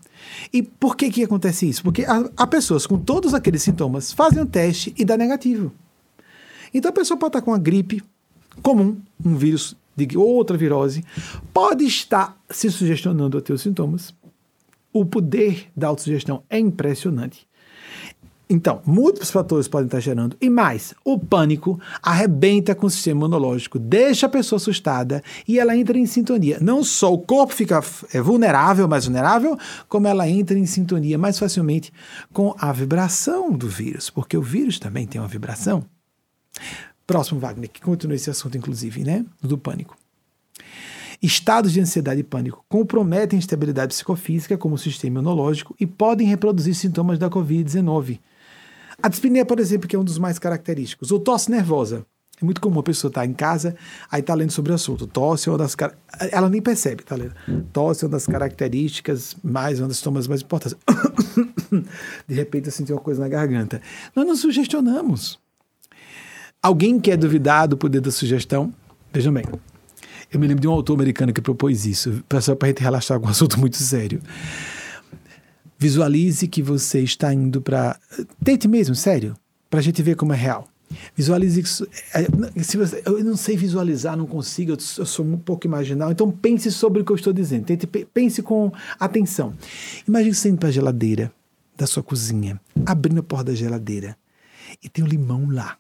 E 0.51 0.63
por 0.63 0.95
que, 0.95 1.09
que 1.09 1.23
acontece 1.23 1.67
isso? 1.67 1.83
Porque 1.83 2.05
há, 2.05 2.47
pessoas 2.47 2.87
com 2.87 2.97
todos 2.97 3.33
aqueles 3.33 3.61
sintomas 3.61 4.11
fazem 4.11 4.41
o 4.41 4.45
teste 4.45 4.93
e 4.97 5.03
dá 5.03 5.17
negativo. 5.17 5.71
Então 6.73 6.89
a 6.89 6.93
pessoa 6.93 7.17
pode 7.17 7.29
estar 7.29 7.41
com 7.41 7.51
uma 7.51 7.59
gripe 7.59 8.01
comum, 8.61 8.97
um 9.23 9.35
vírus 9.35 9.75
de 9.95 10.17
outra 10.17 10.57
virose, 10.57 11.03
pode 11.53 11.83
estar 11.85 12.37
se 12.49 12.69
sugestionando 12.71 13.37
a 13.37 13.41
ter 13.41 13.53
os 13.53 13.61
sintomas, 13.61 14.13
o 14.93 15.03
poder 15.03 15.67
da 15.75 15.87
autossugestão 15.87 16.43
é 16.49 16.59
impressionante. 16.59 17.47
Então, 18.49 18.81
múltiplos 18.85 19.31
fatores 19.31 19.67
podem 19.67 19.87
estar 19.87 19.99
gerando. 19.99 20.37
E 20.39 20.49
mais, 20.49 20.93
o 21.03 21.17
pânico 21.17 21.79
arrebenta 22.03 22.75
com 22.75 22.85
o 22.85 22.89
sistema 22.89 23.21
imunológico, 23.21 23.79
deixa 23.79 24.27
a 24.27 24.29
pessoa 24.29 24.57
assustada 24.57 25.23
e 25.47 25.59
ela 25.59 25.75
entra 25.75 25.97
em 25.97 26.05
sintonia. 26.05 26.59
Não 26.61 26.83
só 26.83 27.11
o 27.11 27.17
corpo 27.17 27.53
fica 27.53 27.81
é, 28.13 28.21
vulnerável, 28.21 28.87
mais 28.87 29.05
vulnerável, 29.05 29.57
como 29.89 30.07
ela 30.07 30.29
entra 30.29 30.55
em 30.55 30.67
sintonia 30.67 31.17
mais 31.17 31.39
facilmente 31.39 31.91
com 32.31 32.53
a 32.59 32.71
vibração 32.71 33.51
do 33.51 33.67
vírus, 33.67 34.11
porque 34.11 34.37
o 34.37 34.41
vírus 34.41 34.77
também 34.77 35.07
tem 35.07 35.19
uma 35.19 35.27
vibração. 35.27 35.83
Próximo, 37.07 37.39
Wagner, 37.39 37.69
que 37.71 37.81
continua 37.81 38.15
esse 38.15 38.29
assunto, 38.29 38.57
inclusive, 38.57 39.03
né? 39.03 39.25
Do 39.41 39.57
pânico. 39.57 39.97
Estados 41.23 41.71
de 41.71 41.79
ansiedade 41.79 42.19
e 42.19 42.23
pânico 42.23 42.65
comprometem 42.67 43.37
a 43.37 43.39
estabilidade 43.39 43.93
psicofísica, 43.93 44.57
como 44.57 44.75
o 44.75 44.77
sistema 44.77 45.19
imunológico, 45.19 45.73
e 45.79 45.87
podem 45.87 46.27
reproduzir 46.27 46.75
sintomas 46.75 47.17
da 47.17 47.29
Covid-19. 47.29 48.19
A 49.01 49.07
dispneia, 49.07 49.45
por 49.45 49.57
exemplo, 49.57 49.87
que 49.87 49.95
é 49.95 49.99
um 49.99 50.03
dos 50.03 50.17
mais 50.17 50.37
característicos. 50.37 51.11
Ou 51.11 51.21
tosse 51.21 51.49
nervosa. 51.49 52.05
É 52.41 52.43
muito 52.43 52.59
comum 52.59 52.81
a 52.81 52.83
pessoa 52.83 53.09
estar 53.09 53.21
tá 53.21 53.25
em 53.25 53.31
casa, 53.31 53.73
aí 54.11 54.19
está 54.19 54.33
lendo 54.33 54.51
sobre 54.51 54.73
o 54.73 54.75
assunto. 54.75 55.07
Tosse 55.07 55.47
é 55.47 55.51
uma 55.53 55.57
das. 55.59 55.77
Ela 56.29 56.49
nem 56.49 56.61
percebe, 56.61 57.03
está 57.03 57.15
lendo. 57.15 57.33
Tosse 57.71 58.03
é 58.03 58.07
uma 58.07 58.11
das 58.11 58.27
características 58.27 59.37
mais, 59.41 59.79
uma 59.79 59.87
das 59.87 59.97
sintomas 59.97 60.27
mais 60.27 60.41
importantes. 60.41 60.77
De 62.27 62.35
repente 62.35 62.65
eu 62.65 62.71
senti 62.73 62.91
uma 62.91 62.99
coisa 62.99 63.21
na 63.21 63.29
garganta. 63.29 63.81
Nós 64.13 64.27
não 64.27 64.35
sugestionamos. 64.35 65.39
Alguém 66.61 66.99
quer 66.99 67.15
duvidar 67.15 67.65
do 67.65 67.77
poder 67.77 68.01
da 68.01 68.11
sugestão? 68.11 68.73
Vejam 69.13 69.33
bem, 69.33 69.45
eu 70.33 70.39
me 70.39 70.47
lembro 70.47 70.61
de 70.61 70.67
um 70.67 70.71
autor 70.71 70.95
americano 70.95 71.31
que 71.31 71.39
propôs 71.39 71.85
isso, 71.85 72.23
só 72.41 72.55
para 72.55 72.67
a 72.67 72.69
gente 72.69 72.81
relaxar 72.81 73.19
com 73.19 73.27
um 73.27 73.29
assunto 73.29 73.59
muito 73.59 73.77
sério. 73.77 74.19
Visualize 75.77 76.47
que 76.47 76.61
você 76.61 77.01
está 77.01 77.31
indo 77.33 77.61
para. 77.61 77.99
Tente 78.43 78.67
mesmo, 78.67 78.95
sério, 78.95 79.35
para 79.69 79.79
a 79.79 79.83
gente 79.83 80.01
ver 80.01 80.15
como 80.15 80.33
é 80.33 80.35
real. 80.35 80.67
Visualize 81.15 81.59
isso. 81.59 81.87
É, 82.13 82.63
se 82.63 82.77
você, 82.77 83.03
eu 83.05 83.23
não 83.23 83.37
sei 83.37 83.55
visualizar, 83.55 84.17
não 84.17 84.25
consigo, 84.25 84.71
eu 84.71 84.79
sou 84.79 85.25
um 85.25 85.37
pouco 85.37 85.67
imaginal. 85.67 86.11
Então 86.11 86.31
pense 86.31 86.71
sobre 86.71 87.01
o 87.01 87.05
que 87.05 87.11
eu 87.11 87.15
estou 87.15 87.33
dizendo. 87.33 87.65
Tente, 87.65 87.85
pense 87.85 88.41
com 88.41 88.71
atenção. 88.99 89.53
Imagine 90.07 90.33
você 90.33 90.49
indo 90.49 90.57
para 90.57 90.69
a 90.69 90.71
geladeira 90.71 91.31
da 91.77 91.85
sua 91.85 92.01
cozinha, 92.01 92.59
abrindo 92.85 93.19
a 93.19 93.23
porta 93.23 93.45
da 93.45 93.55
geladeira 93.55 94.17
e 94.81 94.89
tem 94.89 95.03
um 95.03 95.07
limão 95.07 95.49
lá 95.49 95.77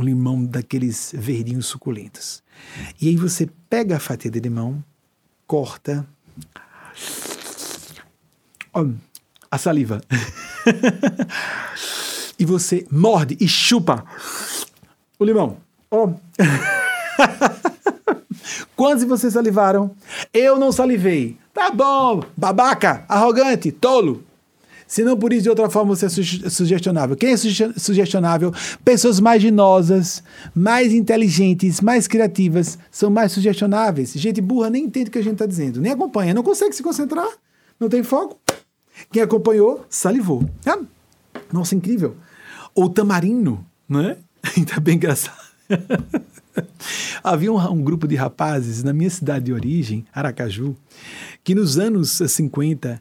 um 0.00 0.04
limão 0.04 0.44
daqueles 0.44 1.12
verdinhos 1.14 1.66
suculentos. 1.66 2.42
E 3.00 3.08
aí 3.08 3.16
você 3.16 3.48
pega 3.68 3.96
a 3.96 4.00
fatia 4.00 4.30
de 4.30 4.40
limão, 4.40 4.82
corta. 5.46 6.06
A 9.50 9.58
saliva. 9.58 10.00
e 12.38 12.44
você 12.44 12.86
morde 12.90 13.36
e 13.40 13.46
chupa 13.46 14.04
o 15.18 15.24
limão. 15.24 15.58
Oh. 15.90 16.14
Quantos 18.76 19.00
de 19.00 19.06
vocês 19.06 19.34
salivaram? 19.34 19.94
Eu 20.32 20.58
não 20.58 20.72
salivei. 20.72 21.36
Tá 21.52 21.70
bom, 21.70 22.22
babaca, 22.36 23.04
arrogante, 23.06 23.70
tolo. 23.70 24.24
Se 24.90 25.04
não 25.04 25.16
por 25.16 25.32
isso, 25.32 25.44
de 25.44 25.48
outra 25.48 25.70
forma, 25.70 25.94
você 25.94 26.06
é 26.06 26.08
sugestionável. 26.50 27.16
Quem 27.16 27.30
é 27.30 27.36
sugestionável? 27.36 28.52
Pessoas 28.84 29.20
mais 29.20 29.40
ginosas, 29.40 30.20
mais 30.52 30.92
inteligentes, 30.92 31.80
mais 31.80 32.08
criativas, 32.08 32.76
são 32.90 33.08
mais 33.08 33.30
sugestionáveis. 33.30 34.12
Gente 34.14 34.40
burra 34.40 34.68
nem 34.68 34.86
entende 34.86 35.08
o 35.08 35.12
que 35.12 35.18
a 35.20 35.22
gente 35.22 35.34
está 35.34 35.46
dizendo, 35.46 35.80
nem 35.80 35.92
acompanha, 35.92 36.34
não 36.34 36.42
consegue 36.42 36.74
se 36.74 36.82
concentrar, 36.82 37.28
não 37.78 37.88
tem 37.88 38.02
foco. 38.02 38.36
Quem 39.12 39.22
acompanhou, 39.22 39.86
salivou. 39.88 40.44
Ah, 40.66 40.80
nossa, 41.52 41.76
incrível. 41.76 42.16
Ou 42.74 42.90
tamarino, 42.90 43.64
né? 43.88 44.16
Ainda 44.56 44.80
bem 44.80 44.96
engraçado. 44.96 45.38
Havia 47.22 47.52
um, 47.52 47.58
um, 47.58 47.80
grupo 47.80 48.08
de 48.08 48.16
rapazes 48.16 48.82
na 48.82 48.92
minha 48.92 49.08
cidade 49.08 49.44
de 49.44 49.52
origem, 49.52 50.04
Aracaju, 50.12 50.74
que 51.44 51.54
nos 51.54 51.78
anos 51.78 52.10
50 52.10 53.00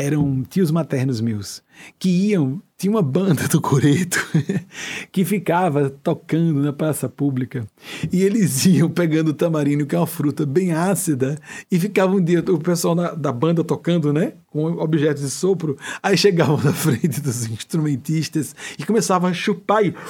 eram 0.00 0.42
tios 0.42 0.70
maternos 0.70 1.20
meus, 1.20 1.62
que 1.98 2.08
iam, 2.08 2.62
tinha 2.78 2.90
uma 2.90 3.02
banda 3.02 3.46
do 3.48 3.60
Coreto 3.60 4.18
que 5.12 5.24
ficava 5.24 5.90
tocando 5.90 6.60
na 6.60 6.72
praça 6.72 7.08
pública. 7.08 7.66
E 8.12 8.22
eles 8.22 8.64
iam 8.66 8.88
pegando 8.88 9.34
tamarindo, 9.34 9.86
que 9.86 9.94
é 9.94 9.98
uma 9.98 10.06
fruta 10.06 10.46
bem 10.46 10.72
ácida, 10.72 11.38
e 11.70 11.78
ficava 11.78 12.12
um 12.14 12.22
dia 12.22 12.40
o 12.40 12.58
pessoal 12.58 12.94
na, 12.94 13.12
da 13.12 13.30
banda 13.30 13.62
tocando, 13.62 14.12
né? 14.12 14.34
Com 14.48 14.64
objetos 14.78 15.22
de 15.22 15.30
sopro. 15.30 15.76
Aí 16.02 16.16
chegavam 16.16 16.60
na 16.62 16.72
frente 16.74 17.20
dos 17.20 17.46
instrumentistas 17.46 18.54
e 18.78 18.84
começavam 18.84 19.28
a 19.28 19.32
chupar 19.32 19.84
e. 19.84 19.94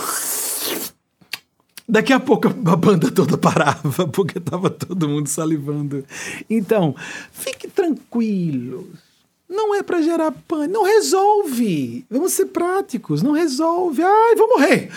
Daqui 1.88 2.12
a 2.12 2.20
pouco 2.20 2.46
a 2.46 2.76
banda 2.76 3.10
toda 3.10 3.36
parava, 3.36 4.06
porque 4.12 4.38
estava 4.38 4.70
todo 4.70 5.08
mundo 5.08 5.26
salivando. 5.26 6.04
Então, 6.48 6.94
fique 7.32 7.66
tranquilos 7.66 9.09
não 9.50 9.74
é 9.74 9.82
para 9.82 10.00
gerar 10.00 10.30
pânico. 10.30 10.72
Não 10.72 10.84
resolve. 10.84 12.06
Vamos 12.08 12.32
ser 12.32 12.46
práticos. 12.46 13.20
Não 13.20 13.32
resolve. 13.32 14.02
Ai, 14.02 14.36
vou 14.36 14.48
morrer. 14.48 14.88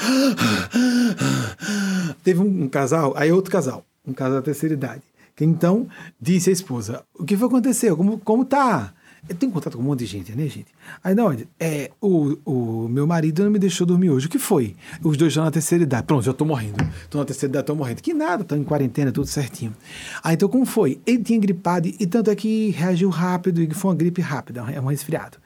Teve 2.23 2.39
um, 2.39 2.63
um 2.63 2.69
casal, 2.69 3.13
aí 3.17 3.31
outro 3.31 3.51
casal, 3.51 3.84
um 4.07 4.13
casal 4.13 4.35
da 4.35 4.41
terceira 4.41 4.75
idade, 4.75 5.01
que 5.35 5.43
então 5.43 5.88
disse 6.21 6.49
à 6.49 6.53
esposa: 6.53 7.03
O 7.13 7.25
que 7.25 7.35
foi 7.35 7.47
acontecer? 7.47 7.93
Como, 7.95 8.19
como 8.19 8.45
tá? 8.45 8.93
Eu 9.27 9.35
tenho 9.35 9.51
contato 9.51 9.77
com 9.77 9.83
um 9.83 9.85
monte 9.85 9.99
de 9.99 10.05
gente, 10.05 10.33
né, 10.33 10.47
gente? 10.47 10.67
Aí, 11.01 11.15
não, 11.15 11.35
é, 11.57 11.91
o, 12.01 12.37
o 12.43 12.87
meu 12.89 13.07
marido 13.07 13.43
não 13.43 13.49
me 13.49 13.57
deixou 13.57 13.87
dormir 13.87 14.09
hoje. 14.09 14.27
O 14.27 14.29
que 14.29 14.37
foi? 14.37 14.75
Os 15.01 15.15
dois 15.15 15.31
estão 15.31 15.45
na 15.45 15.51
terceira 15.51 15.83
idade. 15.83 16.05
Pronto, 16.05 16.23
já 16.23 16.33
tô 16.33 16.43
morrendo. 16.43 16.85
Tô 17.09 17.19
na 17.19 17.25
terceira 17.25 17.51
idade, 17.51 17.67
tô 17.67 17.75
morrendo. 17.75 18.01
Que 18.01 18.13
nada, 18.13 18.43
tô 18.43 18.55
em 18.55 18.63
quarentena, 18.63 19.13
tudo 19.13 19.27
certinho. 19.27 19.73
Aí, 20.21 20.35
então, 20.35 20.49
como 20.49 20.65
foi? 20.65 20.99
Ele 21.05 21.23
tinha 21.23 21.39
gripado 21.39 21.87
e 21.87 22.05
tanto 22.05 22.29
é 22.29 22.35
que 22.35 22.71
reagiu 22.71 23.09
rápido 23.09 23.61
e 23.61 23.73
foi 23.73 23.91
uma 23.91 23.97
gripe 23.97 24.21
rápida, 24.21 24.65
é 24.73 24.81
um 24.81 24.87
resfriado. 24.87 25.37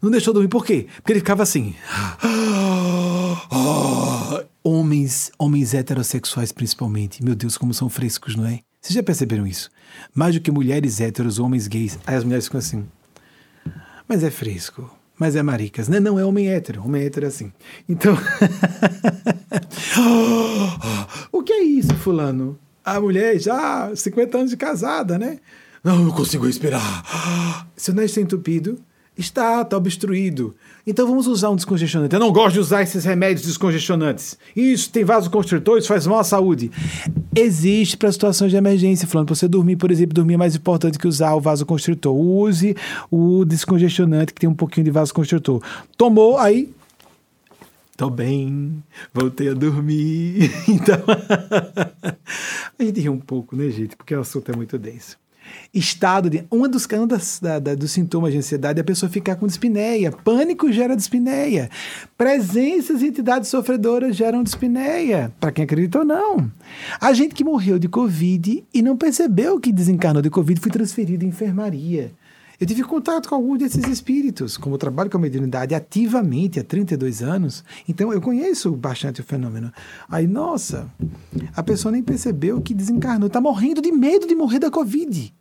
Não 0.00 0.10
deixou 0.10 0.32
dormir, 0.32 0.48
por 0.48 0.64
quê? 0.64 0.86
Porque 0.96 1.12
ele 1.12 1.20
ficava 1.20 1.42
assim. 1.42 1.74
homens, 4.64 5.30
homens 5.38 5.74
heterossexuais 5.74 6.52
principalmente. 6.52 7.22
Meu 7.22 7.34
Deus, 7.34 7.58
como 7.58 7.74
são 7.74 7.90
frescos, 7.90 8.36
não 8.36 8.46
é? 8.46 8.60
Vocês 8.80 8.94
já 8.94 9.02
perceberam 9.02 9.46
isso? 9.46 9.70
Mais 10.14 10.34
do 10.34 10.40
que 10.40 10.50
mulheres 10.50 11.00
héteros, 11.00 11.38
homens 11.38 11.66
gays. 11.66 11.98
Aí 12.06 12.16
as 12.16 12.24
mulheres 12.24 12.46
ficam 12.46 12.58
assim. 12.58 12.86
Mas 14.08 14.24
é 14.24 14.30
fresco. 14.30 14.90
Mas 15.18 15.36
é 15.36 15.42
maricas. 15.42 15.88
Não, 15.88 16.00
não 16.00 16.18
é 16.18 16.24
homem 16.24 16.48
hétero. 16.48 16.82
Homem 16.84 17.04
hétero 17.04 17.26
é 17.26 17.28
assim. 17.28 17.52
Então. 17.88 18.16
o 21.32 21.42
que 21.42 21.52
é 21.52 21.62
isso, 21.62 21.94
Fulano? 21.96 22.58
A 22.84 23.00
mulher 23.00 23.38
já 23.38 23.94
50 23.94 24.38
anos 24.38 24.50
de 24.50 24.56
casada, 24.56 25.18
né? 25.18 25.38
Não, 25.82 25.98
não 25.98 26.12
consigo 26.12 26.46
respirar. 26.46 27.66
Seu 27.76 27.92
nariz 27.94 28.12
está 28.12 28.20
entupido. 28.20 28.78
Está, 29.18 29.62
está 29.62 29.76
obstruído. 29.76 30.54
Então 30.86 31.04
vamos 31.06 31.26
usar 31.26 31.50
um 31.50 31.56
descongestionante. 31.56 32.14
Eu 32.14 32.20
não 32.20 32.32
gosto 32.32 32.54
de 32.54 32.60
usar 32.60 32.82
esses 32.82 33.04
remédios 33.04 33.44
descongestionantes. 33.44 34.38
Isso 34.54 34.88
tem 34.90 35.04
vasoconstritor, 35.04 35.76
isso 35.76 35.88
faz 35.88 36.06
mal 36.06 36.20
à 36.20 36.24
saúde. 36.24 36.70
Existe 37.34 37.96
para 37.96 38.12
situações 38.12 38.52
de 38.52 38.56
emergência, 38.56 39.08
falando 39.08 39.26
para 39.26 39.34
você 39.34 39.48
dormir, 39.48 39.74
por 39.74 39.90
exemplo, 39.90 40.14
dormir 40.14 40.34
é 40.34 40.36
mais 40.36 40.54
importante 40.54 40.98
que 40.98 41.08
usar 41.08 41.34
o 41.34 41.40
vasoconstritor. 41.40 42.16
Use 42.16 42.76
o 43.10 43.44
descongestionante 43.44 44.32
que 44.32 44.40
tem 44.40 44.48
um 44.48 44.54
pouquinho 44.54 44.84
de 44.84 44.92
vasoconstritor. 44.92 45.60
Tomou, 45.96 46.38
aí 46.38 46.72
Tô 47.98 48.08
bem, 48.08 48.80
voltei 49.12 49.48
a 49.48 49.54
dormir. 49.54 50.52
Então, 50.68 51.02
a 52.78 52.84
gente 52.84 53.00
ri 53.00 53.08
um 53.08 53.18
pouco, 53.18 53.56
né, 53.56 53.68
gente? 53.70 53.96
Porque 53.96 54.14
o 54.14 54.20
assunto 54.20 54.52
é 54.52 54.54
muito 54.54 54.78
denso. 54.78 55.18
Estado 55.72 56.30
de. 56.30 56.44
Um 56.50 56.68
dos, 56.68 56.86
um 56.92 57.06
das, 57.06 57.40
da, 57.40 57.58
da, 57.58 57.74
dos 57.74 57.92
sintomas 57.92 58.32
de 58.32 58.38
ansiedade 58.38 58.78
é 58.78 58.82
a 58.82 58.84
pessoa 58.84 59.10
ficar 59.10 59.36
com 59.36 59.46
dispneia. 59.46 60.12
Pânico 60.12 60.70
gera 60.72 60.96
dispneia. 60.96 61.70
Presenças 62.16 63.02
e 63.02 63.06
entidades 63.06 63.48
sofredoras 63.48 64.16
geram 64.16 64.42
dispneia. 64.42 65.32
Para 65.40 65.52
quem 65.52 65.64
acredita 65.64 66.00
ou 66.00 66.04
não. 66.04 66.50
A 67.00 67.12
gente 67.12 67.34
que 67.34 67.44
morreu 67.44 67.78
de 67.78 67.88
Covid 67.88 68.64
e 68.72 68.82
não 68.82 68.96
percebeu 68.96 69.60
que 69.60 69.72
desencarnou 69.72 70.22
de 70.22 70.30
Covid 70.30 70.60
foi 70.60 70.70
transferido 70.70 71.24
em 71.24 71.28
enfermaria. 71.28 72.10
Eu 72.60 72.66
tive 72.66 72.82
contato 72.82 73.28
com 73.28 73.36
alguns 73.36 73.60
desses 73.60 73.86
espíritos, 73.86 74.56
como 74.56 74.74
eu 74.74 74.78
trabalho 74.78 75.08
com 75.08 75.16
a 75.16 75.20
mediunidade 75.20 75.76
ativamente 75.76 76.58
há 76.58 76.64
32 76.64 77.22
anos, 77.22 77.62
então 77.88 78.12
eu 78.12 78.20
conheço 78.20 78.72
bastante 78.72 79.20
o 79.20 79.24
fenômeno. 79.24 79.72
Aí, 80.08 80.26
nossa, 80.26 80.90
a 81.54 81.62
pessoa 81.62 81.92
nem 81.92 82.02
percebeu 82.02 82.60
que 82.60 82.74
desencarnou, 82.74 83.28
está 83.28 83.40
morrendo 83.40 83.80
de 83.80 83.92
medo 83.92 84.26
de 84.26 84.34
morrer 84.34 84.58
da 84.58 84.72
Covid. 84.72 85.32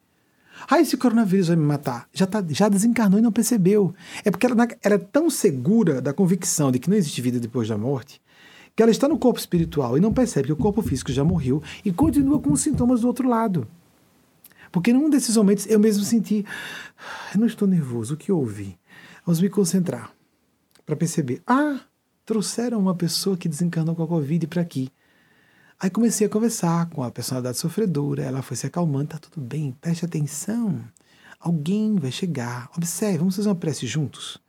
Ah, 0.69 0.80
esse 0.80 0.95
coronavírus 0.95 1.48
vai 1.48 1.57
me 1.57 1.64
matar. 1.64 2.07
Já, 2.14 2.27
tá, 2.27 2.44
já 2.49 2.69
desencarnou 2.69 3.18
e 3.18 3.23
não 3.23 3.31
percebeu. 3.31 3.95
É 4.23 4.30
porque 4.30 4.45
ela, 4.45 4.68
ela 4.84 4.95
é 4.95 4.99
tão 4.99 5.27
segura 5.27 5.99
da 5.99 6.14
convicção 6.14 6.72
de 6.72 6.77
que 6.77 6.88
não 6.88 6.98
existe 6.98 7.19
vida 7.19 7.39
depois 7.39 7.68
da 7.68 7.80
morte, 7.80 8.22
que 8.76 8.84
ela 8.84 8.91
está 8.91 9.07
no 9.07 9.18
corpo 9.18 9.39
espiritual 9.39 9.98
e 9.98 10.02
não 10.02 10.14
percebe 10.14 10.49
que 10.49 10.53
o 10.53 10.57
corpo 10.57 10.84
físico 10.84 11.11
já 11.11 11.23
morreu 11.23 11.64
e 11.84 11.91
continua 11.91 12.39
com 12.39 12.52
os 12.52 12.61
sintomas 12.61 13.02
do 13.02 13.07
outro 13.07 13.27
lado. 13.27 13.68
Porque 14.72 14.94
num 14.94 15.10
desses 15.10 15.35
momentos 15.38 15.65
eu 15.68 15.80
mesmo 15.80 16.03
senti, 16.03 16.45
eu 17.34 17.39
não 17.39 17.48
estou 17.48 17.68
nervoso, 17.68 18.14
o 18.14 18.18
que 18.18 18.31
houve? 18.31 18.77
Vamos 19.26 19.41
me 19.41 19.49
concentrar 19.49 20.11
para 20.85 20.95
perceber, 20.95 21.41
ah, 21.45 21.81
trouxeram 22.26 22.80
uma 22.80 22.95
pessoa 22.95 23.38
que 23.38 23.49
desencarnou 23.49 23.95
com 23.95 24.03
a 24.03 24.07
Covid 24.07 24.48
para 24.48 24.61
aqui. 24.61 24.89
Aí 25.80 25.89
comecei 25.89 26.26
a 26.26 26.30
conversar 26.30 26.89
com 26.89 27.03
a 27.03 27.11
personalidade 27.11 27.57
sofredora, 27.57 28.23
ela 28.23 28.41
foi 28.41 28.57
se 28.57 28.65
acalmando, 28.65 29.10
tá 29.10 29.19
tudo 29.19 29.39
bem, 29.45 29.76
preste 29.80 30.06
atenção. 30.06 30.81
Alguém 31.39 31.95
vai 31.95 32.11
chegar, 32.11 32.69
observe, 32.76 33.19
vamos 33.19 33.35
fazer 33.35 33.49
uma 33.49 33.56
prece 33.56 33.85
juntos. 33.85 34.39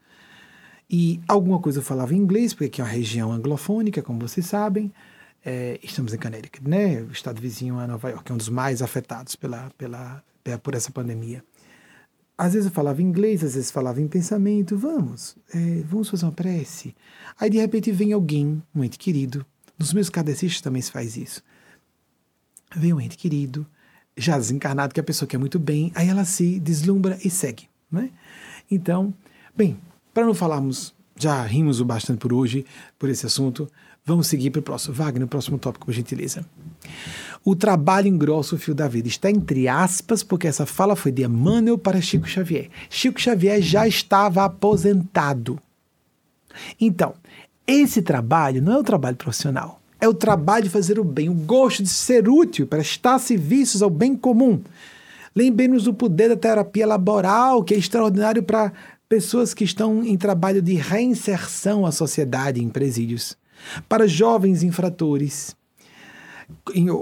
E 0.89 1.21
alguma 1.29 1.59
coisa 1.59 1.81
eu 1.81 1.83
falava 1.83 2.15
em 2.15 2.17
inglês, 2.17 2.55
porque 2.55 2.65
aqui 2.65 2.81
é 2.81 2.85
uma 2.85 2.91
região 2.91 3.31
anglofônica, 3.31 4.01
como 4.01 4.21
vocês 4.21 4.47
sabem. 4.47 4.91
É, 5.51 5.81
estamos 5.83 6.13
em 6.13 6.19
Connecticut, 6.19 6.69
né? 6.69 7.01
O 7.01 7.11
estado 7.11 7.41
vizinho 7.41 7.79
a 7.79 7.87
Nova 7.87 8.11
York, 8.11 8.31
é 8.31 8.35
um 8.35 8.37
dos 8.37 8.51
mais 8.51 8.83
afetados 8.83 9.35
pela, 9.35 9.71
pela, 9.79 10.23
por 10.63 10.75
essa 10.75 10.91
pandemia. 10.91 11.43
Às 12.37 12.53
vezes 12.53 12.67
eu 12.67 12.73
falava 12.75 13.01
inglês, 13.01 13.43
às 13.43 13.55
vezes 13.55 13.71
falava 13.71 13.99
em 13.99 14.07
pensamento. 14.07 14.77
Vamos, 14.77 15.39
é, 15.55 15.83
vamos 15.87 16.11
fazer 16.11 16.27
uma 16.27 16.33
prece. 16.33 16.95
Aí 17.41 17.49
de 17.49 17.57
repente 17.57 17.91
vem 17.91 18.13
alguém, 18.13 18.63
um 18.75 18.85
ente 18.85 18.99
querido, 18.99 19.47
nos 19.79 19.95
meus 19.95 20.11
kardecistas 20.11 20.61
também 20.61 20.83
se 20.83 20.93
faz 20.93 21.17
isso. 21.17 21.43
Vem 22.77 22.93
um 22.93 23.01
ente 23.01 23.17
querido, 23.17 23.67
já 24.19 24.37
desencarnado, 24.37 24.93
que 24.93 25.01
a 25.01 25.05
pessoa 25.05 25.27
quer 25.27 25.39
muito 25.39 25.59
bem, 25.59 25.91
aí 25.95 26.11
ela 26.11 26.27
se 26.27 26.61
deslumbra 26.61 27.19
e 27.25 27.31
segue. 27.31 27.71
Né? 27.91 28.11
Então, 28.71 29.15
bem, 29.57 29.81
para 30.13 30.27
não 30.27 30.35
falarmos, 30.35 30.95
já 31.17 31.43
rimos 31.43 31.81
o 31.81 31.87
bastante 31.87 32.19
por 32.19 32.35
hoje, 32.35 32.67
por 32.99 33.09
esse 33.09 33.25
assunto, 33.25 33.67
vamos 34.09 34.27
seguir 34.27 34.51
para 34.51 34.61
o 34.61 34.63
próximo. 34.63 34.95
Wagner, 34.95 35.25
o 35.25 35.29
próximo 35.29 35.59
tópico, 35.59 35.87
por 35.87 35.93
gentileza. 35.93 36.45
O 37.45 37.55
trabalho 37.55 38.09
engrossa 38.09 38.55
o 38.55 38.59
fio 38.59 38.75
da 38.75 38.89
vida. 38.89 39.07
Está 39.07 39.31
entre 39.31 39.69
aspas, 39.69 40.23
porque 40.23 40.49
essa 40.49 40.67
fala 40.67 40.97
foi 40.97 41.13
de 41.13 41.23
Emmanuel 41.23 41.79
para 41.79 42.01
Chico 42.01 42.27
Xavier. 42.27 42.69
Chico 42.91 43.21
Xavier 43.21 43.61
já 43.63 43.87
estava 43.87 44.45
aposentado. 44.45 45.61
Então, 46.81 47.15
esse 47.67 48.03
trabalho 48.03 48.63
não 48.63 48.73
é 48.73 48.79
o 48.79 48.83
trabalho 48.83 49.17
profissional, 49.17 49.81
é 50.01 50.09
o 50.09 50.15
trabalho 50.15 50.65
de 50.65 50.71
fazer 50.71 50.99
o 50.99 51.05
bem, 51.05 51.29
o 51.29 51.35
gosto 51.35 51.83
de 51.83 51.89
ser 51.89 52.29
útil, 52.29 52.67
prestar 52.67 53.19
serviços 53.19 53.83
ao 53.83 53.91
bem 53.91 54.17
comum. 54.17 54.61
Lembremos 55.37 55.85
do 55.85 55.95
poder 55.95 56.31
da 56.31 56.37
terapia 56.37 56.87
laboral, 56.87 57.63
que 57.63 57.75
é 57.75 57.79
extraordinário 57.79 58.43
para 58.43 58.73
pessoas 59.09 59.55
que 59.55 59.65
estão 59.65 60.03
em 60.03 60.17
trabalho 60.17 60.61
de 60.61 60.75
reinserção 60.75 61.87
à 61.87 61.93
sociedade 61.93 62.63
em 62.63 62.69
presídios, 62.69 63.37
para 63.89 64.07
jovens 64.07 64.63
infratores 64.63 65.57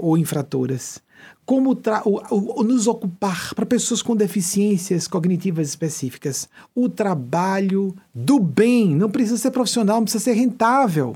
ou 0.01 0.17
infratoras, 0.17 1.01
como 1.45 1.71
o, 1.71 2.59
o, 2.59 2.63
nos 2.63 2.87
ocupar 2.87 3.53
para 3.55 3.65
pessoas 3.65 4.01
com 4.01 4.15
deficiências 4.15 5.07
cognitivas 5.07 5.69
específicas. 5.69 6.49
O 6.75 6.89
trabalho 6.89 7.95
do 8.13 8.39
bem 8.39 8.95
não 8.95 9.09
precisa 9.09 9.37
ser 9.37 9.51
profissional, 9.51 9.97
não 9.97 10.03
precisa 10.03 10.25
ser 10.25 10.33
rentável. 10.33 11.15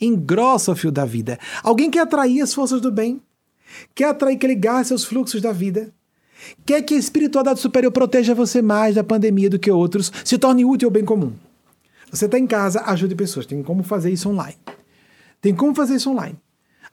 Engrossa 0.00 0.72
o 0.72 0.76
fio 0.76 0.90
da 0.90 1.04
vida. 1.04 1.38
Alguém 1.62 1.90
quer 1.90 2.00
atrair 2.00 2.40
as 2.40 2.52
forças 2.52 2.80
do 2.80 2.90
bem, 2.90 3.22
quer 3.94 4.06
atrair 4.06 4.36
que 4.36 4.46
ligar 4.46 4.84
seus 4.84 5.04
fluxos 5.04 5.40
da 5.40 5.52
vida, 5.52 5.92
quer 6.66 6.82
que 6.82 6.94
a 6.94 6.98
espiritualidade 6.98 7.60
superior 7.60 7.92
proteja 7.92 8.34
você 8.34 8.60
mais 8.60 8.96
da 8.96 9.04
pandemia 9.04 9.48
do 9.48 9.58
que 9.58 9.70
outros, 9.70 10.12
se 10.24 10.36
torne 10.36 10.64
útil 10.64 10.88
ao 10.88 10.92
bem 10.92 11.04
comum. 11.04 11.32
Você 12.14 12.26
está 12.26 12.38
em 12.38 12.46
casa, 12.46 12.80
ajude 12.86 13.16
pessoas. 13.16 13.44
Tem 13.44 13.60
como 13.60 13.82
fazer 13.82 14.08
isso 14.08 14.28
online. 14.28 14.56
Tem 15.40 15.52
como 15.52 15.74
fazer 15.74 15.96
isso 15.96 16.08
online. 16.08 16.38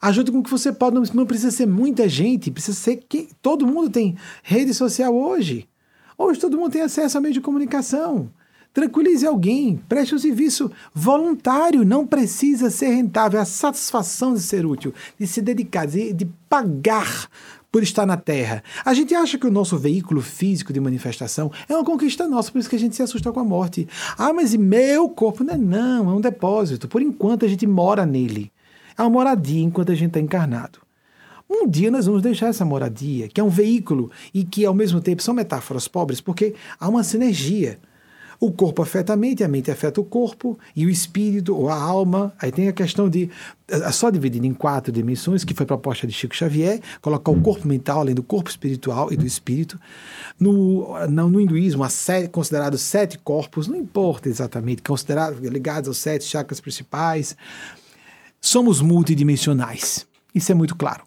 Ajude 0.00 0.32
com 0.32 0.40
o 0.40 0.42
que 0.42 0.50
você 0.50 0.72
pode, 0.72 0.96
não, 1.14 1.24
precisa 1.24 1.52
ser 1.52 1.64
muita 1.64 2.08
gente, 2.08 2.50
precisa 2.50 2.76
ser 2.76 3.04
que 3.08 3.28
todo 3.40 3.64
mundo 3.64 3.88
tem 3.88 4.16
rede 4.42 4.74
social 4.74 5.14
hoje. 5.14 5.68
Hoje 6.18 6.40
todo 6.40 6.58
mundo 6.58 6.72
tem 6.72 6.82
acesso 6.82 7.16
a 7.16 7.20
meio 7.20 7.32
de 7.32 7.40
comunicação. 7.40 8.30
Tranquilize 8.74 9.24
alguém, 9.24 9.76
preste 9.88 10.12
um 10.12 10.18
serviço 10.18 10.72
voluntário, 10.92 11.84
não 11.84 12.04
precisa 12.04 12.68
ser 12.68 12.88
rentável. 12.88 13.40
A 13.40 13.44
satisfação 13.44 14.34
de 14.34 14.40
ser 14.40 14.66
útil, 14.66 14.92
de 15.16 15.26
se 15.28 15.40
dedicar, 15.40 15.86
de, 15.86 16.12
de 16.12 16.24
pagar 16.48 17.28
por 17.72 17.82
estar 17.82 18.04
na 18.04 18.18
Terra. 18.18 18.62
A 18.84 18.92
gente 18.92 19.14
acha 19.14 19.38
que 19.38 19.46
o 19.46 19.50
nosso 19.50 19.78
veículo 19.78 20.20
físico 20.20 20.72
de 20.72 20.78
manifestação 20.78 21.50
é 21.68 21.74
uma 21.74 21.84
conquista 21.84 22.28
nossa, 22.28 22.52
por 22.52 22.58
isso 22.58 22.68
que 22.68 22.76
a 22.76 22.78
gente 22.78 22.94
se 22.94 23.02
assusta 23.02 23.32
com 23.32 23.40
a 23.40 23.44
morte. 23.44 23.88
Ah, 24.18 24.32
mas 24.32 24.52
e 24.52 24.58
meu 24.58 25.08
corpo? 25.08 25.42
Não 25.42 25.54
é, 25.54 25.56
não, 25.56 26.10
é 26.10 26.14
um 26.14 26.20
depósito. 26.20 26.86
Por 26.86 27.00
enquanto 27.00 27.46
a 27.46 27.48
gente 27.48 27.66
mora 27.66 28.04
nele 28.04 28.52
a 28.96 29.08
moradia 29.08 29.62
enquanto 29.62 29.90
a 29.90 29.94
gente 29.94 30.08
está 30.08 30.20
encarnado. 30.20 30.78
Um 31.48 31.68
dia 31.68 31.90
nós 31.90 32.06
vamos 32.06 32.22
deixar 32.22 32.48
essa 32.48 32.64
moradia, 32.64 33.28
que 33.28 33.40
é 33.40 33.44
um 33.44 33.48
veículo 33.48 34.10
e 34.32 34.44
que 34.44 34.64
ao 34.64 34.74
mesmo 34.74 35.00
tempo 35.00 35.22
são 35.22 35.34
metáforas 35.34 35.86
pobres, 35.86 36.20
porque 36.20 36.54
há 36.78 36.88
uma 36.88 37.02
sinergia. 37.02 37.78
O 38.42 38.50
corpo 38.50 38.82
afeta 38.82 39.12
a 39.12 39.16
mente, 39.16 39.44
a 39.44 39.46
mente 39.46 39.70
afeta 39.70 40.00
o 40.00 40.04
corpo, 40.04 40.58
e 40.74 40.84
o 40.84 40.90
espírito 40.90 41.54
ou 41.54 41.68
a 41.68 41.76
alma. 41.80 42.34
Aí 42.40 42.50
tem 42.50 42.66
a 42.66 42.72
questão 42.72 43.08
de. 43.08 43.30
É 43.68 43.92
só 43.92 44.10
dividido 44.10 44.44
em 44.44 44.52
quatro 44.52 44.90
dimensões, 44.90 45.44
que 45.44 45.54
foi 45.54 45.64
proposta 45.64 46.08
de 46.08 46.12
Chico 46.12 46.34
Xavier, 46.34 46.80
colocar 47.00 47.30
o 47.30 47.40
corpo 47.40 47.68
mental 47.68 48.00
além 48.00 48.16
do 48.16 48.22
corpo 48.24 48.50
espiritual 48.50 49.12
e 49.12 49.16
do 49.16 49.24
espírito. 49.24 49.78
No, 50.40 50.92
no, 51.08 51.30
no 51.30 51.40
hinduísmo, 51.40 51.88
sete, 51.88 52.30
considerados 52.30 52.80
sete 52.80 53.16
corpos, 53.16 53.68
não 53.68 53.76
importa 53.76 54.28
exatamente, 54.28 54.82
considerados 54.82 55.38
ligados 55.38 55.86
aos 55.86 55.98
sete 55.98 56.24
chakras 56.24 56.60
principais. 56.60 57.36
Somos 58.40 58.80
multidimensionais. 58.80 60.04
Isso 60.34 60.50
é 60.50 60.54
muito 60.56 60.74
claro. 60.74 61.04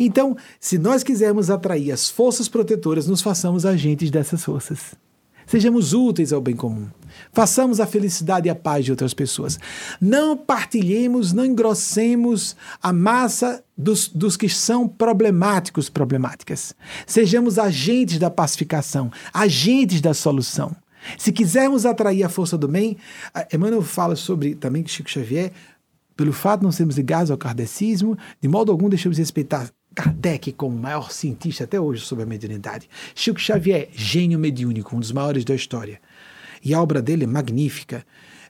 Então, 0.00 0.36
se 0.58 0.78
nós 0.78 1.04
quisermos 1.04 1.48
atrair 1.48 1.92
as 1.92 2.10
forças 2.10 2.48
protetoras, 2.48 3.06
nos 3.06 3.22
façamos 3.22 3.64
agentes 3.64 4.10
dessas 4.10 4.42
forças. 4.42 4.96
Sejamos 5.46 5.92
úteis 5.92 6.32
ao 6.32 6.40
bem 6.40 6.56
comum. 6.56 6.88
Façamos 7.32 7.80
a 7.80 7.86
felicidade 7.86 8.48
e 8.48 8.50
a 8.50 8.54
paz 8.54 8.84
de 8.84 8.90
outras 8.90 9.14
pessoas. 9.14 9.58
Não 10.00 10.36
partilhemos, 10.36 11.32
não 11.32 11.44
engrossemos 11.44 12.56
a 12.82 12.92
massa 12.92 13.64
dos, 13.76 14.08
dos 14.08 14.36
que 14.36 14.48
são 14.48 14.88
problemáticos, 14.88 15.88
problemáticas. 15.88 16.74
Sejamos 17.06 17.58
agentes 17.58 18.18
da 18.18 18.30
pacificação, 18.30 19.10
agentes 19.32 20.00
da 20.00 20.12
solução. 20.12 20.74
Se 21.16 21.30
quisermos 21.30 21.86
atrair 21.86 22.24
a 22.24 22.28
força 22.28 22.58
do 22.58 22.66
bem, 22.66 22.96
Emmanuel 23.52 23.82
fala 23.82 24.16
sobre 24.16 24.56
também 24.56 24.84
Chico 24.84 25.08
Xavier, 25.08 25.52
pelo 26.16 26.32
fato 26.32 26.60
de 26.60 26.64
não 26.64 26.72
sermos 26.72 26.96
ligados 26.96 27.30
ao 27.30 27.38
kardecismo, 27.38 28.18
de 28.40 28.48
modo 28.48 28.72
algum 28.72 28.88
deixamos 28.88 29.16
de 29.16 29.22
respeitar 29.22 29.70
Kardec 29.96 30.52
como 30.52 30.76
o 30.76 30.78
maior 30.78 31.10
cientista 31.10 31.64
até 31.64 31.80
hoje 31.80 32.04
sobre 32.04 32.24
a 32.24 32.26
mediunidade. 32.26 32.88
Chico 33.14 33.40
Xavier, 33.40 33.88
gênio 33.92 34.38
mediúnico, 34.38 34.94
um 34.94 35.00
dos 35.00 35.10
maiores 35.10 35.42
da 35.42 35.54
história. 35.54 35.98
E 36.62 36.74
a 36.74 36.82
obra 36.82 37.00
dele 37.00 37.24
é 37.24 37.26
magnífica 37.26 38.04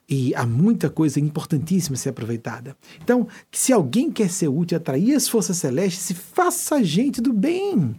e 0.09 0.35
há 0.35 0.44
muita 0.44 0.90
coisa 0.90 1.20
importantíssima 1.20 1.94
a 1.94 1.98
ser 1.98 2.09
aproveitada. 2.09 2.77
Então, 3.02 3.28
se 3.52 3.73
alguém 3.73 4.10
quer 4.10 4.28
ser 4.28 4.48
útil, 4.48 4.77
atrair 4.77 5.14
as 5.14 5.28
forças 5.28 5.56
celestes, 5.56 6.02
se 6.02 6.14
faça 6.14 6.82
gente 6.82 7.20
do 7.20 7.32
bem. 7.32 7.94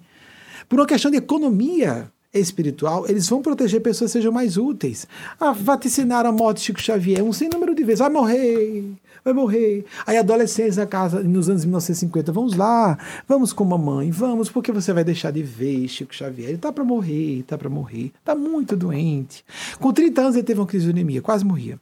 Por 0.67 0.79
uma 0.79 0.85
questão 0.85 1.09
de 1.09 1.17
economia 1.17 2.11
espiritual, 2.33 3.07
eles 3.07 3.29
vão 3.29 3.41
proteger 3.41 3.81
pessoas 3.81 4.11
que 4.11 4.17
sejam 4.17 4.31
mais 4.31 4.57
úteis. 4.57 5.07
Ah, 5.39 5.53
vaticinaram 5.53 6.29
a 6.29 6.33
morte 6.33 6.57
de 6.57 6.63
Chico 6.65 6.81
Xavier 6.81 7.23
um 7.23 7.31
sem 7.31 7.49
número 7.49 7.73
de 7.73 7.83
vezes. 7.83 7.99
Vai 7.99 8.09
morrer, 8.09 8.83
vai 9.27 9.33
morrer. 9.33 9.85
Aí 10.05 10.17
adolescentes 10.17 10.77
na 10.77 10.85
casa, 10.85 11.21
nos 11.21 11.49
anos 11.49 11.65
1950, 11.65 12.31
vamos 12.31 12.55
lá, 12.55 12.97
vamos 13.27 13.51
com 13.53 13.65
mamãe, 13.65 14.09
vamos, 14.09 14.49
porque 14.49 14.71
você 14.71 14.93
vai 14.93 15.03
deixar 15.03 15.31
de 15.31 15.43
ver 15.43 15.87
Chico 15.87 16.15
Xavier. 16.15 16.49
Ele 16.49 16.57
tá 16.57 16.71
para 16.71 16.83
morrer, 16.83 17.43
tá 17.43 17.57
para 17.57 17.69
morrer, 17.69 18.11
tá 18.23 18.33
muito 18.33 18.75
doente. 18.75 19.43
Com 19.79 19.91
30 19.91 20.21
anos 20.21 20.35
ele 20.35 20.43
teve 20.43 20.59
uma 20.59 20.65
crise 20.65 20.85
de 20.85 20.91
anemia, 20.91 21.21
quase 21.21 21.43
morria. 21.45 21.79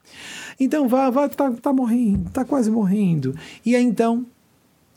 Então, 0.60 0.88
vá, 0.88 1.10
vá, 1.10 1.30
tá, 1.30 1.52
tá 1.52 1.72
morrendo, 1.72 2.30
tá 2.32 2.44
quase 2.44 2.72
morrendo. 2.72 3.36
E 3.66 3.76
aí 3.76 3.84
então, 3.84 4.26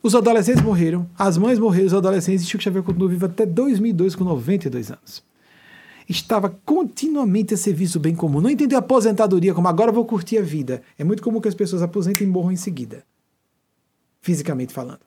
Os 0.01 0.15
adolescentes 0.15 0.63
morreram, 0.63 1.09
as 1.19 1.37
mães 1.37 1.59
morreram, 1.59 1.87
os 1.89 1.95
adolescentes, 1.95 2.45
e 2.45 2.47
Chico 2.47 2.63
Xavier 2.63 2.85
continuou 2.85 3.11
vivo 3.11 3.27
até 3.27 3.45
2002, 3.45 4.15
com 4.15 4.25
92 4.25 4.93
anos. 4.93 5.28
Estava 6.09 6.49
continuamente 6.65 7.53
a 7.53 7.57
serviço 7.57 7.99
do 7.99 8.03
bem 8.03 8.15
comum. 8.15 8.41
Não 8.41 8.49
entendeu 8.49 8.79
a 8.79 8.81
aposentadoria 8.81 9.53
como 9.53 9.69
agora 9.69 9.93
vou 9.93 10.07
curtir 10.07 10.39
a 10.39 10.43
vida. 10.43 10.83
É 10.99 11.05
muito 11.05 11.23
comum 11.23 11.41
que 11.41 11.49
as 11.49 11.55
pessoas 11.55 11.83
aposentem 11.83 12.27
e 12.27 12.31
morram 12.31 12.53
em 12.53 12.57
seguida, 12.57 13.05
fisicamente 14.23 14.73
falando. 14.73 15.01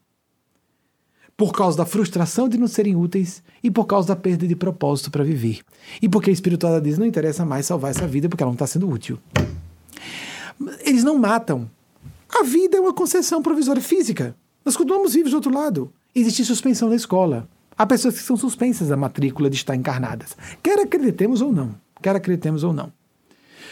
Por 1.35 1.53
causa 1.53 1.75
da 1.75 1.85
frustração 1.85 2.47
de 2.47 2.55
não 2.55 2.67
serem 2.67 2.95
úteis 2.95 3.41
e 3.63 3.71
por 3.71 3.85
causa 3.85 4.09
da 4.09 4.15
perda 4.15 4.47
de 4.47 4.55
propósito 4.55 5.09
para 5.09 5.23
viver. 5.23 5.61
E 5.99 6.07
porque 6.07 6.29
a 6.29 6.33
espiritualidade 6.33 6.85
diz 6.87 6.99
não 6.99 7.05
interessa 7.05 7.43
mais 7.43 7.65
salvar 7.65 7.89
essa 7.89 8.05
vida 8.05 8.29
porque 8.29 8.43
ela 8.43 8.51
não 8.51 8.55
está 8.55 8.67
sendo 8.67 8.87
útil. 8.87 9.17
Eles 10.85 11.03
não 11.03 11.17
matam. 11.17 11.67
A 12.29 12.43
vida 12.43 12.77
é 12.77 12.79
uma 12.79 12.93
concessão 12.93 13.41
provisória 13.41 13.81
física. 13.81 14.35
Nós 14.63 14.77
continuamos 14.77 15.13
vivos 15.13 15.31
do 15.31 15.35
outro 15.35 15.51
lado. 15.51 15.91
Existe 16.13 16.45
suspensão 16.45 16.89
na 16.89 16.95
escola. 16.95 17.49
Há 17.81 17.85
pessoas 17.87 18.13
que 18.13 18.23
são 18.23 18.37
suspensas 18.37 18.89
da 18.89 18.95
matrícula 18.95 19.49
de 19.49 19.55
estar 19.55 19.75
encarnadas. 19.75 20.37
Quer 20.61 20.77
acreditemos 20.77 21.41
ou 21.41 21.51
não. 21.51 21.73
Quer 21.99 22.15
acreditemos 22.15 22.63
ou 22.63 22.71
não. 22.71 22.93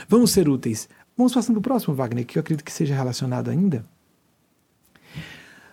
Vamos 0.08 0.32
ser 0.32 0.50
úteis. 0.50 0.90
Vamos 1.16 1.32
passando 1.32 1.58
para 1.58 1.60
o 1.60 1.74
próximo, 1.74 1.94
Wagner, 1.94 2.26
que 2.26 2.36
eu 2.36 2.40
acredito 2.40 2.66
que 2.66 2.72
seja 2.72 2.96
relacionado 2.96 3.52
ainda. 3.52 3.86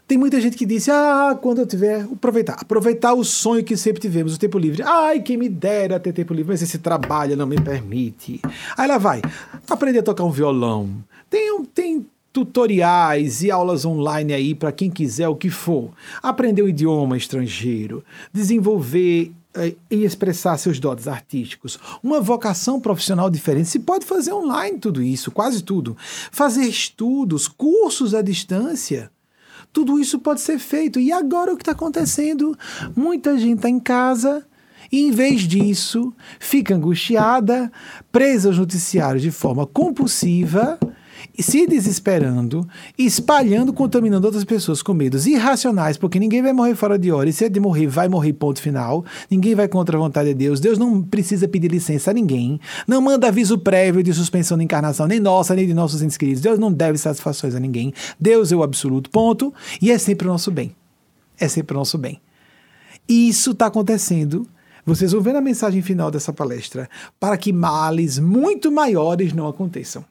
Tem 0.06 0.18
muita 0.18 0.38
gente 0.38 0.54
que 0.54 0.66
disse: 0.66 0.90
Ah, 0.90 1.38
quando 1.40 1.60
eu 1.60 1.66
tiver, 1.66 2.02
aproveitar. 2.02 2.58
Aproveitar 2.60 3.14
o 3.14 3.24
sonho 3.24 3.64
que 3.64 3.74
sempre 3.74 4.02
tivemos, 4.02 4.34
o 4.34 4.38
tempo 4.38 4.58
livre. 4.58 4.82
Ai, 4.82 5.20
quem 5.20 5.38
me 5.38 5.48
dera 5.48 5.98
ter 5.98 6.12
tempo 6.12 6.34
livre, 6.34 6.52
mas 6.52 6.60
esse 6.60 6.76
trabalho 6.76 7.38
não 7.38 7.46
me 7.46 7.58
permite. 7.58 8.42
Aí 8.76 8.86
lá 8.86 8.98
vai. 8.98 9.22
Aprender 9.66 10.00
a 10.00 10.02
tocar 10.02 10.24
um 10.24 10.30
violão. 10.30 11.02
Tem, 11.30 11.64
tem 11.74 12.06
tutoriais 12.36 13.42
e 13.42 13.50
aulas 13.50 13.86
online 13.86 14.34
aí 14.34 14.54
para 14.54 14.70
quem 14.70 14.90
quiser 14.90 15.26
o 15.26 15.34
que 15.34 15.48
for. 15.48 15.92
Aprender 16.22 16.62
um 16.62 16.68
idioma 16.68 17.16
estrangeiro, 17.16 18.04
desenvolver 18.30 19.32
eh, 19.54 19.74
e 19.90 20.04
expressar 20.04 20.58
seus 20.58 20.78
dotes 20.78 21.08
artísticos, 21.08 21.78
uma 22.02 22.20
vocação 22.20 22.78
profissional 22.78 23.30
diferente. 23.30 23.70
Se 23.70 23.78
pode 23.78 24.04
fazer 24.04 24.34
online 24.34 24.78
tudo 24.78 25.02
isso, 25.02 25.30
quase 25.30 25.62
tudo. 25.62 25.96
Fazer 26.30 26.66
estudos, 26.66 27.48
cursos 27.48 28.14
à 28.14 28.20
distância. 28.20 29.10
Tudo 29.72 29.98
isso 29.98 30.18
pode 30.18 30.42
ser 30.42 30.58
feito. 30.58 31.00
E 31.00 31.10
agora 31.10 31.54
o 31.54 31.56
que 31.56 31.62
está 31.62 31.72
acontecendo? 31.72 32.54
Muita 32.94 33.38
gente 33.38 33.56
está 33.56 33.70
em 33.70 33.80
casa 33.80 34.46
e, 34.92 35.06
em 35.06 35.10
vez 35.10 35.48
disso, 35.48 36.12
fica 36.38 36.74
angustiada, 36.74 37.72
presa 38.12 38.50
aos 38.50 38.58
noticiários 38.58 39.22
de 39.22 39.30
forma 39.30 39.66
compulsiva 39.66 40.78
se 41.38 41.66
desesperando, 41.66 42.66
espalhando, 42.98 43.72
contaminando 43.72 44.26
outras 44.26 44.44
pessoas 44.44 44.82
com 44.82 44.94
medos 44.94 45.26
irracionais, 45.26 45.96
porque 45.96 46.18
ninguém 46.18 46.42
vai 46.42 46.52
morrer 46.52 46.74
fora 46.74 46.98
de 46.98 47.10
hora, 47.12 47.28
e 47.28 47.32
se 47.32 47.44
é 47.44 47.48
de 47.48 47.60
morrer, 47.60 47.86
vai 47.86 48.08
morrer, 48.08 48.32
ponto 48.32 48.60
final. 48.60 49.04
Ninguém 49.30 49.54
vai 49.54 49.68
contra 49.68 49.96
a 49.96 50.00
vontade 50.00 50.28
de 50.28 50.34
Deus. 50.34 50.60
Deus 50.60 50.78
não 50.78 51.02
precisa 51.02 51.46
pedir 51.48 51.70
licença 51.70 52.10
a 52.10 52.14
ninguém, 52.14 52.60
não 52.86 53.00
manda 53.00 53.28
aviso 53.28 53.58
prévio 53.58 54.02
de 54.02 54.12
suspensão 54.12 54.56
da 54.56 54.64
encarnação, 54.64 55.06
nem 55.06 55.20
nossa, 55.20 55.54
nem 55.54 55.66
de 55.66 55.74
nossos 55.74 56.16
queridos. 56.16 56.42
Deus 56.42 56.58
não 56.58 56.72
deve 56.72 56.98
satisfações 56.98 57.54
a 57.54 57.60
ninguém. 57.60 57.92
Deus 58.18 58.52
é 58.52 58.56
o 58.56 58.62
absoluto, 58.62 59.10
ponto, 59.10 59.52
e 59.80 59.90
é 59.90 59.98
sempre 59.98 60.26
o 60.26 60.30
nosso 60.30 60.50
bem. 60.50 60.74
É 61.38 61.48
sempre 61.48 61.76
o 61.76 61.78
nosso 61.78 61.98
bem. 61.98 62.20
Isso 63.08 63.52
está 63.52 63.66
acontecendo 63.66 64.48
vocês 64.84 65.10
vão 65.10 65.20
ver 65.20 65.32
na 65.32 65.40
mensagem 65.40 65.82
final 65.82 66.12
dessa 66.12 66.32
palestra, 66.32 66.88
para 67.18 67.36
que 67.36 67.52
males 67.52 68.20
muito 68.20 68.70
maiores 68.70 69.32
não 69.32 69.48
aconteçam 69.48 70.04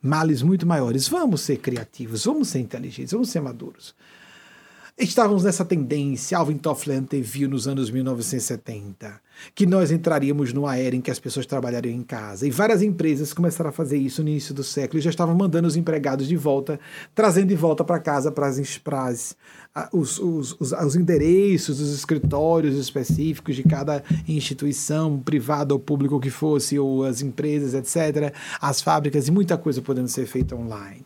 males 0.00 0.42
muito 0.42 0.66
maiores. 0.66 1.08
Vamos 1.08 1.42
ser 1.42 1.58
criativos, 1.58 2.24
vamos 2.24 2.48
ser 2.48 2.60
inteligentes, 2.60 3.12
vamos 3.12 3.30
ser 3.30 3.40
maduros. 3.42 3.94
Estávamos 5.00 5.44
nessa 5.44 5.64
tendência, 5.64 6.36
Alvin 6.36 6.58
Toffler 6.58 6.98
anteviu 6.98 7.48
nos 7.48 7.68
anos 7.68 7.88
1970, 7.88 9.20
que 9.54 9.64
nós 9.64 9.92
entraríamos 9.92 10.52
numa 10.52 10.76
era 10.76 10.96
em 10.96 11.00
que 11.00 11.08
as 11.08 11.20
pessoas 11.20 11.46
trabalhariam 11.46 11.94
em 11.94 12.02
casa. 12.02 12.48
E 12.48 12.50
várias 12.50 12.82
empresas 12.82 13.32
começaram 13.32 13.70
a 13.70 13.72
fazer 13.72 13.96
isso 13.96 14.24
no 14.24 14.28
início 14.28 14.52
do 14.52 14.64
século 14.64 14.98
e 14.98 15.00
já 15.00 15.10
estavam 15.10 15.36
mandando 15.36 15.68
os 15.68 15.76
empregados 15.76 16.26
de 16.26 16.34
volta, 16.34 16.80
trazendo 17.14 17.46
de 17.46 17.54
volta 17.54 17.84
para 17.84 18.00
casa 18.00 18.32
para 18.32 18.48
as, 18.48 19.36
os, 19.92 20.18
os, 20.18 20.56
os, 20.58 20.72
os 20.72 20.96
endereços 20.96 21.78
dos 21.78 21.94
escritórios 21.94 22.76
específicos 22.76 23.54
de 23.54 23.62
cada 23.62 24.02
instituição, 24.26 25.20
privada 25.20 25.74
ou 25.74 25.78
pública 25.78 26.18
que 26.18 26.30
fosse, 26.30 26.76
ou 26.76 27.04
as 27.04 27.22
empresas, 27.22 27.72
etc., 27.72 28.34
as 28.60 28.82
fábricas 28.82 29.28
e 29.28 29.30
muita 29.30 29.56
coisa 29.56 29.80
podendo 29.80 30.08
ser 30.08 30.26
feita 30.26 30.56
online. 30.56 31.04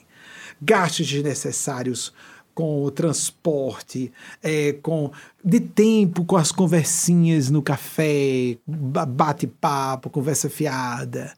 Gastos 0.63 1.07
desnecessários 1.07 2.11
com 2.55 2.85
o 2.85 2.91
transporte, 2.91 4.13
é, 4.43 4.73
com 4.75 5.11
de 5.45 5.61
tempo 5.61 6.25
com 6.25 6.37
as 6.37 6.53
conversinhas 6.53 7.51
no 7.51 7.63
café, 7.63 8.59
bate-papo, 8.67 10.11
conversa 10.11 10.49
fiada. 10.49 11.33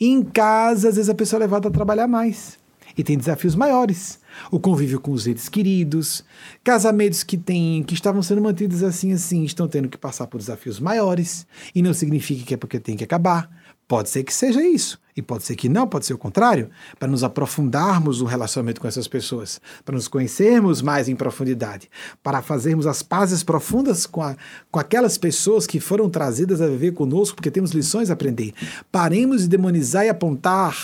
E 0.00 0.08
em 0.08 0.22
casa, 0.22 0.88
às 0.88 0.96
vezes 0.96 1.10
a 1.10 1.14
pessoa 1.14 1.38
é 1.38 1.42
levada 1.42 1.68
a 1.68 1.70
trabalhar 1.70 2.06
mais 2.06 2.58
e 2.96 3.02
tem 3.02 3.16
desafios 3.16 3.54
maiores. 3.54 4.18
O 4.50 4.58
convívio 4.58 5.00
com 5.00 5.12
os 5.12 5.26
entes 5.26 5.48
queridos, 5.48 6.24
casamentos 6.62 7.22
que 7.22 7.36
têm, 7.36 7.82
que 7.82 7.94
estavam 7.94 8.22
sendo 8.22 8.40
mantidos 8.40 8.82
assim 8.82 9.12
assim, 9.12 9.44
estão 9.44 9.68
tendo 9.68 9.88
que 9.88 9.98
passar 9.98 10.26
por 10.26 10.38
desafios 10.38 10.80
maiores, 10.80 11.46
e 11.74 11.82
não 11.82 11.94
significa 11.94 12.44
que 12.44 12.54
é 12.54 12.56
porque 12.56 12.78
tem 12.78 12.96
que 12.96 13.04
acabar. 13.04 13.50
Pode 13.92 14.08
ser 14.08 14.24
que 14.24 14.32
seja 14.32 14.62
isso, 14.62 14.98
e 15.14 15.20
pode 15.20 15.44
ser 15.44 15.54
que 15.54 15.68
não, 15.68 15.86
pode 15.86 16.06
ser 16.06 16.14
o 16.14 16.18
contrário, 16.18 16.70
para 16.98 17.06
nos 17.06 17.22
aprofundarmos 17.22 18.22
no 18.22 18.26
relacionamento 18.26 18.80
com 18.80 18.88
essas 18.88 19.06
pessoas, 19.06 19.60
para 19.84 19.94
nos 19.94 20.08
conhecermos 20.08 20.80
mais 20.80 21.10
em 21.10 21.14
profundidade, 21.14 21.90
para 22.22 22.40
fazermos 22.40 22.86
as 22.86 23.02
pazes 23.02 23.42
profundas 23.42 24.06
com, 24.06 24.22
a, 24.22 24.34
com 24.70 24.80
aquelas 24.80 25.18
pessoas 25.18 25.66
que 25.66 25.78
foram 25.78 26.08
trazidas 26.08 26.62
a 26.62 26.68
viver 26.68 26.92
conosco, 26.92 27.36
porque 27.36 27.50
temos 27.50 27.72
lições 27.72 28.08
a 28.08 28.14
aprender. 28.14 28.54
Paremos 28.90 29.42
de 29.42 29.48
demonizar 29.48 30.06
e 30.06 30.08
apontar 30.08 30.74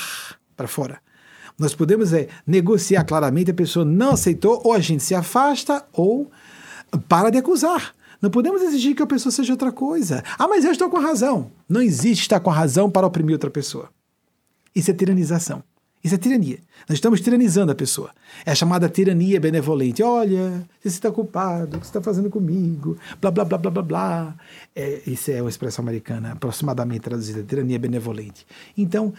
para 0.55 0.69
fora. 0.69 0.99
Nós 1.59 1.75
podemos 1.75 2.13
é, 2.13 2.29
negociar 2.47 3.05
claramente, 3.05 3.53
a 3.53 3.55
pessoa 3.55 3.87
não 3.87 4.11
aceitou, 4.11 4.61
ou 4.63 4.75
a 4.75 4.81
gente 4.81 5.03
se 5.03 5.15
afasta, 5.15 5.83
ou 5.95 6.31
para 7.09 7.31
de 7.31 7.39
acusar. 7.39 7.95
Não 8.21 8.31
podemos 8.31 8.63
exigir 8.63 8.95
que 8.95 9.03
a 9.03 9.07
pessoa 9.07 9.33
seja 9.33 9.53
outra 9.53 9.71
coisa. 9.71 10.23
Ah, 10.39 10.49
mas 10.49 10.65
eu 10.65 10.73
estou 10.73 10.91
com 10.91 10.97
a 10.97 11.03
razão. 11.03 11.51
Não 11.69 11.81
existe 11.81 12.23
estar 12.23 12.41
com 12.41 12.51
a 12.51 12.55
razão 12.55 12.91
para 12.91 13.07
oprimir 13.07 13.35
outra 13.35 13.51
pessoa. 13.51 13.91
Isso 14.75 14.91
é 14.91 14.95
tiranização. 14.95 15.63
Isso 16.03 16.15
é 16.15 16.19
tirania. 16.19 16.59
Nós 16.89 16.97
estamos 16.97 17.21
tiranizando 17.21 17.73
a 17.73 17.75
pessoa. 17.75 18.11
É 18.47 18.53
a 18.53 18.55
chamada 18.55 18.89
tirania 18.89 19.41
benevolente. 19.41 20.03
Olha, 20.03 20.65
você 20.81 20.89
está 20.89 21.11
culpado, 21.11 21.77
o 21.77 21.81
que 21.81 21.87
você 21.87 21.91
está 21.91 22.01
fazendo 22.01 22.31
comigo? 22.31 22.97
Blá, 23.21 23.31
blá, 23.31 23.45
blá, 23.45 23.59
blá, 23.59 23.71
blá, 23.71 23.83
blá. 23.83 24.35
É, 24.75 25.03
isso 25.07 25.31
é 25.31 25.41
uma 25.41 25.51
expressão 25.51 25.83
americana, 25.83 26.33
aproximadamente 26.33 27.01
traduzida, 27.01 27.43
tirania 27.43 27.79
benevolente. 27.79 28.47
Então, 28.77 29.13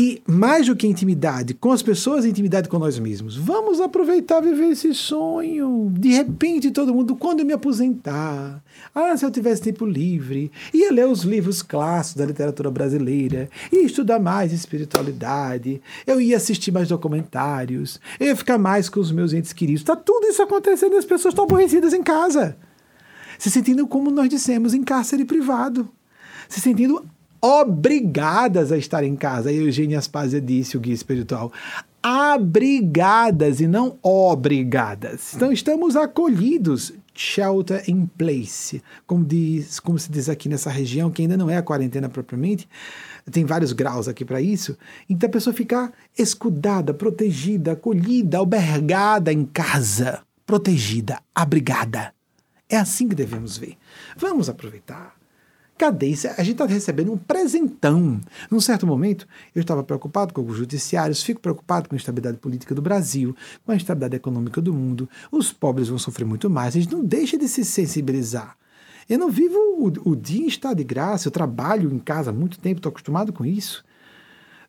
e 0.00 0.22
mais 0.26 0.64
do 0.64 0.74
que 0.74 0.86
intimidade 0.86 1.52
com 1.52 1.70
as 1.70 1.82
pessoas, 1.82 2.24
intimidade 2.24 2.70
com 2.70 2.78
nós 2.78 2.98
mesmos. 2.98 3.36
Vamos 3.36 3.82
aproveitar 3.82 4.40
viver 4.40 4.70
esse 4.70 4.94
sonho. 4.94 5.92
De 5.92 6.08
repente, 6.08 6.70
todo 6.70 6.94
mundo, 6.94 7.14
quando 7.14 7.40
eu 7.40 7.44
me 7.44 7.52
aposentar, 7.52 8.64
ah, 8.94 9.14
se 9.14 9.26
eu 9.26 9.30
tivesse 9.30 9.60
tempo 9.60 9.84
livre, 9.84 10.50
ia 10.72 10.90
ler 10.90 11.06
os 11.06 11.20
livros 11.22 11.60
clássicos 11.60 12.18
da 12.18 12.24
literatura 12.24 12.70
brasileira, 12.70 13.50
ia 13.70 13.82
estudar 13.82 14.18
mais 14.18 14.54
espiritualidade, 14.54 15.82
eu 16.06 16.18
ia 16.18 16.38
assistir 16.38 16.72
mais 16.72 16.88
documentários, 16.88 18.00
eu 18.18 18.28
ia 18.28 18.36
ficar 18.36 18.56
mais 18.56 18.88
com 18.88 19.00
os 19.00 19.12
meus 19.12 19.34
entes 19.34 19.52
queridos. 19.52 19.82
Está 19.82 19.94
tudo 19.94 20.28
isso 20.28 20.42
acontecendo 20.42 20.94
e 20.94 20.96
as 20.96 21.04
pessoas 21.04 21.32
estão 21.32 21.44
aborrecidas 21.44 21.92
em 21.92 22.02
casa. 22.02 22.56
Se 23.38 23.50
sentindo, 23.50 23.86
como 23.86 24.10
nós 24.10 24.30
dissemos, 24.30 24.72
em 24.72 24.82
cárcere 24.82 25.26
privado. 25.26 25.86
Se 26.48 26.58
sentindo 26.58 27.04
obrigadas 27.40 28.70
a 28.70 28.76
estar 28.76 29.02
em 29.04 29.16
casa. 29.16 29.50
A 29.50 29.52
Eugênia 29.52 29.98
Aspásia 29.98 30.40
disse, 30.40 30.76
o 30.76 30.80
guia 30.80 30.94
espiritual. 30.94 31.52
Abrigadas 32.02 33.60
e 33.60 33.66
não 33.66 33.98
obrigadas. 34.02 35.34
Então 35.34 35.52
estamos 35.52 35.96
acolhidos, 35.96 36.92
shelter 37.14 37.84
in 37.88 38.06
place, 38.06 38.82
como, 39.06 39.24
diz, 39.24 39.78
como 39.78 39.98
se 39.98 40.10
diz 40.10 40.28
aqui 40.28 40.48
nessa 40.48 40.70
região, 40.70 41.10
que 41.10 41.22
ainda 41.22 41.36
não 41.36 41.50
é 41.50 41.58
a 41.58 41.62
quarentena 41.62 42.08
propriamente, 42.08 42.68
tem 43.30 43.44
vários 43.44 43.72
graus 43.72 44.08
aqui 44.08 44.24
para 44.24 44.40
isso. 44.40 44.76
Então 45.08 45.28
a 45.28 45.32
pessoa 45.32 45.52
ficar 45.52 45.92
escudada, 46.16 46.94
protegida, 46.94 47.72
acolhida, 47.72 48.38
albergada 48.38 49.32
em 49.32 49.44
casa, 49.44 50.22
protegida, 50.46 51.20
abrigada. 51.34 52.14
É 52.68 52.76
assim 52.76 53.08
que 53.08 53.14
devemos 53.14 53.58
ver. 53.58 53.76
Vamos 54.16 54.48
aproveitar 54.48 55.19
A 56.36 56.42
gente 56.42 56.52
está 56.52 56.66
recebendo 56.66 57.12
um 57.12 57.16
presentão. 57.16 58.20
Num 58.50 58.60
certo 58.60 58.86
momento, 58.86 59.26
eu 59.54 59.60
estava 59.60 59.82
preocupado 59.82 60.34
com 60.34 60.44
os 60.44 60.56
judiciários, 60.56 61.22
fico 61.22 61.40
preocupado 61.40 61.88
com 61.88 61.94
a 61.94 61.98
estabilidade 61.98 62.38
política 62.38 62.74
do 62.74 62.82
Brasil, 62.82 63.34
com 63.64 63.72
a 63.72 63.76
estabilidade 63.76 64.16
econômica 64.16 64.60
do 64.60 64.74
mundo. 64.74 65.08
Os 65.32 65.52
pobres 65.52 65.88
vão 65.88 65.98
sofrer 65.98 66.24
muito 66.24 66.50
mais. 66.50 66.76
A 66.76 66.80
gente 66.80 66.92
não 66.92 67.04
deixa 67.04 67.38
de 67.38 67.48
se 67.48 67.64
sensibilizar. 67.64 68.56
Eu 69.08 69.18
não 69.18 69.30
vivo 69.30 69.56
o, 69.56 70.10
o 70.10 70.14
dia 70.14 70.44
em 70.44 70.46
estado 70.46 70.76
de 70.76 70.84
graça, 70.84 71.26
eu 71.26 71.32
trabalho 71.32 71.92
em 71.92 71.98
casa 71.98 72.30
há 72.30 72.32
muito 72.32 72.58
tempo, 72.58 72.78
estou 72.78 72.90
acostumado 72.90 73.32
com 73.32 73.44
isso. 73.44 73.84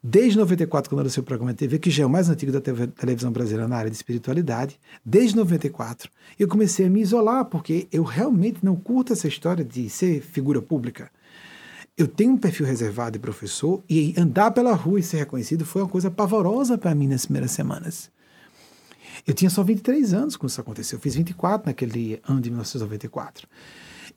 Desde 0.04 0.38
94, 0.38 0.90
quando 0.90 1.04
nasceu 1.04 1.22
o 1.22 1.26
programa 1.26 1.54
TV, 1.54 1.80
que 1.80 1.90
já 1.90 2.04
é 2.04 2.06
o 2.06 2.10
mais 2.10 2.30
antigo 2.30 2.52
da 2.52 2.60
televisão 2.60 3.32
brasileira 3.32 3.68
na 3.68 3.78
área 3.78 3.90
de 3.90 3.96
espiritualidade, 3.96 4.80
desde 5.06 5.36
94, 5.36 6.10
eu 6.40 6.48
comecei 6.48 6.86
a 6.86 6.90
me 6.90 7.02
isolar, 7.02 7.46
porque 7.46 7.88
eu 7.92 8.04
realmente 8.04 8.60
não 8.64 8.76
curto 8.76 9.14
essa 9.14 9.28
história 9.28 9.64
de 9.64 9.90
ser 9.90 10.22
figura 10.22 10.62
pública. 10.62 11.12
Eu 11.98 12.08
tenho 12.08 12.34
um 12.34 12.38
perfil 12.38 12.66
reservado 12.66 13.12
de 13.12 13.20
professor 13.20 13.84
e 13.90 14.14
andar 14.18 14.52
pela 14.52 14.74
rua 14.74 15.00
e 15.00 15.04
ser 15.04 15.18
reconhecido 15.18 15.66
foi 15.66 15.82
uma 15.82 15.90
coisa 15.90 16.10
pavorosa 16.10 16.78
para 16.78 16.96
mim 16.96 17.08
nas 17.08 17.26
primeiras 17.26 17.52
semanas. 17.52 18.10
Eu 19.28 19.34
tinha 19.34 19.50
só 19.50 19.64
23 19.64 20.14
anos 20.14 20.36
quando 20.36 20.50
isso 20.50 20.62
aconteceu. 20.62 20.98
Eu 20.98 21.02
fiz 21.02 21.16
24 21.16 21.68
naquele 21.68 22.20
ano 22.28 22.42
de 22.42 22.50
1994. 22.50 23.48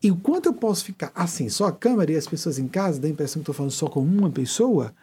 E 0.02 0.11
o 0.11 0.16
quanto 0.16 0.47
eu 0.47 0.55
posso 0.55 0.85
ficar 0.85 1.12
assim, 1.15 1.48
só 1.48 1.66
a 1.66 1.73
câmera 1.73 2.12
e 2.12 2.16
as 2.16 2.27
pessoas 2.27 2.59
em 2.59 2.69
casa, 2.69 3.01
dá 3.01 3.06
a 3.06 3.11
impressão 3.11 3.40
que 3.40 3.43
estou 3.43 3.55
falando 3.55 3.73
só 3.73 3.86
com 3.86 4.01
uma 4.01 4.31
pessoa, 4.31 4.94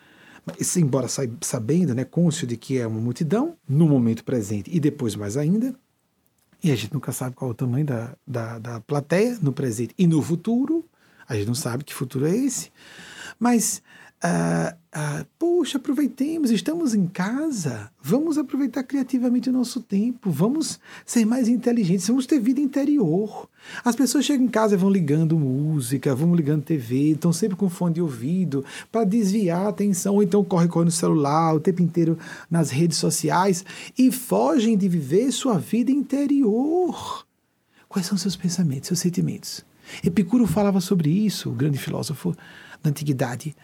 embora 0.78 1.08
sabendo, 1.42 1.94
né, 1.94 2.04
cônscio 2.04 2.48
de 2.48 2.58
que 2.58 2.78
é 2.78 2.88
uma 2.88 3.00
multidão, 3.00 3.56
no 3.68 3.88
momento 3.88 4.24
presente 4.24 4.70
e 4.74 4.80
depois 4.80 5.16
mais 5.16 5.38
ainda, 5.38 5.76
e 6.64 6.72
a 6.72 6.76
gente 6.76 6.94
nunca 6.94 7.12
sabe 7.12 7.36
qual 7.36 7.52
é 7.52 7.54
o 7.54 7.56
tamanho 7.56 7.86
da, 7.86 8.16
da, 8.26 8.60
da 8.60 8.80
plateia 8.82 9.38
no 9.42 9.52
presente 9.52 9.94
e 9.98 10.06
no 10.06 10.22
futuro, 10.22 10.86
a 11.28 11.36
gente 11.36 11.48
não 11.48 11.56
sabe 11.56 11.84
que 11.84 11.94
futuro 11.94 12.28
é 12.28 12.36
esse, 12.36 12.72
mas 13.40 13.82
ah, 14.24 14.76
ah, 14.94 15.26
poxa, 15.40 15.80
aproveitemos, 15.80 16.52
estamos 16.52 16.94
em 16.94 17.08
casa, 17.08 17.90
vamos 18.00 18.38
aproveitar 18.38 18.84
criativamente 18.84 19.50
o 19.50 19.54
nosso 19.54 19.82
tempo, 19.82 20.30
vamos 20.30 20.80
ser 21.06 21.26
mais 21.26 21.48
inteligentes, 21.48 22.08
vamos 22.08 22.28
ter 22.28 22.40
vida 22.40 22.62
interior. 22.62 23.50
As 23.84 23.96
pessoas 23.96 24.26
chegam 24.26 24.46
em 24.46 24.50
casa 24.50 24.76
e 24.76 24.78
vão 24.78 24.92
ligando 24.92 25.40
música, 25.40 26.14
vão 26.14 26.36
ligando 26.36 26.64
TV, 26.64 27.14
estão 27.14 27.34
sempre 27.34 27.58
com 27.58 27.68
fone 27.68 27.96
de 27.96 28.02
ouvido 28.02 28.64
para 28.92 29.04
desviar 29.06 29.66
a 29.66 29.70
atenção, 29.70 30.16
ou 30.16 30.24
então 30.24 30.44
corre, 30.44 30.68
corre 30.68 30.86
no 30.86 30.92
celular 30.92 31.56
o 31.56 31.60
tempo 31.60 31.82
inteiro 31.82 32.16
nas 32.50 32.70
redes 32.70 33.00
sociais 33.00 33.66
e 33.98 34.12
fogem 34.12 34.78
de 34.78 34.88
viver 34.88 35.32
sua 35.32 35.58
vida 35.58 35.90
interior. 35.90 37.26
Quais 37.90 38.06
são 38.06 38.18
seus 38.18 38.36
pensamentos, 38.36 38.88
seus 38.88 39.00
sentimentos? 39.00 39.66
Epicuro 40.04 40.46
falava 40.46 40.80
sobre 40.80 41.10
isso, 41.10 41.50
o 41.50 41.54
grande 41.54 41.80
filósofo 41.80 42.36
da 42.84 42.90
antiguidade 42.90 43.56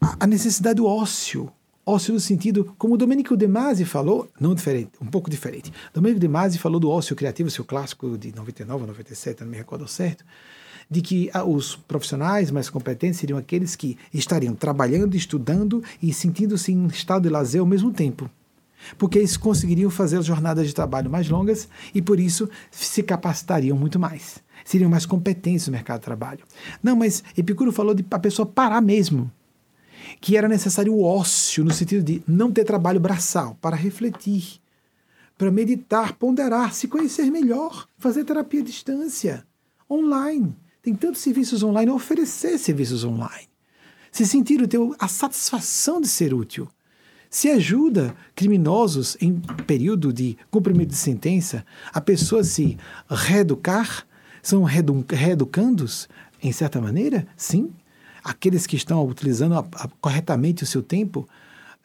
a 0.00 0.26
necessidade 0.26 0.76
do 0.76 0.86
ócio. 0.86 1.50
Ócio 1.88 2.12
no 2.12 2.18
sentido, 2.18 2.74
como 2.76 2.94
o 2.94 2.96
Domenico 2.96 3.36
De 3.36 3.46
Masi 3.46 3.84
falou, 3.84 4.28
não 4.40 4.54
diferente, 4.54 4.90
um 5.00 5.06
pouco 5.06 5.30
diferente. 5.30 5.72
Domenico 5.94 6.18
De 6.18 6.26
Masi 6.26 6.58
falou 6.58 6.80
do 6.80 6.90
ócio 6.90 7.14
criativo, 7.14 7.48
seu 7.48 7.64
clássico 7.64 8.18
de 8.18 8.34
99 8.34 8.86
97, 8.86 9.42
não 9.42 9.50
me 9.50 9.56
recordo 9.56 9.86
certo, 9.86 10.24
de 10.90 11.00
que 11.00 11.30
ah, 11.32 11.44
os 11.44 11.76
profissionais 11.76 12.50
mais 12.50 12.68
competentes 12.68 13.20
seriam 13.20 13.38
aqueles 13.38 13.76
que 13.76 13.96
estariam 14.12 14.52
trabalhando, 14.52 15.16
estudando 15.16 15.82
e 16.02 16.12
sentindo-se 16.12 16.72
em 16.72 16.86
estado 16.86 17.22
de 17.22 17.28
lazer 17.28 17.60
ao 17.60 17.66
mesmo 17.66 17.92
tempo. 17.92 18.28
Porque 18.98 19.18
eles 19.18 19.36
conseguiriam 19.36 19.90
fazer 19.90 20.18
as 20.18 20.26
jornadas 20.26 20.66
de 20.66 20.74
trabalho 20.74 21.10
mais 21.10 21.28
longas 21.28 21.68
e, 21.94 22.02
por 22.02 22.18
isso, 22.20 22.48
se 22.70 23.02
capacitariam 23.02 23.76
muito 23.76 23.98
mais. 23.98 24.38
Seriam 24.64 24.90
mais 24.90 25.06
competentes 25.06 25.66
no 25.68 25.72
mercado 25.72 26.00
de 26.00 26.04
trabalho. 26.04 26.44
Não, 26.82 26.96
mas 26.96 27.22
Epicuro 27.36 27.72
falou 27.72 27.94
de 27.94 28.04
a 28.10 28.18
pessoa 28.18 28.44
parar 28.44 28.80
mesmo 28.80 29.30
que 30.20 30.36
era 30.36 30.48
necessário 30.48 30.92
o 30.92 31.02
ócio, 31.02 31.64
no 31.64 31.72
sentido 31.72 32.04
de 32.04 32.22
não 32.26 32.50
ter 32.50 32.64
trabalho 32.64 33.00
braçal, 33.00 33.56
para 33.60 33.76
refletir, 33.76 34.60
para 35.36 35.50
meditar, 35.50 36.14
ponderar, 36.14 36.72
se 36.72 36.88
conhecer 36.88 37.30
melhor, 37.30 37.88
fazer 37.98 38.24
terapia 38.24 38.60
à 38.60 38.64
distância, 38.64 39.46
online. 39.90 40.56
Tem 40.82 40.94
tantos 40.94 41.20
serviços 41.20 41.62
online, 41.62 41.90
oferecer 41.90 42.58
serviços 42.58 43.04
online. 43.04 43.48
Se 44.10 44.26
sentir 44.26 44.62
o 44.62 44.68
teu, 44.68 44.94
a 44.98 45.08
satisfação 45.08 46.00
de 46.00 46.08
ser 46.08 46.32
útil. 46.32 46.68
Se 47.28 47.50
ajuda 47.50 48.14
criminosos 48.34 49.16
em 49.20 49.40
período 49.66 50.12
de 50.12 50.38
cumprimento 50.50 50.90
de 50.90 50.96
sentença 50.96 51.66
a 51.92 52.00
pessoas 52.00 52.48
se 52.48 52.78
reeducar, 53.10 54.06
são 54.42 54.62
reeducandos, 54.62 56.08
em 56.42 56.52
certa 56.52 56.80
maneira? 56.80 57.26
Sim, 57.36 57.72
aqueles 58.26 58.66
que 58.66 58.74
estão 58.74 59.06
utilizando 59.06 59.54
a, 59.54 59.60
a, 59.60 59.88
corretamente 60.00 60.64
o 60.64 60.66
seu 60.66 60.82
tempo, 60.82 61.28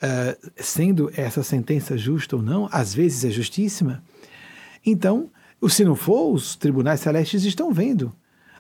uh, 0.02 0.52
sendo 0.58 1.12
essa 1.16 1.44
sentença 1.44 1.96
justa 1.96 2.36
ou 2.36 2.42
não, 2.42 2.68
às 2.72 2.94
vezes 2.94 3.24
é 3.24 3.30
justíssima. 3.30 4.04
Então, 4.84 5.30
se 5.70 5.86
não 5.86 5.96
for, 5.96 6.34
os 6.34 6.56
tribunais 6.56 7.00
celestes 7.00 7.44
estão 7.44 7.72
vendo. 7.72 8.12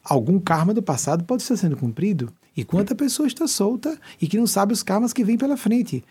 Algum 0.03 0.40
karma 0.40 0.74
do 0.74 0.84
passado 0.84 1.24
pode 1.24 1.41
estar 1.41 1.58
sendo 1.58 1.76
cumprido. 1.76 2.32
E 2.56 2.64
quanta 2.64 2.94
pessoa 2.94 3.26
está 3.28 3.48
solta 3.48 3.98
e 4.22 4.28
que 4.28 4.38
não 4.38 4.45
sabe 4.45 4.74
os 4.74 4.84
karmas 4.84 5.14
que 5.14 5.24
vêm 5.24 5.38
pela 5.38 5.58
frente. 5.58 6.03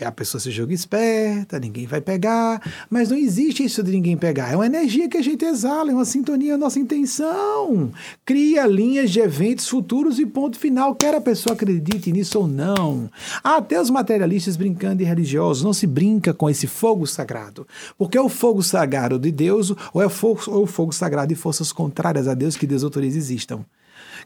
É, 0.00 0.06
a 0.06 0.12
pessoa 0.12 0.40
se 0.40 0.50
joga 0.50 0.72
esperta, 0.72 1.58
ninguém 1.58 1.86
vai 1.86 2.00
pegar, 2.00 2.62
mas 2.88 3.10
não 3.10 3.16
existe 3.16 3.64
isso 3.64 3.82
de 3.82 3.90
ninguém 3.90 4.16
pegar. 4.16 4.52
É 4.52 4.56
uma 4.56 4.66
energia 4.66 5.08
que 5.08 5.16
a 5.16 5.22
gente 5.22 5.44
exala, 5.44 5.90
é 5.90 5.94
uma 5.94 6.04
sintonia, 6.04 6.54
a 6.54 6.58
nossa 6.58 6.78
intenção. 6.78 7.90
Cria 8.24 8.66
linhas 8.66 9.10
de 9.10 9.20
eventos 9.20 9.68
futuros 9.68 10.18
e 10.18 10.26
ponto 10.26 10.58
final, 10.58 10.94
quer 10.94 11.14
a 11.14 11.20
pessoa 11.20 11.54
acredite 11.54 12.12
nisso 12.12 12.38
ou 12.38 12.46
não. 12.46 13.10
Até 13.42 13.80
os 13.80 13.90
materialistas 13.90 14.56
brincando 14.56 14.98
de 14.98 15.04
religiosos, 15.04 15.64
não 15.64 15.72
se 15.72 15.86
brinca 15.86 16.32
com 16.32 16.48
esse 16.48 16.66
fogo 16.66 17.06
sagrado, 17.06 17.66
porque 17.96 18.16
é 18.16 18.20
o 18.20 18.28
fogo 18.28 18.62
sagrado 18.62 19.18
de 19.18 19.32
Deus 19.32 19.74
ou 19.92 20.00
é 20.00 20.06
o 20.06 20.10
fogo, 20.10 20.40
é 20.46 20.50
o 20.50 20.66
fogo 20.66 20.92
sagrado 20.92 21.28
de 21.28 21.34
forças 21.34 21.72
contrárias 21.72 22.28
a 22.28 22.34
Deus 22.34 22.56
que 22.56 22.66
desautoriza 22.66 23.18
existam, 23.18 23.64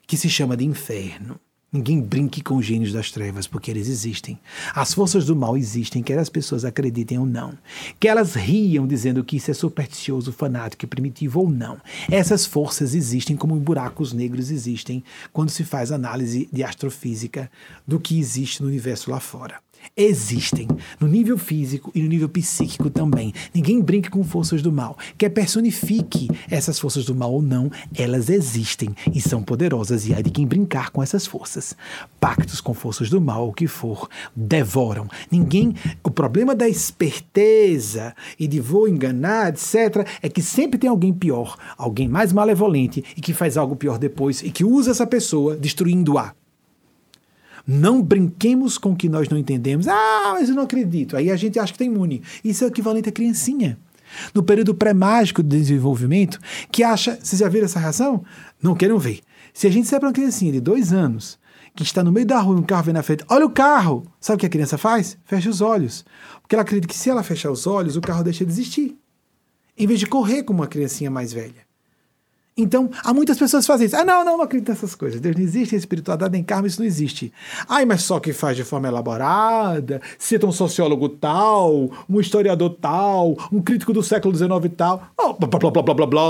que 0.06 0.16
se 0.16 0.28
chama 0.28 0.56
de 0.56 0.64
inferno. 0.64 1.40
Ninguém 1.72 2.02
brinque 2.02 2.42
com 2.42 2.56
os 2.56 2.66
gênios 2.66 2.92
das 2.92 3.10
trevas, 3.10 3.46
porque 3.46 3.70
eles 3.70 3.88
existem. 3.88 4.38
As 4.74 4.92
forças 4.92 5.24
do 5.24 5.34
mal 5.34 5.56
existem, 5.56 6.02
quer 6.02 6.18
as 6.18 6.28
pessoas 6.28 6.66
acreditem 6.66 7.18
ou 7.18 7.24
não. 7.24 7.56
Que 7.98 8.08
elas 8.08 8.34
riam 8.34 8.86
dizendo 8.86 9.24
que 9.24 9.36
isso 9.38 9.50
é 9.50 9.54
supersticioso, 9.54 10.32
fanático 10.32 10.84
e 10.84 10.88
primitivo 10.88 11.40
ou 11.40 11.48
não. 11.48 11.78
Essas 12.10 12.44
forças 12.44 12.94
existem 12.94 13.36
como 13.36 13.56
buracos 13.56 14.12
negros 14.12 14.50
existem 14.50 15.02
quando 15.32 15.48
se 15.48 15.64
faz 15.64 15.90
análise 15.90 16.46
de 16.52 16.62
astrofísica 16.62 17.50
do 17.86 17.98
que 17.98 18.20
existe 18.20 18.60
no 18.60 18.68
universo 18.68 19.10
lá 19.10 19.18
fora 19.18 19.58
existem 19.96 20.68
no 21.00 21.06
nível 21.06 21.36
físico 21.36 21.90
e 21.94 22.02
no 22.02 22.08
nível 22.08 22.28
psíquico 22.28 22.90
também. 22.90 23.32
Ninguém 23.54 23.80
brinca 23.80 24.10
com 24.10 24.22
forças 24.24 24.62
do 24.62 24.72
mal. 24.72 24.96
Quer 25.18 25.30
personifique 25.30 26.28
essas 26.50 26.78
forças 26.78 27.04
do 27.04 27.14
mal 27.14 27.32
ou 27.32 27.42
não, 27.42 27.70
elas 27.94 28.28
existem 28.28 28.94
e 29.12 29.20
são 29.20 29.42
poderosas 29.42 30.06
e 30.06 30.14
há 30.14 30.20
de 30.20 30.30
quem 30.30 30.46
brincar 30.46 30.90
com 30.90 31.02
essas 31.02 31.26
forças. 31.26 31.76
Pactos 32.20 32.60
com 32.60 32.74
forças 32.74 33.10
do 33.10 33.20
mal, 33.20 33.48
o 33.48 33.52
que 33.52 33.66
for, 33.66 34.08
devoram. 34.34 35.08
Ninguém. 35.30 35.74
O 36.02 36.10
problema 36.10 36.54
da 36.54 36.68
esperteza 36.68 38.14
e 38.38 38.46
de 38.46 38.60
vou 38.60 38.88
enganar, 38.88 39.50
etc., 39.50 40.06
é 40.20 40.28
que 40.28 40.42
sempre 40.42 40.78
tem 40.78 40.88
alguém 40.88 41.12
pior, 41.12 41.56
alguém 41.76 42.08
mais 42.08 42.32
malevolente 42.32 43.04
e 43.16 43.20
que 43.20 43.32
faz 43.32 43.56
algo 43.56 43.76
pior 43.76 43.98
depois 43.98 44.42
e 44.42 44.50
que 44.50 44.64
usa 44.64 44.90
essa 44.90 45.06
pessoa 45.06 45.56
destruindo-a. 45.56 46.41
Não 47.66 48.02
brinquemos 48.02 48.76
com 48.78 48.92
o 48.92 48.96
que 48.96 49.08
nós 49.08 49.28
não 49.28 49.38
entendemos. 49.38 49.86
Ah, 49.88 50.32
mas 50.34 50.48
eu 50.48 50.54
não 50.54 50.64
acredito. 50.64 51.16
Aí 51.16 51.30
a 51.30 51.36
gente 51.36 51.58
acha 51.58 51.72
que 51.72 51.82
está 51.82 51.84
imune. 51.84 52.22
Isso 52.44 52.64
é 52.64 52.66
o 52.66 52.70
equivalente 52.70 53.08
à 53.08 53.12
criancinha. 53.12 53.78
No 54.34 54.42
período 54.42 54.74
pré-mágico 54.74 55.42
do 55.42 55.48
desenvolvimento, 55.48 56.38
que 56.70 56.82
acha. 56.82 57.18
Vocês 57.22 57.40
já 57.40 57.48
viram 57.48 57.64
essa 57.64 57.78
reação? 57.78 58.24
Não 58.62 58.74
queiram 58.74 58.98
ver. 58.98 59.20
Se 59.54 59.66
a 59.66 59.70
gente 59.70 59.84
disser 59.84 60.00
para 60.00 60.08
uma 60.08 60.14
criancinha 60.14 60.52
de 60.52 60.60
dois 60.60 60.92
anos 60.92 61.38
que 61.74 61.82
está 61.82 62.04
no 62.04 62.12
meio 62.12 62.26
da 62.26 62.38
rua, 62.38 62.56
um 62.56 62.62
carro 62.62 62.84
vem 62.84 62.94
na 62.94 63.02
frente, 63.02 63.24
olha 63.30 63.46
o 63.46 63.50
carro! 63.50 64.06
Sabe 64.20 64.36
o 64.36 64.40
que 64.40 64.46
a 64.46 64.50
criança 64.50 64.76
faz? 64.76 65.16
Fecha 65.24 65.48
os 65.48 65.60
olhos. 65.60 66.04
Porque 66.42 66.54
ela 66.54 66.62
acredita 66.62 66.86
que 66.86 66.98
se 66.98 67.08
ela 67.08 67.22
fechar 67.22 67.50
os 67.50 67.66
olhos, 67.66 67.96
o 67.96 68.00
carro 68.00 68.22
deixa 68.22 68.44
de 68.44 68.52
existir. 68.52 68.98
Em 69.76 69.86
vez 69.86 69.98
de 69.98 70.06
correr 70.06 70.42
como 70.42 70.60
uma 70.60 70.66
criancinha 70.66 71.10
mais 71.10 71.32
velha. 71.32 71.71
Então, 72.54 72.90
há 73.02 73.14
muitas 73.14 73.38
pessoas 73.38 73.64
que 73.64 73.72
fazem 73.72 73.86
isso. 73.86 73.96
Ah, 73.96 74.04
não, 74.04 74.24
não, 74.24 74.36
não 74.36 74.44
acredito 74.44 74.68
nessas 74.68 74.94
coisas. 74.94 75.20
Deus 75.20 75.34
não 75.34 75.42
existe, 75.42 75.74
espiritualidade 75.74 76.32
nem 76.32 76.44
karma, 76.44 76.66
isso 76.66 76.80
não 76.80 76.86
existe. 76.86 77.32
Ai, 77.66 77.86
mas 77.86 78.02
só 78.02 78.20
que 78.20 78.32
faz 78.34 78.56
de 78.56 78.62
forma 78.62 78.88
elaborada, 78.88 80.02
cita 80.18 80.46
um 80.46 80.52
sociólogo 80.52 81.08
tal, 81.08 81.90
um 82.08 82.20
historiador 82.20 82.76
tal, 82.78 83.36
um 83.50 83.62
crítico 83.62 83.94
do 83.94 84.02
século 84.02 84.34
XIX 84.36 84.50
tal. 84.76 85.02
Oh, 85.16 85.32
blá, 85.32 85.48
blá, 85.48 85.70
blá, 85.70 85.82
blá, 85.82 85.94
blá, 85.94 86.06
blá. 86.06 86.22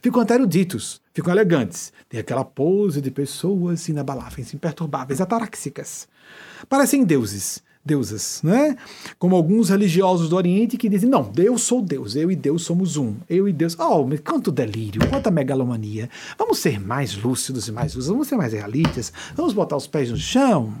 Ficam 0.00 0.22
até 0.22 0.34
eruditos, 0.34 1.02
ficam 1.12 1.32
elegantes. 1.32 1.92
Tem 2.08 2.20
aquela 2.20 2.44
pose 2.44 3.02
de 3.02 3.10
pessoas 3.10 3.86
inabaláveis, 3.86 4.54
imperturbáveis, 4.54 5.20
ataráxicas. 5.20 6.08
Parecem 6.70 7.04
deuses 7.04 7.62
deusas, 7.86 8.40
né? 8.42 8.76
Como 9.18 9.36
alguns 9.36 9.68
religiosos 9.68 10.28
do 10.28 10.36
Oriente 10.36 10.76
que 10.76 10.88
dizem: 10.88 11.08
não, 11.08 11.30
eu 11.36 11.56
sou 11.56 11.80
Deus, 11.80 12.16
eu 12.16 12.30
e 12.30 12.36
Deus 12.36 12.64
somos 12.64 12.96
um, 12.96 13.14
eu 13.30 13.48
e 13.48 13.52
Deus. 13.52 13.76
Oh, 13.78 14.04
quanto 14.24 14.50
delírio, 14.50 15.08
quanta 15.08 15.30
megalomania. 15.30 16.10
Vamos 16.36 16.58
ser 16.58 16.80
mais 16.80 17.16
lúcidos 17.16 17.68
e 17.68 17.72
mais 17.72 17.94
lúcidos, 17.94 18.08
vamos 18.08 18.28
ser 18.28 18.36
mais 18.36 18.52
realistas, 18.52 19.12
vamos 19.36 19.52
botar 19.52 19.76
os 19.76 19.86
pés 19.86 20.10
no 20.10 20.16
chão, 20.16 20.74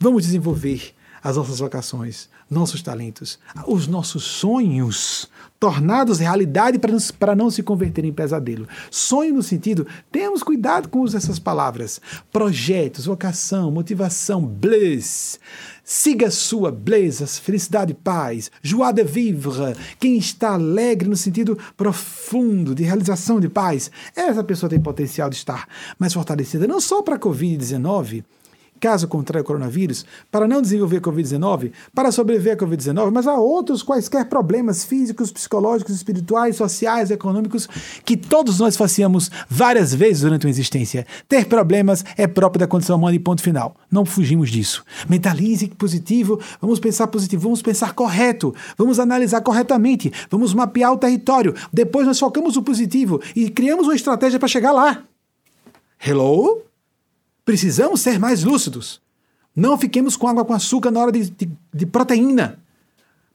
vamos 0.00 0.24
desenvolver 0.24 0.92
as 1.24 1.36
nossas 1.36 1.58
vocações, 1.58 2.28
nossos 2.50 2.82
talentos, 2.82 3.38
os 3.66 3.86
nossos 3.86 4.24
sonhos, 4.24 5.30
tornados 5.58 6.18
realidade 6.18 6.78
para 7.18 7.34
não 7.34 7.50
se 7.50 7.62
converter 7.62 8.04
em 8.04 8.12
pesadelo. 8.12 8.68
Sonho 8.90 9.32
no 9.32 9.42
sentido, 9.42 9.86
temos 10.12 10.42
cuidado 10.42 10.90
com 10.90 11.02
essas 11.06 11.38
palavras. 11.38 11.98
Projetos, 12.30 13.06
vocação, 13.06 13.70
motivação, 13.70 14.44
bliss. 14.44 15.40
Siga 15.86 16.30
sua 16.30 16.72
beleza, 16.72 17.26
felicidade 17.26 17.92
e 17.92 17.94
paz. 17.94 18.50
Joie 18.62 18.90
de 18.90 19.04
vivre. 19.04 19.76
Quem 20.00 20.16
está 20.16 20.54
alegre 20.54 21.10
no 21.10 21.16
sentido 21.16 21.58
profundo 21.76 22.74
de 22.74 22.84
realização 22.84 23.38
de 23.38 23.50
paz, 23.50 23.90
essa 24.16 24.42
pessoa 24.42 24.70
tem 24.70 24.80
potencial 24.80 25.28
de 25.28 25.36
estar 25.36 25.68
mais 25.98 26.14
fortalecida, 26.14 26.66
não 26.66 26.80
só 26.80 27.02
para 27.02 27.16
a 27.16 27.18
Covid-19, 27.18 28.24
caso 28.80 29.08
contraia 29.08 29.42
o 29.42 29.44
coronavírus, 29.44 30.04
para 30.30 30.46
não 30.46 30.60
desenvolver 30.60 31.00
Covid-19, 31.00 31.72
para 31.94 32.12
sobreviver 32.12 32.54
à 32.54 32.56
Covid-19, 32.56 33.10
mas 33.12 33.26
há 33.26 33.34
outros 33.34 33.82
quaisquer 33.82 34.28
problemas 34.28 34.84
físicos, 34.84 35.32
psicológicos, 35.32 35.94
espirituais, 35.94 36.56
sociais, 36.56 37.10
econômicos, 37.10 37.68
que 38.04 38.16
todos 38.16 38.58
nós 38.58 38.76
faciamos 38.76 39.30
várias 39.48 39.94
vezes 39.94 40.22
durante 40.22 40.46
uma 40.46 40.50
existência. 40.50 41.06
Ter 41.28 41.46
problemas 41.46 42.04
é 42.16 42.26
próprio 42.26 42.60
da 42.60 42.66
condição 42.66 42.96
humana 42.96 43.16
e 43.16 43.18
ponto 43.18 43.42
final. 43.42 43.76
Não 43.90 44.04
fugimos 44.04 44.50
disso. 44.50 44.84
Mentalize 45.08 45.68
positivo, 45.68 46.40
vamos 46.60 46.78
pensar 46.78 47.06
positivo, 47.06 47.42
vamos 47.42 47.62
pensar 47.62 47.94
correto, 47.94 48.54
vamos 48.76 48.98
analisar 48.98 49.40
corretamente, 49.40 50.12
vamos 50.30 50.52
mapear 50.52 50.92
o 50.92 50.98
território. 50.98 51.54
Depois 51.72 52.06
nós 52.06 52.18
focamos 52.18 52.56
no 52.56 52.62
positivo 52.62 53.20
e 53.34 53.48
criamos 53.48 53.86
uma 53.86 53.94
estratégia 53.94 54.38
para 54.38 54.48
chegar 54.48 54.72
lá. 54.72 55.02
Hello? 56.06 56.73
Precisamos 57.44 58.00
ser 58.00 58.18
mais 58.18 58.42
lúcidos. 58.42 59.00
Não 59.54 59.78
fiquemos 59.78 60.16
com 60.16 60.26
água 60.26 60.44
com 60.44 60.52
açúcar 60.52 60.90
na 60.90 61.00
hora 61.00 61.12
de, 61.12 61.30
de, 61.30 61.50
de 61.72 61.86
proteína. 61.86 62.58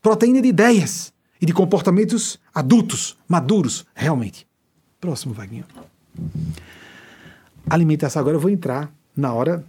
Proteína 0.02 0.42
de 0.42 0.48
ideias 0.48 1.14
e 1.42 1.46
de 1.46 1.54
comportamentos 1.54 2.40
adultos, 2.54 3.18
maduros, 3.28 3.86
realmente. 3.94 4.48
Próximo, 5.00 5.34
Vaguinho. 5.34 5.66
Alimentação. 7.70 8.20
Agora 8.20 8.36
eu 8.36 8.42
vou 8.42 8.50
entrar 8.50 8.92
na 9.16 9.34
hora 9.34 9.64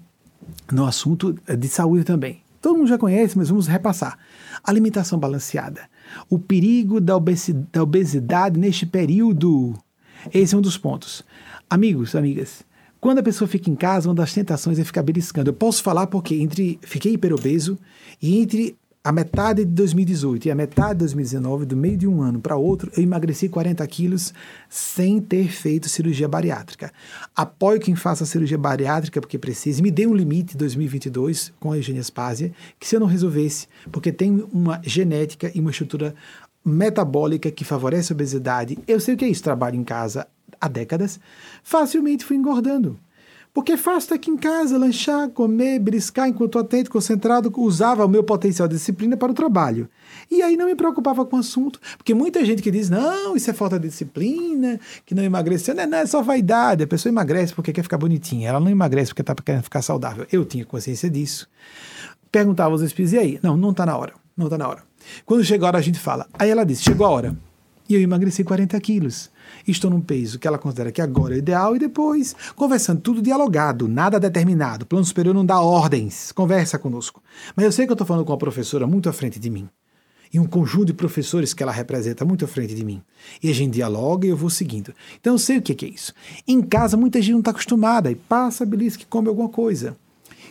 no 0.73 0.87
assunto 0.87 1.33
de 1.33 1.69
saúde 1.69 2.05
também. 2.05 2.43
Todo 2.61 2.77
mundo 2.77 2.89
já 2.89 2.99
conhece, 2.99 3.39
mas 3.39 3.49
vamos 3.49 3.67
repassar. 3.67 4.19
Alimentação 4.63 5.19
balanceada. 5.19 5.89
O 6.29 6.39
perigo 6.39 7.01
da 7.01 7.17
obesidade, 7.17 7.69
da 7.73 7.83
obesidade 7.83 8.59
neste 8.59 8.85
período. 8.85 9.79
Esse 10.33 10.55
é 10.55 10.59
um 10.59 10.61
dos 10.61 10.77
pontos. 10.77 11.25
Amigos, 11.69 12.15
amigas, 12.15 12.63
quando 13.01 13.19
a 13.19 13.23
pessoa 13.23 13.49
fica 13.49 13.71
em 13.71 13.75
casa, 13.75 14.09
uma 14.09 14.15
das 14.15 14.33
tentações 14.33 14.79
é 14.79 14.85
ficar 14.85 15.03
beliscando. 15.03 15.51
Eu 15.51 15.55
posso 15.55 15.83
falar 15.83 16.07
porque 16.07 16.35
entre 16.35 16.79
fiquei 16.83 17.15
hiperobeso 17.15 17.79
e 18.21 18.39
entre 18.39 18.77
a 19.03 19.11
metade 19.11 19.65
de 19.65 19.71
2018 19.71 20.47
e 20.47 20.51
a 20.51 20.55
metade 20.55 20.93
de 20.93 20.99
2019, 20.99 21.65
do 21.65 21.75
meio 21.75 21.97
de 21.97 22.07
um 22.07 22.21
ano 22.21 22.39
para 22.39 22.57
outro, 22.57 22.93
eu 22.95 23.03
emagreci 23.03 23.49
40 23.49 23.87
quilos 23.87 24.35
sem 24.69 25.19
ter 25.19 25.49
feito 25.49 25.89
cirurgia 25.89 26.29
bariátrica. 26.29 26.93
Apoio 27.35 27.81
quem 27.81 27.97
faça 27.97 28.27
cirurgia 28.27 28.59
bariátrica 28.59 29.19
porque 29.19 29.39
precisa. 29.39 29.81
Me 29.81 29.91
dê 29.91 30.07
um 30.07 30.15
limite 30.15 30.55
2022 30.55 31.51
com 31.59 31.73
a 31.73 31.79
espásia, 31.79 32.53
que 32.79 32.87
se 32.87 32.95
eu 32.95 33.01
não 33.01 33.07
resolvesse, 33.07 33.67
porque 33.91 34.13
tem 34.13 34.47
uma 34.53 34.79
genética 34.85 35.51
e 35.55 35.61
uma 35.61 35.71
estrutura 35.71 36.15
metabólica 36.63 37.51
que 37.51 37.65
favorece 37.65 38.13
a 38.13 38.15
obesidade. 38.15 38.79
Eu 38.87 39.01
sei 39.01 39.15
o 39.15 39.17
que 39.17 39.25
é 39.25 39.29
isso, 39.29 39.43
trabalho 39.43 39.77
em 39.77 39.85
casa 39.85 40.27
há 40.61 40.69
décadas, 40.69 41.19
facilmente 41.63 42.25
fui 42.25 42.37
engordando. 42.37 42.99
Porque 43.53 43.77
fácil 43.77 43.99
estar 43.99 44.15
aqui 44.15 44.31
em 44.31 44.37
casa, 44.37 44.79
lanchar, 44.79 45.29
comer, 45.31 45.81
briscar 45.81 46.29
enquanto 46.29 46.57
atento, 46.57 46.89
concentrado, 46.89 47.53
usava 47.57 48.05
o 48.05 48.09
meu 48.09 48.23
potencial 48.23 48.69
de 48.69 48.77
disciplina 48.77 49.17
para 49.17 49.33
o 49.33 49.35
trabalho. 49.35 49.89
E 50.31 50.41
aí 50.41 50.57
não 50.57 50.67
me 50.67 50.77
preocupava 50.77 51.27
com 51.27 51.37
o 51.37 51.41
assunto, 51.41 51.81
porque 51.99 52.15
muita 52.15 52.45
gente 52.45 52.63
que 52.63 52.71
diz, 52.71 52.89
não, 52.89 53.35
isso 53.35 53.51
é 53.51 53.53
falta 53.53 53.77
de 53.77 53.89
disciplina, 53.89 54.79
que 55.05 55.17
não 55.17 55.25
emagreceu, 55.25 55.75
não 55.75 55.83
é, 55.83 55.87
não, 55.87 55.99
é 55.99 56.07
só 56.07 56.23
vaidade, 56.23 56.85
a 56.85 56.87
pessoa 56.87 57.11
emagrece 57.11 57.53
porque 57.53 57.73
quer 57.73 57.83
ficar 57.83 57.99
bonitinha, 57.99 58.51
ela 58.51 58.61
não 58.61 58.71
emagrece 58.71 59.11
porque 59.11 59.23
está 59.23 59.35
querendo 59.35 59.65
ficar 59.65 59.83
saudável. 59.83 60.25
Eu 60.31 60.45
tinha 60.45 60.65
consciência 60.65 61.11
disso. 61.11 61.49
Perguntava 62.31 62.71
aos 62.71 62.83
espíritos, 62.83 63.15
e 63.15 63.19
aí? 63.19 63.41
Não, 63.43 63.57
não 63.57 63.73
está 63.73 63.85
na 63.85 63.97
hora, 63.97 64.13
não 64.37 64.47
está 64.47 64.57
na 64.57 64.69
hora. 64.69 64.85
Quando 65.27 65.43
chega 65.43 65.65
a 65.65 65.69
hora, 65.69 65.79
a 65.79 65.83
gente 65.83 65.99
fala. 65.99 66.29
Aí 66.35 66.49
ela 66.49 66.65
disse, 66.65 66.85
chegou 66.85 67.05
a 67.05 67.11
hora. 67.11 67.37
E 67.89 67.95
eu 67.95 68.01
emagreci 68.01 68.45
40 68.45 68.79
quilos 68.81 69.29
estou 69.67 69.91
num 69.91 70.01
peso 70.01 70.39
que 70.39 70.47
ela 70.47 70.59
considera 70.59 70.93
que 70.93 71.01
agora 71.01 71.35
é 71.35 71.39
ideal 71.39 71.77
e 71.77 71.79
depois, 71.79 72.35
conversando, 72.55 73.01
tudo 73.01 73.23
dialogado, 73.23 73.89
nada 73.89 74.21
determinado. 74.21 74.85
O 74.85 74.87
plano 74.87 75.05
superior 75.05 75.35
não 75.35 75.45
dá 75.45 75.61
ordens, 75.61 76.33
conversa 76.33 76.79
conosco. 76.79 77.23
Mas 77.55 77.65
eu 77.65 77.73
sei 77.73 77.87
que 77.87 77.93
eu 77.93 77.95
estou 77.95 78.07
falando 78.07 78.25
com 78.25 78.33
uma 78.33 78.39
professora 78.39 78.87
muito 78.87 79.09
à 79.09 79.13
frente 79.13 79.39
de 79.39 79.51
mim. 79.51 79.69
E 80.33 80.39
um 80.39 80.47
conjunto 80.47 80.87
de 80.87 80.95
professores 80.95 81.53
que 81.53 81.63
ela 81.63 81.73
representa 81.73 82.25
muito 82.25 82.45
à 82.45 82.49
frente 82.49 82.75
de 82.75 82.85
mim. 82.85 83.03
E 83.43 83.51
a 83.51 83.55
gente 83.55 83.75
dialoga 83.75 84.27
e 84.27 84.31
eu 84.31 84.37
vou 84.37 84.49
seguindo. 84.49 84.95
Então 85.21 85.35
eu 85.35 85.39
sei 85.39 85.59
o 85.59 85.63
que 85.63 85.85
é 85.85 85.89
isso. 85.89 86.15
Em 86.47 86.63
casa, 86.63 86.97
muita 86.97 87.21
gente 87.21 87.33
não 87.33 87.41
está 87.41 87.51
acostumada 87.51 88.11
e 88.11 88.15
passa, 88.15 88.65
belisca 88.65 89.01
que 89.01 89.07
come 89.07 89.29
alguma 89.29 89.49
coisa 89.49 89.97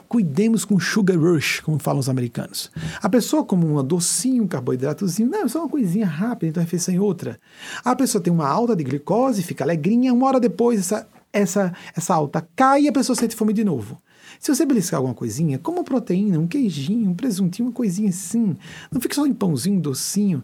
cuidemos 0.09 0.65
com 0.65 0.79
sugar 0.79 1.17
rush, 1.17 1.59
como 1.59 1.77
falam 1.77 1.99
os 1.99 2.09
americanos. 2.09 2.71
A 2.99 3.07
pessoa 3.07 3.45
come 3.45 3.63
um 3.63 3.83
docinho, 3.83 4.43
um 4.43 4.47
carboidratozinho, 4.47 5.29
não, 5.29 5.43
é 5.43 5.47
só 5.47 5.59
uma 5.59 5.69
coisinha 5.69 6.07
rápida, 6.07 6.49
então 6.49 6.63
refeição 6.63 6.93
em 6.93 6.99
outra. 6.99 7.39
A 7.85 7.95
pessoa 7.95 8.21
tem 8.21 8.33
uma 8.33 8.47
alta 8.47 8.75
de 8.75 8.83
glicose, 8.83 9.43
fica 9.43 9.63
alegrinha, 9.63 10.11
uma 10.11 10.25
hora 10.25 10.39
depois 10.39 10.79
essa, 10.79 11.07
essa, 11.31 11.73
essa 11.95 12.15
alta 12.15 12.45
cai 12.55 12.81
e 12.81 12.87
a 12.87 12.91
pessoa 12.91 13.15
sente 13.15 13.35
fome 13.35 13.53
de 13.53 13.63
novo. 13.63 14.01
Se 14.39 14.53
você 14.53 14.65
beliscar 14.65 14.97
alguma 14.97 15.13
coisinha, 15.13 15.59
como 15.59 15.83
proteína, 15.83 16.39
um 16.39 16.47
queijinho, 16.47 17.11
um 17.11 17.13
presuntinho, 17.13 17.67
uma 17.67 17.73
coisinha 17.73 18.09
assim. 18.09 18.57
Não 18.91 18.99
fique 18.99 19.13
só 19.13 19.27
em 19.27 19.33
pãozinho, 19.33 19.79
docinho. 19.79 20.43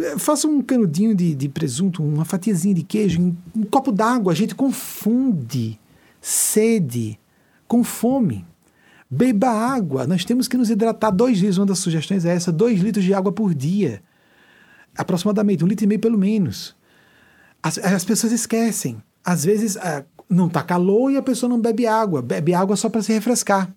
É, 0.00 0.18
faça 0.18 0.48
um 0.48 0.60
canudinho 0.62 1.14
de, 1.14 1.34
de 1.34 1.48
presunto, 1.48 2.02
uma 2.02 2.24
fatiazinha 2.24 2.74
de 2.74 2.82
queijo, 2.82 3.20
um, 3.20 3.36
um 3.54 3.62
copo 3.62 3.92
d'água. 3.92 4.32
A 4.32 4.36
gente 4.36 4.54
confunde 4.54 5.78
sede 6.20 7.18
com 7.68 7.84
fome. 7.84 8.44
Beba 9.10 9.48
água. 9.48 10.06
Nós 10.06 10.24
temos 10.24 10.46
que 10.46 10.56
nos 10.56 10.70
hidratar 10.70 11.10
dois 11.10 11.38
litros. 11.38 11.58
Uma 11.58 11.66
das 11.66 11.78
sugestões 11.78 12.24
é 12.24 12.34
essa: 12.34 12.52
dois 12.52 12.80
litros 12.80 13.04
de 13.04 13.12
água 13.12 13.32
por 13.32 13.54
dia. 13.54 14.02
Aproximadamente, 14.96 15.64
um 15.64 15.66
litro 15.66 15.84
e 15.84 15.88
meio 15.88 16.00
pelo 16.00 16.18
menos. 16.18 16.76
As, 17.62 17.78
as 17.78 18.04
pessoas 18.04 18.32
esquecem. 18.32 19.02
Às 19.24 19.44
vezes 19.44 19.76
ah, 19.76 20.04
não 20.28 20.46
está 20.46 20.62
calor 20.62 21.10
e 21.10 21.16
a 21.16 21.22
pessoa 21.22 21.50
não 21.50 21.60
bebe 21.60 21.86
água. 21.86 22.22
Bebe 22.22 22.54
água 22.54 22.76
só 22.76 22.88
para 22.88 23.02
se 23.02 23.12
refrescar. 23.12 23.74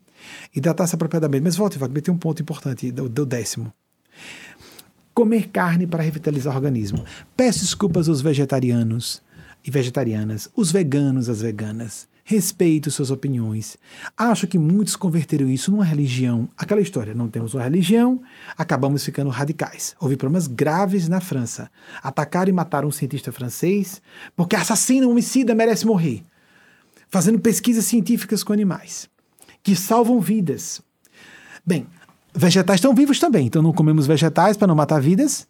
Hidratar-se 0.56 0.96
apropriadamente. 0.96 1.44
Mas 1.44 1.56
volte, 1.56 1.78
Wagner, 1.78 2.02
tem 2.02 2.14
um 2.14 2.18
ponto 2.18 2.42
importante 2.42 2.92
do, 2.92 3.10
do 3.10 3.26
décimo 3.26 3.74
comer 5.14 5.50
carne 5.50 5.86
para 5.86 6.04
revitalizar 6.04 6.54
o 6.54 6.56
organismo. 6.56 7.06
Peço 7.38 7.60
desculpas 7.60 8.10
aos 8.10 8.22
vegetarianos 8.22 9.22
e 9.64 9.72
vegetarianas, 9.72 10.50
os 10.56 10.72
veganos, 10.72 11.30
as 11.30 11.42
veganas. 11.42 12.08
Respeito 12.26 12.90
suas 12.90 13.12
opiniões. 13.12 13.78
Acho 14.18 14.48
que 14.48 14.58
muitos 14.58 14.96
converteram 14.96 15.50
isso 15.50 15.70
numa 15.70 15.84
religião. 15.84 16.48
Aquela 16.58 16.80
história, 16.80 17.14
não 17.14 17.28
temos 17.28 17.54
uma 17.54 17.64
religião, 17.64 18.22
acabamos 18.58 19.04
ficando 19.04 19.30
radicais. 19.30 19.94
Houve 20.00 20.16
problemas 20.16 20.48
graves 20.48 21.10
na 21.10 21.20
França. 21.20 21.70
Atacaram 22.02 22.50
e 22.50 22.54
mataram 22.54 22.88
um 22.88 22.92
cientista 22.92 23.32
francês 23.32 24.02
porque 24.38 24.56
assassino, 24.56 25.10
homicida, 25.10 25.54
merece 25.54 25.86
morrer. 25.86 26.24
Fazendo 27.10 27.40
pesquisas 27.40 27.86
científicas 27.86 28.42
com 28.42 28.54
animais 28.54 29.10
que 29.62 29.76
salvam 29.76 30.20
vidas. 30.20 30.82
Bem, 31.66 31.88
vegetais 32.34 32.78
estão 32.78 32.94
vivos 32.94 33.20
também, 33.20 33.48
então 33.48 33.62
não 33.62 33.74
comemos 33.74 34.08
vegetais 34.08 34.58
para 34.58 34.68
não 34.68 34.76
matar 34.76 35.02
vidas. 35.02 35.48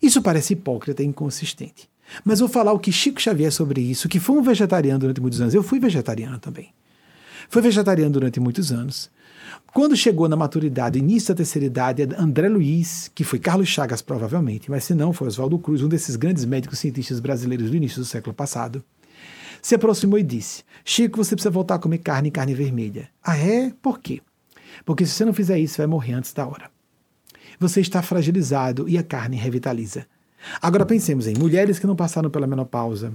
Isso 0.00 0.22
parece 0.22 0.54
hipócrita 0.54 1.02
e 1.02 1.06
inconsistente. 1.06 1.91
Mas 2.24 2.40
vou 2.40 2.48
falar 2.48 2.72
o 2.72 2.78
que 2.78 2.92
Chico 2.92 3.20
Xavier 3.20 3.52
sobre 3.52 3.80
isso, 3.80 4.08
que 4.08 4.20
foi 4.20 4.36
um 4.36 4.42
vegetariano 4.42 4.98
durante 4.98 5.20
muitos 5.20 5.40
anos. 5.40 5.54
Eu 5.54 5.62
fui 5.62 5.78
vegetariano 5.78 6.38
também. 6.38 6.72
Foi 7.48 7.62
vegetariano 7.62 8.12
durante 8.12 8.40
muitos 8.40 8.72
anos. 8.72 9.10
Quando 9.72 9.96
chegou 9.96 10.28
na 10.28 10.36
maturidade, 10.36 10.98
início 10.98 11.28
da 11.28 11.38
terceira 11.38 11.66
idade, 11.66 12.08
André 12.18 12.48
Luiz, 12.48 13.10
que 13.14 13.24
foi 13.24 13.38
Carlos 13.38 13.68
Chagas 13.68 14.02
provavelmente, 14.02 14.70
mas 14.70 14.84
se 14.84 14.94
não 14.94 15.12
foi 15.12 15.28
Oswaldo 15.28 15.58
Cruz, 15.58 15.82
um 15.82 15.88
desses 15.88 16.16
grandes 16.16 16.44
médicos 16.44 16.78
cientistas 16.78 17.20
brasileiros 17.20 17.70
do 17.70 17.76
início 17.76 17.98
do 17.98 18.04
século 18.04 18.34
passado, 18.34 18.84
se 19.62 19.74
aproximou 19.74 20.18
e 20.18 20.22
disse: 20.22 20.62
Chico, 20.84 21.16
você 21.16 21.34
precisa 21.34 21.50
voltar 21.50 21.76
a 21.76 21.78
comer 21.78 21.98
carne 21.98 22.28
e 22.28 22.32
carne 22.32 22.54
vermelha. 22.54 23.08
Ah, 23.22 23.36
é? 23.36 23.72
Por 23.80 23.98
quê? 24.00 24.20
Porque 24.84 25.06
se 25.06 25.12
você 25.12 25.24
não 25.24 25.32
fizer 25.32 25.58
isso, 25.58 25.78
vai 25.78 25.86
morrer 25.86 26.14
antes 26.14 26.32
da 26.32 26.46
hora. 26.46 26.70
Você 27.58 27.80
está 27.80 28.02
fragilizado 28.02 28.88
e 28.88 28.98
a 28.98 29.02
carne 29.02 29.36
revitaliza. 29.36 30.06
Agora 30.60 30.86
pensemos 30.86 31.26
em 31.26 31.34
mulheres 31.36 31.78
que 31.78 31.86
não 31.86 31.96
passaram 31.96 32.30
pela 32.30 32.46
menopausa, 32.46 33.12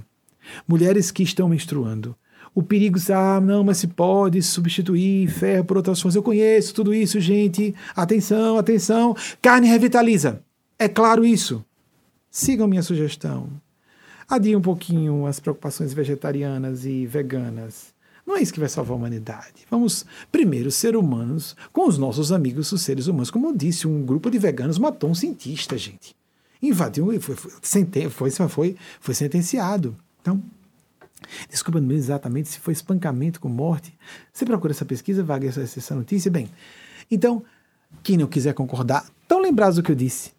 mulheres 0.66 1.10
que 1.10 1.22
estão 1.22 1.48
menstruando. 1.48 2.16
O 2.54 2.62
perigo, 2.62 2.98
ah, 3.12 3.40
não, 3.40 3.62
mas 3.62 3.78
se 3.78 3.86
pode 3.86 4.42
substituir 4.42 5.28
ferro 5.28 5.64
por 5.64 5.76
outras 5.76 6.00
fontes. 6.00 6.16
Eu 6.16 6.22
conheço 6.22 6.74
tudo 6.74 6.94
isso, 6.94 7.20
gente. 7.20 7.74
Atenção, 7.94 8.56
atenção. 8.56 9.14
Carne 9.40 9.68
revitaliza. 9.68 10.42
É 10.78 10.88
claro 10.88 11.24
isso. 11.24 11.64
Sigam 12.30 12.66
minha 12.66 12.82
sugestão. 12.82 13.48
Adie 14.28 14.56
um 14.56 14.60
pouquinho 14.60 15.26
as 15.26 15.40
preocupações 15.40 15.92
vegetarianas 15.92 16.84
e 16.84 17.06
veganas. 17.06 17.94
Não 18.26 18.36
é 18.36 18.42
isso 18.42 18.52
que 18.52 18.60
vai 18.60 18.68
salvar 18.68 18.92
a 18.92 18.96
humanidade. 18.96 19.64
Vamos 19.70 20.04
primeiro 20.30 20.70
ser 20.70 20.94
humanos 20.96 21.56
com 21.72 21.88
os 21.88 21.96
nossos 21.96 22.30
amigos, 22.30 22.70
os 22.72 22.82
seres 22.82 23.06
humanos. 23.06 23.30
Como 23.30 23.46
eu 23.46 23.56
disse, 23.56 23.88
um 23.88 24.04
grupo 24.04 24.30
de 24.30 24.38
veganos 24.38 24.78
matou 24.78 25.08
um 25.08 25.14
cientista, 25.14 25.78
gente. 25.78 26.17
Invadiu 26.62 27.12
e 27.12 27.20
foi, 27.20 27.36
foi, 27.36 27.50
foi, 28.48 28.76
foi, 29.00 29.14
sentenciado. 29.14 29.96
Então, 30.20 30.42
desculpa 31.48 31.80
não 31.80 31.92
exatamente 31.92 32.48
se 32.48 32.58
foi 32.58 32.72
espancamento 32.72 33.40
com 33.40 33.48
morte. 33.48 33.96
Você 34.32 34.44
procura 34.44 34.72
essa 34.72 34.84
pesquisa, 34.84 35.22
Wagner, 35.22 35.56
essa 35.58 35.94
notícia? 35.94 36.30
Bem, 36.30 36.50
então, 37.10 37.42
quem 38.02 38.16
não 38.16 38.26
quiser 38.26 38.54
concordar, 38.54 39.06
tão 39.26 39.40
lembrados 39.40 39.76
do 39.76 39.82
que 39.82 39.92
eu 39.92 39.96
disse. 39.96 40.32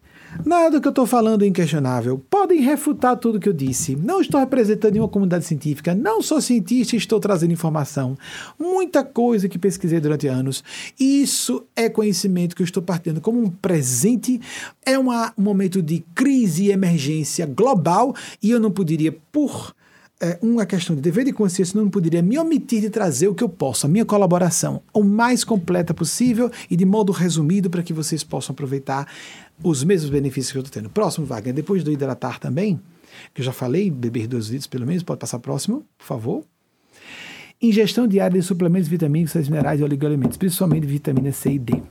Nada 0.44 0.80
que 0.80 0.86
eu 0.86 0.90
estou 0.90 1.06
falando 1.06 1.42
é 1.42 1.46
inquestionável. 1.46 2.22
Podem 2.30 2.60
refutar 2.60 3.16
tudo 3.16 3.40
que 3.40 3.48
eu 3.48 3.52
disse. 3.52 3.96
Não 3.96 4.20
estou 4.20 4.38
representando 4.40 4.92
nenhuma 4.92 5.08
comunidade 5.08 5.44
científica. 5.44 5.94
Não 5.94 6.22
sou 6.22 6.40
cientista 6.40 6.94
e 6.94 6.98
estou 6.98 7.18
trazendo 7.18 7.52
informação. 7.52 8.16
Muita 8.58 9.04
coisa 9.04 9.48
que 9.48 9.58
pesquisei 9.58 10.00
durante 10.00 10.26
anos. 10.28 10.62
Isso 10.98 11.64
é 11.74 11.88
conhecimento 11.88 12.54
que 12.54 12.62
eu 12.62 12.64
estou 12.64 12.82
partindo 12.82 13.20
como 13.20 13.40
um 13.40 13.50
presente. 13.50 14.40
É 14.84 14.98
uma, 14.98 15.32
um 15.36 15.42
momento 15.42 15.82
de 15.82 16.04
crise 16.14 16.66
e 16.66 16.70
emergência 16.70 17.46
global 17.46 18.14
e 18.42 18.50
eu 18.50 18.60
não 18.60 18.70
poderia, 18.70 19.12
por 19.32 19.74
é, 20.20 20.38
uma 20.42 20.66
questão 20.66 20.94
de 20.94 21.00
dever 21.00 21.24
de 21.24 21.32
consciência, 21.32 21.80
não 21.80 21.88
poderia 21.88 22.20
me 22.20 22.38
omitir 22.38 22.82
de 22.82 22.90
trazer 22.90 23.28
o 23.28 23.34
que 23.34 23.42
eu 23.42 23.48
posso, 23.48 23.86
a 23.86 23.88
minha 23.88 24.04
colaboração, 24.04 24.82
o 24.92 25.02
mais 25.02 25.42
completa 25.42 25.94
possível 25.94 26.50
e 26.70 26.76
de 26.76 26.84
modo 26.84 27.10
resumido 27.10 27.70
para 27.70 27.82
que 27.82 27.94
vocês 27.94 28.22
possam 28.22 28.52
aproveitar 28.52 29.06
os 29.62 29.84
mesmos 29.84 30.10
benefícios 30.10 30.52
que 30.52 30.58
eu 30.58 30.62
estou 30.62 30.82
tendo. 30.82 30.90
Próximo, 30.90 31.26
Wagner, 31.26 31.54
depois 31.54 31.84
do 31.84 31.92
hidratar 31.92 32.38
também, 32.38 32.80
que 33.34 33.40
eu 33.40 33.44
já 33.44 33.52
falei, 33.52 33.90
beber 33.90 34.26
dois 34.26 34.48
litros 34.48 34.66
pelo 34.66 34.86
menos, 34.86 35.02
pode 35.02 35.20
passar 35.20 35.38
próximo, 35.38 35.84
por 35.98 36.04
favor. 36.04 36.44
Ingestão 37.60 38.08
diária 38.08 38.40
de 38.40 38.46
suplementos 38.46 38.88
vitamínicos, 38.88 39.32
sais 39.32 39.48
minerais 39.48 39.80
e 39.80 39.84
oligoelementos, 39.84 40.38
principalmente 40.38 40.86
vitamina 40.86 41.30
C 41.30 41.52
e 41.52 41.58
D. 41.58 41.82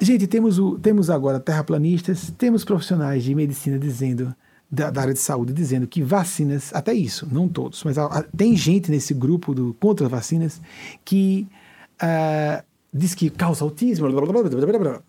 Gente, 0.00 0.26
temos, 0.26 0.58
o, 0.58 0.78
temos 0.78 1.08
agora 1.10 1.38
terraplanistas, 1.38 2.32
temos 2.36 2.64
profissionais 2.64 3.22
de 3.22 3.34
medicina 3.36 3.78
dizendo 3.78 4.34
da, 4.68 4.90
da, 4.90 5.02
área 5.02 5.12
de 5.12 5.20
saúde 5.20 5.52
dizendo 5.52 5.86
que 5.86 6.02
vacinas, 6.02 6.74
até 6.74 6.92
isso, 6.92 7.28
não 7.30 7.46
todos, 7.46 7.84
mas 7.84 7.98
a, 7.98 8.06
a, 8.06 8.22
tem 8.22 8.56
gente 8.56 8.90
nesse 8.90 9.14
grupo 9.14 9.54
do 9.54 9.74
contra 9.74 10.08
vacinas 10.08 10.60
que 11.04 11.46
uh, 12.02 12.64
diz 12.92 13.14
que 13.14 13.30
causa 13.30 13.62
autismo. 13.64 14.10
Blá, 14.10 14.22
blá, 14.22 14.78
blá, 14.78 15.02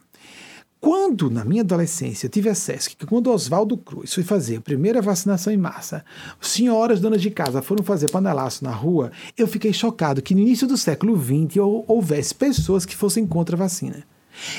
quando, 0.83 1.29
na 1.29 1.45
minha 1.45 1.61
adolescência, 1.61 2.27
tive 2.27 2.49
acesso 2.49 2.89
que 2.89 3.05
quando 3.05 3.31
Oswaldo 3.31 3.77
Cruz 3.77 4.13
foi 4.13 4.21
fazer 4.21 4.57
a 4.57 4.61
primeira 4.61 5.01
vacinação 5.01 5.53
em 5.53 5.55
massa, 5.55 6.03
senhoras 6.41 6.99
donas 6.99 7.21
de 7.21 7.31
casa 7.31 7.61
foram 7.61 7.85
fazer 7.85 8.09
panelaço 8.09 8.65
na 8.65 8.71
rua, 8.71 9.09
eu 9.37 9.47
fiquei 9.47 9.71
chocado 9.71 10.21
que 10.21 10.35
no 10.35 10.41
início 10.41 10.67
do 10.67 10.75
século 10.75 11.15
XX 11.17 11.55
houvesse 11.87 12.35
pessoas 12.35 12.85
que 12.85 12.97
fossem 12.97 13.25
contra 13.25 13.55
a 13.55 13.59
vacina. 13.59 14.03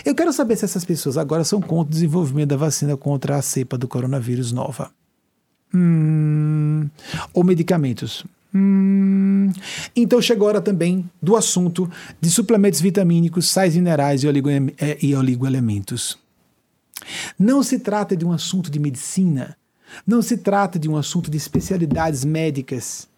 Eu 0.03 0.15
quero 0.15 0.33
saber 0.33 0.57
se 0.57 0.65
essas 0.65 0.83
pessoas 0.83 1.19
agora 1.19 1.45
são 1.45 1.61
contra 1.61 1.91
o 1.91 1.95
desenvolvimento 1.95 2.49
da 2.49 2.57
vacina 2.57 2.97
contra 2.97 3.37
a 3.37 3.43
cepa 3.43 3.77
do 3.77 3.87
coronavírus 3.87 4.51
nova. 4.51 4.91
Hum, 5.75 6.89
ou 7.35 7.45
medicamentos. 7.45 8.25
Hum, 8.55 9.51
então 9.97 10.23
chegou 10.23 10.47
a 10.47 10.51
hora 10.51 10.61
também 10.61 11.11
do 11.21 11.35
assunto 11.35 11.91
de 12.21 12.31
suplementos 12.31 12.81
vitamínicos, 12.81 13.49
sais 13.49 13.75
minerais 13.75 14.23
e, 14.23 14.29
oligo, 14.29 14.49
e 15.03 15.15
oligoelementos. 15.17 16.17
Não 17.37 17.63
se 17.63 17.81
trata 17.81 18.17
de 18.17 18.25
um 18.25 18.31
assunto 18.31 18.71
de 18.71 18.79
medicina, 18.79 19.57
não 20.07 20.23
se 20.23 20.37
trata 20.37 20.79
de 20.79 20.89
um 20.89 20.97
assunto 20.97 21.31
de 21.31 21.37
especialidades 21.37 22.25
médicas. 22.25 23.09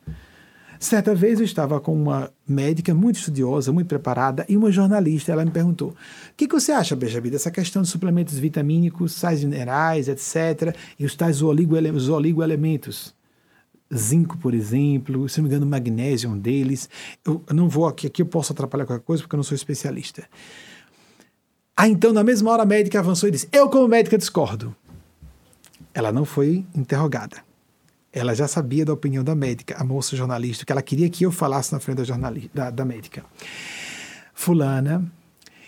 Certa 0.78 1.14
vez 1.14 1.38
eu 1.38 1.44
estava 1.44 1.80
com 1.80 1.94
uma 1.94 2.30
médica 2.46 2.94
muito 2.94 3.16
estudiosa, 3.16 3.72
muito 3.72 3.88
preparada, 3.88 4.44
e 4.48 4.56
uma 4.56 4.70
jornalista. 4.70 5.32
Ela 5.32 5.44
me 5.44 5.50
perguntou: 5.50 5.90
O 5.90 5.94
que, 6.36 6.46
que 6.46 6.54
você 6.54 6.72
acha, 6.72 6.94
Benjamin, 6.94 7.30
dessa 7.30 7.50
questão 7.50 7.82
de 7.82 7.88
suplementos 7.88 8.38
vitamínicos, 8.38 9.12
sais 9.12 9.42
minerais, 9.42 10.08
etc., 10.08 10.76
e 10.98 11.06
os 11.06 11.14
tais 11.14 11.40
oligoelementos? 11.40 13.15
Zinco, 13.94 14.36
por 14.38 14.52
exemplo, 14.52 15.28
se 15.28 15.38
não 15.38 15.44
me 15.44 15.48
engano, 15.48 15.66
magnésio 15.66 16.28
é 16.28 16.32
um 16.32 16.38
deles. 16.38 16.88
Eu, 17.24 17.42
eu 17.46 17.54
não 17.54 17.68
vou 17.68 17.86
aqui, 17.86 18.06
aqui 18.06 18.22
eu 18.22 18.26
posso 18.26 18.52
atrapalhar 18.52 18.84
qualquer 18.84 19.04
coisa 19.04 19.22
porque 19.22 19.34
eu 19.34 19.38
não 19.38 19.44
sou 19.44 19.54
especialista. 19.54 20.28
Ah, 21.76 21.88
então, 21.88 22.12
na 22.12 22.24
mesma 22.24 22.50
hora, 22.50 22.62
a 22.62 22.66
médica 22.66 22.98
avançou 22.98 23.28
e 23.28 23.32
disse: 23.32 23.48
Eu, 23.52 23.68
como 23.68 23.86
médica, 23.86 24.16
discordo. 24.16 24.74
Ela 25.92 26.10
não 26.10 26.24
foi 26.24 26.64
interrogada. 26.74 27.44
Ela 28.12 28.34
já 28.34 28.48
sabia 28.48 28.84
da 28.84 28.92
opinião 28.92 29.22
da 29.22 29.34
médica, 29.34 29.76
a 29.78 29.84
moça 29.84 30.16
jornalista, 30.16 30.64
que 30.64 30.72
ela 30.72 30.82
queria 30.82 31.08
que 31.10 31.24
eu 31.24 31.30
falasse 31.30 31.72
na 31.72 31.78
frente 31.78 31.98
da, 31.98 32.04
jornalista, 32.04 32.50
da, 32.54 32.70
da 32.70 32.84
médica. 32.84 33.24
Fulana, 34.32 35.04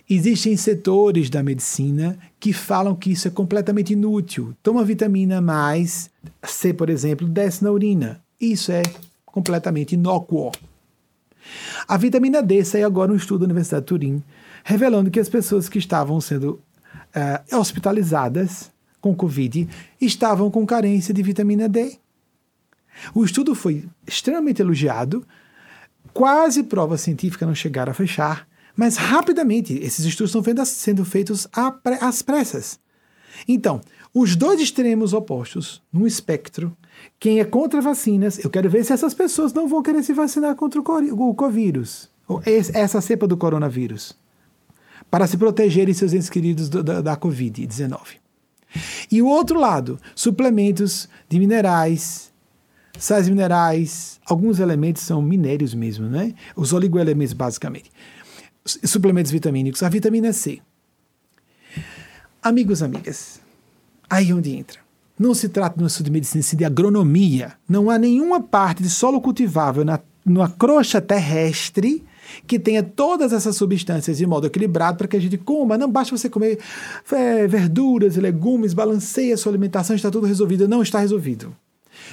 existem 0.08 0.56
setores 0.56 1.28
da 1.28 1.42
medicina 1.42 2.18
que 2.40 2.52
falam 2.52 2.94
que 2.94 3.12
isso 3.12 3.28
é 3.28 3.30
completamente 3.30 3.92
inútil. 3.92 4.54
Toma 4.62 4.84
vitamina 4.84 5.40
mais 5.40 6.10
C, 6.42 6.72
por 6.72 6.88
exemplo, 6.88 7.28
desce 7.28 7.62
na 7.62 7.70
urina. 7.70 8.22
Isso 8.40 8.72
é 8.72 8.82
completamente 9.26 9.94
inócuo. 9.94 10.50
A 11.86 11.96
vitamina 11.96 12.42
D 12.42 12.64
saiu 12.64 12.86
agora 12.86 13.12
um 13.12 13.16
estudo 13.16 13.40
da 13.40 13.44
Universidade 13.46 13.82
de 13.82 13.88
Turim, 13.88 14.22
revelando 14.64 15.10
que 15.10 15.20
as 15.20 15.28
pessoas 15.28 15.68
que 15.68 15.78
estavam 15.78 16.20
sendo 16.20 16.60
uh, 17.14 17.56
hospitalizadas 17.56 18.70
com 19.00 19.14
Covid 19.14 19.68
estavam 20.00 20.50
com 20.50 20.66
carência 20.66 21.14
de 21.14 21.22
vitamina 21.22 21.68
D. 21.68 21.98
O 23.14 23.24
estudo 23.24 23.54
foi 23.54 23.84
extremamente 24.06 24.60
elogiado, 24.60 25.24
quase 26.12 26.64
prova 26.64 26.98
científica 26.98 27.46
não 27.46 27.54
chegaram 27.54 27.92
a 27.92 27.94
fechar, 27.94 28.47
mas 28.78 28.96
rapidamente 28.96 29.74
esses 29.82 30.04
estudos 30.04 30.32
estão 30.32 30.64
sendo 30.64 31.04
feitos 31.04 31.48
às 32.00 32.22
pressas. 32.22 32.78
Então, 33.48 33.80
os 34.14 34.36
dois 34.36 34.60
extremos 34.60 35.12
opostos 35.12 35.82
no 35.92 36.06
espectro, 36.06 36.76
quem 37.18 37.40
é 37.40 37.44
contra 37.44 37.80
vacinas, 37.80 38.38
eu 38.38 38.48
quero 38.48 38.70
ver 38.70 38.84
se 38.84 38.92
essas 38.92 39.14
pessoas 39.14 39.52
não 39.52 39.66
vão 39.66 39.82
querer 39.82 40.04
se 40.04 40.12
vacinar 40.12 40.54
contra 40.54 40.80
o 40.80 41.34
covírus, 41.34 42.08
essa 42.72 43.00
cepa 43.00 43.26
do 43.26 43.36
coronavírus, 43.36 44.16
para 45.10 45.26
se 45.26 45.36
protegerem 45.36 45.92
seus 45.92 46.12
entes 46.12 46.30
queridos 46.30 46.68
da, 46.68 47.00
da 47.00 47.16
Covid-19. 47.16 47.98
E 49.10 49.20
o 49.20 49.26
outro 49.26 49.58
lado, 49.58 49.98
suplementos 50.14 51.08
de 51.28 51.40
minerais, 51.40 52.32
sais 52.96 53.28
minerais, 53.28 54.20
alguns 54.24 54.60
elementos 54.60 55.02
são 55.02 55.22
minérios 55.22 55.74
mesmo, 55.74 56.08
né? 56.08 56.34
Os 56.54 56.72
oligoelementos, 56.72 57.32
basicamente. 57.32 57.90
Suplementos 58.84 59.30
vitamínicos, 59.32 59.82
a 59.82 59.88
vitamina 59.88 60.32
C. 60.32 60.60
Amigos, 62.42 62.82
amigas, 62.82 63.40
aí 64.08 64.32
onde 64.32 64.54
entra. 64.54 64.80
Não 65.18 65.34
se 65.34 65.48
trata 65.48 65.76
de 65.76 65.82
um 65.82 65.86
estudo 65.86 66.06
de 66.06 66.12
medicina, 66.12 66.42
sim 66.42 66.56
de 66.56 66.64
agronomia. 66.64 67.54
Não 67.68 67.90
há 67.90 67.98
nenhuma 67.98 68.40
parte 68.40 68.82
de 68.82 68.88
solo 68.88 69.20
cultivável 69.20 69.84
na, 69.84 69.98
na 70.24 70.48
crosta 70.48 71.00
terrestre 71.00 72.04
que 72.46 72.58
tenha 72.58 72.82
todas 72.82 73.32
essas 73.32 73.56
substâncias 73.56 74.18
de 74.18 74.26
modo 74.26 74.46
equilibrado 74.46 74.98
para 74.98 75.08
que 75.08 75.16
a 75.16 75.20
gente 75.20 75.36
coma. 75.36 75.76
Não 75.76 75.90
basta 75.90 76.16
você 76.16 76.28
comer 76.28 76.58
é, 77.10 77.46
verduras 77.48 78.16
e 78.16 78.20
legumes, 78.20 78.74
balanceie 78.74 79.32
a 79.32 79.36
sua 79.36 79.50
alimentação, 79.50 79.96
está 79.96 80.10
tudo 80.10 80.26
resolvido. 80.26 80.68
Não 80.68 80.82
está 80.82 81.00
resolvido. 81.00 81.54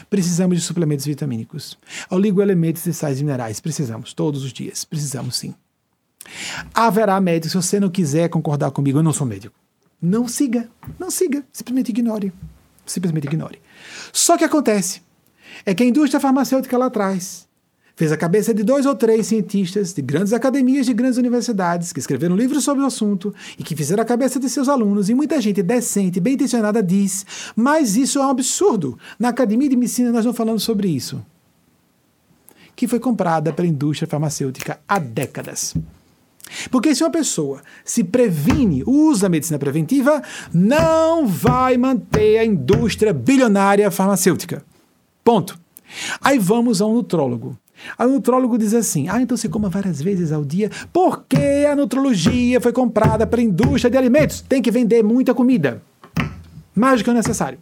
Precisamos 0.10 0.58
de 0.58 0.64
suplementos 0.64 1.06
vitamínicos. 1.06 1.78
Oligoelementos 2.10 2.86
e 2.88 2.94
sais 2.94 3.22
minerais. 3.22 3.60
Precisamos, 3.60 4.14
todos 4.14 4.44
os 4.44 4.52
dias. 4.52 4.84
Precisamos 4.84 5.36
sim. 5.36 5.54
Haverá 6.74 7.20
médicos, 7.20 7.52
se 7.52 7.58
você 7.58 7.80
não 7.80 7.90
quiser 7.90 8.30
concordar 8.30 8.72
comigo, 8.72 9.00
eu 9.00 9.04
não 9.04 9.14
sou 9.14 9.26
médico. 9.26 9.56
Não 10.02 10.28
siga, 10.28 10.70
não 11.00 11.10
siga, 11.10 11.44
simplesmente 11.52 11.90
ignore. 11.90 12.32
Simplesmente 12.86 13.26
ignore. 13.26 13.62
Só 14.14 14.38
que 14.38 14.44
acontece 14.44 15.02
é 15.66 15.74
que 15.74 15.84
a 15.84 15.86
indústria 15.86 16.20
farmacêutica 16.20 16.78
lá 16.78 16.88
atrás 16.88 17.46
fez 17.96 18.12
a 18.12 18.18
cabeça 18.18 18.54
de 18.54 18.62
dois 18.62 18.86
ou 18.86 18.94
três 18.94 19.28
cientistas 19.28 19.94
de 19.94 20.02
grandes 20.02 20.34
academias 20.34 20.86
de 20.86 20.94
grandes 20.94 21.18
universidades 21.18 21.94
que 21.94 22.00
escreveram 22.00 22.36
livros 22.36 22.64
sobre 22.64 22.84
o 22.84 22.86
assunto 22.86 23.34
e 23.58 23.64
que 23.64 23.76
fizeram 23.76 24.04
a 24.04 24.06
cabeça 24.06 24.40
de 24.40 24.50
seus 24.50 24.68
alunos, 24.68 25.10
e 25.10 25.16
muita 25.16 25.40
gente 25.40 25.64
decente, 25.64 26.20
bem 26.20 26.34
intencionada 26.34 26.84
diz, 26.84 27.26
mas 27.56 27.96
isso 27.96 28.20
é 28.20 28.26
um 28.26 28.30
absurdo. 28.30 29.00
Na 29.18 29.30
academia 29.30 29.70
de 29.70 29.78
medicina 29.78 30.12
nós 30.12 30.26
não 30.26 30.34
falamos 30.34 30.64
sobre 30.64 30.90
isso. 30.90 31.26
Que 32.76 32.88
foi 32.88 33.00
comprada 33.00 33.54
pela 33.54 33.68
indústria 33.68 34.08
farmacêutica 34.08 34.80
há 34.86 35.00
décadas. 35.00 35.74
Porque 36.70 36.94
se 36.94 37.04
uma 37.04 37.10
pessoa 37.10 37.62
se 37.84 38.04
previne, 38.04 38.84
usa 38.86 39.28
a 39.28 39.30
medicina 39.30 39.60
preventiva, 39.60 40.22
não 40.54 41.28
vai 41.28 41.78
manter 41.78 42.38
a 42.38 42.46
indústria 42.46 43.14
bilionária 43.14 43.90
farmacêutica. 43.92 44.64
Ponto. 45.24 45.60
Aí 46.22 46.38
vamos 46.38 46.82
a 46.82 46.86
um 46.86 46.94
nutrólogo. 46.94 47.58
O 48.00 48.06
nutrólogo 48.06 48.58
diz 48.58 48.74
assim: 48.74 49.10
ah, 49.10 49.22
então 49.22 49.36
você 49.36 49.50
coma 49.50 49.70
várias 49.70 50.02
vezes 50.02 50.32
ao 50.32 50.46
dia, 50.46 50.70
porque 50.94 51.68
a 51.70 51.76
nutrologia 51.76 52.62
foi 52.62 52.72
comprada 52.72 53.28
pela 53.28 53.42
indústria 53.42 53.92
de 53.92 53.98
alimentos. 53.98 54.42
Tem 54.42 54.62
que 54.62 54.72
vender 54.72 55.04
muita 55.04 55.34
comida. 55.34 55.82
Mais 56.74 57.00
do 57.00 57.04
que 57.04 57.10
o 57.10 57.14
necessário. 57.14 57.60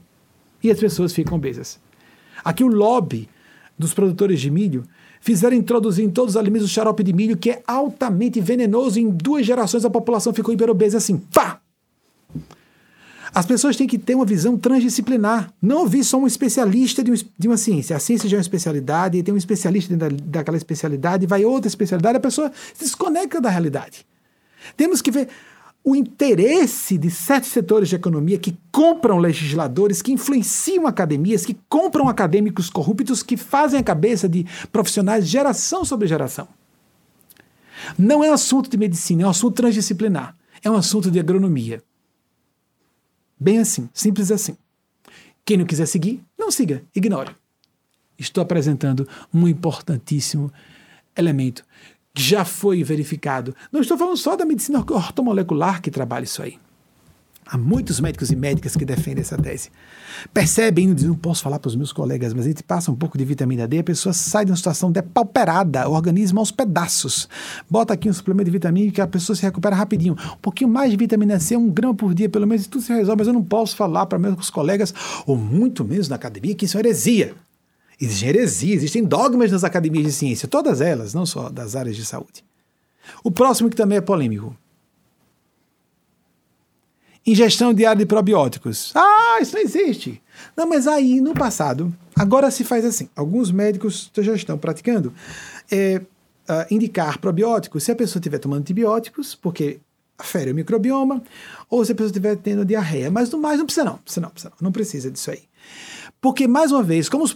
E 0.61 0.71
as 0.71 0.79
pessoas 0.79 1.13
ficam 1.13 1.37
obesas. 1.37 1.79
Aqui 2.43 2.63
o 2.63 2.67
lobby 2.67 3.29
dos 3.77 3.93
produtores 3.93 4.39
de 4.39 4.49
milho 4.49 4.83
fizeram 5.23 5.55
introduzir 5.55 6.03
em 6.03 6.09
todos 6.09 6.35
os 6.35 6.37
alimentos 6.37 6.67
o 6.67 6.69
xarope 6.69 7.01
de 7.01 7.13
milho, 7.13 7.37
que 7.37 7.49
é 7.49 7.63
altamente 7.65 8.41
venenoso. 8.41 8.99
Em 8.99 9.09
duas 9.09 9.45
gerações 9.45 9.85
a 9.85 9.89
população 9.89 10.33
ficou 10.33 10.53
hiperobesa 10.53 10.97
assim, 10.97 11.17
pá! 11.17 11.61
As 13.33 13.45
pessoas 13.45 13.77
têm 13.77 13.87
que 13.87 13.97
ter 13.97 14.13
uma 14.13 14.25
visão 14.25 14.57
transdisciplinar. 14.57 15.51
Não 15.61 15.79
ouvir 15.79 16.03
só 16.03 16.17
um 16.17 16.27
especialista 16.27 17.01
de, 17.01 17.11
um, 17.11 17.15
de 17.39 17.47
uma 17.47 17.57
ciência. 17.57 17.95
A 17.95 17.99
ciência 17.99 18.29
já 18.29 18.35
é 18.35 18.39
uma 18.39 18.41
especialidade, 18.41 19.17
e 19.17 19.23
tem 19.23 19.33
um 19.33 19.37
especialista 19.37 19.95
dentro 19.95 20.17
da, 20.17 20.39
daquela 20.39 20.57
especialidade, 20.57 21.25
vai 21.25 21.43
outra 21.45 21.67
especialidade, 21.69 22.17
a 22.17 22.21
pessoa 22.21 22.51
se 22.73 22.83
desconecta 22.83 23.39
da 23.39 23.49
realidade. 23.49 24.05
Temos 24.75 25.01
que 25.01 25.09
ver 25.09 25.29
o 25.83 25.95
interesse 25.95 26.97
de 26.97 27.11
certos 27.11 27.49
setores 27.51 27.89
de 27.89 27.95
economia 27.95 28.37
que 28.37 28.57
compram 28.71 29.17
legisladores, 29.17 30.01
que 30.01 30.13
influenciam 30.13 30.87
academias, 30.87 31.45
que 31.45 31.57
compram 31.67 32.07
acadêmicos 32.07 32.69
corruptos, 32.69 33.21
que 33.21 33.35
fazem 33.35 33.79
a 33.79 33.83
cabeça 33.83 34.29
de 34.29 34.45
profissionais 34.71 35.27
geração 35.27 35.83
sobre 35.83 36.07
geração. 36.07 36.47
Não 37.97 38.23
é 38.23 38.29
um 38.29 38.33
assunto 38.33 38.69
de 38.69 38.77
medicina, 38.77 39.23
é 39.23 39.25
um 39.27 39.29
assunto 39.29 39.55
transdisciplinar. 39.55 40.35
É 40.63 40.71
um 40.71 40.75
assunto 40.75 41.11
de 41.11 41.19
agronomia. 41.19 41.83
Bem 43.37 43.59
assim, 43.59 43.89
simples 43.93 44.31
assim. 44.31 44.55
Quem 45.43 45.57
não 45.57 45.65
quiser 45.65 45.85
seguir, 45.85 46.23
não 46.39 46.49
siga, 46.49 46.81
ignore. 46.95 47.35
Estou 48.17 48.41
apresentando 48.41 49.05
um 49.33 49.45
importantíssimo 49.45 50.49
elemento 51.17 51.65
já 52.15 52.45
foi 52.45 52.83
verificado. 52.83 53.55
Não 53.71 53.81
estou 53.81 53.97
falando 53.97 54.17
só 54.17 54.35
da 54.35 54.45
medicina 54.45 54.79
ortomolecular 54.79 55.81
que 55.81 55.89
trabalha 55.89 56.23
isso 56.23 56.41
aí. 56.41 56.57
Há 57.45 57.57
muitos 57.57 57.99
médicos 57.99 58.31
e 58.31 58.37
médicas 58.37 58.75
que 58.75 58.85
defendem 58.85 59.21
essa 59.21 59.37
tese. 59.37 59.69
Percebem, 60.33 60.87
não 60.87 61.15
posso 61.15 61.43
falar 61.43 61.59
para 61.59 61.67
os 61.67 61.75
meus 61.75 61.91
colegas, 61.91 62.33
mas 62.33 62.45
a 62.45 62.47
gente 62.47 62.63
passa 62.63 62.89
um 62.89 62.95
pouco 62.95 63.17
de 63.17 63.25
vitamina 63.25 63.67
D, 63.67 63.79
a 63.79 63.83
pessoa 63.83 64.13
sai 64.13 64.45
de 64.45 64.51
uma 64.51 64.55
situação 64.55 64.89
depauperada, 64.89 65.89
o 65.89 65.91
organismo 65.91 66.39
aos 66.39 66.51
pedaços. 66.51 67.27
Bota 67.69 67.93
aqui 67.93 68.09
um 68.09 68.13
suplemento 68.13 68.45
de 68.45 68.51
vitamina 68.51 68.91
que 68.91 69.01
a 69.01 69.07
pessoa 69.07 69.35
se 69.35 69.41
recupera 69.41 69.75
rapidinho. 69.75 70.13
Um 70.13 70.37
pouquinho 70.37 70.69
mais 70.69 70.89
de 70.91 70.95
vitamina 70.95 71.37
C, 71.37 71.57
um 71.57 71.69
grama 71.69 71.93
por 71.93 72.13
dia, 72.13 72.29
pelo 72.29 72.47
menos, 72.47 72.65
tudo 72.65 72.81
se 72.81 72.93
resolve, 72.93 73.19
mas 73.19 73.27
eu 73.27 73.33
não 73.33 73.43
posso 73.43 73.75
falar 73.75 74.05
para 74.05 74.17
meus 74.17 74.49
colegas, 74.49 74.93
ou 75.25 75.35
muito 75.35 75.83
menos 75.83 76.07
na 76.07 76.15
academia, 76.15 76.55
que 76.55 76.63
isso 76.63 76.77
é 76.77 76.79
heresia. 76.79 77.35
Existe 77.99 78.25
heresia, 78.25 78.75
existem 78.75 79.03
dogmas 79.03 79.51
nas 79.51 79.63
academias 79.63 80.05
de 80.05 80.11
ciência, 80.11 80.47
todas 80.47 80.81
elas, 80.81 81.13
não 81.13 81.25
só 81.25 81.49
das 81.49 81.75
áreas 81.75 81.95
de 81.95 82.05
saúde. 82.05 82.43
O 83.23 83.31
próximo 83.31 83.69
que 83.69 83.75
também 83.75 83.97
é 83.97 84.01
polêmico. 84.01 84.55
Ingestão 87.25 87.73
diária 87.73 87.99
de 87.99 88.05
probióticos. 88.05 88.91
Ah, 88.95 89.37
isso 89.41 89.55
não 89.55 89.61
existe. 89.61 90.21
Não, 90.57 90.67
mas 90.67 90.87
aí 90.87 91.21
no 91.21 91.33
passado, 91.33 91.93
agora 92.15 92.51
se 92.51 92.65
faz 92.65 92.83
assim. 92.83 93.09
Alguns 93.15 93.49
médicos 93.49 94.11
já 94.17 94.33
estão 94.33 94.57
praticando 94.57 95.13
é, 95.71 96.01
uh, 96.49 96.73
indicar 96.73 97.19
probióticos 97.19 97.83
se 97.83 97.91
a 97.91 97.95
pessoa 97.95 98.19
estiver 98.19 98.39
tomando 98.39 98.59
antibióticos, 98.61 99.35
porque 99.35 99.79
afere 100.17 100.51
o 100.51 100.55
microbioma, 100.55 101.23
ou 101.69 101.83
se 101.83 101.91
a 101.91 101.95
pessoa 101.95 102.09
estiver 102.09 102.35
tendo 102.37 102.65
diarreia. 102.65 103.09
Mas 103.09 103.29
no 103.29 103.37
mais 103.37 103.57
não 103.57 103.65
precisa 103.65 103.85
não, 103.85 103.97
precisa 103.97 104.21
não, 104.21 104.29
precisa 104.29 104.49
não, 104.49 104.57
não 104.65 104.71
precisa 104.71 105.11
disso 105.11 105.31
aí. 105.31 105.43
Porque, 106.23 106.47
mais 106.47 106.71
uma 106.71 106.81
vez, 106.81 107.09
como 107.09 107.25
os, 107.25 107.35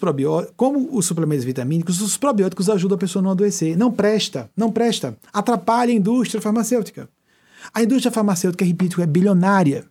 como 0.55 0.97
os 0.97 1.05
suplementos 1.05 1.43
vitamínicos, 1.43 1.99
os 1.99 2.15
probióticos 2.15 2.69
ajudam 2.69 2.95
a 2.95 2.97
pessoa 2.97 3.21
a 3.21 3.23
não 3.25 3.31
adoecer. 3.31 3.77
Não 3.77 3.91
presta, 3.91 4.49
não 4.55 4.71
presta. 4.71 5.17
Atrapalha 5.33 5.91
a 5.91 5.95
indústria 5.95 6.39
farmacêutica. 6.39 7.09
A 7.73 7.83
indústria 7.83 8.13
farmacêutica, 8.13 8.63
repito, 8.63 9.01
é 9.01 9.05
bilionária. 9.05 9.83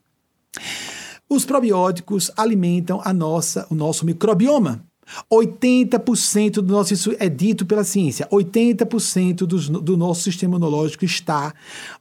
Os 1.29 1.45
probióticos 1.45 2.31
alimentam 2.39 3.03
a 3.05 3.13
nossa, 3.13 3.67
o 3.69 3.75
nosso 3.75 4.07
microbioma. 4.07 4.83
80% 5.31 6.53
do 6.53 6.73
nosso, 6.73 6.95
isso 6.95 7.15
é 7.19 7.29
dito 7.29 7.67
pela 7.67 7.85
ciência, 7.85 8.27
80% 8.33 9.45
do, 9.45 9.81
do 9.83 9.95
nosso 9.95 10.23
sistema 10.23 10.57
imunológico 10.57 11.05
está 11.05 11.53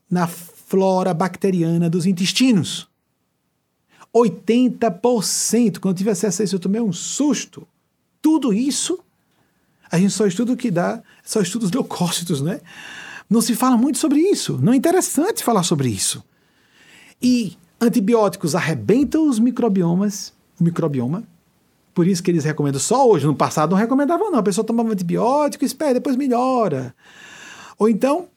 na 0.10 0.28
flora 0.28 1.14
bacteriana 1.14 1.90
dos 1.90 2.06
intestinos. 2.06 2.88
80%. 4.16 5.80
Quando 5.80 5.94
eu 5.94 5.98
tive 5.98 6.10
acesso 6.10 6.42
a 6.42 6.46
isso, 6.46 6.56
eu 6.56 6.60
tomei 6.60 6.80
um 6.80 6.94
susto. 6.94 7.68
Tudo 8.22 8.54
isso, 8.54 9.00
a 9.92 10.00
gente 10.00 10.14
só 10.14 10.26
estuda 10.26 10.54
o 10.54 10.58
que 10.58 10.72
dá, 10.72 11.04
só 11.24 11.42
estuda 11.42 11.66
os 11.66 11.72
leucócitos, 11.72 12.42
né? 12.42 12.62
Não 13.30 13.42
se 13.42 13.56
fala 13.56 13.76
muito 13.76 13.98
sobre 13.98 14.20
isso. 14.20 14.58
Não 14.62 14.72
é 14.72 14.76
interessante 14.76 15.44
falar 15.44 15.64
sobre 15.64 15.90
isso. 15.90 16.24
E 17.22 17.58
antibióticos 17.82 18.56
arrebentam 18.56 19.28
os 19.28 19.40
microbiomas, 19.40 20.34
o 20.60 20.64
microbioma. 20.64 21.24
Por 21.94 22.08
isso 22.08 22.22
que 22.22 22.30
eles 22.30 22.44
recomendam 22.44 22.80
só 22.80 23.08
hoje. 23.08 23.26
No 23.26 23.36
passado 23.36 23.72
não 23.72 23.78
recomendavam, 23.78 24.32
não. 24.32 24.40
A 24.40 24.44
pessoa 24.44 24.66
tomava 24.66 24.92
antibiótico, 24.92 25.66
espera, 25.66 25.94
depois 25.94 26.16
melhora. 26.16 26.96
Ou 27.78 27.90
então, 27.90 28.28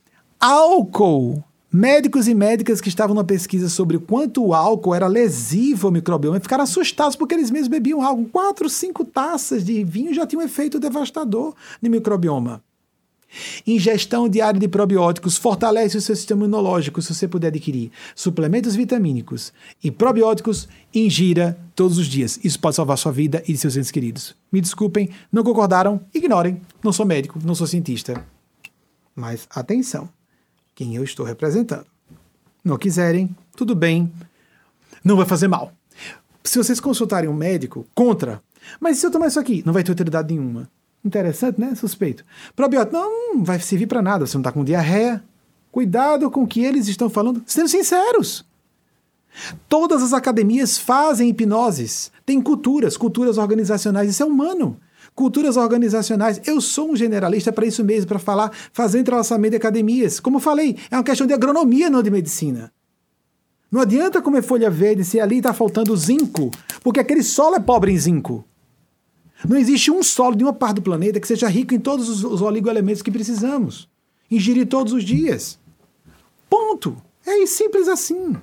álcool 0.41 1.45
Médicos 1.71 2.27
e 2.27 2.35
médicas 2.35 2.81
que 2.81 2.89
estavam 2.89 3.15
na 3.15 3.23
pesquisa 3.23 3.69
sobre 3.69 3.99
quanto 3.99 4.43
o 4.43 4.55
álcool 4.55 4.95
era 4.95 5.07
lesivo 5.07 5.87
ao 5.87 5.93
microbioma 5.93 6.41
ficaram 6.41 6.65
assustados 6.65 7.15
porque 7.15 7.35
eles 7.35 7.51
mesmos 7.51 7.69
bebiam 7.69 8.01
álcool. 8.01 8.25
Quatro, 8.33 8.71
cinco 8.71 9.05
taças 9.05 9.63
de 9.63 9.85
vinho 9.85 10.15
já 10.15 10.27
tinham 10.27 10.41
um 10.41 10.47
efeito 10.47 10.81
devastador 10.81 11.55
no 11.83 11.91
microbioma. 11.91 12.65
Ingestão 13.67 14.31
diária 14.31 14.59
de 14.59 14.67
probióticos 14.67 15.37
fortalece 15.37 15.99
o 15.99 16.01
seu 16.01 16.17
sistema 16.17 16.45
imunológico 16.45 17.03
se 17.03 17.15
você 17.15 17.29
puder 17.29 17.49
adquirir 17.49 17.91
suplementos 18.15 18.75
vitamínicos 18.75 19.53
e 19.85 19.91
probióticos, 19.91 20.67
ingira 20.95 21.59
todos 21.77 21.99
os 21.99 22.07
dias. 22.07 22.41
Isso 22.43 22.59
pode 22.59 22.77
salvar 22.77 22.97
sua 22.97 23.13
vida 23.13 23.43
e 23.47 23.53
de 23.53 23.59
seus 23.59 23.77
entes 23.77 23.91
queridos. 23.91 24.35
Me 24.51 24.63
desculpem, 24.63 25.11
não 25.31 25.45
concordaram? 25.45 26.01
Ignorem. 26.15 26.63
Não 26.83 26.95
sou 26.95 27.05
médico, 27.05 27.39
não 27.45 27.55
sou 27.55 27.67
cientista. 27.67 28.25
Mas 29.15 29.47
atenção 29.51 30.09
quem 30.79 30.95
eu 30.95 31.03
estou 31.03 31.27
representando. 31.27 31.87
Não 32.63 32.79
quiserem, 32.79 33.35
tudo 33.57 33.75
bem, 33.75 34.13
não 35.03 35.17
vai 35.17 35.27
fazer 35.27 35.49
mal. 35.49 35.73
Se 36.45 36.57
vocês 36.57 36.79
consultarem 36.79 37.29
um 37.29 37.35
médico 37.35 37.85
contra, 37.97 38.41
mas 38.79 38.99
se 38.99 39.05
eu 39.05 39.11
tomar 39.11 39.27
isso 39.27 39.41
aqui, 39.41 39.61
não 39.67 39.73
vai 39.73 39.83
ter 39.83 39.91
utilidade 39.91 40.33
nenhuma. 40.33 40.71
Interessante, 41.05 41.61
né? 41.61 41.75
Suspeito. 41.75 42.25
Probiótico, 42.55 42.97
não, 42.97 43.35
não 43.35 43.45
vai 43.45 43.59
servir 43.59 43.89
para 43.89 44.01
nada, 44.01 44.25
você 44.25 44.37
não 44.37 44.41
está 44.41 44.53
com 44.53 44.63
diarreia. 44.63 45.21
Cuidado 45.73 46.31
com 46.31 46.45
o 46.45 46.47
que 46.47 46.63
eles 46.63 46.87
estão 46.87 47.11
falando, 47.11 47.43
sendo 47.45 47.69
sinceros. 47.69 48.45
Todas 49.69 50.01
as 50.01 50.13
academias 50.13 50.79
fazem 50.79 51.29
hipnoses, 51.29 52.13
tem 52.25 52.41
culturas, 52.41 52.97
culturas 52.97 53.37
organizacionais, 53.37 54.11
isso 54.11 54.23
é 54.23 54.27
humano 54.27 54.79
culturas 55.19 55.57
organizacionais. 55.57 56.41
Eu 56.47 56.61
sou 56.61 56.93
um 56.93 56.97
generalista 56.97 57.53
para 57.53 57.67
isso 57.67 57.83
mesmo, 57.83 58.07
para 58.07 58.21
falar, 58.21 58.53
fazer 58.73 59.01
entrelaçamento 59.01 59.51
de 59.51 59.57
academias. 59.57 60.21
Como 60.21 60.39
falei, 60.39 60.77
é 60.93 60.97
uma 60.97 61.03
questão 61.03 61.27
de 61.27 61.35
agronomia, 61.35 61.91
não 61.91 62.05
de 62.05 62.09
medicina. 62.09 62.73
Não 63.69 63.81
adianta 63.81 64.23
comer 64.23 64.43
folha 64.43 64.71
verde 64.71 65.05
se 65.05 65.19
ali 65.19 65.39
está 65.39 65.53
faltando 65.53 65.97
zinco, 65.97 66.53
porque 66.85 67.01
aquele 67.01 67.25
solo 67.25 67.57
é 67.57 67.61
pobre 67.61 67.91
em 67.91 67.99
zinco. 67.99 68.45
Não 69.45 69.57
existe 69.57 69.91
um 69.91 70.05
solo 70.05 70.37
de 70.37 70.45
uma 70.45 70.53
parte 70.53 70.77
do 70.77 70.83
planeta 70.83 71.19
que 71.19 71.27
seja 71.27 71.49
rico 71.49 71.75
em 71.75 71.81
todos 71.81 72.09
os, 72.09 72.23
os 72.23 72.41
oligoelementos 72.41 73.03
que 73.03 73.11
precisamos. 73.11 73.89
Ingerir 74.31 74.69
todos 74.69 74.93
os 74.93 75.03
dias. 75.03 75.59
Ponto. 76.49 76.97
É 77.27 77.45
simples 77.45 77.89
assim. 77.89 78.37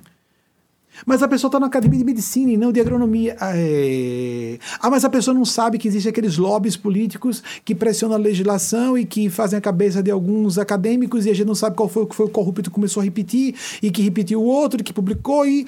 Mas 1.04 1.22
a 1.22 1.28
pessoa 1.28 1.48
está 1.48 1.60
na 1.60 1.66
academia 1.66 1.98
de 1.98 2.04
medicina 2.04 2.50
e 2.52 2.56
não 2.56 2.72
de 2.72 2.80
agronomia. 2.80 3.36
Ah, 3.40 3.52
é... 3.54 4.58
Ah, 4.80 4.88
mas 4.88 5.04
a 5.04 5.10
pessoa 5.10 5.34
não 5.34 5.44
sabe 5.44 5.78
que 5.78 5.88
existem 5.88 6.10
aqueles 6.10 6.38
lobbies 6.38 6.76
políticos 6.76 7.42
que 7.64 7.74
pressionam 7.74 8.16
a 8.16 8.18
legislação 8.18 8.96
e 8.96 9.04
que 9.04 9.28
fazem 9.28 9.58
a 9.58 9.60
cabeça 9.60 10.02
de 10.02 10.10
alguns 10.10 10.58
acadêmicos 10.58 11.26
e 11.26 11.30
a 11.30 11.34
gente 11.34 11.46
não 11.46 11.54
sabe 11.54 11.76
qual 11.76 11.88
foi 11.88 12.04
o 12.04 12.06
que 12.06 12.14
foi 12.14 12.26
o 12.26 12.30
corrupto 12.30 12.70
que 12.70 12.74
começou 12.74 13.00
a 13.00 13.04
repetir 13.04 13.54
e 13.82 13.90
que 13.90 14.02
repetiu 14.02 14.40
o 14.40 14.44
outro, 14.44 14.82
que 14.82 14.92
publicou 14.92 15.44
e. 15.44 15.66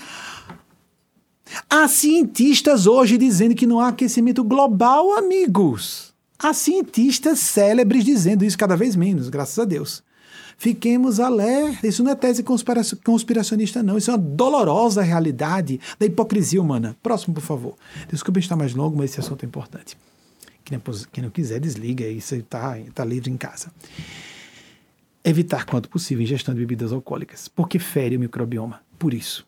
Há 1.68 1.88
cientistas 1.88 2.86
hoje 2.86 3.16
dizendo 3.16 3.54
que 3.54 3.66
não 3.66 3.80
há 3.80 3.88
aquecimento 3.88 4.44
global, 4.44 5.16
amigos. 5.16 6.12
Há 6.38 6.52
cientistas 6.52 7.40
célebres 7.40 8.04
dizendo 8.04 8.44
isso 8.44 8.56
cada 8.56 8.76
vez 8.76 8.94
menos, 8.94 9.28
graças 9.28 9.58
a 9.58 9.64
Deus. 9.64 10.02
Fiquemos 10.60 11.20
alerta. 11.20 11.86
Isso 11.86 12.02
não 12.02 12.10
é 12.10 12.16
tese 12.16 12.42
conspiracionista, 12.42 13.80
não. 13.80 13.96
Isso 13.96 14.10
é 14.10 14.14
uma 14.14 14.18
dolorosa 14.18 15.02
realidade 15.02 15.78
da 16.00 16.04
hipocrisia 16.04 16.60
humana. 16.60 16.96
Próximo, 17.00 17.32
por 17.32 17.42
favor. 17.42 17.76
Desculpa 18.10 18.40
estar 18.40 18.56
mais 18.56 18.74
longo, 18.74 18.96
mas 18.96 19.12
esse 19.12 19.20
assunto 19.20 19.44
é 19.44 19.46
importante. 19.46 19.96
Quem 20.64 21.22
não 21.22 21.30
quiser, 21.30 21.60
desliga. 21.60 22.04
Isso 22.08 22.34
está 22.34 22.76
tá 22.92 23.04
livre 23.04 23.30
em 23.30 23.36
casa. 23.36 23.70
Evitar, 25.22 25.64
quanto 25.64 25.88
possível, 25.88 26.24
ingestão 26.24 26.52
de 26.52 26.58
bebidas 26.58 26.92
alcoólicas, 26.92 27.46
porque 27.46 27.78
fere 27.78 28.16
o 28.16 28.20
microbioma. 28.20 28.80
Por 28.98 29.14
isso. 29.14 29.46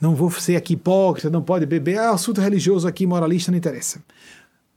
Não 0.00 0.16
vou 0.16 0.28
ser 0.32 0.56
aqui 0.56 0.72
hipócrita, 0.72 1.30
não 1.30 1.40
pode 1.40 1.66
beber. 1.66 2.00
Ah, 2.00 2.10
assunto 2.10 2.40
religioso 2.40 2.88
aqui, 2.88 3.06
moralista, 3.06 3.52
não 3.52 3.58
interessa. 3.58 4.02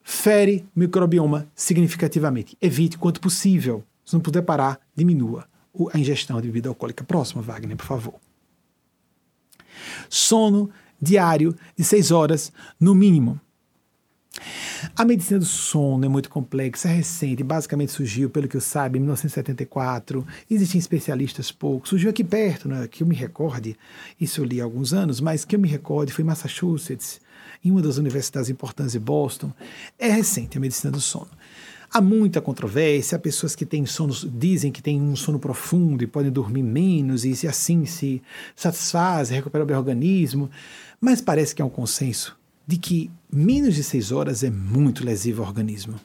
Fere 0.03 0.63
microbioma 0.75 1.47
significativamente. 1.55 2.55
Evite 2.61 2.99
quanto 2.99 3.19
possível. 3.19 3.83
Se 4.05 4.13
não 4.13 4.21
puder 4.21 4.43
parar, 4.43 4.79
diminua 4.95 5.47
a 5.93 5.99
ingestão 5.99 6.39
de 6.41 6.47
bebida 6.47 6.69
alcoólica. 6.69 7.03
Próxima, 7.03 7.41
Wagner, 7.41 7.77
por 7.77 7.85
favor. 7.85 8.15
Sono 10.09 10.69
diário 11.01 11.55
de 11.77 11.83
seis 11.83 12.11
horas, 12.11 12.51
no 12.79 12.95
mínimo. 12.95 13.39
A 14.95 15.05
medicina 15.05 15.39
do 15.39 15.45
sono 15.45 16.05
é 16.05 16.07
muito 16.07 16.29
complexa, 16.29 16.89
é 16.89 16.93
recente, 16.93 17.43
basicamente 17.43 17.91
surgiu, 17.91 18.29
pelo 18.29 18.47
que 18.47 18.57
eu 18.57 18.61
saiba, 18.61 18.97
em 18.97 18.99
1974. 18.99 20.25
Existem 20.49 20.79
especialistas 20.79 21.51
poucos. 21.51 21.89
Surgiu 21.89 22.09
aqui 22.09 22.23
perto, 22.23 22.67
né, 22.67 22.87
que 22.87 23.01
eu 23.01 23.07
me 23.07 23.15
recorde, 23.15 23.77
isso 24.19 24.41
eu 24.41 24.45
li 24.45 24.59
há 24.59 24.63
alguns 24.63 24.93
anos, 24.93 25.21
mas 25.21 25.45
que 25.45 25.55
eu 25.55 25.59
me 25.59 25.67
recorde 25.67 26.11
foi 26.11 26.23
em 26.23 26.27
Massachusetts, 26.27 27.21
em 27.63 27.71
uma 27.71 27.81
das 27.81 27.97
universidades 27.97 28.49
importantes 28.49 28.91
de 28.91 28.99
Boston. 28.99 29.51
É 29.97 30.09
recente 30.09 30.57
a 30.57 30.61
medicina 30.61 30.91
do 30.91 31.01
sono. 31.01 31.31
Há 31.91 32.01
muita 32.01 32.41
controvérsia, 32.41 33.15
há 33.15 33.19
pessoas 33.19 33.55
que 33.55 33.65
têm 33.65 33.85
sonos, 33.85 34.27
dizem 34.37 34.71
que 34.71 34.81
têm 34.81 35.01
um 35.01 35.15
sono 35.15 35.39
profundo 35.39 36.03
e 36.03 36.07
podem 36.07 36.31
dormir 36.31 36.63
menos 36.63 37.25
e 37.25 37.35
se 37.35 37.47
assim 37.47 37.85
se 37.85 38.21
satisfazem, 38.55 39.37
recuperam 39.37 39.65
o 39.65 39.77
organismo, 39.77 40.49
mas 40.99 41.21
parece 41.21 41.55
que 41.55 41.61
há 41.61 41.65
um 41.65 41.69
consenso 41.69 42.37
de 42.67 42.77
que 42.77 43.11
menos 43.31 43.75
de 43.75 43.83
seis 43.83 44.11
horas 44.11 44.43
é 44.43 44.49
muito 44.49 45.05
lesivo 45.05 45.41
ao 45.41 45.47
organismo. 45.47 45.99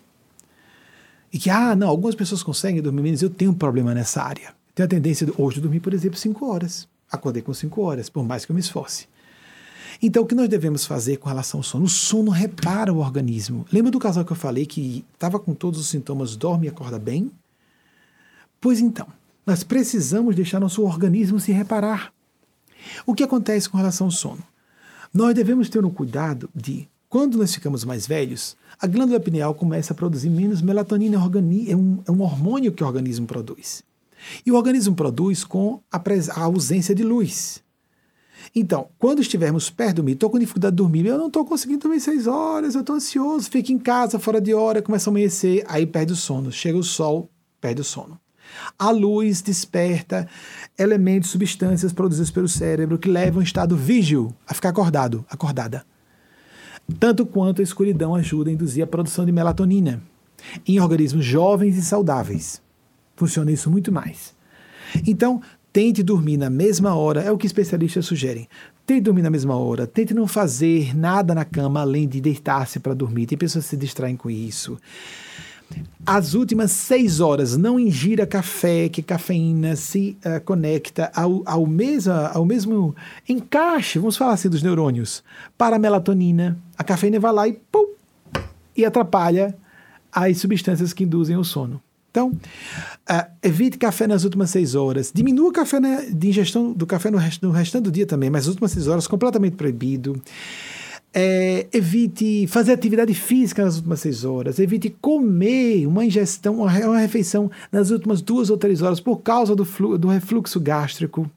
E 1.32 1.39
que, 1.39 1.48
ah, 1.48 1.77
não, 1.77 1.89
algumas 1.89 2.15
pessoas 2.15 2.43
conseguem 2.43 2.82
dormir 2.82 3.02
menos, 3.02 3.23
eu 3.23 3.31
tenho 3.31 3.52
um 3.52 3.55
problema 3.55 3.94
nessa 3.94 4.23
área. 4.23 4.52
Tenho 4.74 4.86
a 4.86 4.89
tendência 4.90 5.27
de, 5.27 5.32
hoje 5.36 5.61
dormir, 5.61 5.81
por 5.81 5.94
exemplo, 5.94 6.19
cinco 6.19 6.47
horas. 6.47 6.89
Acordei 7.11 7.43
com 7.43 7.55
cinco 7.55 7.82
horas, 7.82 8.09
por 8.09 8.24
mais 8.24 8.44
que 8.44 8.52
eu 8.52 8.55
me 8.55 8.61
esforce. 8.61 9.07
Então, 10.02 10.22
o 10.22 10.27
que 10.27 10.35
nós 10.35 10.48
devemos 10.48 10.86
fazer 10.86 11.18
com 11.18 11.28
relação 11.28 11.60
ao 11.60 11.64
sono? 11.64 11.85
O 11.85 11.89
sono 11.89 12.31
repara 12.31 12.93
o 12.93 12.98
organismo. 12.98 13.66
Lembra 13.70 13.90
do 13.90 13.98
casal 13.98 14.24
que 14.24 14.32
eu 14.32 14.36
falei 14.36 14.64
que 14.64 15.05
estava 15.12 15.39
com 15.39 15.52
todos 15.52 15.78
os 15.78 15.89
sintomas, 15.89 16.36
dorme 16.36 16.66
e 16.66 16.70
acorda 16.70 16.98
bem? 16.98 17.31
Pois 18.59 18.81
então, 18.81 19.06
nós 19.47 19.62
precisamos 19.62 20.35
deixar 20.35 20.59
nosso 20.59 20.82
organismo 20.82 21.39
se 21.39 21.52
reparar. 21.52 22.12
O 23.05 23.14
que 23.14 23.22
acontece 23.22 23.68
com 23.68 23.77
relação 23.77 24.06
ao 24.06 24.10
sono? 24.10 24.43
Nós 25.12 25.35
devemos 25.35 25.68
ter 25.68 25.85
um 25.85 25.90
cuidado 25.90 26.48
de, 26.55 26.89
quando 27.09 27.36
nós 27.36 27.55
ficamos 27.55 27.85
mais 27.85 28.06
velhos, 28.06 28.56
a 28.81 28.86
glândula 28.86 29.20
pineal 29.20 29.55
começa 29.55 29.93
a 29.93 29.97
produzir 29.97 30.31
menos 30.31 30.62
melatonina, 30.62 31.16
é 31.16 31.77
um, 31.77 32.02
é 32.06 32.10
um 32.10 32.22
hormônio 32.22 32.72
que 32.72 32.82
o 32.82 32.86
organismo 32.86 33.27
produz. 33.27 33.82
E 34.47 34.52
o 34.52 34.55
organismo 34.55 34.94
produz 34.94 35.44
com 35.44 35.82
a 35.90 36.40
ausência 36.40 36.94
de 36.94 37.02
luz. 37.02 37.62
Então, 38.55 38.89
quando 38.98 39.20
estivermos 39.20 39.70
perto 39.70 39.90
de 39.90 39.94
dormir, 39.97 40.12
estou 40.12 40.28
com 40.28 40.39
dificuldade 40.39 40.72
de 40.72 40.82
dormir, 40.82 41.06
eu 41.06 41.16
não 41.16 41.28
estou 41.28 41.44
conseguindo 41.44 41.81
dormir 41.81 42.01
seis 42.01 42.27
horas, 42.27 42.74
eu 42.74 42.81
estou 42.81 42.97
ansioso, 42.97 43.48
fico 43.48 43.70
em 43.70 43.78
casa, 43.78 44.18
fora 44.18 44.40
de 44.40 44.52
hora, 44.52 44.82
começa 44.82 45.09
a 45.09 45.12
amanhecer, 45.12 45.64
aí 45.68 45.86
perde 45.86 46.12
o 46.12 46.16
sono. 46.16 46.51
Chega 46.51 46.77
o 46.77 46.82
sol, 46.82 47.31
perde 47.60 47.81
o 47.81 47.85
sono. 47.85 48.18
A 48.77 48.90
luz 48.90 49.40
desperta 49.40 50.28
elementos, 50.77 51.31
substâncias 51.31 51.93
produzidas 51.93 52.31
pelo 52.31 52.48
cérebro 52.48 52.98
que 52.98 53.09
levam 53.09 53.39
ao 53.39 53.44
estado 53.44 53.77
vígil, 53.77 54.35
a 54.47 54.52
ficar 54.52 54.70
acordado, 54.70 55.24
acordada. 55.31 55.85
Tanto 56.98 57.24
quanto 57.24 57.60
a 57.60 57.64
escuridão 57.64 58.16
ajuda 58.16 58.51
a 58.51 58.52
induzir 58.52 58.82
a 58.82 58.86
produção 58.86 59.24
de 59.24 59.31
melatonina 59.31 60.02
em 60.66 60.81
organismos 60.81 61.24
jovens 61.24 61.77
e 61.77 61.82
saudáveis. 61.82 62.60
Funciona 63.14 63.52
isso 63.52 63.70
muito 63.70 63.93
mais. 63.93 64.35
Então, 65.06 65.40
tente 65.72 66.02
dormir 66.02 66.36
na 66.36 66.51
mesma 66.51 66.94
hora, 66.94 67.22
é 67.22 67.30
o 67.30 67.38
que 67.38 67.47
especialistas 67.47 68.06
sugerem. 68.06 68.48
Tente 68.86 69.02
dormir 69.02 69.22
na 69.22 69.30
mesma 69.30 69.56
hora, 69.56 69.86
tente 69.86 70.12
não 70.12 70.26
fazer 70.26 70.97
nada 70.97 71.34
na 71.34 71.44
cama 71.44 71.80
além 71.80 72.09
de 72.09 72.20
deitar-se 72.20 72.80
para 72.80 72.94
dormir. 72.94 73.26
Tem 73.26 73.38
pessoas 73.38 73.64
que 73.64 73.70
se 73.70 73.76
distraem 73.76 74.16
com 74.16 74.30
isso. 74.30 74.78
As 76.05 76.34
últimas 76.34 76.72
seis 76.72 77.20
horas, 77.20 77.56
não 77.56 77.78
ingira 77.78 78.26
café, 78.26 78.88
que 78.88 79.02
cafeína 79.02 79.76
se 79.76 80.16
uh, 80.24 80.40
conecta 80.44 81.12
ao, 81.14 81.42
ao, 81.47 81.66
mesmo, 81.66 82.12
ao 82.12 82.44
mesmo 82.44 82.97
encaixe, 83.28 83.98
vamos 83.98 84.16
falar 84.16 84.32
assim, 84.32 84.48
dos 84.48 84.62
neurônios, 84.62 85.22
para 85.56 85.76
a 85.76 85.78
melatonina. 85.78 86.59
A 86.76 86.82
cafeína 86.82 87.20
vai 87.20 87.32
lá 87.32 87.47
e, 87.47 87.52
pum, 87.52 87.86
e 88.76 88.84
atrapalha 88.84 89.56
as 90.10 90.38
substâncias 90.38 90.92
que 90.92 91.05
induzem 91.05 91.36
o 91.36 91.44
sono. 91.44 91.80
Então, 92.11 92.31
uh, 92.31 93.31
evite 93.43 93.78
café 93.78 94.07
nas 94.07 94.24
últimas 94.24 94.51
seis 94.51 94.74
horas. 94.74 95.12
Diminua 95.15 95.49
o 95.49 95.53
café 95.53 95.78
na, 95.78 96.03
de 96.03 96.28
ingestão 96.28 96.73
do 96.73 96.87
café 96.87 97.11
no, 97.11 97.19
rest, 97.19 97.41
no 97.43 97.51
restante 97.51 97.85
do 97.85 97.93
dia 97.93 98.07
também, 98.07 98.28
mas 98.28 98.43
as 98.43 98.49
últimas 98.49 98.73
seis 98.73 98.89
horas 98.89 99.07
completamente 99.07 99.55
proibido. 99.57 100.20
É, 101.12 101.66
evite 101.73 102.47
fazer 102.47 102.73
atividade 102.73 103.12
física 103.15 103.65
nas 103.65 103.77
últimas 103.77 104.01
seis 104.01 104.24
horas, 104.24 104.61
evite 104.61 104.91
comer 105.01 105.85
uma 105.87 106.05
ingestão, 106.05 106.61
uma 106.61 106.99
refeição 106.99 107.51
nas 107.73 107.91
últimas 107.91 108.23
duas 108.23 108.49
ou 108.49 108.57
três 108.57 108.81
horas 108.81 109.01
por 109.01 109.16
causa 109.19 109.57
do, 109.57 109.65
flu, 109.65 109.99
do 109.99 110.07
refluxo 110.07 110.61
gástrico. 110.61 111.28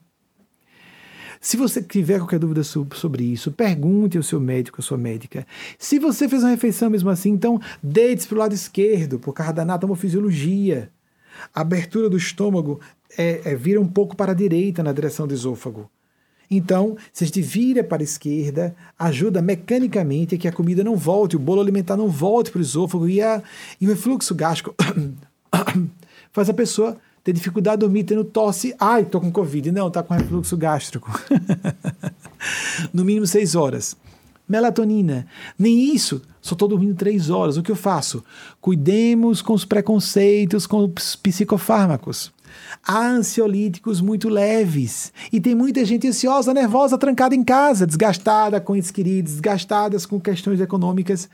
Se 1.44 1.57
você 1.57 1.84
tiver 1.84 2.20
qualquer 2.20 2.40
dúvida 2.40 2.64
sobre 2.64 3.26
isso, 3.26 3.52
pergunte 3.52 4.15
ao 4.15 4.24
seu 4.24 4.40
médico, 4.40 4.80
à 4.80 4.82
sua 4.82 4.98
médica. 4.98 5.45
Se 5.78 5.99
você 5.99 6.30
fez 6.30 6.41
uma 6.41 6.52
refeição 6.52 6.90
mesmo 6.90 7.10
assim, 7.10 7.32
então 7.32 7.60
deite 7.84 8.26
para 8.26 8.36
o 8.36 8.40
lado 8.40 8.56
esquerdo, 8.56 9.20
por 9.20 9.34
causa 9.34 9.52
da 9.52 9.64
anatomofisiologia. 9.64 10.90
A 11.53 11.60
abertura 11.60 12.10
do 12.10 12.15
estômago 12.15 12.80
é, 13.18 13.41
é, 13.44 13.56
vira 13.56 13.82
um 13.82 13.86
pouco 13.86 14.15
para 14.15 14.32
a 14.32 14.36
direita 14.36 14.82
na 14.82 14.94
direção 14.94 15.28
do 15.28 15.34
esôfago. 15.34 15.91
Então, 16.49 16.95
se 17.11 17.26
a 17.26 17.28
gente 17.28 17.41
vira 17.41 17.84
para 17.84 18.02
a 18.02 18.06
esquerda, 18.06 18.74
ajuda 18.98 19.41
mecanicamente 19.41 20.36
a 20.36 20.38
que 20.38 20.48
a 20.48 20.52
comida 20.52 20.82
não 20.82 20.95
volte, 20.95 21.36
o 21.36 21.40
bolo 21.40 21.60
alimentar 21.60 21.98
não 21.98 22.07
volte 22.07 22.52
para 22.52 22.60
o 22.60 22.61
esôfago 22.61 23.10
e, 23.10 23.22
a, 23.22 23.44
e 23.82 23.86
o 23.86 23.90
refluxo 23.90 24.34
gástrico 24.34 24.74
faz 26.32 26.49
a 26.49 26.53
pessoa 26.53 26.98
ter 27.24 27.32
dificuldade 27.32 27.78
de 27.78 27.82
dormir, 27.82 28.04
tendo 28.04 28.24
tosse. 28.24 28.76
Ai, 28.80 29.06
tô 29.06 29.22
com 29.22 29.32
Covid. 29.32 29.72
Não, 29.72 29.90
tá 29.90 30.04
com 30.04 30.14
refluxo 30.14 30.58
gástrico. 30.58 31.10
no 32.94 33.06
mínimo 33.06 33.26
seis 33.26 33.56
horas. 33.56 33.95
Melatonina. 34.48 35.26
Nem 35.58 35.94
isso. 35.95 36.22
Só 36.41 36.54
estou 36.54 36.68
dormindo 36.68 36.95
três 36.95 37.30
horas. 37.30 37.56
O 37.56 37.64
que 37.64 37.72
eu 37.72 37.76
faço? 37.76 38.24
Cuidemos 38.60 39.41
com 39.41 39.54
os 39.54 39.64
preconceitos 39.64 40.68
com 40.68 40.91
os 40.98 41.16
psicofármacos. 41.16 42.34
Há 42.86 43.08
ansiolíticos 43.08 44.02
muito 44.02 44.28
leves. 44.28 45.14
E 45.32 45.40
tem 45.40 45.56
muita 45.56 45.86
gente 45.86 46.08
ansiosa, 46.08 46.54
nervosa, 46.54 46.98
trancada 46.98 47.34
em 47.34 47.44
casa, 47.44 47.88
desgastada 47.88 48.60
com 48.60 48.76
entes 48.76 48.91
queridos, 48.91 49.32
desgastadas 49.32 50.06
com 50.06 50.20
questões 50.20 50.60
econômicas. 50.60 51.30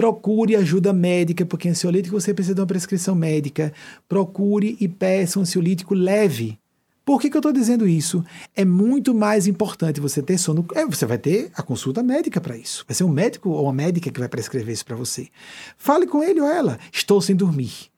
Procure 0.00 0.56
ajuda 0.56 0.94
médica, 0.94 1.44
porque 1.44 1.68
ansiolítico 1.68 2.18
você 2.18 2.32
precisa 2.32 2.54
de 2.54 2.60
uma 2.62 2.66
prescrição 2.66 3.14
médica. 3.14 3.70
Procure 4.08 4.74
e 4.80 4.88
peça 4.88 5.38
um 5.38 5.42
ansiolítico 5.42 5.92
leve. 5.92 6.58
Por 7.04 7.20
que, 7.20 7.28
que 7.28 7.36
eu 7.36 7.40
estou 7.40 7.52
dizendo 7.52 7.86
isso? 7.86 8.24
É 8.56 8.64
muito 8.64 9.14
mais 9.14 9.46
importante 9.46 10.00
você 10.00 10.22
ter 10.22 10.38
sono. 10.38 10.64
É, 10.74 10.86
você 10.86 11.04
vai 11.04 11.18
ter 11.18 11.50
a 11.54 11.62
consulta 11.62 12.02
médica 12.02 12.40
para 12.40 12.56
isso. 12.56 12.82
Vai 12.88 12.94
ser 12.94 13.04
um 13.04 13.10
médico 13.10 13.50
ou 13.50 13.64
uma 13.64 13.74
médica 13.74 14.10
que 14.10 14.18
vai 14.18 14.26
prescrever 14.26 14.72
isso 14.72 14.86
para 14.86 14.96
você. 14.96 15.28
Fale 15.76 16.06
com 16.06 16.22
ele 16.22 16.40
ou 16.40 16.48
ela. 16.48 16.78
Estou 16.90 17.20
sem 17.20 17.36
dormir. 17.36 17.90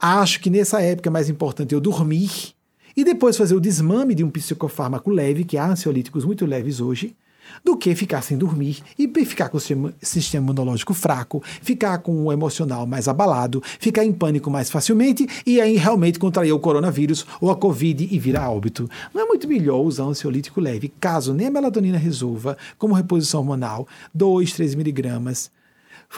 Acho 0.00 0.40
que 0.40 0.48
nessa 0.48 0.80
época 0.80 1.10
é 1.10 1.12
mais 1.12 1.28
importante 1.28 1.74
eu 1.74 1.82
dormir 1.82 2.54
e 2.96 3.04
depois 3.04 3.36
fazer 3.36 3.54
o 3.54 3.60
desmame 3.60 4.14
de 4.14 4.24
um 4.24 4.30
psicofármaco 4.30 5.10
leve, 5.10 5.44
que 5.44 5.58
há 5.58 5.68
ansiolíticos 5.68 6.24
muito 6.24 6.46
leves 6.46 6.80
hoje, 6.80 7.14
do 7.64 7.76
que 7.76 7.94
ficar 7.94 8.22
sem 8.22 8.36
dormir 8.36 8.82
e 8.98 9.06
ficar 9.24 9.48
com 9.48 9.56
o 9.56 9.60
sistema, 9.60 9.92
imunológico 10.46 10.94
fraco, 10.94 11.42
ficar 11.62 11.98
com 11.98 12.24
o 12.24 12.32
emocional 12.32 12.86
mais 12.86 13.08
abalado, 13.08 13.62
ficar 13.78 14.04
em 14.04 14.12
pânico 14.12 14.50
mais 14.50 14.70
facilmente 14.70 15.26
e 15.44 15.60
aí 15.60 15.76
realmente 15.76 16.18
contrair 16.18 16.52
o 16.52 16.60
coronavírus 16.60 17.26
ou 17.40 17.50
a 17.50 17.56
Covid 17.56 18.08
e 18.10 18.18
virar 18.18 18.50
óbito. 18.50 18.88
Não 19.14 19.22
é 19.22 19.24
muito 19.24 19.48
melhor 19.48 19.80
usar 19.80 20.04
um 20.04 20.10
ansiolítico 20.10 20.60
leve, 20.60 20.92
caso 21.00 21.32
nem 21.32 21.46
a 21.46 21.50
melatonina 21.50 21.98
resolva, 21.98 22.56
como 22.78 22.94
reposição 22.94 23.40
hormonal, 23.40 23.86
2, 24.14 24.52
3 24.52 24.74
miligramas, 24.74 25.50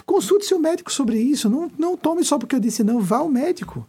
Consulte 0.05 0.45
seu 0.45 0.59
médico 0.59 0.91
sobre 0.91 1.17
isso. 1.17 1.49
Não, 1.49 1.71
não 1.77 1.97
tome 1.97 2.23
só 2.23 2.37
porque 2.37 2.55
eu 2.55 2.59
disse 2.59 2.83
não. 2.83 3.01
Vá 3.01 3.17
ao 3.17 3.29
médico. 3.29 3.87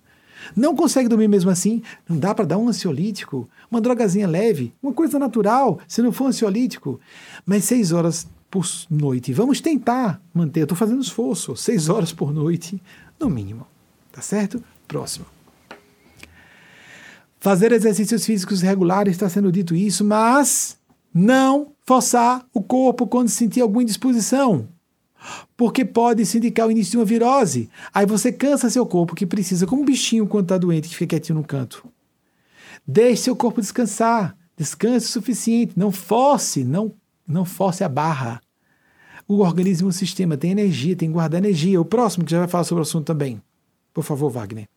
Não 0.57 0.75
consegue 0.75 1.09
dormir 1.09 1.29
mesmo 1.29 1.51
assim? 1.51 1.83
Não 2.09 2.19
dá 2.19 2.35
para 2.35 2.45
dar 2.45 2.59
um 2.59 2.69
ansiolítico? 2.69 3.49
Uma 3.71 3.81
drogazinha 3.81 4.27
leve? 4.27 4.73
Uma 4.83 4.93
coisa 4.93 5.19
natural, 5.19 5.79
se 5.87 6.03
não 6.03 6.13
for 6.13 6.27
ansiolítico? 6.27 7.01
Mas 7.47 7.65
seis 7.65 7.93
horas 7.93 8.27
por 8.51 8.67
noite. 8.91 9.33
Vamos 9.33 9.61
tentar 9.61 10.21
manter. 10.35 10.63
Estou 10.63 10.77
fazendo 10.77 11.03
esforço. 11.03 11.57
Seis 11.57 11.89
horas 11.89 12.13
por 12.13 12.33
noite, 12.33 12.83
no 13.19 13.31
mínimo. 13.31 13.67
Tá 14.11 14.21
certo? 14.21 14.63
Próximo. 14.89 15.27
Fazer 17.39 17.73
exercícios 17.73 18.27
físicos 18.27 18.61
regulares 18.61 19.15
está 19.15 19.29
sendo 19.29 19.51
dito 19.51 19.75
isso, 19.75 20.05
mas 20.05 20.77
não 21.15 21.73
forçar 21.87 22.45
o 22.53 22.63
corpo 22.63 23.07
quando 23.07 23.29
sentir 23.29 23.61
alguma 23.61 23.83
indisposição 23.83 24.69
porque 25.57 25.85
pode 25.85 26.25
se 26.25 26.39
indicar 26.39 26.67
o 26.67 26.71
início 26.71 26.93
de 26.93 26.97
uma 26.99 27.05
virose. 27.05 27.69
Aí 27.93 28.07
você 28.07 28.33
cansa 28.33 28.71
seu 28.71 28.87
corpo 28.87 29.15
que 29.15 29.27
precisa, 29.27 29.67
como 29.67 29.83
um 29.83 29.85
bichinho 29.85 30.27
quando 30.27 30.47
está 30.47 30.59
doente 30.59 30.89
que 30.89 30.97
fica 30.97 31.17
quietinho 31.17 31.39
no 31.39 31.45
canto. 31.45 31.87
Deixe 32.87 33.25
seu 33.25 33.37
corpo 33.37 33.61
descansar. 33.61 34.37
Descanse 34.57 35.07
o 35.07 35.11
suficiente. 35.11 35.75
Não 35.77 35.93
force, 35.93 36.65
não, 36.65 36.93
não 37.27 37.45
force 37.45 37.85
a 37.85 37.89
barra. 37.89 38.41
O 39.29 39.41
organismo, 39.41 39.89
o 39.89 39.93
sistema 39.93 40.37
tem 40.37 40.51
energia, 40.51 40.97
tem 40.97 41.09
que 41.09 41.15
guardar 41.15 41.41
energia. 41.41 41.81
O 41.81 41.85
próximo 41.85 42.25
que 42.25 42.33
já 42.33 42.39
vai 42.39 42.49
falar 42.49 42.65
sobre 42.65 42.81
o 42.81 42.83
assunto 42.83 43.07
também. 43.07 43.41
Por 43.95 44.03
favor, 44.03 44.31
Wagner. 44.31 44.69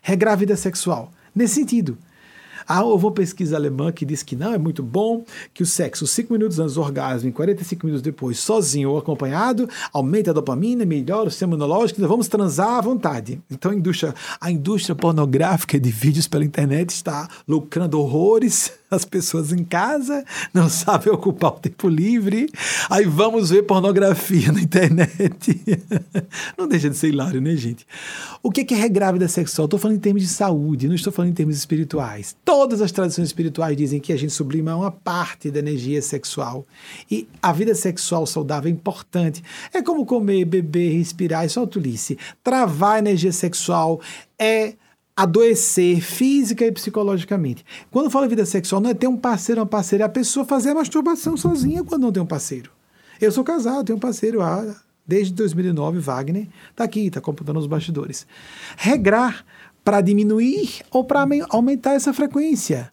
Regra 0.00 0.34
vida 0.34 0.56
sexual. 0.56 1.12
Nesse 1.34 1.54
sentido, 1.54 1.98
Há 2.72 2.82
houve 2.82 3.04
uma 3.04 3.12
pesquisa 3.12 3.54
alemã 3.54 3.92
que 3.92 4.06
diz 4.06 4.22
que 4.22 4.34
não, 4.34 4.54
é 4.54 4.56
muito 4.56 4.82
bom, 4.82 5.22
que 5.52 5.62
o 5.62 5.66
sexo 5.66 6.06
5 6.06 6.32
minutos 6.32 6.58
antes 6.58 6.76
do 6.76 6.80
orgasmo 6.80 7.28
e 7.28 7.32
45 7.32 7.84
minutos 7.84 8.00
depois, 8.00 8.38
sozinho 8.38 8.88
ou 8.88 8.96
acompanhado, 8.96 9.68
aumenta 9.92 10.30
a 10.30 10.32
dopamina, 10.32 10.86
melhora 10.86 11.28
o 11.28 11.30
sistema 11.30 11.52
imunológico, 11.52 12.00
então 12.00 12.08
vamos 12.08 12.28
transar 12.28 12.78
à 12.78 12.80
vontade. 12.80 13.38
Então 13.50 13.72
a 13.72 13.74
indústria, 13.74 14.14
a 14.40 14.50
indústria 14.50 14.94
pornográfica 14.94 15.78
de 15.78 15.90
vídeos 15.90 16.26
pela 16.26 16.46
internet 16.46 16.88
está 16.88 17.28
lucrando 17.46 18.00
horrores 18.00 18.72
as 18.94 19.04
pessoas 19.04 19.52
em 19.52 19.64
casa, 19.64 20.24
não 20.52 20.68
sabem 20.70 21.12
ocupar 21.12 21.52
o 21.52 21.58
tempo 21.58 21.88
livre, 21.88 22.48
aí 22.90 23.04
vamos 23.04 23.50
ver 23.50 23.62
pornografia 23.62 24.52
na 24.52 24.60
internet. 24.60 25.60
Não 26.56 26.68
deixa 26.68 26.90
de 26.90 26.96
ser 26.96 27.08
hilário, 27.08 27.40
né, 27.40 27.54
gente? 27.56 27.86
O 28.42 28.50
que 28.50 28.72
é 28.74 28.76
regrávida 28.76 29.26
sexual? 29.28 29.66
Estou 29.66 29.78
falando 29.78 29.96
em 29.96 30.00
termos 30.00 30.22
de 30.22 30.28
saúde, 30.28 30.88
não 30.88 30.94
estou 30.94 31.12
falando 31.12 31.30
em 31.30 31.34
termos 31.34 31.56
espirituais. 31.56 32.36
Todas 32.44 32.80
as 32.80 32.92
tradições 32.92 33.26
espirituais 33.26 33.76
dizem 33.76 34.00
que 34.00 34.12
a 34.12 34.16
gente 34.16 34.32
sublima 34.32 34.74
uma 34.74 34.90
parte 34.90 35.50
da 35.50 35.58
energia 35.58 36.00
sexual. 36.02 36.66
E 37.10 37.28
a 37.40 37.52
vida 37.52 37.74
sexual 37.74 38.26
saudável 38.26 38.68
é 38.68 38.72
importante. 38.72 39.42
É 39.72 39.82
como 39.82 40.04
comer, 40.04 40.44
beber, 40.44 40.96
respirar, 40.96 41.46
isso 41.46 41.58
é 41.58 41.62
autolice. 41.62 42.18
Travar 42.42 42.96
a 42.96 42.98
energia 42.98 43.32
sexual 43.32 44.00
é 44.38 44.74
adoecer 45.16 46.00
física 46.00 46.64
e 46.64 46.72
psicologicamente. 46.72 47.64
Quando 47.90 48.10
fala 48.10 48.28
vida 48.28 48.46
sexual, 48.46 48.80
não 48.80 48.90
é 48.90 48.94
ter 48.94 49.06
um 49.06 49.16
parceiro 49.16 49.60
uma 49.60 49.66
parceira, 49.66 50.04
é 50.04 50.06
a 50.06 50.10
pessoa 50.10 50.44
fazer 50.44 50.70
a 50.70 50.74
masturbação 50.74 51.36
sozinha 51.36 51.84
quando 51.84 52.02
não 52.02 52.12
tem 52.12 52.22
um 52.22 52.26
parceiro. 52.26 52.70
Eu 53.20 53.30
sou 53.30 53.44
casado, 53.44 53.84
tenho 53.84 53.96
um 53.96 54.00
parceiro 54.00 54.42
há, 54.42 54.74
desde 55.06 55.32
2009, 55.34 55.98
Wagner, 55.98 56.48
está 56.70 56.84
aqui, 56.84 57.06
está 57.06 57.20
computando 57.20 57.58
os 57.58 57.66
bastidores. 57.66 58.26
Regrar 58.76 59.44
para 59.84 60.00
diminuir 60.00 60.82
ou 60.90 61.04
para 61.04 61.26
aumentar 61.50 61.94
essa 61.94 62.12
frequência. 62.12 62.92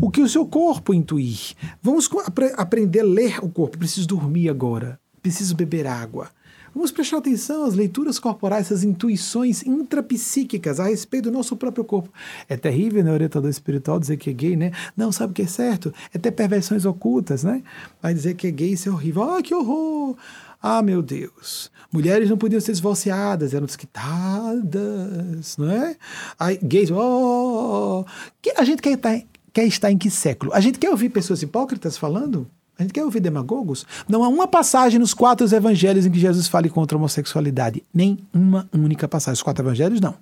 O 0.00 0.10
que 0.10 0.20
o 0.20 0.28
seu 0.28 0.44
corpo 0.46 0.92
intuir. 0.92 1.54
Vamos 1.82 2.08
aprender 2.56 3.00
a 3.00 3.04
ler 3.04 3.38
o 3.42 3.48
corpo. 3.48 3.78
Preciso 3.78 4.06
dormir 4.06 4.48
agora. 4.48 5.00
Preciso 5.22 5.56
beber 5.56 5.86
água. 5.86 6.30
Vamos 6.78 6.92
prestar 6.92 7.16
atenção 7.16 7.64
às 7.64 7.74
leituras 7.74 8.20
corporais, 8.20 8.66
essas 8.66 8.84
intuições 8.84 9.66
intrapsíquicas 9.66 10.78
a 10.78 10.84
respeito 10.84 11.24
do 11.24 11.32
nosso 11.32 11.56
próprio 11.56 11.82
corpo. 11.82 12.08
É 12.48 12.56
terrível, 12.56 13.02
né, 13.02 13.12
orientador 13.12 13.50
espiritual, 13.50 13.98
dizer 13.98 14.16
que 14.16 14.30
é 14.30 14.32
gay, 14.32 14.54
né? 14.54 14.70
Não 14.96 15.10
sabe 15.10 15.32
o 15.32 15.34
que 15.34 15.42
é 15.42 15.46
certo. 15.48 15.92
É 16.14 16.18
ter 16.18 16.30
perversões 16.30 16.84
ocultas, 16.84 17.42
né? 17.42 17.64
Vai 18.00 18.14
dizer 18.14 18.34
que 18.34 18.46
é 18.46 18.52
gay, 18.52 18.74
isso 18.74 18.88
é 18.88 18.92
horrível. 18.92 19.24
Ah, 19.24 19.42
que 19.42 19.52
horror! 19.52 20.16
Ah, 20.62 20.80
meu 20.80 21.02
Deus. 21.02 21.68
Mulheres 21.92 22.30
não 22.30 22.38
podiam 22.38 22.60
ser 22.60 22.74
divorciadas, 22.74 23.52
eram 23.52 23.66
desquitadas, 23.66 25.56
não 25.58 25.68
é? 25.72 25.96
Aí, 26.38 26.60
gays, 26.62 26.92
oh, 26.92 28.04
que 28.40 28.54
a 28.56 28.62
gente 28.62 28.80
quer 28.80 28.92
estar, 28.92 29.20
quer 29.52 29.64
estar 29.64 29.90
em 29.90 29.98
que 29.98 30.12
século? 30.12 30.54
A 30.54 30.60
gente 30.60 30.78
quer 30.78 30.90
ouvir 30.90 31.08
pessoas 31.08 31.42
hipócritas 31.42 31.98
falando? 31.98 32.48
A 32.78 32.82
gente 32.82 32.92
quer 32.92 33.04
ouvir 33.04 33.18
demagogos? 33.18 33.84
Não 34.08 34.22
há 34.22 34.28
uma 34.28 34.46
passagem 34.46 35.00
nos 35.00 35.12
quatro 35.12 35.52
evangelhos 35.52 36.06
em 36.06 36.10
que 36.12 36.20
Jesus 36.20 36.46
fale 36.46 36.70
contra 36.70 36.96
a 36.96 36.98
homossexualidade. 36.98 37.82
Nem 37.92 38.18
uma 38.32 38.68
única 38.72 39.08
passagem. 39.08 39.34
Os 39.34 39.42
quatro 39.42 39.64
evangelhos, 39.64 40.00
não. 40.00 40.14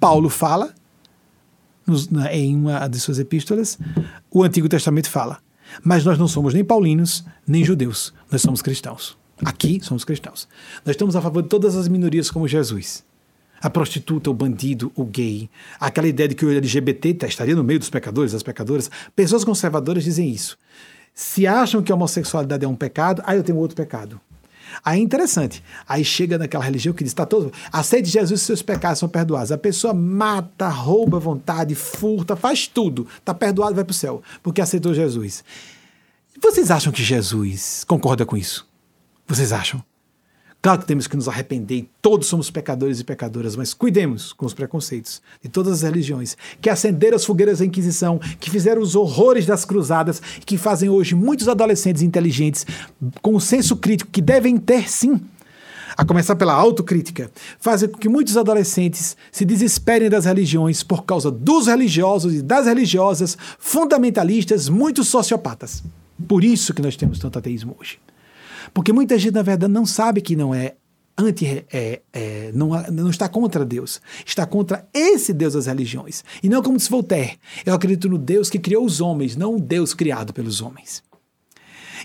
Paulo 0.00 0.28
fala, 0.28 0.74
nos, 1.86 2.10
na, 2.10 2.34
em 2.34 2.56
uma 2.56 2.88
de 2.88 2.98
suas 2.98 3.20
epístolas, 3.20 3.78
o 4.28 4.42
Antigo 4.42 4.68
Testamento 4.68 5.08
fala. 5.08 5.38
Mas 5.84 6.04
nós 6.04 6.18
não 6.18 6.26
somos 6.26 6.54
nem 6.54 6.64
paulinos, 6.64 7.24
nem 7.46 7.64
judeus. 7.64 8.12
Nós 8.32 8.42
somos 8.42 8.60
cristãos. 8.60 9.16
Aqui 9.44 9.78
somos 9.80 10.04
cristãos. 10.04 10.48
Nós 10.84 10.94
estamos 10.94 11.14
a 11.14 11.22
favor 11.22 11.42
de 11.42 11.48
todas 11.48 11.76
as 11.76 11.86
minorias 11.86 12.32
como 12.32 12.48
Jesus. 12.48 13.04
A 13.60 13.70
prostituta, 13.70 14.28
o 14.28 14.34
bandido, 14.34 14.90
o 14.96 15.04
gay. 15.04 15.48
Aquela 15.78 16.08
ideia 16.08 16.28
de 16.28 16.34
que 16.34 16.44
o 16.44 16.50
LGBT 16.50 17.26
estaria 17.28 17.54
no 17.54 17.62
meio 17.62 17.78
dos 17.78 17.90
pecadores, 17.90 18.32
das 18.32 18.42
pecadoras. 18.42 18.90
Pessoas 19.14 19.44
conservadoras 19.44 20.02
dizem 20.02 20.28
isso 20.28 20.58
se 21.16 21.46
acham 21.46 21.82
que 21.82 21.90
a 21.90 21.94
homossexualidade 21.94 22.62
é 22.62 22.68
um 22.68 22.76
pecado, 22.76 23.22
aí 23.24 23.38
eu 23.38 23.42
tenho 23.42 23.56
outro 23.56 23.74
pecado. 23.74 24.20
Aí 24.84 25.00
é 25.00 25.02
interessante. 25.02 25.64
Aí 25.88 26.04
chega 26.04 26.36
naquela 26.36 26.62
religião 26.62 26.92
que 26.92 27.02
diz: 27.02 27.10
está 27.10 27.24
todo. 27.24 27.50
Aceite 27.72 28.06
Jesus, 28.06 28.42
seus 28.42 28.60
pecados 28.60 28.98
são 28.98 29.08
perdoados. 29.08 29.50
A 29.50 29.56
pessoa 29.56 29.94
mata, 29.94 30.68
rouba 30.68 31.18
vontade, 31.18 31.74
furta, 31.74 32.36
faz 32.36 32.66
tudo. 32.66 33.06
Está 33.16 33.32
perdoado, 33.32 33.74
vai 33.74 33.84
para 33.84 33.92
o 33.92 33.94
céu, 33.94 34.22
porque 34.42 34.60
aceitou 34.60 34.92
Jesus. 34.92 35.42
Vocês 36.42 36.70
acham 36.70 36.92
que 36.92 37.02
Jesus 37.02 37.82
concorda 37.84 38.26
com 38.26 38.36
isso? 38.36 38.68
Vocês 39.26 39.54
acham? 39.54 39.82
Claro 40.62 40.80
que 40.80 40.86
temos 40.86 41.06
que 41.06 41.16
nos 41.16 41.28
arrepender, 41.28 41.86
todos 42.02 42.26
somos 42.26 42.50
pecadores 42.50 42.98
e 42.98 43.04
pecadoras, 43.04 43.54
mas 43.54 43.72
cuidemos 43.72 44.32
com 44.32 44.46
os 44.46 44.52
preconceitos 44.52 45.22
de 45.40 45.48
todas 45.48 45.74
as 45.74 45.82
religiões 45.82 46.36
que 46.60 46.68
acenderam 46.68 47.16
as 47.16 47.24
fogueiras 47.24 47.60
da 47.60 47.64
Inquisição, 47.64 48.18
que 48.40 48.50
fizeram 48.50 48.82
os 48.82 48.96
horrores 48.96 49.46
das 49.46 49.64
cruzadas, 49.64 50.20
que 50.44 50.58
fazem 50.58 50.88
hoje 50.88 51.14
muitos 51.14 51.48
adolescentes 51.48 52.02
inteligentes 52.02 52.66
com 53.22 53.36
o 53.36 53.40
senso 53.40 53.76
crítico 53.76 54.10
que 54.10 54.20
devem 54.20 54.56
ter 54.56 54.90
sim 54.90 55.20
a 55.96 56.04
começar 56.04 56.36
pela 56.36 56.52
autocrítica, 56.52 57.30
fazem 57.58 57.88
com 57.88 57.98
que 57.98 58.08
muitos 58.08 58.36
adolescentes 58.36 59.16
se 59.32 59.44
desesperem 59.44 60.10
das 60.10 60.26
religiões 60.26 60.82
por 60.82 61.04
causa 61.04 61.30
dos 61.30 61.68
religiosos 61.68 62.34
e 62.34 62.42
das 62.42 62.66
religiosas 62.66 63.38
fundamentalistas, 63.58 64.68
muitos 64.68 65.08
sociopatas. 65.08 65.82
Por 66.28 66.44
isso 66.44 66.74
que 66.74 66.82
nós 66.82 66.96
temos 66.96 67.18
tanto 67.18 67.38
ateísmo 67.38 67.76
hoje. 67.80 67.98
Porque 68.76 68.92
muita 68.92 69.18
gente, 69.18 69.32
na 69.32 69.40
verdade, 69.40 69.72
não 69.72 69.86
sabe 69.86 70.20
que 70.20 70.36
não 70.36 70.54
é 70.54 70.74
anti 71.16 71.64
é, 71.72 72.02
é, 72.12 72.50
não, 72.52 72.68
não 72.92 73.08
está 73.08 73.26
contra 73.26 73.64
Deus, 73.64 74.02
está 74.22 74.44
contra 74.44 74.86
esse 74.92 75.32
Deus 75.32 75.54
das 75.54 75.64
religiões. 75.64 76.22
E 76.42 76.48
não 76.50 76.62
como 76.62 76.76
disse 76.76 76.90
Voltaire, 76.90 77.38
eu 77.64 77.72
acredito 77.72 78.06
no 78.06 78.18
Deus 78.18 78.50
que 78.50 78.58
criou 78.58 78.84
os 78.84 79.00
homens, 79.00 79.34
não 79.34 79.56
o 79.56 79.58
Deus 79.58 79.94
criado 79.94 80.34
pelos 80.34 80.60
homens. 80.60 81.02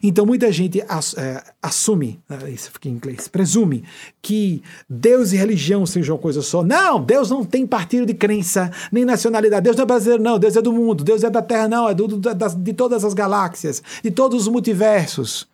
Então 0.01 0.25
muita 0.25 0.49
gente 0.49 0.79
é, 0.79 1.43
assume, 1.61 2.21
né, 2.29 2.49
isso 2.49 2.71
fica 2.71 2.87
em 2.87 2.93
inglês, 2.93 3.27
presume 3.27 3.83
que 4.21 4.63
Deus 4.89 5.33
e 5.33 5.35
religião 5.35 5.85
sejam 5.85 6.15
uma 6.15 6.21
coisa 6.21 6.41
só. 6.41 6.63
Não, 6.63 7.03
Deus 7.03 7.29
não 7.29 7.43
tem 7.43 7.67
partido 7.67 8.05
de 8.05 8.13
crença, 8.13 8.71
nem 8.93 9.03
nacionalidade. 9.03 9.65
Deus 9.65 9.75
não 9.75 9.83
é 9.83 9.87
brasileiro, 9.87 10.23
não. 10.23 10.39
Deus 10.39 10.55
é 10.55 10.61
do 10.61 10.71
mundo. 10.71 11.03
Deus 11.03 11.21
é 11.21 11.29
da 11.29 11.41
Terra, 11.41 11.67
não. 11.67 11.89
É 11.89 11.93
do, 11.93 12.07
do, 12.07 12.33
de 12.59 12.73
todas 12.73 13.03
as 13.03 13.13
galáxias, 13.13 13.83
de 14.01 14.09
todos 14.09 14.43
os 14.43 14.47
multiversos. 14.47 15.50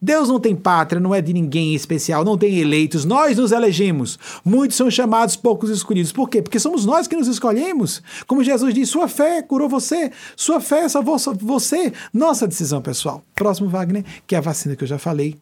Deus 0.00 0.28
não 0.28 0.38
tem 0.38 0.54
pátria, 0.54 1.00
não 1.00 1.14
é 1.14 1.20
de 1.20 1.32
ninguém 1.32 1.74
especial, 1.74 2.24
não 2.24 2.38
tem 2.38 2.58
eleitos, 2.58 3.04
nós 3.04 3.36
nos 3.36 3.52
elegemos. 3.52 4.18
Muitos 4.44 4.76
são 4.76 4.90
chamados, 4.90 5.36
poucos 5.36 5.70
escolhidos. 5.70 6.12
Por 6.12 6.28
quê? 6.28 6.40
Porque 6.40 6.60
somos 6.60 6.86
nós 6.86 7.06
que 7.06 7.16
nos 7.16 7.28
escolhemos. 7.28 8.02
Como 8.26 8.44
Jesus 8.44 8.72
disse, 8.72 8.92
sua 8.92 9.08
fé 9.08 9.42
curou 9.42 9.68
você, 9.68 10.10
sua 10.36 10.60
fé 10.60 10.88
salvou 10.88 11.16
você. 11.40 11.92
Nossa 12.12 12.46
decisão 12.46 12.80
pessoal. 12.80 13.22
Próximo, 13.34 13.68
Wagner, 13.68 14.04
que 14.26 14.34
é 14.34 14.38
a 14.38 14.42
vacina 14.42 14.76
que 14.76 14.84
eu 14.84 14.88
já 14.88 14.98
falei. 14.98 15.36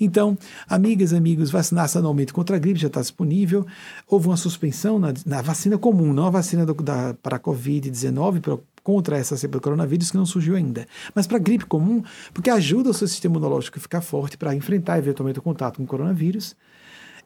Então, 0.00 0.36
amigas 0.68 1.12
amigos, 1.12 1.50
vacinar-se 1.50 1.96
anualmente 1.96 2.32
contra 2.32 2.56
a 2.56 2.58
gripe 2.58 2.80
já 2.80 2.88
está 2.88 3.00
disponível. 3.00 3.66
Houve 4.06 4.28
uma 4.28 4.36
suspensão 4.36 4.98
na, 4.98 5.14
na 5.24 5.42
vacina 5.42 5.78
comum, 5.78 6.12
não 6.12 6.26
a 6.26 6.30
vacina 6.30 6.66
do, 6.66 6.74
da, 6.74 7.14
para 7.22 7.36
a 7.36 7.40
Covid-19, 7.40 8.60
contra 8.82 9.16
essa 9.16 9.36
cepa 9.36 9.58
do 9.58 9.60
coronavírus 9.60 10.10
que 10.10 10.16
não 10.16 10.26
surgiu 10.26 10.56
ainda. 10.56 10.86
Mas 11.14 11.26
para 11.26 11.38
gripe 11.38 11.64
comum, 11.66 12.02
porque 12.32 12.50
ajuda 12.50 12.90
o 12.90 12.94
seu 12.94 13.06
sistema 13.06 13.36
imunológico 13.36 13.78
a 13.78 13.80
ficar 13.80 14.00
forte 14.00 14.36
para 14.36 14.54
enfrentar 14.54 14.98
eventualmente 14.98 15.38
o 15.38 15.42
contato 15.42 15.76
com 15.76 15.84
o 15.84 15.86
coronavírus, 15.86 16.56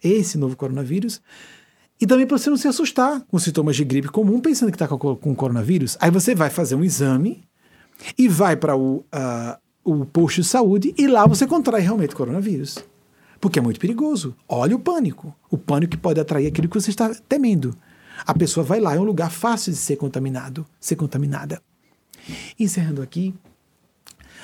esse 0.03 0.37
novo 0.37 0.57
coronavírus. 0.57 1.21
E 2.01 2.07
também 2.07 2.27
para 2.27 2.37
você 2.37 2.51
não 2.51 2.57
se 2.57 2.69
assustar 2.69 3.23
com 3.23 3.39
sintomas 3.39 3.75
de 3.77 3.85
gripe 3.85 4.09
comum, 4.09 4.41
pensando 4.41 4.71
que 4.71 4.77
está 4.77 4.87
com, 4.87 5.17
com 5.17 5.35
coronavírus. 5.35 5.97
Aí 6.01 6.11
você 6.11 6.35
vai 6.35 6.51
fazer 6.51 6.75
um 6.75 6.85
exame 6.85 7.43
e 8.19 8.29
vai 8.29 8.57
para 8.57 8.77
o, 8.77 8.99
uh, 8.99 9.57
o 9.83 10.05
posto 10.05 10.43
de 10.43 10.47
saúde 10.47 10.95
e 10.99 11.07
lá 11.07 11.27
você 11.27 11.47
contrai 11.47 11.81
realmente 11.81 12.15
coronavírus. 12.15 12.79
Porque 13.41 13.59
é 13.59 13.63
muito 13.63 13.81
perigoso. 13.81 14.35
Olha 14.49 14.77
o 14.77 14.79
pânico. 14.79 15.35
O 15.51 15.57
pânico 15.57 15.93
que 15.93 15.97
pode 15.97 16.21
atrair 16.21 16.47
aquilo 16.47 16.69
que 16.69 16.79
você 16.79 16.91
está 16.91 17.15
temendo. 17.29 17.77
A 18.25 18.35
pessoa 18.35 18.65
vai 18.65 18.81
lá, 18.81 18.95
é 18.95 18.99
um 18.99 19.05
lugar 19.05 19.31
fácil 19.31 19.73
de 19.73 19.79
ser 19.79 19.97
contaminado, 19.97 20.67
ser 20.81 20.97
contaminada. 20.97 21.63
Encerrando 22.59 23.03
aqui, 23.03 23.35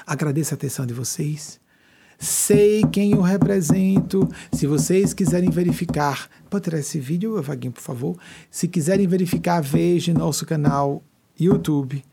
agradeço 0.07 0.55
a 0.55 0.57
atenção 0.57 0.87
de 0.87 0.95
vocês. 0.95 1.61
Sei 2.19 2.85
quem 2.93 3.13
eu 3.13 3.21
represento. 3.21 4.29
Se 4.53 4.67
vocês 4.67 5.13
quiserem 5.13 5.51
verificar, 5.51 6.29
pode 6.49 6.65
tirar 6.65 6.79
esse 6.79 7.01
vídeo, 7.01 7.43
Vaguinho, 7.43 7.73
por 7.73 7.83
favor. 7.83 8.17
Se 8.51 8.69
quiserem 8.69 9.09
verificar, 9.09 9.61
veja 9.61 10.15
nosso 10.15 10.47
canal 10.47 11.03
YouTube 11.39 12.05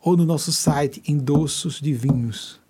ou 0.00 0.16
no 0.16 0.24
nosso 0.24 0.52
site 0.52 1.02
Endossos 1.08 1.80
Divinos. 1.80 2.60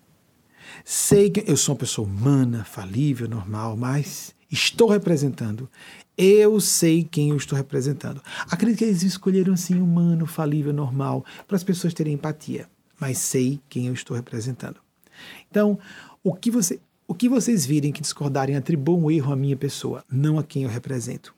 Sei 0.85 1.31
que 1.31 1.45
eu 1.51 1.57
sou 1.57 1.75
uma 1.75 1.81
pessoa 1.81 2.09
humana, 2.09 2.65
falível, 2.65 3.29
normal, 3.29 3.77
mas 3.77 4.35
estou 4.51 4.89
representando 4.89 5.69
eu 6.17 6.59
sei 6.61 7.05
quem 7.05 7.31
eu 7.31 7.37
estou 7.37 7.57
representando. 7.57 8.23
Acredito 8.51 8.79
que 8.79 8.85
eles 8.85 9.03
escolheram 9.03 9.53
assim 9.53 9.81
humano, 9.81 10.27
falível, 10.27 10.73
normal, 10.73 11.25
para 11.47 11.57
as 11.57 11.65
pessoas 11.65 11.93
terem 11.93 12.15
empatia, 12.15 12.69
mas 12.99 13.19
sei 13.19 13.61
quem 13.69 13.89
eu 13.89 13.93
estou 13.93 14.17
representando. 14.17 14.81
Então, 15.51 15.79
o 16.25 16.35
que, 16.35 16.51
você, 16.51 16.81
o 17.07 17.15
que 17.15 17.29
vocês 17.29 17.67
virem 17.67 17.93
que 17.93 18.01
discordarem 18.01 18.57
atribuam 18.57 19.05
um 19.05 19.11
erro 19.11 19.33
à 19.33 19.37
minha 19.37 19.57
pessoa, 19.57 20.05
não 20.11 20.39
a 20.39 20.43
quem 20.43 20.63
eu 20.63 20.71
represento. 20.71 21.35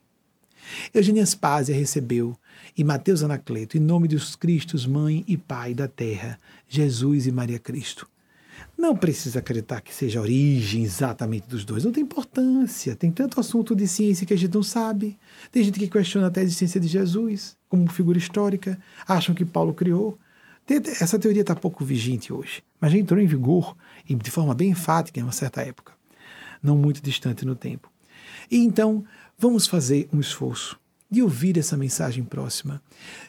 Eugênia 0.94 1.24
Spásia 1.24 1.74
recebeu, 1.74 2.36
e 2.76 2.84
Mateus 2.84 3.22
Anacleto, 3.22 3.76
em 3.76 3.80
nome 3.80 4.06
dos 4.06 4.36
Cristos, 4.36 4.86
Mãe 4.86 5.24
e 5.26 5.36
Pai 5.36 5.74
da 5.74 5.88
Terra, 5.88 6.38
Jesus 6.68 7.26
e 7.26 7.32
Maria 7.32 7.58
Cristo. 7.58 8.08
Não 8.78 8.96
precisa 8.96 9.40
acreditar 9.40 9.80
que 9.80 9.92
seja 9.92 10.20
a 10.20 10.22
origem 10.22 10.84
exatamente 10.84 11.48
dos 11.48 11.64
dois, 11.64 11.84
não 11.84 11.90
tem 11.90 12.04
importância. 12.04 12.94
Tem 12.94 13.10
tanto 13.10 13.40
assunto 13.40 13.74
de 13.74 13.88
ciência 13.88 14.24
que 14.24 14.32
a 14.32 14.38
gente 14.38 14.54
não 14.54 14.62
sabe. 14.62 15.18
Tem 15.50 15.64
gente 15.64 15.80
que 15.80 15.88
questiona 15.88 16.28
até 16.28 16.40
a 16.40 16.44
existência 16.44 16.80
de 16.80 16.86
Jesus 16.86 17.56
como 17.68 17.90
figura 17.90 18.16
histórica, 18.16 18.78
acham 19.06 19.34
que 19.34 19.44
Paulo 19.44 19.74
criou. 19.74 20.16
Essa 21.00 21.18
teoria 21.18 21.40
está 21.40 21.56
pouco 21.56 21.84
vigente 21.84 22.32
hoje, 22.32 22.62
mas 22.80 22.92
já 22.92 22.98
entrou 22.98 23.20
em 23.20 23.26
vigor 23.26 23.76
e 24.08 24.14
de 24.14 24.30
forma 24.30 24.54
bem 24.54 24.70
enfática 24.70 25.18
em 25.18 25.22
uma 25.22 25.32
certa 25.32 25.60
época, 25.62 25.92
não 26.62 26.76
muito 26.76 27.02
distante 27.02 27.44
no 27.44 27.56
tempo. 27.56 27.90
E 28.50 28.58
então, 28.58 29.04
vamos 29.36 29.66
fazer 29.66 30.08
um 30.12 30.20
esforço 30.20 30.78
de 31.10 31.22
ouvir 31.22 31.58
essa 31.58 31.76
mensagem 31.76 32.22
próxima. 32.22 32.82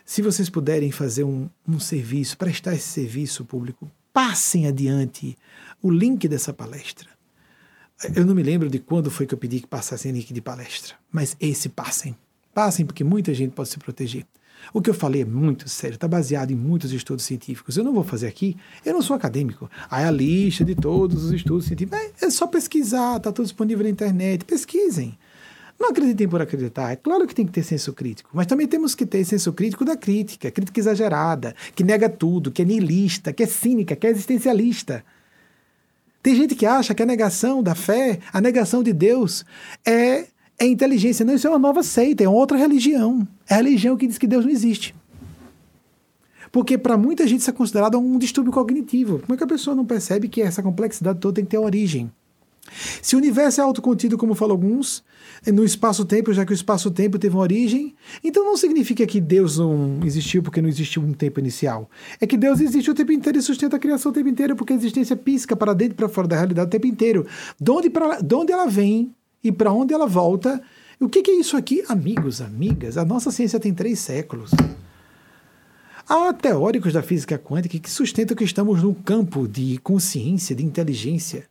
Se 0.06 0.22
vocês 0.22 0.50
puderem 0.50 0.92
fazer 0.92 1.24
um, 1.24 1.50
um 1.68 1.80
serviço, 1.80 2.38
prestar 2.38 2.76
esse 2.76 2.88
serviço 2.88 3.46
público, 3.46 3.90
passem 4.20 4.68
adiante 4.68 5.38
o 5.82 5.90
link 5.90 6.28
dessa 6.28 6.52
palestra. 6.52 7.08
Eu 8.14 8.26
não 8.26 8.36
me 8.36 8.44
lembro 8.44 8.70
de 8.70 8.78
quando 8.78 9.10
foi 9.10 9.26
que 9.26 9.34
eu 9.34 9.38
pedi 9.38 9.62
que 9.62 9.68
passassem 9.68 10.12
link 10.12 10.34
de 10.34 10.42
palestra, 10.42 10.96
mas 11.10 11.38
esse 11.40 11.70
passem. 11.70 12.14
Passem 12.54 12.86
porque 12.86 13.02
muita 13.02 13.34
gente 13.34 13.54
pode 13.54 13.70
se 13.70 13.80
proteger. 13.80 14.26
O 14.74 14.82
que 14.82 14.90
eu 14.90 14.94
falei 14.94 15.22
é 15.22 15.26
muito 15.26 15.70
sério, 15.70 15.96
está 15.96 16.06
baseado 16.06 16.52
em 16.52 16.56
muitos 16.56 16.92
estudos 16.92 17.24
científicos. 17.24 17.78
Eu 17.78 17.84
não 17.86 17.94
vou 17.94 18.04
fazer 18.04 18.28
aqui, 18.28 18.58
eu 18.86 18.94
não 18.94 19.02
sou 19.02 19.16
acadêmico. 19.16 19.72
Aí 19.90 20.04
a 20.04 20.12
lista 20.12 20.66
de 20.66 20.76
todos 20.76 21.24
os 21.24 21.32
estudos 21.32 21.68
científicos. 21.68 21.98
É 22.22 22.30
só 22.30 22.46
pesquisar, 22.46 23.16
está 23.16 23.32
tudo 23.32 23.46
disponível 23.46 23.86
na 23.86 23.90
internet. 23.90 24.44
Pesquisem. 24.44 25.18
Não 25.80 25.90
acreditem 25.90 26.28
por 26.28 26.42
acreditar. 26.42 26.92
É 26.92 26.96
claro 26.96 27.26
que 27.26 27.34
tem 27.34 27.46
que 27.46 27.52
ter 27.52 27.64
senso 27.64 27.94
crítico, 27.94 28.30
mas 28.34 28.46
também 28.46 28.68
temos 28.68 28.94
que 28.94 29.06
ter 29.06 29.24
senso 29.24 29.54
crítico 29.54 29.86
da 29.86 29.96
crítica, 29.96 30.52
crítica 30.52 30.80
exagerada, 30.80 31.56
que 31.74 31.84
nega 31.84 32.10
tudo, 32.10 32.52
que 32.52 32.62
é 32.62 32.66
niilista, 32.66 33.32
que 33.32 33.44
é 33.44 33.48
cínica, 33.48 33.96
que 33.96 34.06
é 34.06 34.10
existencialista. 34.10 35.06
Tem 36.22 36.36
gente 36.36 36.54
que 36.54 36.66
acha 36.66 36.94
que 36.94 37.02
a 37.02 37.06
negação 37.06 37.64
da 37.64 37.74
fé, 37.74 38.20
a 38.34 38.42
negação 38.42 38.84
de 38.84 38.92
Deus, 38.92 39.46
é, 39.86 40.28
é 40.60 40.68
inteligência. 40.68 41.26
Não, 41.26 41.34
isso 41.34 41.48
é 41.48 41.50
uma 41.50 41.58
nova 41.58 41.82
seita, 41.82 42.24
é 42.24 42.28
outra 42.28 42.58
religião. 42.58 43.26
É 43.50 43.54
a 43.54 43.58
religião 43.58 43.96
que 43.96 44.06
diz 44.06 44.18
que 44.18 44.28
Deus 44.28 44.44
não 44.44 44.52
existe. 44.52 44.94
Porque 46.52 46.78
para 46.78 46.98
muita 46.98 47.26
gente 47.26 47.40
isso 47.40 47.50
é 47.50 47.54
considerado 47.54 47.98
um 47.98 48.18
distúrbio 48.18 48.52
cognitivo. 48.52 49.20
Como 49.20 49.34
é 49.34 49.38
que 49.38 49.44
a 49.44 49.48
pessoa 49.48 49.76
não 49.76 49.86
percebe 49.86 50.28
que 50.28 50.42
essa 50.42 50.62
complexidade 50.62 51.20
toda 51.20 51.36
tem 51.36 51.46
que 51.46 51.52
ter 51.52 51.58
origem? 51.58 52.12
Se 53.02 53.16
o 53.16 53.20
universo 53.20 53.62
é 53.62 53.64
autocontido, 53.64 54.18
como 54.18 54.36
falam 54.36 54.56
alguns, 54.56 55.04
no 55.48 55.64
espaço-tempo, 55.64 56.34
já 56.34 56.46
que 56.46 56.52
o 56.52 56.54
espaço-tempo 56.54 57.18
teve 57.18 57.36
uma 57.36 57.42
origem, 57.42 57.96
então 58.24 58.44
não 58.44 58.58
significa 58.58 59.06
que 59.06 59.22
Deus 59.22 59.58
não 59.58 60.00
existiu 60.04 60.44
porque 60.44 60.62
não 60.62 60.70
existiu 60.70 61.02
um 61.02 61.14
tempo 61.14 61.40
inicial. 61.40 61.90
É 62.20 62.28
que 62.28 62.38
Deus 62.38 62.60
existe 62.60 62.92
o 62.92 62.94
tempo 62.94 63.12
inteiro 63.12 63.40
e 63.40 63.42
sustenta 63.42 63.78
a 63.78 63.80
criação 63.80 64.12
o 64.12 64.14
tempo 64.14 64.30
inteiro, 64.30 64.56
porque 64.56 64.74
a 64.74 64.76
existência 64.76 65.16
pisca 65.16 65.56
para 65.56 65.74
dentro 65.74 65.94
e 65.94 65.98
para 65.98 66.10
fora 66.10 66.28
da 66.28 66.36
realidade 66.36 66.68
o 66.68 66.72
tempo 66.72 66.88
inteiro. 66.88 67.26
De 67.60 67.72
onde, 67.72 67.90
pra, 67.90 68.20
de 68.20 68.36
onde 68.36 68.52
ela 68.52 68.68
vem 68.68 69.14
e 69.44 69.52
para 69.52 69.72
onde 69.72 69.94
ela 69.94 70.08
volta. 70.08 70.62
O 71.00 71.08
que, 71.08 71.22
que 71.22 71.32
é 71.32 71.36
isso 71.36 71.56
aqui? 71.56 71.84
Amigos, 71.88 72.42
amigas, 72.42 72.98
a 72.98 73.06
nossa 73.06 73.32
ciência 73.32 73.60
tem 73.60 73.74
três 73.74 74.00
séculos. 74.00 74.52
Há 76.08 76.34
teóricos 76.34 76.94
da 76.94 77.02
física 77.02 77.38
quântica 77.38 77.78
que 77.78 77.90
sustentam 77.90 78.36
que 78.36 78.44
estamos 78.44 78.82
num 78.84 78.94
campo 78.94 79.48
de 79.48 79.78
consciência, 79.78 80.56
de 80.56 80.66
inteligência. 80.66 81.48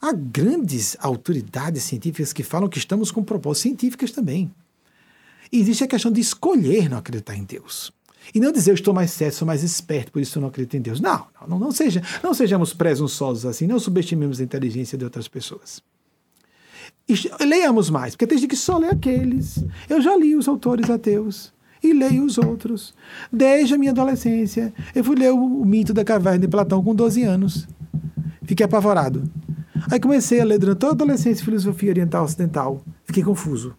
Há 0.00 0.12
grandes 0.12 0.96
autoridades 1.00 1.82
científicas 1.82 2.32
que 2.32 2.42
falam 2.42 2.68
que 2.68 2.78
estamos 2.78 3.10
com 3.10 3.22
propósitos 3.22 3.62
científicas 3.62 4.10
também. 4.10 4.50
E 5.52 5.60
existe 5.60 5.84
a 5.84 5.88
questão 5.88 6.10
de 6.10 6.20
escolher 6.20 6.88
não 6.88 6.98
acreditar 6.98 7.36
em 7.36 7.44
Deus. 7.44 7.92
E 8.34 8.40
não 8.40 8.50
dizer 8.50 8.72
eu 8.72 8.74
estou 8.74 8.92
mais 8.92 9.10
certo, 9.12 9.36
sou 9.36 9.46
mais 9.46 9.62
esperto, 9.62 10.10
por 10.10 10.20
isso 10.20 10.38
eu 10.38 10.40
não 10.40 10.48
acredito 10.48 10.76
em 10.76 10.80
Deus. 10.80 11.00
Não, 11.00 11.26
não, 11.46 11.58
não, 11.58 11.72
seja, 11.72 12.02
não 12.22 12.34
sejamos 12.34 12.74
presunçosos 12.74 13.46
assim, 13.46 13.66
não 13.66 13.78
subestimemos 13.78 14.40
a 14.40 14.44
inteligência 14.44 14.98
de 14.98 15.04
outras 15.04 15.28
pessoas. 15.28 15.80
E 17.08 17.14
leiamos 17.44 17.88
mais, 17.88 18.14
porque 18.14 18.26
tem 18.26 18.38
gente 18.38 18.50
que 18.50 18.56
só 18.56 18.78
lê 18.78 18.88
aqueles. 18.88 19.64
Eu 19.88 20.00
já 20.00 20.16
li 20.16 20.34
os 20.34 20.48
autores 20.48 20.90
ateus 20.90 21.52
e 21.82 21.92
leio 21.92 22.24
os 22.24 22.36
outros. 22.36 22.94
Desde 23.32 23.74
a 23.74 23.78
minha 23.78 23.92
adolescência, 23.92 24.74
eu 24.92 25.04
fui 25.04 25.14
ler 25.14 25.32
o, 25.32 25.36
o 25.36 25.64
mito 25.64 25.94
da 25.94 26.04
caverna 26.04 26.40
de 26.40 26.48
Platão 26.48 26.82
com 26.82 26.94
12 26.94 27.22
anos. 27.22 27.68
Fiquei 28.42 28.66
apavorado. 28.66 29.30
Aí 29.90 30.00
comecei 30.00 30.40
a 30.40 30.44
ler 30.44 30.58
durante 30.58 30.78
toda 30.78 30.92
a 30.92 30.94
adolescência 30.94 31.44
filosofia 31.44 31.90
oriental 31.90 32.24
ocidental. 32.24 32.82
Fiquei 33.04 33.22
confuso. 33.22 33.76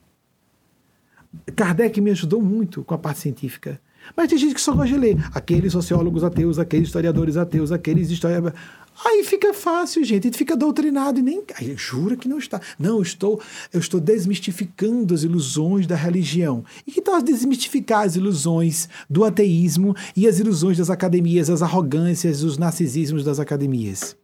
Kardec 1.56 2.00
me 2.02 2.12
ajudou 2.12 2.42
muito 2.42 2.84
com 2.84 2.94
a 2.94 2.98
parte 2.98 3.20
científica. 3.20 3.80
Mas 4.16 4.30
tem 4.30 4.38
gente 4.38 4.54
que 4.54 4.62
só 4.62 4.74
gosta 4.74 4.94
de 4.94 4.98
ler. 4.98 5.18
Aqueles 5.34 5.74
sociólogos 5.74 6.24
ateus, 6.24 6.60
aqueles 6.60 6.88
historiadores 6.88 7.36
ateus, 7.36 7.72
aqueles 7.72 8.10
historiadores. 8.10 8.58
Aí 9.06 9.24
fica 9.24 9.54
fácil, 9.54 10.04
gente. 10.04 10.32
Fica 10.32 10.56
doutrinado 10.56 11.20
e 11.20 11.22
nem. 11.22 11.44
Aí 11.56 11.76
jura 11.76 12.16
que 12.16 12.28
não 12.28 12.38
está. 12.38 12.60
Não, 12.80 12.96
eu 12.96 13.02
estou, 13.02 13.42
eu 13.72 13.80
estou 13.80 14.00
desmistificando 14.00 15.14
as 15.14 15.24
ilusões 15.24 15.86
da 15.86 15.96
religião. 15.96 16.64
E 16.86 16.92
que 16.92 17.02
tal 17.02 17.22
desmistificar 17.22 18.06
as 18.06 18.16
ilusões 18.16 18.88
do 19.10 19.24
ateísmo 19.24 19.96
e 20.16 20.28
as 20.28 20.40
ilusões 20.40 20.78
das 20.78 20.90
academias, 20.90 21.50
as 21.50 21.62
arrogâncias, 21.62 22.44
os 22.44 22.58
narcisismos 22.58 23.24
das 23.24 23.40
academias? 23.40 24.16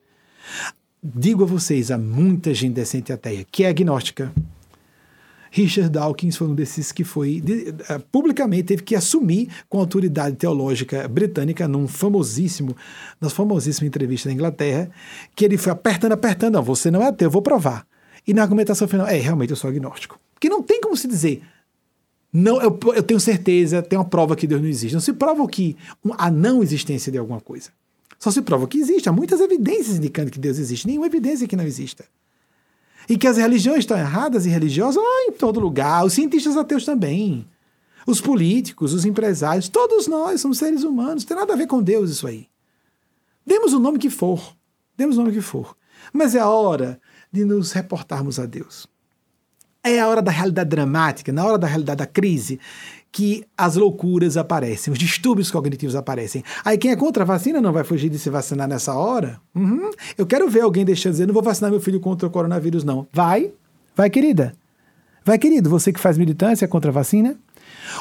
Digo 1.03 1.43
a 1.43 1.47
vocês, 1.47 1.91
há 1.91 1.97
muita 1.97 2.53
gente 2.53 2.73
decente 2.73 3.11
ateia 3.11 3.45
que 3.51 3.63
é 3.63 3.69
agnóstica. 3.69 4.31
Richard 5.51 5.91
Dawkins 5.91 6.35
foi 6.35 6.47
um 6.47 6.55
desses 6.55 6.91
que 6.91 7.03
foi 7.03 7.39
de, 7.39 7.69
uh, 7.69 7.99
publicamente 8.11 8.63
teve 8.63 8.81
que 8.81 8.95
assumir 8.95 9.49
com 9.69 9.77
a 9.77 9.81
autoridade 9.81 10.35
teológica 10.35 11.07
britânica 11.07 11.67
num 11.67 11.88
famosíssimo, 11.88 12.75
na 13.21 13.30
famosíssima 13.30 13.88
entrevista 13.88 14.30
na 14.30 14.34
Inglaterra, 14.34 14.89
que 15.35 15.45
ele 15.45 15.57
foi 15.57 15.71
apertando, 15.71 16.13
apertando, 16.13 16.55
não, 16.55 16.63
você 16.63 16.89
não 16.89 17.03
é 17.03 17.09
ateu, 17.09 17.27
eu 17.27 17.31
vou 17.31 17.41
provar. 17.41 17.85
E 18.25 18.34
na 18.34 18.41
argumentação 18.41 18.88
final, 18.88 19.05
é, 19.05 19.17
realmente 19.17 19.51
eu 19.51 19.55
sou 19.55 19.69
agnóstico. 19.69 20.19
Porque 20.34 20.49
não 20.49 20.63
tem 20.63 20.81
como 20.81 20.97
se 20.97 21.07
dizer, 21.07 21.43
não, 22.31 22.59
eu, 22.59 22.80
eu 22.95 23.03
tenho 23.03 23.19
certeza, 23.19 23.84
tem 23.84 23.99
uma 23.99 24.05
prova 24.05 24.35
que 24.35 24.47
Deus 24.47 24.59
não 24.59 24.67
existe. 24.67 24.93
Não 24.95 25.01
se 25.01 25.13
prova 25.13 25.47
que 25.47 25.77
a 26.17 26.31
não 26.31 26.63
existência 26.63 27.11
de 27.11 27.19
alguma 27.19 27.39
coisa. 27.39 27.69
Só 28.23 28.31
se 28.31 28.41
prova 28.41 28.65
que 28.69 28.77
existe. 28.77 29.09
Há 29.09 29.11
muitas 29.11 29.41
evidências 29.41 29.97
indicando 29.97 30.31
que 30.31 30.39
Deus 30.39 30.57
existe. 30.57 30.87
Nenhuma 30.87 31.07
evidência 31.07 31.45
que 31.45 31.57
não 31.57 31.65
exista. 31.65 32.05
E 33.09 33.17
que 33.17 33.27
as 33.27 33.35
religiões 33.35 33.79
estão 33.79 33.97
erradas 33.97 34.45
e 34.45 34.49
religiosas 34.49 35.03
ah, 35.05 35.25
em 35.27 35.33
todo 35.33 35.59
lugar. 35.59 36.05
Os 36.05 36.13
cientistas 36.13 36.55
ateus 36.55 36.85
também. 36.85 37.45
Os 38.07 38.21
políticos, 38.21 38.93
os 38.93 39.03
empresários, 39.03 39.67
todos 39.67 40.07
nós 40.07 40.39
somos 40.39 40.57
seres 40.57 40.85
humanos. 40.85 41.23
Não 41.23 41.27
tem 41.27 41.35
nada 41.35 41.51
a 41.51 41.57
ver 41.57 41.67
com 41.67 41.83
Deus 41.83 42.11
isso 42.11 42.25
aí. 42.25 42.47
Demos 43.45 43.73
o 43.73 43.79
nome 43.79 43.99
que 43.99 44.09
for. 44.09 44.55
Demos 44.95 45.17
o 45.17 45.19
nome 45.19 45.33
que 45.33 45.41
for. 45.41 45.75
Mas 46.13 46.33
é 46.33 46.39
a 46.39 46.47
hora 46.47 47.01
de 47.29 47.43
nos 47.43 47.73
reportarmos 47.73 48.39
a 48.39 48.45
Deus. 48.45 48.87
É 49.84 49.99
a 49.99 50.07
hora 50.07 50.22
da 50.22 50.31
realidade 50.31 50.69
dramática, 50.69 51.34
na 51.34 51.43
hora 51.43 51.57
da 51.57 51.68
realidade 51.68 51.97
da 51.97 52.05
crise, 52.05 52.60
que 53.11 53.45
as 53.57 53.76
loucuras 53.76 54.38
aparecem, 54.38 54.91
os 54.91 54.97
distúrbios 54.97 55.51
cognitivos 55.51 55.95
aparecem. 55.95 56.43
Aí 56.64 56.77
quem 56.77 56.91
é 56.91 56.95
contra 56.95 57.23
a 57.23 57.26
vacina 57.26 57.61
não 57.61 57.73
vai 57.73 57.84
fugir 57.84 58.10
de 58.10 58.18
se 58.18 58.30
vacinar 58.30 58.68
nessa 58.68 58.93
hora? 58.93 59.39
Uhum. 59.53 59.91
Eu 60.18 60.26
quero 60.26 60.49
ver 60.49 60.61
alguém 60.61 60.84
deixando 60.84 61.11
dizer, 61.11 61.27
não 61.27 61.34
vou 61.34 61.43
vacinar 61.43 61.69
meu 61.69 61.80
filho 61.80 61.99
contra 61.99 62.27
o 62.27 62.31
coronavírus, 62.31 62.84
não. 62.84 63.05
Vai, 63.14 63.51
vai, 63.95 64.10
querida. 64.10 64.53
Vai, 65.23 65.38
querido, 65.38 65.69
você 65.69 65.93
que 65.93 65.99
faz 65.99 66.18
militância 66.18 66.68
contra 66.68 66.89
a 66.89 66.93
vacina. 66.93 67.35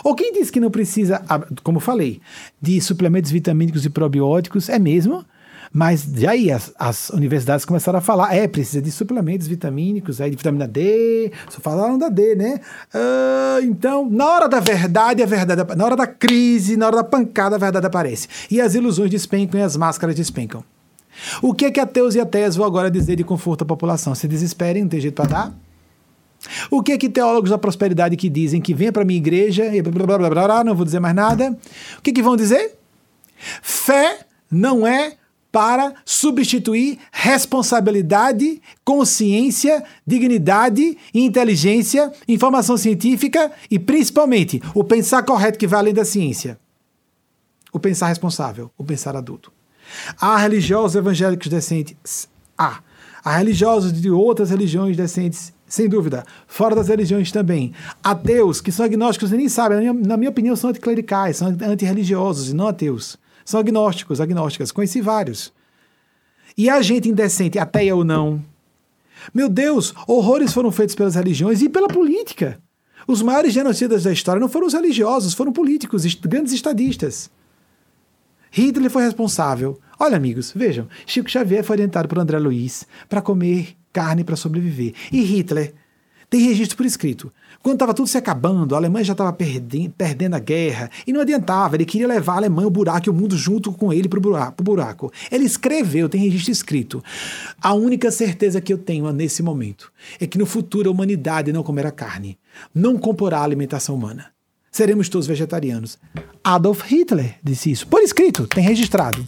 Ou 0.02 0.14
quem 0.14 0.32
diz 0.32 0.50
que 0.50 0.60
não 0.60 0.70
precisa, 0.70 1.20
como 1.62 1.80
falei, 1.80 2.20
de 2.60 2.80
suplementos 2.80 3.30
vitamínicos 3.30 3.84
e 3.84 3.90
probióticos, 3.90 4.68
é 4.68 4.78
mesmo? 4.78 5.24
Mas 5.72 6.06
aí 6.24 6.50
as, 6.50 6.72
as, 6.78 7.08
universidades 7.10 7.64
começaram 7.64 7.98
a 7.98 8.02
falar, 8.02 8.34
é, 8.34 8.46
precisa 8.46 8.82
de 8.82 8.90
suplementos 8.90 9.46
vitamínicos, 9.46 10.20
aí 10.20 10.30
de 10.30 10.36
vitamina 10.36 10.68
D, 10.68 11.32
só 11.48 11.60
falaram 11.60 11.96
da 11.96 12.10
D, 12.10 12.34
né? 12.34 12.60
Uh, 12.94 13.64
então, 13.64 14.08
na 14.10 14.26
hora 14.26 14.48
da 14.48 14.60
verdade, 14.60 15.22
a 15.22 15.26
verdade, 15.26 15.74
na 15.74 15.84
hora 15.84 15.96
da 15.96 16.06
crise, 16.06 16.76
na 16.76 16.86
hora 16.86 16.96
da 16.96 17.04
pancada, 17.04 17.56
a 17.56 17.58
verdade 17.58 17.86
aparece. 17.86 18.28
E 18.50 18.60
as 18.60 18.74
ilusões 18.74 19.10
despencam 19.10 19.58
e 19.58 19.62
as 19.62 19.74
máscaras 19.76 20.14
despencam. 20.14 20.62
O 21.40 21.54
que 21.54 21.64
é 21.64 21.70
que 21.70 21.80
ateus 21.80 22.14
e 22.14 22.20
ateias 22.20 22.54
vão 22.54 22.66
agora 22.66 22.90
dizer 22.90 23.16
de 23.16 23.24
conforto 23.24 23.62
à 23.62 23.64
população? 23.64 24.14
Se 24.14 24.28
desesperem, 24.28 24.82
não 24.82 24.88
tem 24.90 25.00
jeito 25.00 25.14
para 25.14 25.26
dar? 25.26 25.54
O 26.70 26.82
que 26.82 26.92
é 26.92 26.98
que 26.98 27.08
teólogos 27.08 27.50
da 27.50 27.58
prosperidade 27.58 28.16
que 28.16 28.28
dizem 28.28 28.60
que 28.60 28.74
venha 28.74 28.92
para 28.92 29.04
minha 29.04 29.18
igreja 29.18 29.74
e 29.74 29.80
blá, 29.80 30.06
blá, 30.06 30.18
blá, 30.18 30.30
blá, 30.30 30.64
não 30.64 30.74
vou 30.74 30.84
dizer 30.84 31.00
mais 31.00 31.14
nada. 31.14 31.56
O 31.98 32.02
que, 32.02 32.12
que 32.12 32.22
vão 32.22 32.36
dizer? 32.36 32.78
Fé 33.62 34.20
não 34.50 34.86
é 34.86 35.16
para 35.52 35.94
substituir 36.04 36.98
responsabilidade, 37.12 38.60
consciência, 38.82 39.84
dignidade, 40.04 40.96
inteligência, 41.14 42.10
informação 42.26 42.78
científica 42.78 43.52
e, 43.70 43.78
principalmente, 43.78 44.62
o 44.74 44.82
pensar 44.82 45.22
correto 45.22 45.58
que 45.58 45.66
vai 45.66 45.80
além 45.80 45.94
da 45.94 46.06
ciência. 46.06 46.58
O 47.70 47.78
pensar 47.78 48.08
responsável, 48.08 48.70
o 48.76 48.82
pensar 48.82 49.14
adulto. 49.14 49.52
Há 50.18 50.38
religiosos 50.38 50.96
evangélicos 50.96 51.48
decentes? 51.48 52.28
Há. 52.56 52.80
Há 53.22 53.36
religiosos 53.36 53.92
de 53.92 54.10
outras 54.10 54.50
religiões 54.50 54.96
decentes? 54.96 55.52
sem 55.72 55.88
dúvida. 55.88 56.22
Fora 56.46 56.74
das 56.74 56.88
religiões 56.88 57.32
também. 57.32 57.72
Ateus, 58.04 58.60
que 58.60 58.70
são 58.70 58.84
agnósticos 58.84 59.32
e 59.32 59.36
nem 59.38 59.48
sabem, 59.48 59.90
na 59.90 60.18
minha, 60.18 60.28
opinião, 60.28 60.54
são 60.54 60.68
anticlericais, 60.68 61.38
são 61.38 61.48
antirreligiosos 61.48 62.50
e 62.50 62.54
não 62.54 62.66
ateus. 62.66 63.16
São 63.44 63.60
agnósticos, 63.60 64.20
agnósticas. 64.20 64.72
Conheci 64.72 65.00
vários. 65.00 65.52
E 66.56 66.68
a 66.68 66.82
gente 66.82 67.08
indecente, 67.08 67.58
ateia 67.58 67.96
ou 67.96 68.04
não. 68.04 68.42
Meu 69.32 69.48
Deus, 69.48 69.94
horrores 70.06 70.52
foram 70.52 70.70
feitos 70.70 70.94
pelas 70.94 71.14
religiões 71.14 71.62
e 71.62 71.68
pela 71.68 71.88
política. 71.88 72.60
Os 73.06 73.22
maiores 73.22 73.52
genocidas 73.52 74.04
da 74.04 74.12
história 74.12 74.40
não 74.40 74.48
foram 74.48 74.66
os 74.66 74.74
religiosos, 74.74 75.34
foram 75.34 75.52
políticos, 75.52 76.04
grandes 76.14 76.52
estadistas. 76.52 77.30
Hitler 78.50 78.90
foi 78.90 79.02
responsável. 79.02 79.80
Olha, 79.98 80.16
amigos, 80.16 80.52
vejam, 80.54 80.86
Chico 81.06 81.30
Xavier 81.30 81.64
foi 81.64 81.76
orientado 81.76 82.08
por 82.08 82.18
André 82.18 82.38
Luiz 82.38 82.86
para 83.08 83.22
comer 83.22 83.76
carne 83.92 84.24
para 84.24 84.36
sobreviver. 84.36 84.94
E 85.10 85.22
Hitler 85.22 85.74
tem 86.28 86.40
registro 86.42 86.76
por 86.76 86.86
escrito. 86.86 87.32
Quando 87.62 87.76
estava 87.76 87.94
tudo 87.94 88.08
se 88.08 88.18
acabando, 88.18 88.74
a 88.74 88.78
Alemanha 88.78 89.04
já 89.04 89.12
estava 89.12 89.32
perdendo, 89.32 89.92
perdendo 89.92 90.34
a 90.34 90.40
guerra, 90.40 90.90
e 91.06 91.12
não 91.12 91.20
adiantava, 91.20 91.76
ele 91.76 91.84
queria 91.84 92.08
levar 92.08 92.32
a 92.32 92.36
Alemanha, 92.38 92.66
o 92.66 92.70
buraco 92.70 93.08
e 93.08 93.10
o 93.10 93.14
mundo 93.14 93.36
junto 93.36 93.70
com 93.70 93.92
ele 93.92 94.08
para 94.08 94.18
o 94.18 94.62
buraco. 94.64 95.12
Ele 95.30 95.44
escreveu, 95.44 96.08
tem 96.08 96.22
registro 96.22 96.50
escrito. 96.50 97.04
A 97.62 97.72
única 97.72 98.10
certeza 98.10 98.60
que 98.60 98.72
eu 98.72 98.78
tenho 98.78 99.10
nesse 99.12 99.44
momento 99.44 99.92
é 100.18 100.26
que 100.26 100.38
no 100.38 100.44
futuro 100.44 100.90
a 100.90 100.92
humanidade 100.92 101.52
não 101.52 101.62
comerá 101.62 101.92
carne, 101.92 102.36
não 102.74 102.98
comporá 102.98 103.40
alimentação 103.40 103.94
humana. 103.94 104.32
Seremos 104.72 105.08
todos 105.08 105.28
vegetarianos. 105.28 105.98
Adolf 106.42 106.82
Hitler 106.90 107.36
disse 107.44 107.70
isso, 107.70 107.86
por 107.86 108.00
escrito, 108.00 108.44
tem 108.48 108.64
registrado. 108.64 109.24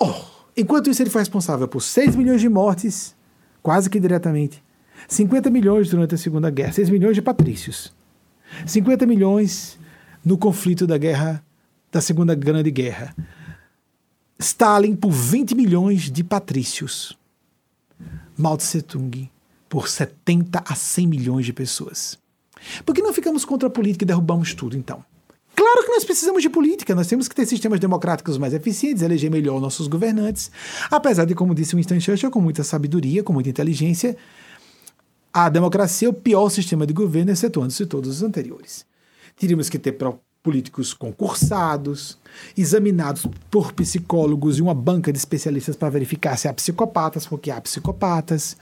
Oh, 0.00 0.14
enquanto 0.56 0.90
isso, 0.90 1.00
ele 1.00 1.10
foi 1.10 1.20
responsável 1.20 1.68
por 1.68 1.80
6 1.80 2.16
milhões 2.16 2.40
de 2.40 2.48
mortes, 2.48 3.14
quase 3.62 3.88
que 3.88 4.00
diretamente 4.00 4.60
50 5.12 5.50
milhões 5.50 5.90
durante 5.90 6.14
a 6.14 6.18
Segunda 6.18 6.50
Guerra, 6.50 6.72
6 6.72 6.88
milhões 6.88 7.14
de 7.14 7.20
patrícios. 7.20 7.92
50 8.66 9.06
milhões 9.06 9.78
no 10.24 10.38
conflito 10.38 10.86
da 10.86 10.96
guerra, 10.96 11.44
da 11.90 12.00
Segunda 12.00 12.34
Grande 12.34 12.70
Guerra. 12.70 13.14
Stalin 14.38 14.96
por 14.96 15.10
20 15.10 15.54
milhões 15.54 16.10
de 16.10 16.24
patrícios. 16.24 17.16
Mao 18.36 18.56
Tse 18.56 18.80
Tung 18.80 19.30
por 19.68 19.86
70 19.86 20.64
a 20.66 20.74
100 20.74 21.06
milhões 21.06 21.44
de 21.44 21.52
pessoas. 21.52 22.18
Por 22.84 22.94
que 22.94 23.02
não 23.02 23.12
ficamos 23.12 23.44
contra 23.44 23.68
a 23.68 23.70
política 23.70 24.04
e 24.04 24.06
derrubamos 24.06 24.54
tudo, 24.54 24.76
então? 24.76 25.04
Claro 25.54 25.84
que 25.84 25.92
nós 25.92 26.04
precisamos 26.04 26.42
de 26.42 26.48
política, 26.48 26.94
nós 26.94 27.06
temos 27.06 27.28
que 27.28 27.34
ter 27.34 27.44
sistemas 27.44 27.78
democráticos 27.78 28.38
mais 28.38 28.54
eficientes, 28.54 29.02
eleger 29.02 29.30
melhor 29.30 29.60
nossos 29.60 29.86
governantes. 29.86 30.50
Apesar 30.90 31.26
de, 31.26 31.34
como 31.34 31.54
disse 31.54 31.76
Winston 31.76 32.00
Churchill, 32.00 32.30
com 32.30 32.40
muita 32.40 32.64
sabedoria, 32.64 33.22
com 33.22 33.32
muita 33.34 33.50
inteligência, 33.50 34.16
a 35.32 35.48
democracia 35.48 36.06
é 36.06 36.10
o 36.10 36.14
pior 36.14 36.50
sistema 36.50 36.86
de 36.86 36.92
governo, 36.92 37.30
excetuando-se 37.30 37.86
todos 37.86 38.16
os 38.16 38.22
anteriores. 38.22 38.84
Teríamos 39.36 39.70
que 39.70 39.78
ter 39.78 39.96
políticos 40.42 40.92
concursados, 40.92 42.18
examinados 42.56 43.26
por 43.50 43.72
psicólogos 43.72 44.58
e 44.58 44.62
uma 44.62 44.74
banca 44.74 45.12
de 45.12 45.18
especialistas 45.18 45.76
para 45.76 45.88
verificar 45.88 46.36
se 46.36 46.48
há 46.48 46.52
psicopatas, 46.52 47.26
porque 47.26 47.50
há 47.50 47.60
psicopatas. 47.60 48.56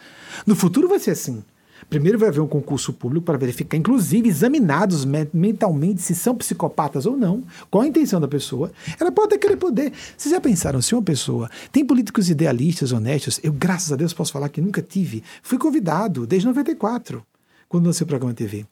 No 0.47 0.55
futuro 0.55 0.89
vai 0.89 0.99
ser 0.99 1.13
assim. 1.13 1.43
Primeiro 1.91 2.21
vai 2.21 2.29
haver 2.29 2.41
um 2.41 2.47
concurso 2.47 2.93
público 2.93 3.27
para 3.27 3.37
verificar, 3.37 3.77
inclusive 3.77 4.29
examinados 4.29 5.05
mentalmente 5.05 6.01
se 6.01 6.15
são 6.15 6.37
psicopatas 6.37 7.05
ou 7.05 7.17
não, 7.17 7.43
qual 7.69 7.83
a 7.83 7.87
intenção 7.89 8.21
da 8.21 8.29
pessoa. 8.29 8.71
Ela 8.99 9.11
pode 9.11 9.37
querer 9.39 9.57
poder. 9.57 9.93
Vocês 10.17 10.33
já 10.33 10.41
pensaram, 10.41 10.81
se 10.81 10.95
uma 10.95 11.03
pessoa 11.03 11.51
tem 11.73 11.85
políticos 11.85 12.31
idealistas, 12.31 12.93
honestos, 12.93 13.41
eu, 13.43 13.53
graças 13.53 13.91
a 13.91 13.97
Deus, 13.97 14.13
posso 14.13 14.33
falar 14.33 14.49
que 14.49 14.61
nunca 14.61 14.81
tive. 14.81 15.25
Fui 15.43 15.59
convidado 15.59 16.29
desde 16.29 16.47
94, 16.47 17.27
quando 17.69 17.87
lancei 17.87 18.05
o 18.05 18.07
programa 18.07 18.35
TV. 18.35 18.65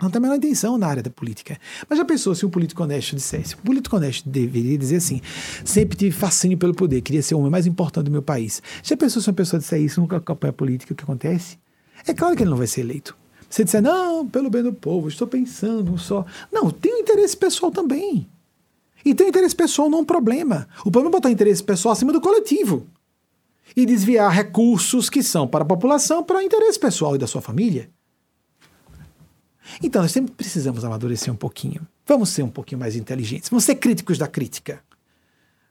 Não 0.00 0.10
tem 0.10 0.18
a 0.18 0.22
menor 0.22 0.34
intenção 0.34 0.76
na 0.76 0.88
área 0.88 1.02
da 1.02 1.10
política. 1.10 1.56
Mas 1.88 1.96
já 1.96 2.04
pensou 2.04 2.34
se 2.34 2.44
um 2.44 2.50
político 2.50 2.82
honesto 2.82 3.14
dissesse? 3.14 3.54
Um 3.54 3.58
político 3.58 3.94
honesto 3.94 4.28
deveria 4.28 4.76
dizer 4.76 4.96
assim: 4.96 5.20
sempre 5.64 5.96
tive 5.96 6.10
fascínio 6.10 6.58
pelo 6.58 6.74
poder, 6.74 7.02
queria 7.02 7.22
ser 7.22 7.36
o 7.36 7.38
homem 7.38 7.52
mais 7.52 7.68
importante 7.68 8.06
do 8.06 8.10
meu 8.10 8.22
país. 8.22 8.60
Já 8.82 8.96
pensou 8.96 9.22
se 9.22 9.28
uma 9.28 9.34
pessoa 9.34 9.60
disser 9.60 9.80
isso, 9.80 10.00
nunca 10.00 10.16
acompanha 10.16 10.50
a 10.50 10.52
política, 10.52 10.92
o 10.92 10.96
que 10.96 11.04
acontece? 11.04 11.61
É 12.06 12.14
claro 12.14 12.36
que 12.36 12.42
ele 12.42 12.50
não 12.50 12.56
vai 12.56 12.66
ser 12.66 12.80
eleito. 12.80 13.16
Você 13.48 13.64
disser, 13.64 13.82
não, 13.82 14.26
pelo 14.26 14.48
bem 14.48 14.62
do 14.62 14.72
povo, 14.72 15.08
estou 15.08 15.26
pensando 15.26 15.98
só. 15.98 16.24
Não, 16.50 16.70
tem 16.70 16.94
um 16.94 16.98
interesse 16.98 17.36
pessoal 17.36 17.70
também. 17.70 18.26
E 19.04 19.14
ter 19.14 19.28
interesse 19.28 19.54
pessoal 19.54 19.90
não 19.90 19.98
é 19.98 20.00
um 20.02 20.06
problema. 20.06 20.66
O 20.80 20.90
problema 20.90 21.10
é 21.10 21.18
botar 21.18 21.30
interesse 21.30 21.62
pessoal 21.62 21.92
acima 21.92 22.12
do 22.12 22.20
coletivo. 22.20 22.86
E 23.76 23.84
desviar 23.84 24.32
recursos 24.32 25.10
que 25.10 25.22
são 25.22 25.46
para 25.46 25.64
a 25.64 25.66
população 25.66 26.22
para 26.22 26.42
interesse 26.42 26.78
pessoal 26.78 27.14
e 27.14 27.18
da 27.18 27.26
sua 27.26 27.40
família. 27.40 27.90
Então, 29.82 30.02
nós 30.02 30.12
sempre 30.12 30.32
precisamos 30.32 30.84
amadurecer 30.84 31.32
um 31.32 31.36
pouquinho. 31.36 31.86
Vamos 32.06 32.30
ser 32.30 32.42
um 32.42 32.50
pouquinho 32.50 32.80
mais 32.80 32.96
inteligentes. 32.96 33.48
Vamos 33.48 33.64
ser 33.64 33.76
críticos 33.76 34.18
da 34.18 34.26
crítica. 34.26 34.82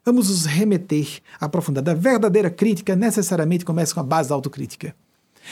Vamos 0.03 0.29
nos 0.29 0.45
remeter 0.45 1.19
à 1.39 1.47
profundidade. 1.47 1.89
A 1.89 1.99
verdadeira 1.99 2.49
crítica 2.49 2.95
necessariamente 2.95 3.65
começa 3.65 3.93
com 3.93 3.99
a 3.99 4.03
base 4.03 4.29
da 4.29 4.35
autocrítica. 4.35 4.95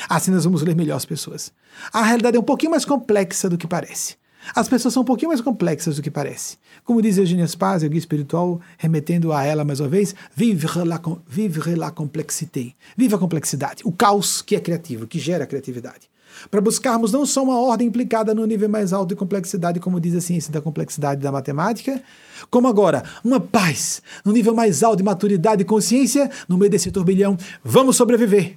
Assim 0.08 0.32
nós 0.32 0.44
vamos 0.44 0.62
ler 0.62 0.76
melhor 0.76 0.96
as 0.96 1.06
pessoas. 1.06 1.52
A 1.92 2.04
realidade 2.04 2.38
é 2.38 2.40
um 2.40 2.44
pouquinho 2.44 2.72
mais 2.72 2.86
complexa 2.86 3.50
do 3.50 3.58
que 3.58 3.68
parece. 3.68 4.18
As 4.56 4.68
pessoas 4.68 4.94
são 4.94 5.04
um 5.04 5.06
pouquinho 5.06 5.30
mais 5.30 5.42
complexas 5.42 5.98
do 5.98 6.02
que 6.02 6.10
parece. 6.10 6.58
Como 6.84 7.02
diz 7.02 7.18
Eugênia 7.18 7.48
Spaz, 7.48 7.84
o 7.84 7.90
guia 7.90 8.00
espiritual, 8.00 8.60
remetendo 8.78 9.34
a 9.34 9.44
ela 9.44 9.66
mais 9.66 9.80
uma 9.80 9.90
vez, 9.90 10.16
vivre 10.36 10.84
la, 10.86 11.00
vivre 11.28 11.76
la 11.76 11.92
complexité. 11.92 12.74
Viva 12.98 13.18
a 13.18 13.20
complexidade. 13.20 13.84
O 13.84 13.92
caos 13.92 14.42
que 14.42 14.56
é 14.56 14.60
criativo, 14.60 15.08
que 15.08 15.20
gera 15.20 15.46
criatividade. 15.46 16.10
Para 16.50 16.62
buscarmos 16.62 17.12
não 17.12 17.26
só 17.26 17.44
uma 17.44 17.60
ordem 17.60 17.88
implicada 17.88 18.34
no 18.34 18.46
nível 18.46 18.70
mais 18.70 18.94
alto 18.94 19.10
de 19.10 19.16
complexidade, 19.16 19.80
como 19.80 20.00
diz 20.00 20.16
a 20.16 20.22
ciência 20.22 20.54
da 20.54 20.62
complexidade 20.62 21.22
da 21.22 21.32
matemática, 21.32 22.02
como 22.50 22.68
agora 22.68 23.04
uma 23.24 23.40
paz 23.40 24.02
no 24.24 24.32
nível 24.32 24.56
mais 24.56 24.84
alto 24.84 24.98
de 24.98 25.04
maturidade 25.04 25.64
e 25.64 25.66
consciência, 25.66 26.30
no 26.48 26.58
meio 26.58 26.72
desse 26.72 26.92
turbilhão, 26.92 27.38
vamos 27.64 27.98
sobreviver. 27.98 28.56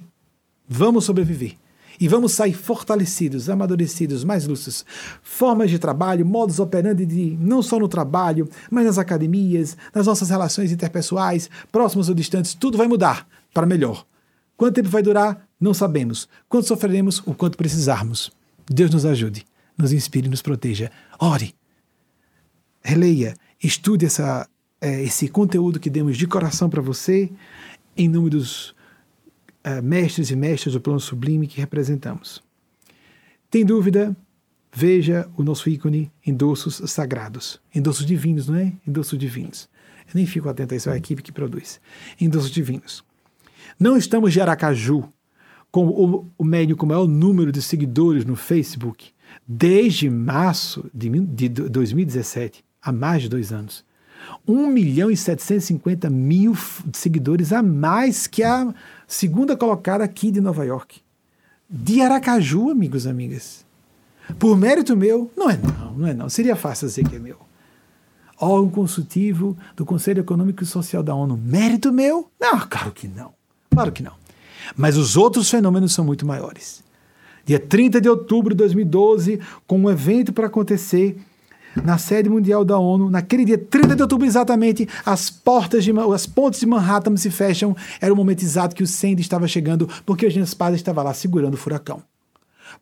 Vamos 0.67 1.05
sobreviver. 1.05 1.55
E 1.99 2.07
vamos 2.07 2.33
sair 2.33 2.53
fortalecidos, 2.53 3.49
amadurecidos, 3.49 4.23
mais 4.23 4.47
lúcidos. 4.47 4.83
Formas 5.21 5.69
de 5.69 5.77
trabalho, 5.77 6.25
modos 6.25 6.59
operandi 6.59 7.05
de 7.05 7.37
não 7.39 7.61
só 7.61 7.79
no 7.79 7.87
trabalho, 7.87 8.49
mas 8.71 8.85
nas 8.85 8.97
academias, 8.97 9.77
nas 9.93 10.07
nossas 10.07 10.29
relações 10.29 10.71
interpessoais, 10.71 11.49
próximos 11.71 12.09
ou 12.09 12.15
distantes, 12.15 12.53
tudo 12.53 12.77
vai 12.77 12.87
mudar 12.87 13.27
para 13.53 13.67
melhor. 13.67 14.05
Quanto 14.57 14.75
tempo 14.75 14.89
vai 14.89 15.03
durar? 15.03 15.47
Não 15.59 15.73
sabemos. 15.73 16.27
Quanto 16.49 16.67
sofreremos? 16.67 17.21
O 17.25 17.33
quanto 17.33 17.57
precisarmos. 17.57 18.31
Deus 18.69 18.91
nos 18.91 19.05
ajude, 19.05 19.45
nos 19.77 19.91
inspire 19.91 20.27
e 20.27 20.29
nos 20.29 20.41
proteja. 20.41 20.91
Ore, 21.19 21.53
releia, 22.81 23.35
estude 23.61 24.05
essa, 24.05 24.47
é, 24.81 25.03
esse 25.03 25.27
conteúdo 25.27 25.79
que 25.79 25.89
demos 25.89 26.17
de 26.17 26.27
coração 26.27 26.69
para 26.69 26.81
você, 26.81 27.29
em 27.95 28.07
nome 28.07 28.29
dos 28.29 28.73
uh, 29.65 29.81
mestres 29.83 30.31
e 30.31 30.35
mestras 30.35 30.73
do 30.73 30.81
plano 30.81 30.99
sublime 30.99 31.47
que 31.47 31.59
representamos. 31.59 32.43
Tem 33.49 33.65
dúvida? 33.65 34.15
Veja 34.75 35.29
o 35.37 35.43
nosso 35.43 35.69
ícone 35.69 36.11
endossos 36.25 36.81
sagrados. 36.89 37.61
Endossos 37.73 38.05
divinos, 38.05 38.47
não 38.47 38.55
é? 38.55 38.73
Endossos 38.87 39.19
divinos. 39.19 39.69
Eu 40.07 40.11
nem 40.15 40.25
fico 40.25 40.49
atento 40.49 40.73
a 40.73 40.77
isso, 40.77 40.89
é 40.89 40.93
a 40.93 40.97
equipe 40.97 41.21
que 41.21 41.31
produz. 41.31 41.79
Endossos 42.19 42.49
divinos. 42.51 43.03
Não 43.79 43.95
estamos 43.95 44.33
de 44.33 44.41
Aracaju, 44.41 45.07
com 45.71 45.87
o, 45.87 46.31
o 46.37 46.43
médium 46.43 46.77
com 46.77 46.85
o 46.85 46.89
maior 46.89 47.07
número 47.07 47.51
de 47.51 47.61
seguidores 47.61 48.25
no 48.25 48.35
Facebook, 48.35 49.11
desde 49.47 50.09
março 50.09 50.89
de, 50.93 51.09
de 51.09 51.49
2017, 51.49 52.63
há 52.81 52.91
mais 52.91 53.23
de 53.23 53.29
dois 53.29 53.51
anos. 53.51 53.83
1 54.47 54.67
milhão 54.67 55.11
e 55.11 55.17
750 55.17 56.09
mil 56.09 56.55
seguidores 56.93 57.51
a 57.51 57.61
mais 57.61 58.27
que 58.27 58.43
a 58.43 58.73
segunda 59.13 59.55
colocada 59.55 60.03
aqui 60.03 60.31
de 60.31 60.41
Nova 60.41 60.65
York. 60.65 60.99
De 61.69 62.01
Aracaju, 62.01 62.71
amigos 62.71 63.05
e 63.05 63.09
amigas. 63.09 63.65
Por 64.39 64.57
mérito 64.57 64.97
meu, 64.97 65.31
não 65.37 65.49
é 65.49 65.57
não, 65.57 65.93
não 65.93 66.07
é 66.07 66.13
não. 66.13 66.29
Seria 66.29 66.55
fácil 66.55 66.87
dizer 66.87 67.07
que 67.07 67.15
é 67.15 67.19
meu. 67.19 67.37
Órgão 68.39 68.69
consultivo 68.69 69.55
do 69.75 69.85
Conselho 69.85 70.21
Econômico 70.21 70.63
e 70.63 70.65
Social 70.65 71.03
da 71.03 71.13
ONU. 71.13 71.37
Mérito 71.37 71.93
meu? 71.93 72.29
Não, 72.39 72.59
claro 72.67 72.91
que 72.91 73.07
não. 73.07 73.33
Claro 73.69 73.91
que 73.91 74.01
não. 74.01 74.13
Mas 74.75 74.97
os 74.97 75.15
outros 75.15 75.49
fenômenos 75.49 75.93
são 75.93 76.03
muito 76.03 76.25
maiores. 76.25 76.83
Dia 77.45 77.59
30 77.59 78.01
de 78.01 78.09
outubro 78.09 78.53
de 78.53 78.57
2012, 78.57 79.39
com 79.67 79.79
um 79.79 79.89
evento 79.89 80.33
para 80.33 80.47
acontecer 80.47 81.17
na 81.83 81.97
sede 81.97 82.29
mundial 82.29 82.63
da 82.63 82.77
ONU, 82.77 83.09
naquele 83.09 83.45
dia 83.45 83.57
30 83.57 83.95
de 83.95 84.01
outubro 84.01 84.27
exatamente, 84.27 84.87
as 85.05 85.29
portas 85.29 85.83
de 85.83 85.91
as 86.13 86.25
pontes 86.25 86.59
de 86.59 86.65
Manhattan 86.65 87.15
se 87.17 87.31
fecham. 87.31 87.75
Era 88.01 88.13
o 88.13 88.15
momento 88.15 88.43
exato 88.43 88.75
que 88.75 88.83
o 88.83 88.87
Sandy 88.87 89.21
estava 89.21 89.47
chegando, 89.47 89.89
porque 90.05 90.25
Eugênio 90.25 90.47
Spaz 90.47 90.75
estava 90.75 91.01
lá 91.01 91.13
segurando 91.13 91.55
o 91.55 91.57
furacão 91.57 92.01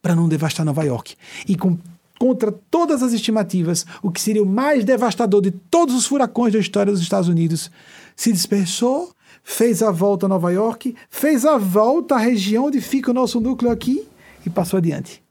para 0.01 0.15
não 0.15 0.27
devastar 0.27 0.65
Nova 0.65 0.83
York. 0.83 1.15
E 1.47 1.55
com 1.55 1.77
contra 2.21 2.51
todas 2.51 3.01
as 3.01 3.13
estimativas, 3.13 3.83
o 3.99 4.11
que 4.11 4.21
seria 4.21 4.43
o 4.43 4.45
mais 4.45 4.85
devastador 4.85 5.41
de 5.41 5.49
todos 5.49 5.95
os 5.95 6.05
furacões 6.05 6.53
da 6.53 6.59
história 6.59 6.91
dos 6.91 7.01
Estados 7.01 7.27
Unidos, 7.27 7.71
se 8.15 8.31
dispersou, 8.31 9.11
fez 9.43 9.81
a 9.81 9.89
volta 9.89 10.27
a 10.27 10.29
Nova 10.29 10.51
York, 10.51 10.95
fez 11.09 11.45
a 11.45 11.57
volta 11.57 12.13
à 12.13 12.19
região 12.19 12.65
onde 12.65 12.79
fica 12.79 13.09
o 13.09 13.13
nosso 13.13 13.41
núcleo 13.41 13.71
aqui 13.71 14.07
e 14.45 14.51
passou 14.51 14.77
adiante. 14.77 15.23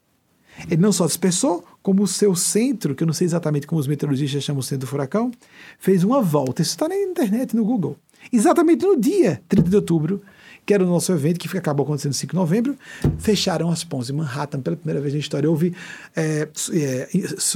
Ele 0.68 0.82
não 0.82 0.90
só 0.90 1.06
dispersou, 1.06 1.64
como 1.82 2.02
o 2.02 2.06
seu 2.06 2.34
centro, 2.34 2.94
que 2.94 3.02
eu 3.02 3.06
não 3.06 3.14
sei 3.14 3.26
exatamente 3.26 3.66
como 3.66 3.80
os 3.80 3.86
meteorologistas 3.86 4.42
chamam 4.42 4.60
o 4.60 4.62
centro 4.62 4.86
do 4.86 4.86
furacão, 4.86 5.30
fez 5.78 6.04
uma 6.04 6.20
volta. 6.20 6.62
Isso 6.62 6.72
está 6.72 6.88
na 6.88 6.96
internet, 6.96 7.56
no 7.56 7.64
Google. 7.64 7.96
Exatamente 8.32 8.84
no 8.84 8.98
dia 8.98 9.40
30 9.48 9.70
de 9.70 9.76
outubro, 9.76 10.22
que 10.64 10.74
era 10.74 10.84
o 10.84 10.86
nosso 10.86 11.10
evento, 11.12 11.40
que 11.40 11.58
acabou 11.58 11.84
acontecendo 11.84 12.12
no 12.12 12.18
5 12.18 12.30
de 12.30 12.36
novembro, 12.36 12.76
fecharam 13.18 13.70
as 13.70 13.82
pontes 13.82 14.10
em 14.10 14.12
Manhattan 14.12 14.60
pela 14.60 14.76
primeira 14.76 15.00
vez 15.00 15.14
na 15.14 15.20
história. 15.20 15.48
Houve 15.48 15.74
é, 16.14 16.48
é, 16.72 17.08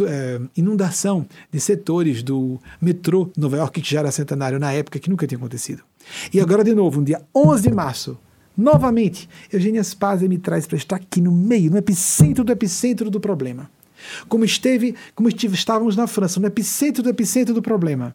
é, 0.09 0.40
inundação 0.56 1.26
de 1.52 1.60
setores 1.60 2.22
do 2.22 2.59
metrô 2.80 3.30
de 3.34 3.40
Nova 3.40 3.56
York, 3.59 3.80
que 3.80 3.90
já 3.90 4.01
era 4.01 4.10
centenário 4.10 4.59
na 4.59 4.72
época, 4.72 4.98
que 4.98 5.10
nunca 5.10 5.26
tinha 5.26 5.38
acontecido. 5.38 5.82
E 6.32 6.40
agora, 6.40 6.64
de 6.64 6.74
novo, 6.74 7.01
no 7.01 7.06
dia 7.06 7.22
11 7.34 7.62
de 7.62 7.74
março, 7.74 8.18
novamente, 8.56 9.28
Eugênia 9.52 9.84
Spazia 9.84 10.28
me 10.28 10.38
traz 10.38 10.66
para 10.66 10.76
estar 10.76 10.96
aqui 10.96 11.20
no 11.20 11.30
meio, 11.30 11.70
no 11.70 11.76
epicentro 11.76 12.42
do 12.42 12.52
epicentro 12.52 13.10
do 13.10 13.20
problema. 13.20 13.70
Como 14.28 14.44
esteve, 14.44 14.94
como 15.14 15.28
estive, 15.28 15.55
estávamos 15.55 15.97
na 15.97 16.06
França, 16.06 16.40
no 16.40 16.47
epicentro 16.47 17.02
do 17.02 17.09
epicentro 17.09 17.55
do 17.55 17.62
problema. 17.62 18.14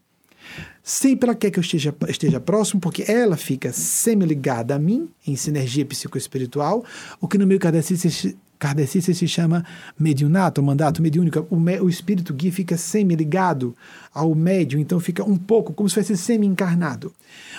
Sempre 0.83 1.29
ela 1.29 1.35
quer 1.37 1.51
que 1.51 1.59
eu 1.59 1.61
esteja, 1.61 1.93
esteja 2.07 2.39
próximo, 2.39 2.81
porque 2.81 3.05
ela 3.07 3.37
fica 3.37 3.71
semi-ligada 3.71 4.75
a 4.75 4.79
mim, 4.79 5.09
em 5.27 5.35
sinergia 5.35 5.85
psicoespiritual, 5.85 6.83
o 7.21 7.27
que 7.27 7.37
no 7.37 7.45
meio 7.45 7.59
kardecista, 7.59 9.13
se 9.13 9.27
chama 9.27 9.63
mediunato, 9.99 10.63
mandato 10.63 11.01
mediúnico. 11.01 11.45
O, 11.49 11.59
me, 11.59 11.79
o 11.79 11.89
espírito 11.89 12.33
guia 12.33 12.51
fica 12.51 12.75
semi-ligado 12.75 13.75
ao 14.13 14.33
médium, 14.33 14.79
então 14.79 14.99
fica 14.99 15.23
um 15.23 15.37
pouco 15.37 15.73
como 15.73 15.87
se 15.87 15.95
fosse 15.95 16.17
semi-encarnado. 16.17 17.13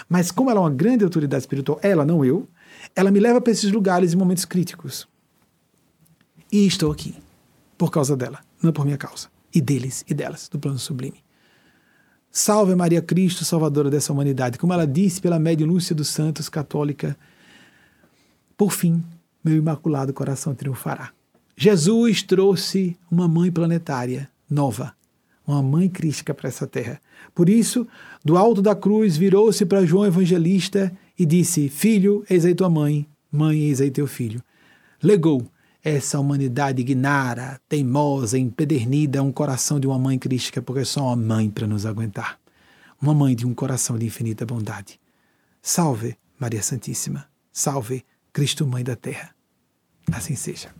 Mas 0.08 0.32
como 0.32 0.50
ela 0.50 0.60
é 0.60 0.62
uma 0.64 0.70
grande 0.70 1.04
autoridade 1.04 1.42
espiritual, 1.42 1.78
ela, 1.82 2.04
não 2.04 2.24
eu, 2.24 2.48
ela 2.96 3.10
me 3.10 3.20
leva 3.20 3.40
para 3.40 3.52
esses 3.52 3.70
lugares 3.70 4.12
em 4.12 4.16
momentos 4.16 4.44
críticos. 4.44 5.06
E 6.50 6.66
estou 6.66 6.90
aqui 6.90 7.14
por 7.80 7.90
causa 7.90 8.14
dela, 8.14 8.40
não 8.62 8.74
por 8.74 8.84
minha 8.84 8.98
causa. 8.98 9.28
E 9.54 9.58
deles 9.58 10.04
e 10.06 10.12
delas, 10.12 10.50
do 10.50 10.58
plano 10.58 10.78
sublime. 10.78 11.24
Salve 12.30 12.74
Maria 12.74 13.00
Cristo, 13.00 13.42
salvadora 13.42 13.88
dessa 13.88 14.12
humanidade. 14.12 14.58
Como 14.58 14.74
ela 14.74 14.86
disse 14.86 15.18
pela 15.18 15.38
médium 15.38 15.68
Lúcia 15.68 15.96
dos 15.96 16.08
Santos, 16.08 16.50
católica, 16.50 17.16
por 18.54 18.70
fim, 18.70 19.02
meu 19.42 19.56
imaculado 19.56 20.12
coração 20.12 20.54
triunfará. 20.54 21.10
Jesus 21.56 22.22
trouxe 22.22 22.98
uma 23.10 23.26
mãe 23.26 23.50
planetária 23.50 24.28
nova, 24.48 24.92
uma 25.46 25.62
mãe 25.62 25.88
crística 25.88 26.34
para 26.34 26.50
essa 26.50 26.66
terra. 26.66 27.00
Por 27.34 27.48
isso, 27.48 27.88
do 28.22 28.36
alto 28.36 28.60
da 28.60 28.74
cruz, 28.74 29.16
virou-se 29.16 29.64
para 29.64 29.86
João 29.86 30.04
Evangelista 30.04 30.92
e 31.18 31.24
disse: 31.24 31.70
Filho, 31.70 32.26
eis 32.28 32.44
aí 32.44 32.54
tua 32.54 32.68
mãe, 32.68 33.08
mãe, 33.32 33.58
eis 33.58 33.80
aí 33.80 33.90
teu 33.90 34.06
filho. 34.06 34.44
Legou 35.02 35.50
essa 35.82 36.18
humanidade 36.18 36.82
ignara, 36.82 37.60
teimosa, 37.68 38.38
empedernida, 38.38 39.22
um 39.22 39.32
coração 39.32 39.80
de 39.80 39.86
uma 39.86 39.98
mãe 39.98 40.18
crística, 40.18 40.60
porque 40.60 40.82
é 40.82 40.84
só 40.84 41.06
uma 41.06 41.16
mãe 41.16 41.50
para 41.50 41.66
nos 41.66 41.86
aguentar. 41.86 42.38
Uma 43.00 43.14
mãe 43.14 43.34
de 43.34 43.46
um 43.46 43.54
coração 43.54 43.98
de 43.98 44.06
infinita 44.06 44.44
bondade. 44.44 45.00
Salve, 45.62 46.16
Maria 46.38 46.62
Santíssima. 46.62 47.26
Salve, 47.52 48.04
Cristo, 48.32 48.66
Mãe 48.66 48.84
da 48.84 48.94
Terra. 48.94 49.34
Assim 50.12 50.36
seja. 50.36 50.74